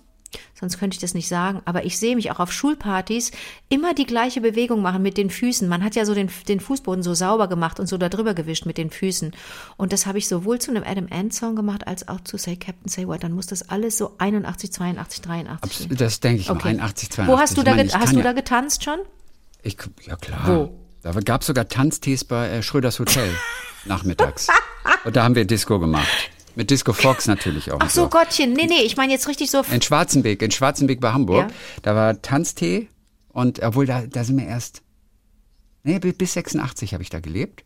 Sonst 0.58 0.78
könnte 0.78 0.94
ich 0.94 1.00
das 1.00 1.14
nicht 1.14 1.28
sagen. 1.28 1.60
Aber 1.64 1.84
ich 1.84 1.98
sehe 1.98 2.16
mich 2.16 2.30
auch 2.30 2.38
auf 2.40 2.52
Schulpartys 2.52 3.32
immer 3.68 3.94
die 3.94 4.06
gleiche 4.06 4.40
Bewegung 4.40 4.82
machen 4.82 5.02
mit 5.02 5.16
den 5.16 5.30
Füßen. 5.30 5.68
Man 5.68 5.82
hat 5.82 5.94
ja 5.94 6.04
so 6.04 6.14
den, 6.14 6.30
den 6.48 6.60
Fußboden 6.60 7.02
so 7.02 7.14
sauber 7.14 7.48
gemacht 7.48 7.80
und 7.80 7.86
so 7.86 7.98
da 7.98 8.08
drüber 8.08 8.34
gewischt 8.34 8.66
mit 8.66 8.78
den 8.78 8.90
Füßen. 8.90 9.32
Und 9.76 9.92
das 9.92 10.06
habe 10.06 10.18
ich 10.18 10.28
sowohl 10.28 10.58
zu 10.60 10.70
einem 10.70 10.84
Adam 10.84 11.08
Ant 11.10 11.34
Song 11.34 11.56
gemacht, 11.56 11.86
als 11.86 12.08
auch 12.08 12.20
zu 12.20 12.36
Say 12.38 12.56
Captain 12.56 12.88
Say 12.88 13.06
What. 13.06 13.24
Dann 13.24 13.32
muss 13.32 13.46
das 13.46 13.68
alles 13.68 13.98
so 13.98 14.14
81, 14.18 14.72
82, 14.72 15.22
83 15.22 15.78
sein. 15.78 15.96
Das 15.96 16.20
denke 16.20 16.40
ich 16.40 16.48
mal, 16.48 16.54
Okay. 16.56 16.68
81, 16.68 17.10
82. 17.10 17.32
Wo 17.34 17.40
hast 17.40 17.56
du 17.58 17.62
da, 17.62 17.74
meine, 17.74 17.92
hast 17.92 18.12
du 18.12 18.18
ja, 18.18 18.22
da 18.22 18.32
getanzt 18.32 18.84
schon? 18.84 18.98
Ich, 19.62 19.76
ja 20.06 20.16
klar. 20.16 20.46
Wo? 20.46 20.78
Da 21.02 21.12
gab 21.20 21.40
es 21.40 21.48
sogar 21.48 21.68
Tanztees 21.68 22.24
bei 22.24 22.48
äh, 22.48 22.62
Schröders 22.62 23.00
Hotel 23.00 23.28
nachmittags. 23.84 24.46
Und 25.04 25.16
da 25.16 25.24
haben 25.24 25.34
wir 25.34 25.44
Disco 25.44 25.80
gemacht. 25.80 26.06
Mit 26.54 26.70
Disco 26.70 26.92
Fox 26.92 27.26
natürlich 27.26 27.72
auch. 27.72 27.78
Ach 27.80 27.90
so, 27.90 28.08
Gottchen. 28.08 28.52
Nee, 28.52 28.66
nee, 28.66 28.82
ich 28.82 28.96
meine 28.96 29.12
jetzt 29.12 29.26
richtig 29.28 29.50
so. 29.50 29.62
In 29.70 29.80
Schwarzenbeek, 29.82 30.42
in 30.42 30.50
Schwarzenbeek 30.50 31.00
bei 31.00 31.12
Hamburg. 31.12 31.48
Ja. 31.50 31.54
Da 31.82 31.94
war 31.94 32.20
Tanztee 32.22 32.88
und 33.28 33.62
obwohl 33.62 33.86
da, 33.86 34.02
da 34.06 34.24
sind 34.24 34.38
wir 34.38 34.46
erst, 34.46 34.82
nee, 35.82 35.98
bi- 35.98 36.12
bis 36.12 36.34
86 36.34 36.92
habe 36.94 37.02
ich 37.02 37.10
da 37.10 37.20
gelebt. 37.20 37.64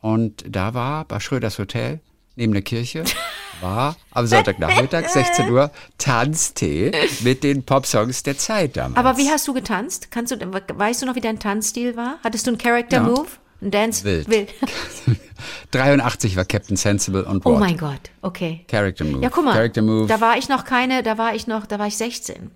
Und 0.00 0.44
da 0.48 0.74
war 0.74 1.04
bei 1.04 1.18
Schröders 1.20 1.58
Hotel 1.58 2.00
neben 2.36 2.52
der 2.52 2.62
Kirche 2.62 3.02
war 3.60 3.96
am 4.12 4.26
Sonntagnachmittag 4.26 5.08
16 5.08 5.50
Uhr 5.50 5.70
Tanztee 5.98 6.92
mit 7.22 7.42
den 7.42 7.64
Popsongs 7.64 8.22
der 8.22 8.38
Zeit 8.38 8.76
damals. 8.76 8.96
Aber 8.96 9.16
wie 9.18 9.28
hast 9.28 9.46
du 9.48 9.54
getanzt? 9.54 10.10
Kannst 10.10 10.32
du, 10.32 10.36
weißt 10.38 11.02
du 11.02 11.06
noch, 11.06 11.16
wie 11.16 11.20
dein 11.20 11.38
Tanzstil 11.40 11.96
war? 11.96 12.18
Hattest 12.22 12.46
du 12.46 12.50
einen 12.52 12.58
Character 12.58 12.98
Ja. 12.98 13.02
Move? 13.02 13.26
Ein 13.26 13.47
Dance? 13.60 14.04
Wild. 14.04 14.28
Wild. 14.28 14.54
83 15.70 16.36
war 16.36 16.44
Captain 16.44 16.76
Sensible 16.76 17.24
und 17.24 17.44
Oh 17.44 17.52
What? 17.52 17.60
mein 17.60 17.76
Gott, 17.76 18.00
okay. 18.22 18.64
Character 18.68 19.04
Move. 19.04 19.22
Ja, 19.22 19.30
guck 19.30 19.44
mal, 19.44 19.52
Character 19.52 19.82
Move. 19.82 20.06
da 20.08 20.20
war 20.20 20.36
ich 20.38 20.48
noch 20.48 20.64
keine, 20.64 21.02
da 21.02 21.18
war 21.18 21.34
ich 21.34 21.46
noch, 21.46 21.66
da 21.66 21.78
war 21.78 21.86
ich 21.86 21.96
16. 21.96 22.50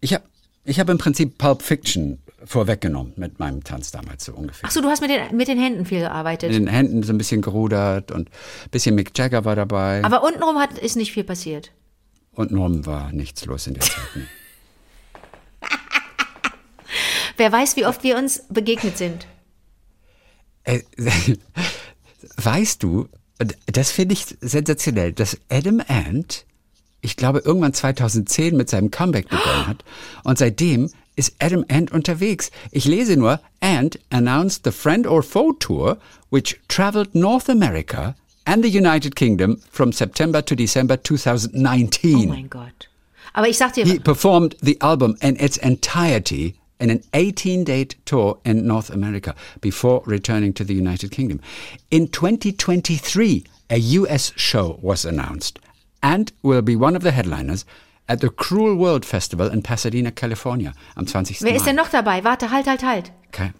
ich 0.00 0.12
habe 0.14 0.24
ich 0.64 0.80
hab 0.80 0.88
im 0.88 0.98
Prinzip 0.98 1.38
Pulp 1.38 1.62
Fiction 1.62 2.18
vorweggenommen 2.44 3.12
mit 3.16 3.38
meinem 3.38 3.62
Tanz 3.64 3.90
damals 3.92 4.24
so 4.24 4.32
ungefähr. 4.32 4.68
Ach 4.68 4.72
so, 4.72 4.80
du 4.80 4.88
hast 4.88 5.00
mit 5.00 5.10
den, 5.10 5.36
mit 5.36 5.48
den 5.48 5.58
Händen 5.58 5.84
viel 5.86 6.00
gearbeitet. 6.00 6.50
Mit 6.50 6.58
den 6.58 6.66
Händen 6.68 7.02
so 7.02 7.12
ein 7.12 7.18
bisschen 7.18 7.40
gerudert 7.42 8.10
und 8.12 8.28
ein 8.28 8.70
bisschen 8.70 8.94
Mick 8.94 9.16
Jagger 9.16 9.44
war 9.44 9.56
dabei. 9.56 10.04
Aber 10.04 10.22
untenrum 10.22 10.58
hat, 10.58 10.78
ist 10.78 10.96
nicht 10.96 11.12
viel 11.12 11.24
passiert. 11.24 11.72
Und 12.32 12.50
Norm 12.50 12.84
war 12.84 13.12
nichts 13.12 13.44
los 13.46 13.66
in 13.66 13.74
der 13.74 13.82
Zeit. 13.84 13.94
Nee. 14.14 14.22
Wer 17.36 17.52
weiß, 17.52 17.76
wie 17.76 17.86
oft 17.86 18.02
wir 18.02 18.16
uns 18.16 18.44
begegnet 18.48 18.96
sind. 18.98 19.26
Äh, 20.66 20.80
weißt 22.36 22.82
du, 22.82 23.08
das 23.66 23.90
finde 23.90 24.14
ich 24.14 24.26
sensationell, 24.40 25.12
dass 25.12 25.38
Adam 25.48 25.80
Ant, 25.86 26.44
ich 27.00 27.16
glaube, 27.16 27.40
irgendwann 27.40 27.72
2010 27.72 28.56
mit 28.56 28.68
seinem 28.68 28.90
Comeback 28.90 29.28
begonnen 29.28 29.66
hat. 29.66 29.84
Und 30.24 30.38
seitdem 30.38 30.90
ist 31.14 31.34
Adam 31.38 31.64
Ant 31.68 31.92
unterwegs. 31.92 32.50
Ich 32.72 32.84
lese 32.84 33.16
nur, 33.16 33.40
Ant 33.60 33.98
announced 34.10 34.62
the 34.64 34.70
Friend 34.70 35.06
or 35.06 35.22
Foe 35.22 35.54
Tour, 35.58 35.98
which 36.30 36.60
traveled 36.68 37.14
North 37.14 37.48
America 37.48 38.14
and 38.44 38.62
the 38.62 38.70
United 38.70 39.16
Kingdom 39.16 39.60
from 39.70 39.92
September 39.92 40.44
to 40.44 40.54
December 40.54 41.02
2019. 41.02 42.16
Oh 42.16 42.32
mein 42.32 42.50
Gott. 42.50 42.88
Aber 43.32 43.48
ich 43.48 43.58
sag 43.58 43.74
dir, 43.74 43.84
He 43.84 43.98
performed 43.98 44.56
the 44.60 44.80
album 44.80 45.16
in 45.20 45.36
its 45.36 45.56
entirety 45.58 46.54
in 46.78 46.90
an 46.90 47.00
18-date 47.12 47.96
tour 48.04 48.38
in 48.44 48.66
North 48.66 48.90
America 48.90 49.34
before 49.60 50.02
returning 50.06 50.52
to 50.54 50.64
the 50.64 50.74
United 50.74 51.10
Kingdom. 51.10 51.40
In 51.90 52.08
2023, 52.08 53.44
a 53.70 53.78
US 53.78 54.32
show 54.36 54.78
was 54.82 55.04
announced 55.04 55.58
and 56.02 56.32
will 56.42 56.62
be 56.62 56.76
one 56.76 56.96
of 56.96 57.02
the 57.02 57.10
headliners 57.10 57.64
at 58.08 58.20
the 58.20 58.28
Cruel 58.28 58.76
World 58.76 59.04
Festival 59.04 59.48
in 59.48 59.62
Pasadena, 59.62 60.12
California 60.12 60.72
am 60.96 61.06
20. 61.06 61.40
wer 61.42 61.50
Mai. 61.50 61.56
ist 61.56 61.66
denn 61.66 61.76
noch 61.76 61.88
dabei? 61.88 62.22
Warte, 62.24 62.50
halt, 62.50 62.66
halt, 62.66 62.84
halt. 62.84 63.12
Okay. 63.28 63.52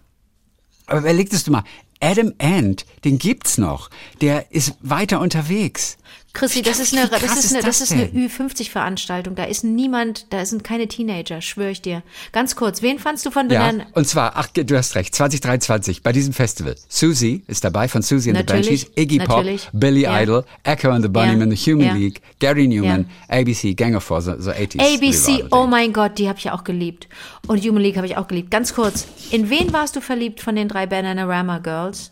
Aber 0.85 0.99
überleg 0.99 1.29
das 1.29 1.43
du 1.43 1.51
mal. 1.51 1.63
Adam 1.99 2.33
Ant, 2.39 2.85
den 3.03 3.17
gibt's 3.17 3.57
noch. 3.57 3.89
Der 4.21 4.51
ist 4.51 4.75
weiter 4.81 5.19
unterwegs. 5.19 5.97
Chrissy, 6.37 6.61
das 6.61 6.79
ist 6.79 6.95
eine, 6.95 7.07
das 7.07 7.23
ist 7.43 7.53
eine, 7.55 7.63
das 7.63 7.81
ist 7.81 7.91
eine 7.91 8.09
denn? 8.09 8.29
Ü50-Veranstaltung. 8.29 9.33
Da 9.33 9.45
ist 9.45 9.63
niemand, 9.63 10.27
da 10.31 10.45
sind 10.45 10.63
keine 10.63 10.87
Teenager, 10.87 11.41
schwöre 11.41 11.71
ich 11.71 11.81
dir. 11.81 12.03
Ganz 12.31 12.55
kurz, 12.55 12.83
wen 12.83 12.99
fandst 12.99 13.25
du 13.25 13.31
von 13.31 13.49
Ja, 13.49 13.59
Banana? 13.59 13.87
und 13.93 14.07
zwar, 14.07 14.33
ach, 14.35 14.47
du 14.47 14.77
hast 14.77 14.93
recht, 14.93 15.15
2023 15.15 16.03
bei 16.03 16.11
diesem 16.11 16.33
Festival. 16.33 16.75
Susie 16.87 17.43
ist 17.47 17.63
dabei 17.63 17.87
von 17.87 18.03
Susie 18.03 18.29
and 18.29 18.37
the 18.37 18.43
Natürlich, 18.43 18.85
Banshees, 18.85 19.03
Iggy 19.03 19.17
Pop, 19.17 19.29
natürlich. 19.29 19.67
Billy 19.73 20.01
Ja. 20.01 20.21
Idol, 20.21 20.45
Echo 20.63 20.91
and 20.91 21.03
the 21.03 21.09
Bunnymen, 21.09 21.49
Ja, 21.49 21.57
The 21.57 21.71
Human 21.71 21.87
ja. 21.87 21.93
League, 21.95 22.21
Gary 22.39 22.67
Newman, 22.67 23.09
ABC, 23.29 23.73
Gang 23.73 23.95
of 23.95 24.03
Four, 24.03 24.21
so, 24.21 24.39
so 24.39 24.51
80s. 24.51 24.79
ABC, 24.79 25.31
Revival 25.31 25.47
oh 25.51 25.65
mein 25.65 25.91
Gott, 25.91 26.19
die 26.19 26.29
habe 26.29 26.37
ich 26.37 26.45
ja 26.45 26.53
auch 26.53 26.63
geliebt. 26.63 27.07
Und 27.47 27.65
Human 27.65 27.81
League 27.81 27.97
habe 27.97 28.05
ich 28.05 28.15
auch 28.15 28.27
geliebt. 28.27 28.51
Ganz 28.51 28.75
kurz, 28.75 29.07
in 29.31 29.49
wen 29.49 29.73
warst 29.73 29.95
du 29.95 30.01
verliebt 30.01 30.41
von 30.41 30.55
den 30.55 30.67
drei 30.67 30.85
Bananarama 30.85 31.57
Girls? 31.57 32.11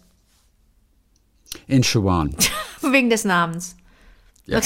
In 1.68 1.84
Shawan. 1.84 2.36
Wegen 2.82 3.12
des 3.12 3.24
Namens. 3.24 3.76
Ja. 4.46 4.60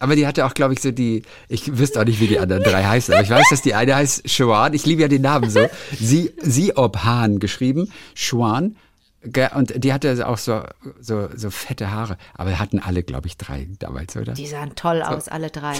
Aber 0.00 0.14
die 0.14 0.26
hatte 0.28 0.46
auch, 0.46 0.54
glaube 0.54 0.74
ich, 0.74 0.80
so 0.80 0.92
die, 0.92 1.22
ich 1.48 1.76
wüsste 1.76 2.00
auch 2.00 2.04
nicht, 2.04 2.20
wie 2.20 2.28
die 2.28 2.38
anderen 2.38 2.62
drei 2.62 2.84
heißen, 2.84 3.12
aber 3.12 3.22
ich 3.24 3.30
weiß, 3.30 3.46
dass 3.50 3.62
die 3.62 3.74
eine 3.74 3.96
heißt 3.96 4.30
Shawan. 4.30 4.72
Ich 4.72 4.86
liebe 4.86 5.02
ja 5.02 5.08
den 5.08 5.22
Namen 5.22 5.50
so. 5.50 5.66
Sie, 5.98 6.32
sie 6.40 6.76
ob 6.76 6.98
Hahn 7.04 7.40
geschrieben, 7.40 7.90
Shawan. 8.14 8.76
Ge- 9.24 9.48
Und 9.54 9.82
die 9.82 9.92
hatte 9.92 10.28
auch 10.28 10.38
so, 10.38 10.62
so, 11.00 11.28
so 11.34 11.50
fette 11.50 11.90
Haare. 11.90 12.16
Aber 12.34 12.56
hatten 12.60 12.78
alle, 12.78 13.02
glaube 13.02 13.26
ich, 13.26 13.36
drei 13.36 13.66
damals, 13.80 14.16
oder? 14.16 14.34
Die 14.34 14.46
sahen 14.46 14.76
toll 14.76 15.02
aus, 15.02 15.26
alle 15.26 15.50
drei. 15.50 15.74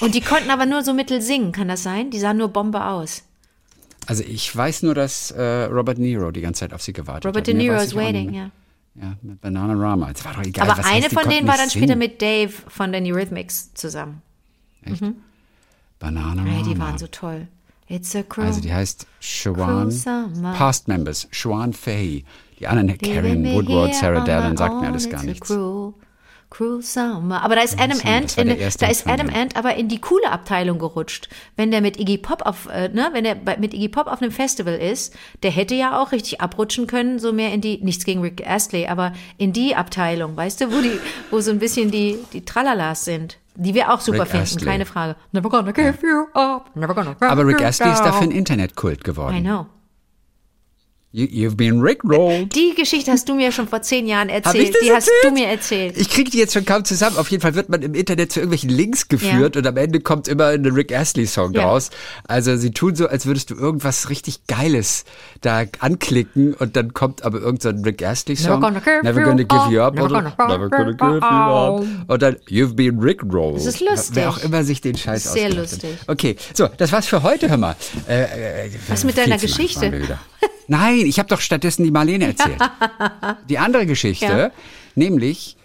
Und 0.00 0.14
die 0.14 0.20
konnten 0.20 0.50
aber 0.50 0.66
nur 0.66 0.82
so 0.82 0.92
mittel 0.92 1.22
singen, 1.22 1.52
kann 1.52 1.68
das 1.68 1.82
sein? 1.82 2.10
Die 2.10 2.18
sahen 2.18 2.36
nur 2.36 2.48
Bombe 2.48 2.84
aus. 2.84 3.22
Also 4.06 4.22
ich 4.22 4.54
weiß 4.54 4.82
nur, 4.82 4.94
dass 4.94 5.30
äh, 5.30 5.42
Robert 5.64 5.96
De 5.96 6.04
Niro 6.04 6.30
die 6.30 6.40
ganze 6.42 6.60
Zeit 6.60 6.74
auf 6.74 6.82
sie 6.82 6.92
gewartet 6.92 7.24
Robert 7.26 7.40
hat. 7.42 7.46
De 7.46 7.54
Mehr 7.54 7.72
Niro 7.72 7.82
is 7.82 7.94
waiting, 7.94 8.34
ja. 8.34 8.50
Ja, 8.96 9.14
mit 9.22 9.40
Bananarama. 9.40 10.10
Es 10.10 10.24
war 10.24 10.34
doch 10.34 10.42
egal, 10.42 10.68
Aber 10.68 10.84
eine 10.84 11.04
heißt, 11.04 11.14
von 11.14 11.28
denen 11.28 11.46
war 11.46 11.56
dann 11.56 11.70
später 11.70 11.86
singen. 11.88 11.98
mit 11.98 12.20
Dave 12.20 12.50
von 12.68 12.92
den 12.92 13.04
Eurythmics 13.06 13.72
zusammen. 13.74 14.22
Bananarama. 15.98 16.42
Hey, 16.50 16.62
die 16.62 16.78
waren 16.78 16.98
so 16.98 17.06
toll. 17.06 17.46
It's 17.88 18.14
a 18.14 18.22
cruel. 18.22 18.46
Also 18.46 18.60
die 18.60 18.72
heißt 18.72 19.06
Shawan. 19.20 19.92
Past 20.56 20.88
Members, 20.88 21.28
Shawan 21.30 21.72
Fahey. 21.72 22.24
Die 22.58 22.66
anderen, 22.66 22.88
Leaving 22.88 23.14
Karen 23.14 23.44
Woodward, 23.52 23.94
Sarah 23.94 24.24
Dallin, 24.24 24.56
sagt 24.56 24.80
mir 24.80 24.88
alles 24.88 25.08
gar 25.08 25.22
nichts. 25.22 25.48
Cruel, 25.48 25.94
cruel 26.50 26.82
summer. 26.82 27.42
Aber 27.42 27.54
da 27.54 27.62
ist 27.62 27.80
Adam 27.80 27.98
Ant, 28.04 28.36
in, 28.36 28.48
da 28.78 28.86
ist 28.88 29.06
Adam. 29.06 29.28
Ant 29.32 29.56
aber 29.56 29.76
in 29.76 29.88
die 29.88 30.00
coole 30.00 30.30
Abteilung 30.30 30.78
gerutscht. 30.78 31.28
Wenn 31.56 31.70
der 31.70 31.80
mit 31.80 31.98
Iggy 31.98 32.18
Pop 32.18 32.42
auf, 32.44 32.66
äh, 32.72 32.88
ne, 32.88 33.08
wenn 33.12 33.24
der 33.24 33.36
bei- 33.36 33.56
mit 33.56 33.72
Iggy 33.72 33.88
Pop 33.88 34.08
auf 34.08 34.20
einem 34.20 34.32
Festival 34.32 34.74
ist, 34.74 35.14
der 35.44 35.50
hätte 35.52 35.74
ja 35.76 36.00
auch 36.02 36.12
richtig 36.12 36.40
abrutschen 36.40 36.86
können, 36.86 37.18
so 37.20 37.32
mehr 37.32 37.52
in 37.52 37.60
die, 37.60 37.78
nichts 37.82 38.04
gegen 38.04 38.20
Rick 38.20 38.44
Astley, 38.46 38.86
aber 38.88 39.12
in 39.38 39.52
die 39.52 39.76
Abteilung, 39.76 40.36
weißt 40.36 40.60
du, 40.60 40.72
wo 40.72 40.80
die, 40.80 40.98
wo 41.30 41.40
so 41.40 41.50
ein 41.52 41.58
bisschen 41.60 41.90
die, 41.90 42.18
die 42.32 42.44
Tralalas 42.44 43.04
sind. 43.04 43.38
Die 43.56 43.74
wir 43.74 43.92
auch 43.92 44.00
super 44.00 44.20
Rick 44.22 44.28
finden, 44.28 44.42
Astley. 44.44 44.64
keine 44.64 44.86
Frage. 44.86 45.16
Never 45.32 45.48
gonna 45.50 45.72
give 45.72 45.98
you 46.02 46.26
up, 46.40 46.74
never 46.74 46.94
gonna 46.94 47.12
give 47.14 47.30
Aber 47.30 47.46
Rick 47.46 47.62
Astley 47.62 47.92
ist 47.92 48.00
dafür 48.02 48.22
ein 48.22 48.30
Internetkult 48.30 49.04
geworden. 49.04 49.36
I 49.36 49.40
know. 49.40 49.66
You, 51.12 51.26
you've 51.26 51.56
been 51.56 51.80
rickrolled. 51.80 52.54
Die 52.54 52.72
Geschichte 52.76 53.10
hast 53.10 53.28
du 53.28 53.34
mir 53.34 53.50
schon 53.50 53.66
vor 53.66 53.82
zehn 53.82 54.06
Jahren 54.06 54.28
erzählt. 54.28 54.76
die 54.80 54.92
hast 54.92 55.08
erzählt? 55.08 55.24
du 55.24 55.30
mir 55.32 55.48
erzählt. 55.48 55.96
Ich 55.96 56.08
kriege 56.08 56.30
die 56.30 56.38
jetzt 56.38 56.52
schon 56.54 56.64
kaum 56.64 56.84
zusammen. 56.84 57.16
Auf 57.16 57.28
jeden 57.32 57.40
Fall 57.40 57.56
wird 57.56 57.68
man 57.68 57.82
im 57.82 57.94
Internet 57.94 58.30
zu 58.30 58.38
irgendwelchen 58.38 58.70
Links 58.70 59.08
geführt 59.08 59.56
und 59.56 59.66
am 59.66 59.76
Ende 59.76 59.98
kommt 59.98 60.28
immer 60.28 60.46
ein 60.46 60.64
Rick 60.66 60.92
Astley-Song 60.96 61.52
Ja. 61.54 61.66
raus. 61.68 61.90
Also 62.28 62.56
sie 62.56 62.70
tun 62.70 62.94
so, 62.94 63.08
als 63.08 63.26
würdest 63.26 63.50
du 63.50 63.56
irgendwas 63.56 64.08
richtig 64.08 64.46
Geiles 64.46 65.04
da 65.40 65.64
anklicken 65.80 66.54
und 66.54 66.76
dann 66.76 66.94
kommt 66.94 67.24
aber 67.24 67.40
irgendein 67.40 67.78
so 67.78 67.82
Rick 67.82 68.04
Astley-Song. 68.04 68.60
Never 68.60 68.70
gonna 68.70 68.78
give 68.80 69.02
Never 69.02 69.22
gonna 69.22 69.42
give 69.42 69.72
you 69.74 69.80
up. 69.82 69.94
never 69.96 70.08
gonna 70.08 70.34
never 70.46 70.68
gonna 70.68 70.92
give 70.92 71.02
you 71.02 71.26
up. 71.26 71.84
Und 72.06 72.22
dann 72.22 72.36
You've 72.48 72.74
been 72.76 73.00
rickrolled. 73.00 73.56
Das 73.56 73.66
ist 73.66 73.80
lustig. 73.80 74.14
Wer 74.14 74.30
auch 74.30 74.38
immer 74.44 74.62
sich 74.62 74.80
den 74.80 74.96
Scheiß 74.96 75.24
Sehr 75.24 75.48
ausgedacht 75.48 75.72
hat. 75.72 75.82
lustig. 75.82 75.90
Okay, 76.06 76.36
so, 76.54 76.68
das 76.76 76.92
war's 76.92 77.08
für 77.08 77.24
heute, 77.24 77.50
hör 77.50 77.56
mal. 77.56 77.74
Äh, 78.08 78.66
äh, 78.66 78.70
Was 78.86 79.02
mit 79.02 79.16
viel 79.16 79.24
deiner 79.24 79.38
Geschichte? 79.38 79.90
Nein, 80.70 81.00
ich 81.04 81.18
habe 81.18 81.28
doch 81.28 81.40
stattdessen 81.40 81.82
die 81.82 81.90
Marlene 81.90 82.26
erzählt. 82.26 82.60
Die 83.48 83.58
andere 83.58 83.86
Geschichte, 83.86 84.24
Ja. 84.26 84.50
nämlich 84.94 85.56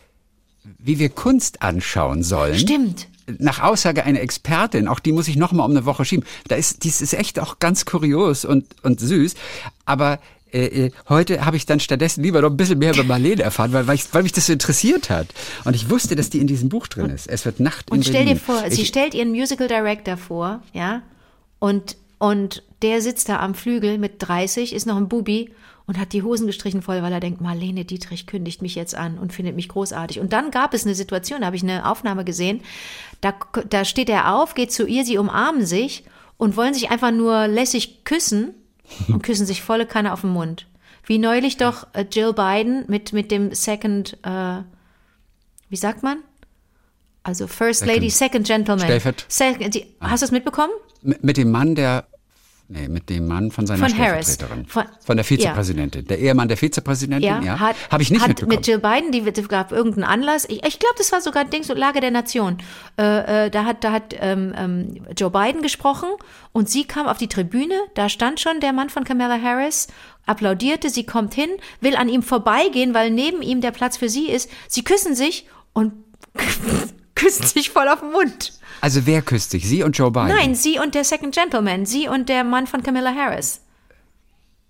wie 0.80 0.98
wir 0.98 1.10
Kunst 1.10 1.62
anschauen 1.62 2.24
sollen. 2.24 2.58
Stimmt. 2.58 3.08
Nach 3.38 3.62
Aussage 3.62 4.04
einer 4.04 4.20
Expertin, 4.20 4.88
auch 4.88 5.00
die 5.00 5.12
muss 5.12 5.28
ich 5.28 5.36
noch 5.36 5.52
mal 5.52 5.64
um 5.64 5.72
eine 5.72 5.86
Woche 5.86 6.06
schieben. 6.06 6.26
Da 6.48 6.56
ist, 6.56 6.84
dies 6.84 7.02
ist 7.02 7.14
echt 7.14 7.40
auch 7.40 7.60
ganz 7.60 7.86
kurios 7.86 8.46
und, 8.46 8.66
und 8.84 9.00
süß. 9.00 9.36
Aber 9.86 10.18
äh, 10.52 10.86
äh, 10.88 10.92
heute 11.08 11.46
habe 11.46 11.56
ich 11.58 11.68
dann 11.68 11.80
stattdessen 11.80 12.24
lieber 12.24 12.42
noch 12.42 12.50
ein 12.50 12.58
bisschen 12.58 12.80
mehr 12.80 12.94
über 12.96 13.04
Marlene 13.04 13.44
erfahren, 13.44 13.74
weil, 13.74 13.86
weil, 13.86 13.96
ich, 13.96 14.12
weil 14.12 14.24
mich 14.24 14.32
das 14.32 14.48
so 14.48 14.54
interessiert 14.54 15.12
hat. 15.12 15.28
Und 15.66 15.76
ich 15.76 15.90
wusste, 15.92 16.16
dass 16.16 16.32
die 16.32 16.40
in 16.40 16.48
diesem 16.48 16.70
Buch 16.70 16.88
drin 16.88 17.12
ist. 17.12 17.28
Es 17.28 17.46
wird 17.46 17.60
Nacht 17.60 17.90
in 17.92 17.98
Und 17.98 18.04
stell 18.06 18.26
dir 18.26 18.36
Berlin. 18.36 18.40
vor, 18.40 18.64
sie 18.72 18.82
ich, 18.82 18.88
stellt 18.88 19.14
ihren 19.14 19.30
Musical 19.30 19.68
Director 19.68 20.18
vor, 20.18 20.64
ja, 20.74 21.04
und, 21.60 21.96
und 22.18 22.64
der 22.82 23.02
sitzt 23.02 23.30
da 23.30 23.40
am 23.40 23.56
Flügel 23.56 23.98
mit 23.98 24.16
30, 24.20 24.74
ist 24.74 24.86
noch 24.86 24.98
ein 24.98 25.10
Bubi 25.10 25.52
und 25.88 26.00
hat 26.00 26.14
die 26.14 26.24
Hosen 26.24 26.48
gestrichen 26.48 26.82
voll, 26.82 27.02
weil 27.04 27.14
er 27.14 27.20
denkt, 27.20 27.42
Marlene 27.42 27.86
Dietrich 27.86 28.26
kündigt 28.28 28.62
mich 28.62 28.76
jetzt 28.76 28.96
an 28.96 29.18
und 29.18 29.34
findet 29.34 29.56
mich 29.56 29.70
großartig. 29.70 30.20
Und 30.20 30.34
dann 30.34 30.50
gab 30.52 30.74
es 30.74 30.86
eine 30.86 30.96
Situation, 30.96 31.42
da 31.42 31.48
habe 31.48 31.56
ich 31.56 31.64
eine 31.64 31.88
Aufnahme 31.90 32.24
gesehen, 32.26 32.62
da, 33.22 33.34
da 33.70 33.86
steht 33.86 34.10
er 34.10 34.36
auf, 34.36 34.54
geht 34.56 34.72
zu 34.72 34.86
ihr, 34.88 35.06
sie 35.06 35.18
umarmen 35.18 35.66
sich 35.66 36.04
und 36.38 36.58
wollen 36.58 36.74
sich 36.74 36.90
einfach 36.92 37.12
nur 37.12 37.48
lässig 37.48 38.04
küssen 38.04 38.54
und 39.08 39.24
küssen 39.24 39.46
sich 39.46 39.62
volle 39.62 39.86
Kanne 39.86 40.12
auf 40.14 40.22
den 40.22 40.32
Mund. 40.32 40.68
Wie 41.06 41.18
neulich 41.20 41.58
doch 41.58 41.88
äh, 41.94 42.06
Jill 42.12 42.34
Biden 42.34 42.86
mit, 42.88 43.14
mit 43.14 43.30
dem 43.32 43.54
Second, 43.54 44.18
äh, 44.24 44.62
wie 45.70 45.76
sagt 45.78 46.02
man? 46.04 46.18
Also 47.24 47.48
First 47.48 47.86
Lady, 47.86 48.10
Second 48.10 48.46
Gentleman. 48.48 48.86
Stellvert- 48.86 49.26
Second, 49.28 49.74
die, 49.76 49.86
hast 50.00 50.22
du 50.22 50.26
es 50.26 50.32
mitbekommen? 50.32 50.74
Mit, 51.22 51.38
dem 51.38 51.52
Mann, 51.52 51.76
der 51.76 52.06
Nee, 52.68 52.88
mit 52.88 53.12
dem 53.12 53.28
Mann 53.28 53.52
von 53.52 53.68
seiner 53.68 53.88
Von. 53.88 53.90
Stellvertreterin. 53.90 54.66
Von- 54.66 54.86
Von, 55.06 55.18
der 55.18 55.24
Vizepräsidentin. 55.24 56.06
Der 56.08 56.18
Ehemann 56.18 56.48
der 56.48 56.58
Vizepräsidentin, 56.58 57.44
ja. 57.44 57.60
hat, 57.60 57.76
Habe 57.92 58.02
ich 58.02 58.10
nicht 58.10 58.22
hat 58.22 58.30
mitbekommen. 58.30 58.56
mit 58.58 58.66
Jill 58.66 58.80
Biden, 58.80 59.12
die 59.12 59.20
es 59.20 59.48
gab 59.48 59.72
irgendeinen 59.72 60.06
Anlass. 60.06 60.46
Ich, 60.50 60.66
ich 60.66 60.80
glaube, 60.80 60.96
das 60.98 61.12
war 61.12 61.22
sogar 61.22 61.46
Dings 61.46 61.68
so 61.68 61.76
Lage 61.76 62.00
der 62.00 62.10
Nation. 62.10 62.58
Äh, 62.98 63.46
äh, 63.46 63.50
da 63.52 63.66
hat, 63.66 63.84
da 63.84 63.92
hat 63.92 64.16
ähm, 64.20 64.56
ähm, 64.58 65.06
Joe 65.16 65.30
Biden 65.30 65.62
gesprochen 65.62 66.10
und 66.54 66.68
sie 66.68 66.86
kam 66.86 67.06
auf 67.06 67.20
die 67.20 67.28
Tribüne. 67.28 67.76
Da 67.94 68.10
stand 68.10 68.40
schon 68.40 68.60
der 68.62 68.74
Mann 68.74 68.90
von 68.90 69.04
Kamala 69.04 69.40
Harris, 69.40 69.88
applaudierte. 70.26 70.90
Sie 70.90 71.06
kommt 71.06 71.36
hin, 71.36 71.50
will 71.82 71.96
an 71.96 72.10
ihm 72.10 72.24
vorbeigehen, 72.24 72.96
weil 72.96 73.12
neben 73.12 73.44
ihm 73.44 73.62
der 73.62 73.72
Platz 73.72 73.98
für 73.98 74.10
sie 74.10 74.28
ist. 74.32 74.50
Sie 74.68 74.84
küssen 74.84 75.14
sich 75.14 75.46
und 75.74 75.94
küssen 77.14 77.46
sich 77.46 77.70
voll 77.70 77.90
auf 77.90 78.00
den 78.00 78.12
Mund. 78.12 78.54
Also 78.86 79.08
wer 79.08 79.24
küsst 79.24 79.50
sich? 79.50 79.68
Sie 79.68 79.82
und 79.82 79.98
Joe 79.98 80.12
Biden? 80.12 80.28
Nein, 80.28 80.54
sie 80.54 80.78
und 80.78 80.94
der 80.94 81.04
Second 81.04 81.34
Gentleman, 81.34 81.88
sie 81.88 82.08
und 82.08 82.30
der 82.30 82.44
Mann 82.44 82.68
von 82.68 82.84
Camilla 82.84 83.14
Harris. 83.16 83.62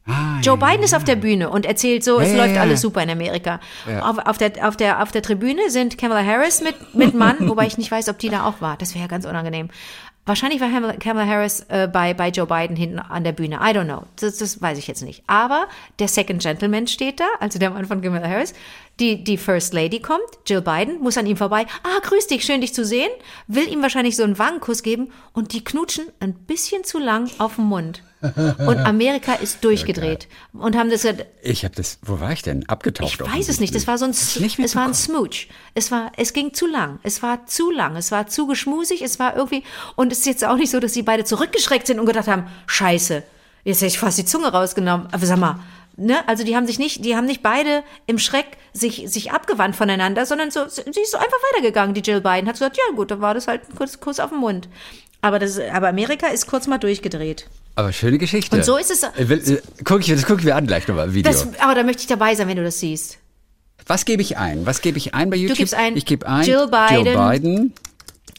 Ah, 0.07 0.39
Joe 0.41 0.55
Biden 0.57 0.83
ist 0.83 0.93
auf 0.95 1.03
der 1.03 1.15
Bühne 1.17 1.49
und 1.49 1.65
erzählt 1.65 2.03
so, 2.03 2.19
es 2.19 2.31
Ja, 2.31 2.37
läuft 2.37 2.55
ja, 2.55 2.61
alles 2.61 2.79
ja. 2.79 2.81
super 2.87 3.01
in 3.03 3.09
Amerika. 3.09 3.59
Auf, 4.01 4.19
auf, 4.19 4.37
der, 4.37 4.67
auf, 4.67 4.77
der, 4.77 5.01
auf 5.03 5.11
der 5.11 5.21
Tribüne 5.21 5.69
sind 5.69 5.97
Kamala 5.97 6.23
Harris 6.23 6.61
mit, 6.61 6.93
mit 6.95 7.13
Mann, 7.13 7.35
wobei 7.49 7.65
ich 7.67 7.77
nicht 7.77 7.91
weiß, 7.91 8.07
ob 8.07 8.19
die 8.19 8.29
da 8.29 8.45
auch 8.45 8.61
war. 8.61 8.77
Das 8.77 8.93
wäre 8.93 9.01
ja 9.03 9.07
ganz 9.09 9.25
unangenehm. 9.25 9.69
Wahrscheinlich 10.27 10.61
war 10.61 10.69
Kamala- 10.69 10.97
Kamala 10.97 11.27
Harris 11.27 11.65
äh, 11.69 11.87
bei, 11.91 12.13
bei 12.13 12.29
Joe 12.29 12.47
Biden 12.47 12.75
hinten 12.75 12.99
an 12.99 13.23
der 13.23 13.31
Bühne. 13.31 13.57
I 13.57 13.73
don't 13.75 13.83
know. 13.85 14.03
Das, 14.19 14.37
das 14.37 14.61
weiß 14.61 14.77
ich 14.77 14.87
jetzt 14.87 15.03
nicht. 15.03 15.23
Aber 15.27 15.67
der 15.99 16.07
Second 16.07 16.41
Gentleman 16.41 16.87
steht 16.87 17.19
da, 17.19 17.25
also 17.39 17.59
der 17.59 17.71
Mann 17.71 17.85
von 17.85 18.01
Kamala 18.01 18.27
Harris. 18.29 18.53
Die, 18.99 19.23
die 19.25 19.37
First 19.37 19.73
Lady 19.73 19.99
kommt, 19.99 20.21
Jill 20.45 20.61
Biden, 20.61 21.01
muss 21.01 21.17
an 21.17 21.25
ihm 21.25 21.35
vorbei. 21.35 21.65
Ah, 21.83 21.99
grüß 22.01 22.27
dich, 22.27 22.45
schön 22.45 22.61
dich 22.61 22.73
zu 22.73 22.85
sehen. 22.85 23.09
Will 23.47 23.67
ihm 23.67 23.81
wahrscheinlich 23.81 24.15
so 24.15 24.23
einen 24.23 24.39
Wangenkuss 24.39 24.83
geben 24.83 25.11
und 25.33 25.51
die 25.51 25.65
knutschen 25.65 26.05
ein 26.21 26.33
bisschen 26.33 26.85
zu 26.85 26.97
lang 26.97 27.29
auf 27.37 27.55
den 27.55 27.65
Mund. 27.65 28.03
Und 28.21 28.77
Amerika 28.85 29.33
ist 29.33 29.63
durchgedreht. 29.65 30.27
Und 30.53 30.77
haben 30.77 30.89
das 30.89 31.05
Ich 31.43 31.65
habe 31.65 31.75
das, 31.75 31.99
wo 32.03 32.21
war 32.21 32.31
ich 32.31 32.41
denn? 32.41 32.67
Abgetaucht. 32.69 33.11
ich 33.11 33.19
weiß 33.19 33.49
es 33.49 33.59
nicht. 33.59 33.75
Das 33.75 33.85
war 33.85 33.97
so 33.97 34.05
ein, 34.05 34.11
Nicht 34.11 34.59
es 34.59 34.75
war 34.75 34.85
ein. 34.85 34.93
Smooch. 34.93 35.49
Es 35.73 35.91
war, 35.91 36.13
es 36.15 36.31
ging 36.31 36.53
zu 36.53 36.65
lang. 36.65 36.99
Es 37.03 37.21
war 37.21 37.45
zu 37.47 37.71
lang. 37.71 37.97
Es 37.97 38.11
war 38.11 38.27
zu 38.27 38.47
geschmusig. 38.47 39.01
Es 39.01 39.19
war 39.19 39.35
irgendwie, 39.35 39.63
und 39.95 40.13
es 40.13 40.19
ist 40.19 40.25
jetzt 40.25 40.45
auch 40.45 40.55
nicht 40.55 40.71
so, 40.71 40.79
dass 40.79 40.93
sie 40.93 41.03
beide 41.03 41.25
zurückgeschreckt 41.25 41.85
sind 41.85 41.99
und 41.99 42.05
gedacht 42.05 42.27
haben, 42.27 42.47
Scheiße, 42.67 43.23
jetzt 43.65 43.77
hätte 43.77 43.87
ich 43.87 43.99
fast 43.99 44.17
die 44.17 44.25
Zunge 44.25 44.47
rausgenommen. 44.47 45.07
Aber 45.11 45.25
sag 45.25 45.37
mal, 45.37 45.59
ne, 45.97 46.27
also 46.27 46.43
die 46.43 46.55
haben 46.55 46.67
sich 46.67 46.79
nicht, 46.79 47.03
die 47.05 47.15
haben 47.15 47.25
nicht 47.25 47.41
beide 47.43 47.83
im 48.05 48.19
Schreck 48.19 48.45
sich, 48.73 49.03
sich 49.07 49.31
abgewandt 49.31 49.75
voneinander, 49.75 50.25
sondern 50.25 50.51
so, 50.51 50.67
sie 50.67 50.81
ist 50.81 51.11
so 51.11 51.17
einfach 51.17 51.37
weitergegangen, 51.53 51.93
die 51.93 52.01
Jill 52.01 52.21
Biden. 52.21 52.47
Hat 52.47 52.55
gesagt, 52.55 52.77
ja 52.77 52.95
gut, 52.95 53.11
dann 53.11 53.21
war 53.21 53.33
das 53.33 53.47
halt 53.47 53.61
ein 53.69 53.75
Kuss, 53.75 53.99
Kuss 53.99 54.19
auf 54.19 54.29
den 54.31 54.39
Mund. 54.39 54.67
Aber 55.21 55.39
das, 55.39 55.59
aber 55.59 55.87
Amerika 55.89 56.27
ist 56.27 56.45
kurz 56.47 56.67
mal 56.67 56.77
durchgedreht. 56.77 57.47
Aber 57.75 57.91
schöne 57.91 58.17
Geschichte. 58.17 58.55
Und 58.55 58.63
so 58.63 58.77
ist 58.77 58.91
es- 58.91 59.03
Ich 59.17 59.27
will, 59.27 59.39
äh, 59.57 59.61
guck 59.83 60.01
ich, 60.01 60.07
das 60.07 60.25
gucken 60.25 60.45
wir 60.45 60.55
an 60.55 60.67
gleich 60.67 60.87
nochmal 60.87 61.13
Video. 61.13 61.31
Das, 61.31 61.47
aber 61.59 61.75
da 61.75 61.83
möchte 61.83 62.01
ich 62.01 62.07
dabei 62.07 62.35
sein, 62.35 62.47
wenn 62.47 62.57
du 62.57 62.63
das 62.63 62.79
siehst. 62.79 63.17
Was 63.87 64.05
gebe 64.05 64.21
ich 64.21 64.37
ein? 64.37 64.65
Was 64.65 64.81
gebe 64.81 64.97
ich 64.97 65.13
ein 65.13 65.29
bei 65.29 65.35
YouTube? 65.37 65.57
gibst 65.57 65.73
ein 65.73 65.95
ich 65.97 66.05
gebe 66.05 66.27
ein 66.27 66.43
Jill 66.45 66.67
Biden. 66.67 67.05
Jill 67.05 67.17
Biden. 67.17 67.73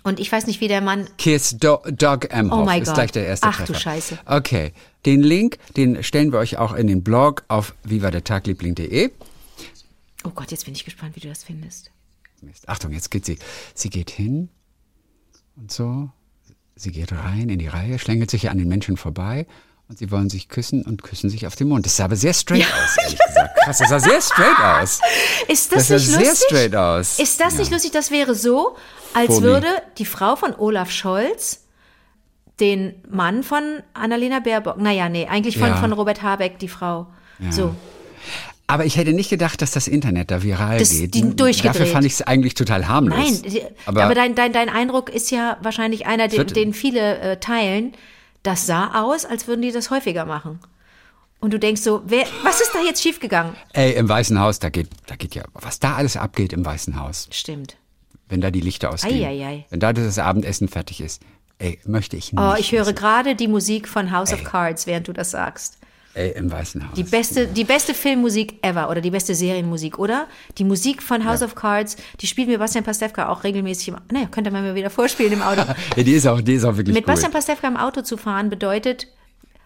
Und 0.02 0.20
ich 0.20 0.30
weiß 0.30 0.46
nicht, 0.46 0.60
wie 0.60 0.68
der 0.68 0.80
Mann 0.80 1.08
Kiss 1.18 1.56
Do 1.58 1.78
Dog 1.90 2.32
Emhoff 2.32 2.60
Oh 2.60 2.64
my 2.64 2.78
ist 2.78 2.86
God. 2.86 2.94
gleich 2.94 3.12
der 3.12 3.26
erste 3.26 3.48
Ach 3.48 3.58
du 3.58 3.66
Treffer. 3.66 3.80
Scheiße. 3.80 4.18
Okay, 4.24 4.72
den 5.04 5.22
Link, 5.22 5.58
den 5.76 6.02
stellen 6.02 6.32
wir 6.32 6.38
euch 6.38 6.58
auch 6.58 6.72
in 6.74 6.86
den 6.86 7.02
Blog 7.02 7.44
auf 7.48 7.74
vivadertagliebling.de. 7.84 9.10
Oh 10.24 10.30
Gott, 10.30 10.50
jetzt 10.50 10.64
bin 10.64 10.74
ich 10.74 10.84
gespannt, 10.84 11.16
wie 11.16 11.20
du 11.20 11.28
das 11.28 11.44
findest. 11.44 11.90
Mist. 12.42 12.68
Achtung, 12.68 12.92
jetzt 12.92 13.10
geht 13.10 13.24
sie. 13.24 13.38
Sie 13.74 13.90
geht 13.90 14.10
hin 14.10 14.48
und 15.56 15.72
so. 15.72 16.10
Sie 16.74 16.92
geht 16.92 17.12
rein 17.12 17.48
in 17.48 17.58
die 17.58 17.68
Reihe, 17.68 17.98
schlängelt 17.98 18.30
sich 18.30 18.50
an 18.50 18.58
den 18.58 18.68
Menschen 18.68 18.96
vorbei 18.96 19.46
und 19.88 19.98
sie 19.98 20.10
wollen 20.10 20.28
sich 20.30 20.48
küssen 20.48 20.82
und 20.82 21.02
küssen 21.02 21.30
sich 21.30 21.46
auf 21.46 21.54
den 21.56 21.68
Mund. 21.68 21.86
Das 21.86 21.96
sah 21.96 22.04
aber 22.06 22.16
sehr 22.16 22.34
straight 22.34 22.64
aus, 22.66 22.96
ehrlich 23.04 23.18
gesagt. 23.18 23.56
Krass, 23.64 23.78
das 23.78 23.88
sah 23.88 24.00
sehr 24.00 24.20
straight 24.20 24.58
aus. 24.60 25.00
Ist 25.48 25.72
das, 25.72 25.88
Das 25.88 25.88
sah 25.88 25.94
nicht 25.94 26.06
sehr 26.08 26.18
lustig? 26.30 26.46
straight 26.48 26.74
aus. 26.76 27.18
Ist 27.18 27.40
das 27.40 27.58
nicht 27.58 27.68
Ja. 27.70 27.74
lustig? 27.76 27.92
Das 27.92 28.10
wäre 28.10 28.34
so, 28.34 28.76
als 29.14 29.26
Funny. 29.34 29.42
würde 29.42 29.68
die 29.98 30.04
Frau 30.04 30.34
von 30.36 30.54
Olaf 30.56 30.90
Scholz 30.90 31.62
den 32.60 32.94
Mann 33.08 33.42
von 33.42 33.62
Annalena 33.92 34.40
Baerbock, 34.40 34.78
naja, 34.78 35.08
nee, 35.08 35.26
eigentlich 35.26 35.58
von, 35.58 35.68
Ja. 35.68 35.76
von 35.76 35.92
Robert 35.92 36.22
Habeck, 36.22 36.58
die 36.58 36.68
Frau. 36.68 37.06
So. 37.50 37.74
Aber 38.66 38.84
ich 38.86 38.96
hätte 38.96 39.12
nicht 39.12 39.28
gedacht, 39.30 39.60
dass 39.62 39.70
das 39.72 39.86
Internet 39.86 40.30
da 40.30 40.42
viral 40.42 40.78
Das- 40.78 40.90
geht. 40.90 41.14
die 41.14 41.36
durchgedreht. 41.36 41.74
Dafür 41.76 41.86
fand 41.86 42.06
ich 42.06 42.14
es 42.14 42.22
eigentlich 42.22 42.54
total 42.54 42.88
harmlos. 42.88 43.42
Nein, 43.42 43.60
aber, 43.84 44.04
aber, 44.04 44.14
dein, 44.14 44.34
dein, 44.34 44.52
dein 44.52 44.68
Eindruck 44.70 45.10
ist 45.10 45.30
ja 45.30 45.58
wahrscheinlich 45.62 46.06
einer, 46.06 46.28
den, 46.28 46.46
den 46.48 46.72
viele 46.74 47.18
äh, 47.18 47.36
teilen. 47.38 47.92
Das 48.46 48.64
sah 48.64 49.02
aus, 49.02 49.24
als 49.24 49.48
würden 49.48 49.62
die 49.62 49.72
das 49.72 49.90
häufiger 49.90 50.24
machen. 50.24 50.60
Und 51.40 51.52
du 51.52 51.58
denkst 51.58 51.82
so, 51.82 52.02
wer, 52.06 52.24
was 52.44 52.60
ist 52.60 52.70
da 52.72 52.78
jetzt 52.80 53.02
schiefgegangen? 53.02 53.56
ey, 53.72 53.94
im 53.94 54.08
Weißen 54.08 54.38
Haus, 54.38 54.60
da 54.60 54.68
geht, 54.68 54.88
da 55.08 55.16
geht 55.16 55.34
ja, 55.34 55.42
was 55.52 55.80
da 55.80 55.96
alles 55.96 56.16
abgeht 56.16 56.52
im 56.52 56.64
Weißen 56.64 56.96
Haus, 56.96 57.28
Stimmt. 57.32 57.76
wenn 58.28 58.40
da 58.40 58.52
die 58.52 58.60
Lichter 58.60 58.90
ausgehen, 58.90 59.26
Eieiei. 59.26 59.66
wenn 59.70 59.80
da 59.80 59.92
das 59.92 60.20
Abendessen 60.20 60.68
fertig 60.68 61.00
ist, 61.00 61.22
ey, 61.58 61.80
möchte 61.84 62.16
ich 62.16 62.32
nicht. 62.32 62.40
Oh, 62.40 62.54
ich 62.56 62.70
höre 62.70 62.92
gerade 62.92 63.34
die 63.34 63.48
Musik 63.48 63.88
von 63.88 64.12
House 64.12 64.32
of 64.32 64.44
Cards, 64.44 64.86
während 64.86 65.08
du 65.08 65.12
das 65.12 65.32
sagst. 65.32 65.78
Ey, 66.16 66.30
im 66.30 66.50
Weißen 66.50 66.82
Haus. 66.82 66.94
Die 66.96 67.02
beste, 67.02 67.46
die 67.46 67.64
beste 67.64 67.92
Filmmusik 67.92 68.54
ever 68.62 68.88
oder 68.88 69.02
die 69.02 69.10
beste 69.10 69.34
Serienmusik, 69.34 69.98
oder? 69.98 70.28
Die 70.56 70.64
Musik 70.64 71.02
von 71.02 71.26
House 71.26 71.42
of 71.42 71.54
Cards, 71.54 71.98
die 72.20 72.26
spielt 72.26 72.48
mir 72.48 72.58
Bastian 72.58 72.84
Pastewka 72.84 73.28
auch 73.28 73.44
regelmäßig 73.44 73.88
im 73.88 73.96
Naja, 74.10 74.26
könnt 74.30 74.46
ihr 74.46 74.50
mal 74.50 74.74
wieder 74.74 74.88
vorspielen 74.88 75.34
im 75.34 75.42
Auto. 75.42 75.60
ja, 75.96 76.02
die 76.02 76.12
ist 76.12 76.26
auch, 76.26 76.40
die 76.40 76.54
ist 76.54 76.64
auch 76.64 76.74
wirklich 76.74 76.94
Mit 76.94 77.04
gut. 77.04 77.12
Bastian 77.12 77.32
Pastewka 77.32 77.68
im 77.68 77.76
Auto 77.76 78.00
zu 78.00 78.16
fahren 78.16 78.48
bedeutet, 78.48 79.08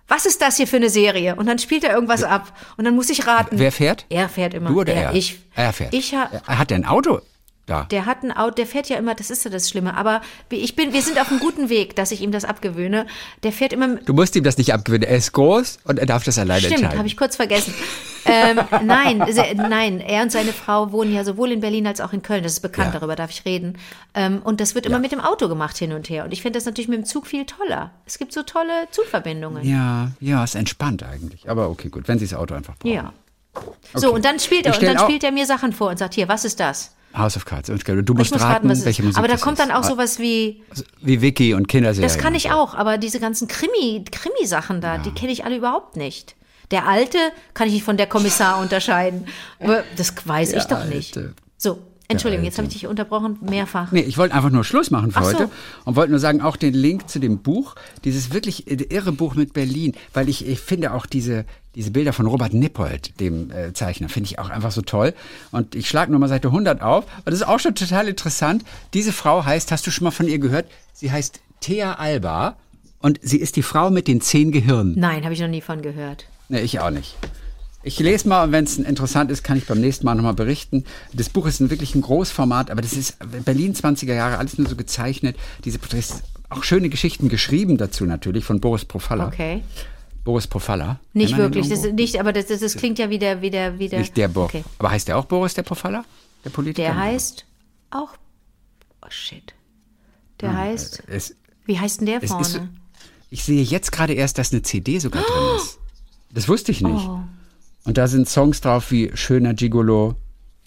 was 0.09 0.27
ist 0.27 0.43
das 0.43 0.57
hier 0.57 0.67
für 0.67 0.77
eine 0.77 0.91
Serie? 0.91 1.37
Und 1.37 1.47
dann 1.47 1.61
spielt 1.61 1.85
er 1.85 1.95
irgendwas 1.95 2.25
ab. 2.25 2.53
Und 2.77 2.85
dann 2.85 2.97
muss 2.97 3.11
ich 3.11 3.29
raten. 3.29 3.57
Wer 3.61 3.71
fährt? 3.71 4.07
Er 4.09 4.29
fährt 4.29 4.53
immer. 4.53 4.71
Du 4.71 4.81
oder 4.81 4.93
er? 4.93 5.03
er? 5.11 5.15
Ich. 5.15 5.39
Er 5.55 5.73
fährt. 5.73 5.95
Ich 5.95 6.13
ha 6.17 6.29
er 6.49 6.59
hat 6.59 6.73
ein 6.73 6.85
Auto 6.85 7.21
da. 7.71 7.85
der 7.85 8.07
hat 8.07 8.23
ein 8.23 8.33
Auto, 8.33 8.55
der 8.57 8.67
fährt 8.67 8.89
ja 8.89 8.97
immer, 8.97 9.15
das 9.15 9.31
ist 9.31 9.45
ja 9.45 9.51
das 9.51 9.69
Schlimme, 9.69 9.97
aber 9.97 10.21
ich 10.51 10.77
bin, 10.77 10.93
wir 10.93 11.03
sind 11.03 11.21
auf 11.21 11.31
einem 11.31 11.41
guten 11.41 11.69
Weg, 11.69 11.97
dass 11.97 12.11
ich 12.11 12.21
ihm 12.21 12.33
das 12.33 12.45
abgewöhne. 12.45 13.07
Der 13.43 13.53
fährt 13.53 13.73
immer 13.73 13.97
Du 13.97 14.13
musst 14.15 14.35
ihm 14.37 14.45
das 14.45 14.59
nicht 14.59 14.73
abgewinnen. 14.75 15.09
Er 15.09 15.17
ist 15.17 15.33
groß 15.33 15.79
und 15.85 15.99
er 15.99 16.07
darf 16.07 16.25
das 16.25 16.39
alleine 16.39 16.61
Stimmt, 16.61 16.75
entscheiden. 16.75 16.99
habe 16.99 17.07
ich 17.09 17.17
kurz 17.17 17.37
vergessen. 17.37 17.73
ähm, 18.27 18.61
nein, 18.85 19.23
se- 19.31 19.55
nein, 19.57 20.01
er 20.01 20.23
und 20.23 20.33
seine 20.33 20.53
Frau 20.53 20.93
wohnen 20.93 21.15
ja 21.15 21.25
sowohl 21.25 21.53
in 21.53 21.61
Berlin 21.61 21.87
als 21.87 22.01
auch 22.01 22.13
in 22.13 22.23
Köln. 22.23 22.43
Das 22.43 22.53
ist 22.53 22.61
bekannt, 22.61 22.93
Ja. 22.93 23.01
darüber 23.01 23.17
darf 23.17 23.31
ich 23.31 23.45
reden. 23.45 23.79
Ähm, 24.15 24.41
und 24.45 24.61
das 24.61 24.75
wird 24.75 24.85
immer 24.87 24.99
mit 24.99 25.13
dem 25.13 25.21
Auto 25.21 25.49
gemacht 25.49 25.77
hin 25.79 25.93
und 25.93 26.09
her. 26.11 26.25
Und 26.25 26.33
ich 26.33 26.43
finde 26.43 26.59
das 26.59 26.67
natürlich 26.67 26.89
mit 26.89 26.99
dem 26.99 27.05
Zug 27.05 27.27
viel 27.27 27.47
toller. 27.47 27.93
Es 28.07 28.19
gibt 28.19 28.33
so 28.33 28.43
tolle 28.43 28.89
Zugverbindungen. 28.91 29.65
ja, 29.67 30.11
ja, 30.21 30.45
ist 30.45 30.55
entspannt 30.55 31.03
eigentlich. 31.03 31.49
Aber 31.49 31.71
okay, 31.71 31.89
gut, 31.89 32.09
wenn 32.09 32.19
sie 32.19 32.27
das 32.27 32.35
Auto 32.39 32.55
einfach 32.55 32.77
brauchen. 32.77 32.93
Ja. 32.95 33.13
So, 33.95 34.13
und 34.15 34.25
dann 34.25 34.39
spielt 34.39 34.67
er, 34.67 34.75
und 34.75 34.83
dann 34.83 34.99
spielt 34.99 35.25
er 35.25 35.33
mir 35.33 35.45
Sachen 35.47 35.73
vor 35.73 35.89
und 35.91 35.99
sagt, 35.99 36.15
hier, 36.15 36.29
was 36.29 36.45
ist 36.45 36.61
das? 36.61 36.95
House 37.17 37.37
of 37.37 37.45
Cards. 37.45 37.67
Du 37.69 37.75
Ich 37.75 37.87
musst 37.87 38.33
muss 38.33 38.41
raten, 38.41 38.69
raten, 38.69 38.85
welche. 38.85 39.03
Musik 39.03 39.19
Aber 39.19 39.29
da 39.29 39.37
kommt 39.37 39.59
dann 39.59 39.71
auch 39.71 39.81
Ah, 39.81 39.83
sowas 39.83 40.19
wie, 40.19 40.63
Wie 41.01 41.21
Wiki 41.23 41.55
und 41.55 41.67
Kinderserien. 41.69 42.09
das 42.09 42.19
kann 42.19 42.35
ich 42.35 42.53
auch, 42.53 42.75
aber 42.75 42.99
diese 42.99 43.19
ganzen 43.21 43.49
Krimi, 43.49 44.05
Krimi-Sachen 44.11 44.81
da, 44.81 44.99
die 44.99 45.11
kenne 45.11 45.33
ich 45.33 45.45
alle 45.45 45.57
überhaupt 45.57 45.97
nicht. 45.97 46.37
Der 46.71 46.87
alte 46.87 47.19
kann 47.53 47.67
ich 47.67 47.75
nicht 47.75 47.85
von 47.85 47.97
der 47.97 48.07
Kommissar 48.07 48.61
unterscheiden. 48.61 49.27
Aber 49.59 49.83
das 49.97 50.15
weiß 50.25 50.53
ich 50.53 50.65
Der 50.65 50.79
doch 50.79 50.85
nicht. 50.87 51.17
Alte. 51.17 51.35
So, 51.57 51.81
Entschuldigung, 52.11 52.45
jetzt 52.45 52.55
Alte. 52.55 52.63
habe 52.63 52.73
ich 52.75 52.81
dich 52.81 52.87
unterbrochen, 52.89 53.39
mehrfach. 53.41 53.93
Nee, 53.93 54.01
ich 54.01 54.19
wollte 54.19 54.35
einfach 54.35 54.51
nur 54.51 54.65
Schluss 54.65 54.91
machen 54.91 55.13
für 55.13 55.23
so. 55.23 55.31
heute 55.31 55.51
und 55.85 55.97
wollte 55.97 56.11
nur 56.11 56.21
sagen, 56.21 56.41
auch 56.41 56.57
den 56.57 56.75
Link 56.75 57.09
zu 57.09 57.19
dem 57.19 57.39
Buch, 57.39 57.75
dieses 58.05 58.33
wirklich 58.33 58.69
irre 58.69 59.13
Buch 59.13 59.35
mit 59.35 59.53
Berlin, 59.53 59.95
weil 60.13 60.29
ich, 60.29 60.47
ich 60.47 60.61
finde 60.61 60.93
auch 60.93 61.07
diese, 61.07 61.45
diese 61.75 61.91
Bilder 61.91 62.13
von 62.13 62.27
Robert 62.27 62.53
Nippold, 62.53 63.21
dem 63.21 63.51
äh, 63.51 63.73
Zeichner, 63.73 64.09
finde 64.09 64.29
ich 64.29 64.39
auch 64.39 64.51
einfach 64.51 64.73
so 64.73 64.83
toll. 64.83 65.15
Und 65.53 65.75
ich 65.75 65.89
schlage 65.89 66.13
nochmal 66.13 66.29
Seite 66.29 66.49
100 66.49 66.83
auf 66.83 67.05
und 67.05 67.27
das 67.27 67.35
ist 67.35 67.47
auch 67.47 67.61
schon 67.61 67.75
total 67.75 68.09
interessant. 68.09 68.65
Diese 68.95 69.13
Frau 69.13 69.45
heißt, 69.45 69.71
hast 69.73 69.87
du 69.87 69.91
schon 69.91 70.05
mal 70.05 70.11
von 70.11 70.29
ihr 70.29 70.39
gehört? 70.39 70.67
Sie 70.93 71.11
heißt 71.11 71.41
Thea 71.61 71.95
Alba 71.95 72.57
und 73.01 73.19
sie 73.23 73.39
ist 73.39 73.57
die 73.57 73.63
Frau 73.63 73.91
mit 73.91 74.09
den 74.09 74.21
zehn 74.21 74.53
Gehirnen. 74.53 74.95
Nein, 74.99 75.25
habe 75.25 75.35
ich 75.35 75.41
noch 75.41 75.49
nie 75.49 75.61
von 75.61 75.83
gehört. 75.83 76.27
Nee, 76.49 76.61
ich 76.61 76.81
auch 76.81 76.91
nicht. 76.91 77.17
Ich 77.83 77.99
lese 77.99 78.29
mal 78.29 78.45
und 78.45 78.53
wenn 78.53 78.65
es 78.65 78.77
interessant 78.77 79.31
ist, 79.31 79.43
kann 79.43 79.57
ich 79.57 79.67
beim 79.67 79.81
nächsten 79.81 80.05
Mal 80.05 80.15
nochmal 80.15 80.35
berichten. 80.35 80.85
Das 81.15 81.31
Buch 81.31 81.47
ist 81.47 81.61
ein 81.61 81.71
wirklich 81.71 81.95
ein 81.95 82.03
Großformat, 82.03 82.71
aber 82.71 82.83
das 82.83 82.93
ist 82.93 83.17
Berlin 83.45 83.75
20er 83.75 84.13
Jahre, 84.13 84.37
alles 84.37 84.59
nur 84.59 84.69
so 84.69 84.77
gezeichnet. 84.77 85.37
Diese 85.65 85.79
Porträts, 85.79 86.23
auch 86.51 86.63
schöne 86.63 86.91
Geschichten 86.91 87.29
geschrieben 87.31 87.79
dazu 87.79 88.05
natürlich 88.05 88.45
von 88.45 88.61
Boris 88.61 88.85
Profalla. 88.85 89.29
Okay. 89.29 89.63
Boris 90.25 90.47
Profalla. 90.47 91.01
Nicht 91.15 91.37
wirklich, 91.39 91.69
das, 91.71 91.85
irgendwo? 91.85 92.03
nicht, 92.03 92.21
aber 92.21 92.35
das, 92.35 92.47
das, 92.49 92.61
das 92.61 92.77
klingt 92.77 92.99
ja 92.99 93.09
wieder, 93.09 93.41
wieder, 93.41 93.79
wieder. 93.79 93.99
Nicht 93.99 94.17
der 94.17 94.29
Boris. 94.29 94.51
Okay. 94.55 94.65
Aber 94.79 94.91
heißt 94.91 95.09
der 95.09 95.17
auch 95.17 95.25
Boris, 95.25 95.55
der 95.55 95.63
Profalla? 95.63 96.05
Der 96.45 96.51
Politiker? 96.51 96.89
Der 96.89 96.97
heißt 96.99 97.47
auch, 97.91 98.11
oh 99.03 99.09
shit. 99.09 99.55
Der 100.41 100.55
heißt, 100.55 101.03
Es, 101.07 101.35
wie 101.65 101.79
heißt 101.79 102.01
denn 102.01 102.07
der 102.07 102.21
vorne? 102.21 102.43
ist, 102.43 102.61
ich 103.31 103.45
sehe 103.45 103.63
jetzt 103.63 103.93
gerade 103.93 104.13
erst, 104.13 104.37
dass 104.39 104.53
eine 104.53 104.63
CD 104.63 104.99
sogar 104.99 105.23
drin 105.23 105.43
ist. 105.57 105.79
Das 106.33 106.49
wusste 106.49 106.73
ich 106.73 106.83
nicht. 106.83 107.07
Oh. 107.09 107.21
Und 107.85 107.97
da 107.99 108.07
sind 108.09 108.29
Songs 108.29 108.61
drauf 108.61 108.91
wie 108.91 109.11
Schöner 109.15 109.55
Gigolo 109.55 110.15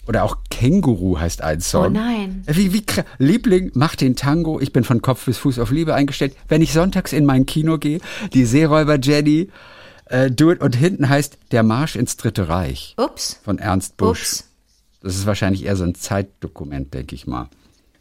oder 0.06 0.24
auch 0.24 0.38
Känguru 0.50 1.18
heißt 1.18 1.40
ein 1.42 1.60
Song. 1.60 1.86
Oh 1.86 1.88
nein. 1.88 2.42
Wie, 2.46 2.72
wie, 2.72 2.80
kra- 2.80 3.04
Liebling, 3.18 3.70
mach 3.74 3.96
den 3.96 4.16
Tango. 4.16 4.60
Ich 4.60 4.72
bin 4.72 4.84
von 4.84 5.00
Kopf 5.00 5.24
bis 5.24 5.38
Fuß 5.38 5.58
auf 5.58 5.70
Liebe 5.70 5.94
eingestellt. 5.94 6.36
Wenn 6.48 6.60
ich 6.60 6.72
sonntags 6.72 7.12
in 7.12 7.24
mein 7.24 7.46
Kino 7.46 7.78
gehe, 7.78 8.00
die 8.34 8.44
Seeräuber 8.44 8.98
Jenny, 9.00 9.48
äh, 10.06 10.30
do 10.30 10.50
it. 10.52 10.60
Und 10.60 10.76
hinten 10.76 11.08
heißt 11.08 11.38
Der 11.52 11.62
Marsch 11.62 11.96
ins 11.96 12.16
Dritte 12.18 12.48
Reich 12.48 12.94
Ups. 12.98 13.40
von 13.42 13.58
Ernst 13.58 13.96
Busch. 13.96 14.20
Ups. 14.22 14.44
Das 15.02 15.14
ist 15.16 15.24
wahrscheinlich 15.26 15.64
eher 15.64 15.76
so 15.76 15.84
ein 15.84 15.94
Zeitdokument, 15.94 16.92
denke 16.92 17.14
ich 17.14 17.26
mal. 17.26 17.48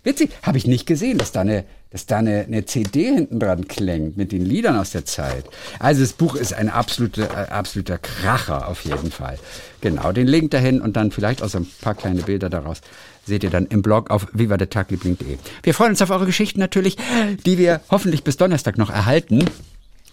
Witzig, 0.03 0.31
habe 0.41 0.57
ich 0.57 0.67
nicht 0.67 0.85
gesehen, 0.85 1.17
dass 1.17 1.31
da, 1.31 1.41
eine, 1.41 1.63
dass 1.89 2.05
da 2.05 2.17
eine, 2.17 2.41
eine 2.41 2.65
CD 2.65 3.05
hinten 3.05 3.39
dran 3.39 3.67
klingt 3.67 4.17
mit 4.17 4.33
den 4.33 4.45
Liedern 4.45 4.75
aus 4.75 4.91
der 4.91 5.05
Zeit. 5.05 5.45
Also 5.79 6.01
das 6.01 6.11
Buch 6.11 6.35
ist 6.35 6.53
ein 6.53 6.69
absolute, 6.69 7.23
äh, 7.23 7.49
absoluter 7.49 7.97
Kracher 7.97 8.67
auf 8.67 8.83
jeden 8.83 9.11
Fall. 9.11 9.39
Genau, 9.79 10.11
den 10.11 10.27
Link 10.27 10.51
dahin 10.51 10.81
und 10.81 10.97
dann 10.97 11.11
vielleicht 11.11 11.41
auch 11.41 11.47
so 11.47 11.59
ein 11.59 11.67
paar 11.81 11.95
kleine 11.95 12.21
Bilder 12.21 12.49
daraus 12.49 12.81
seht 13.25 13.43
ihr 13.45 13.49
dann 13.49 13.67
im 13.67 13.81
Blog 13.81 14.11
auf 14.11 14.27
vivadertagliebling.de. 14.33 15.37
Wir 15.63 15.73
freuen 15.73 15.91
uns 15.91 16.01
auf 16.01 16.09
eure 16.09 16.25
Geschichten 16.25 16.59
natürlich, 16.59 16.97
die 17.45 17.57
wir 17.57 17.81
hoffentlich 17.89 18.25
bis 18.25 18.35
Donnerstag 18.35 18.77
noch 18.77 18.89
erhalten. 18.89 19.45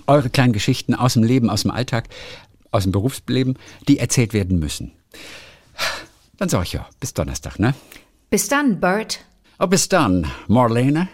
Eure 0.06 0.30
kleinen 0.30 0.52
Geschichten 0.52 0.94
aus 0.94 1.14
dem 1.14 1.24
Leben, 1.24 1.50
aus 1.50 1.62
dem 1.62 1.72
Alltag, 1.72 2.08
aus 2.70 2.84
dem 2.84 2.92
Berufsleben, 2.92 3.58
die 3.88 3.98
erzählt 3.98 4.32
werden 4.32 4.60
müssen. 4.60 4.92
Dann 6.38 6.48
sag 6.48 6.62
ich 6.62 6.72
ja, 6.72 6.88
bis 7.00 7.14
Donnerstag, 7.14 7.58
ne? 7.58 7.74
Bis 8.30 8.48
dann, 8.48 8.78
Bert. 8.78 9.24
Oh, 9.62 9.66
bis 9.66 9.90
dann, 9.90 10.26
Marlene. 10.48 11.08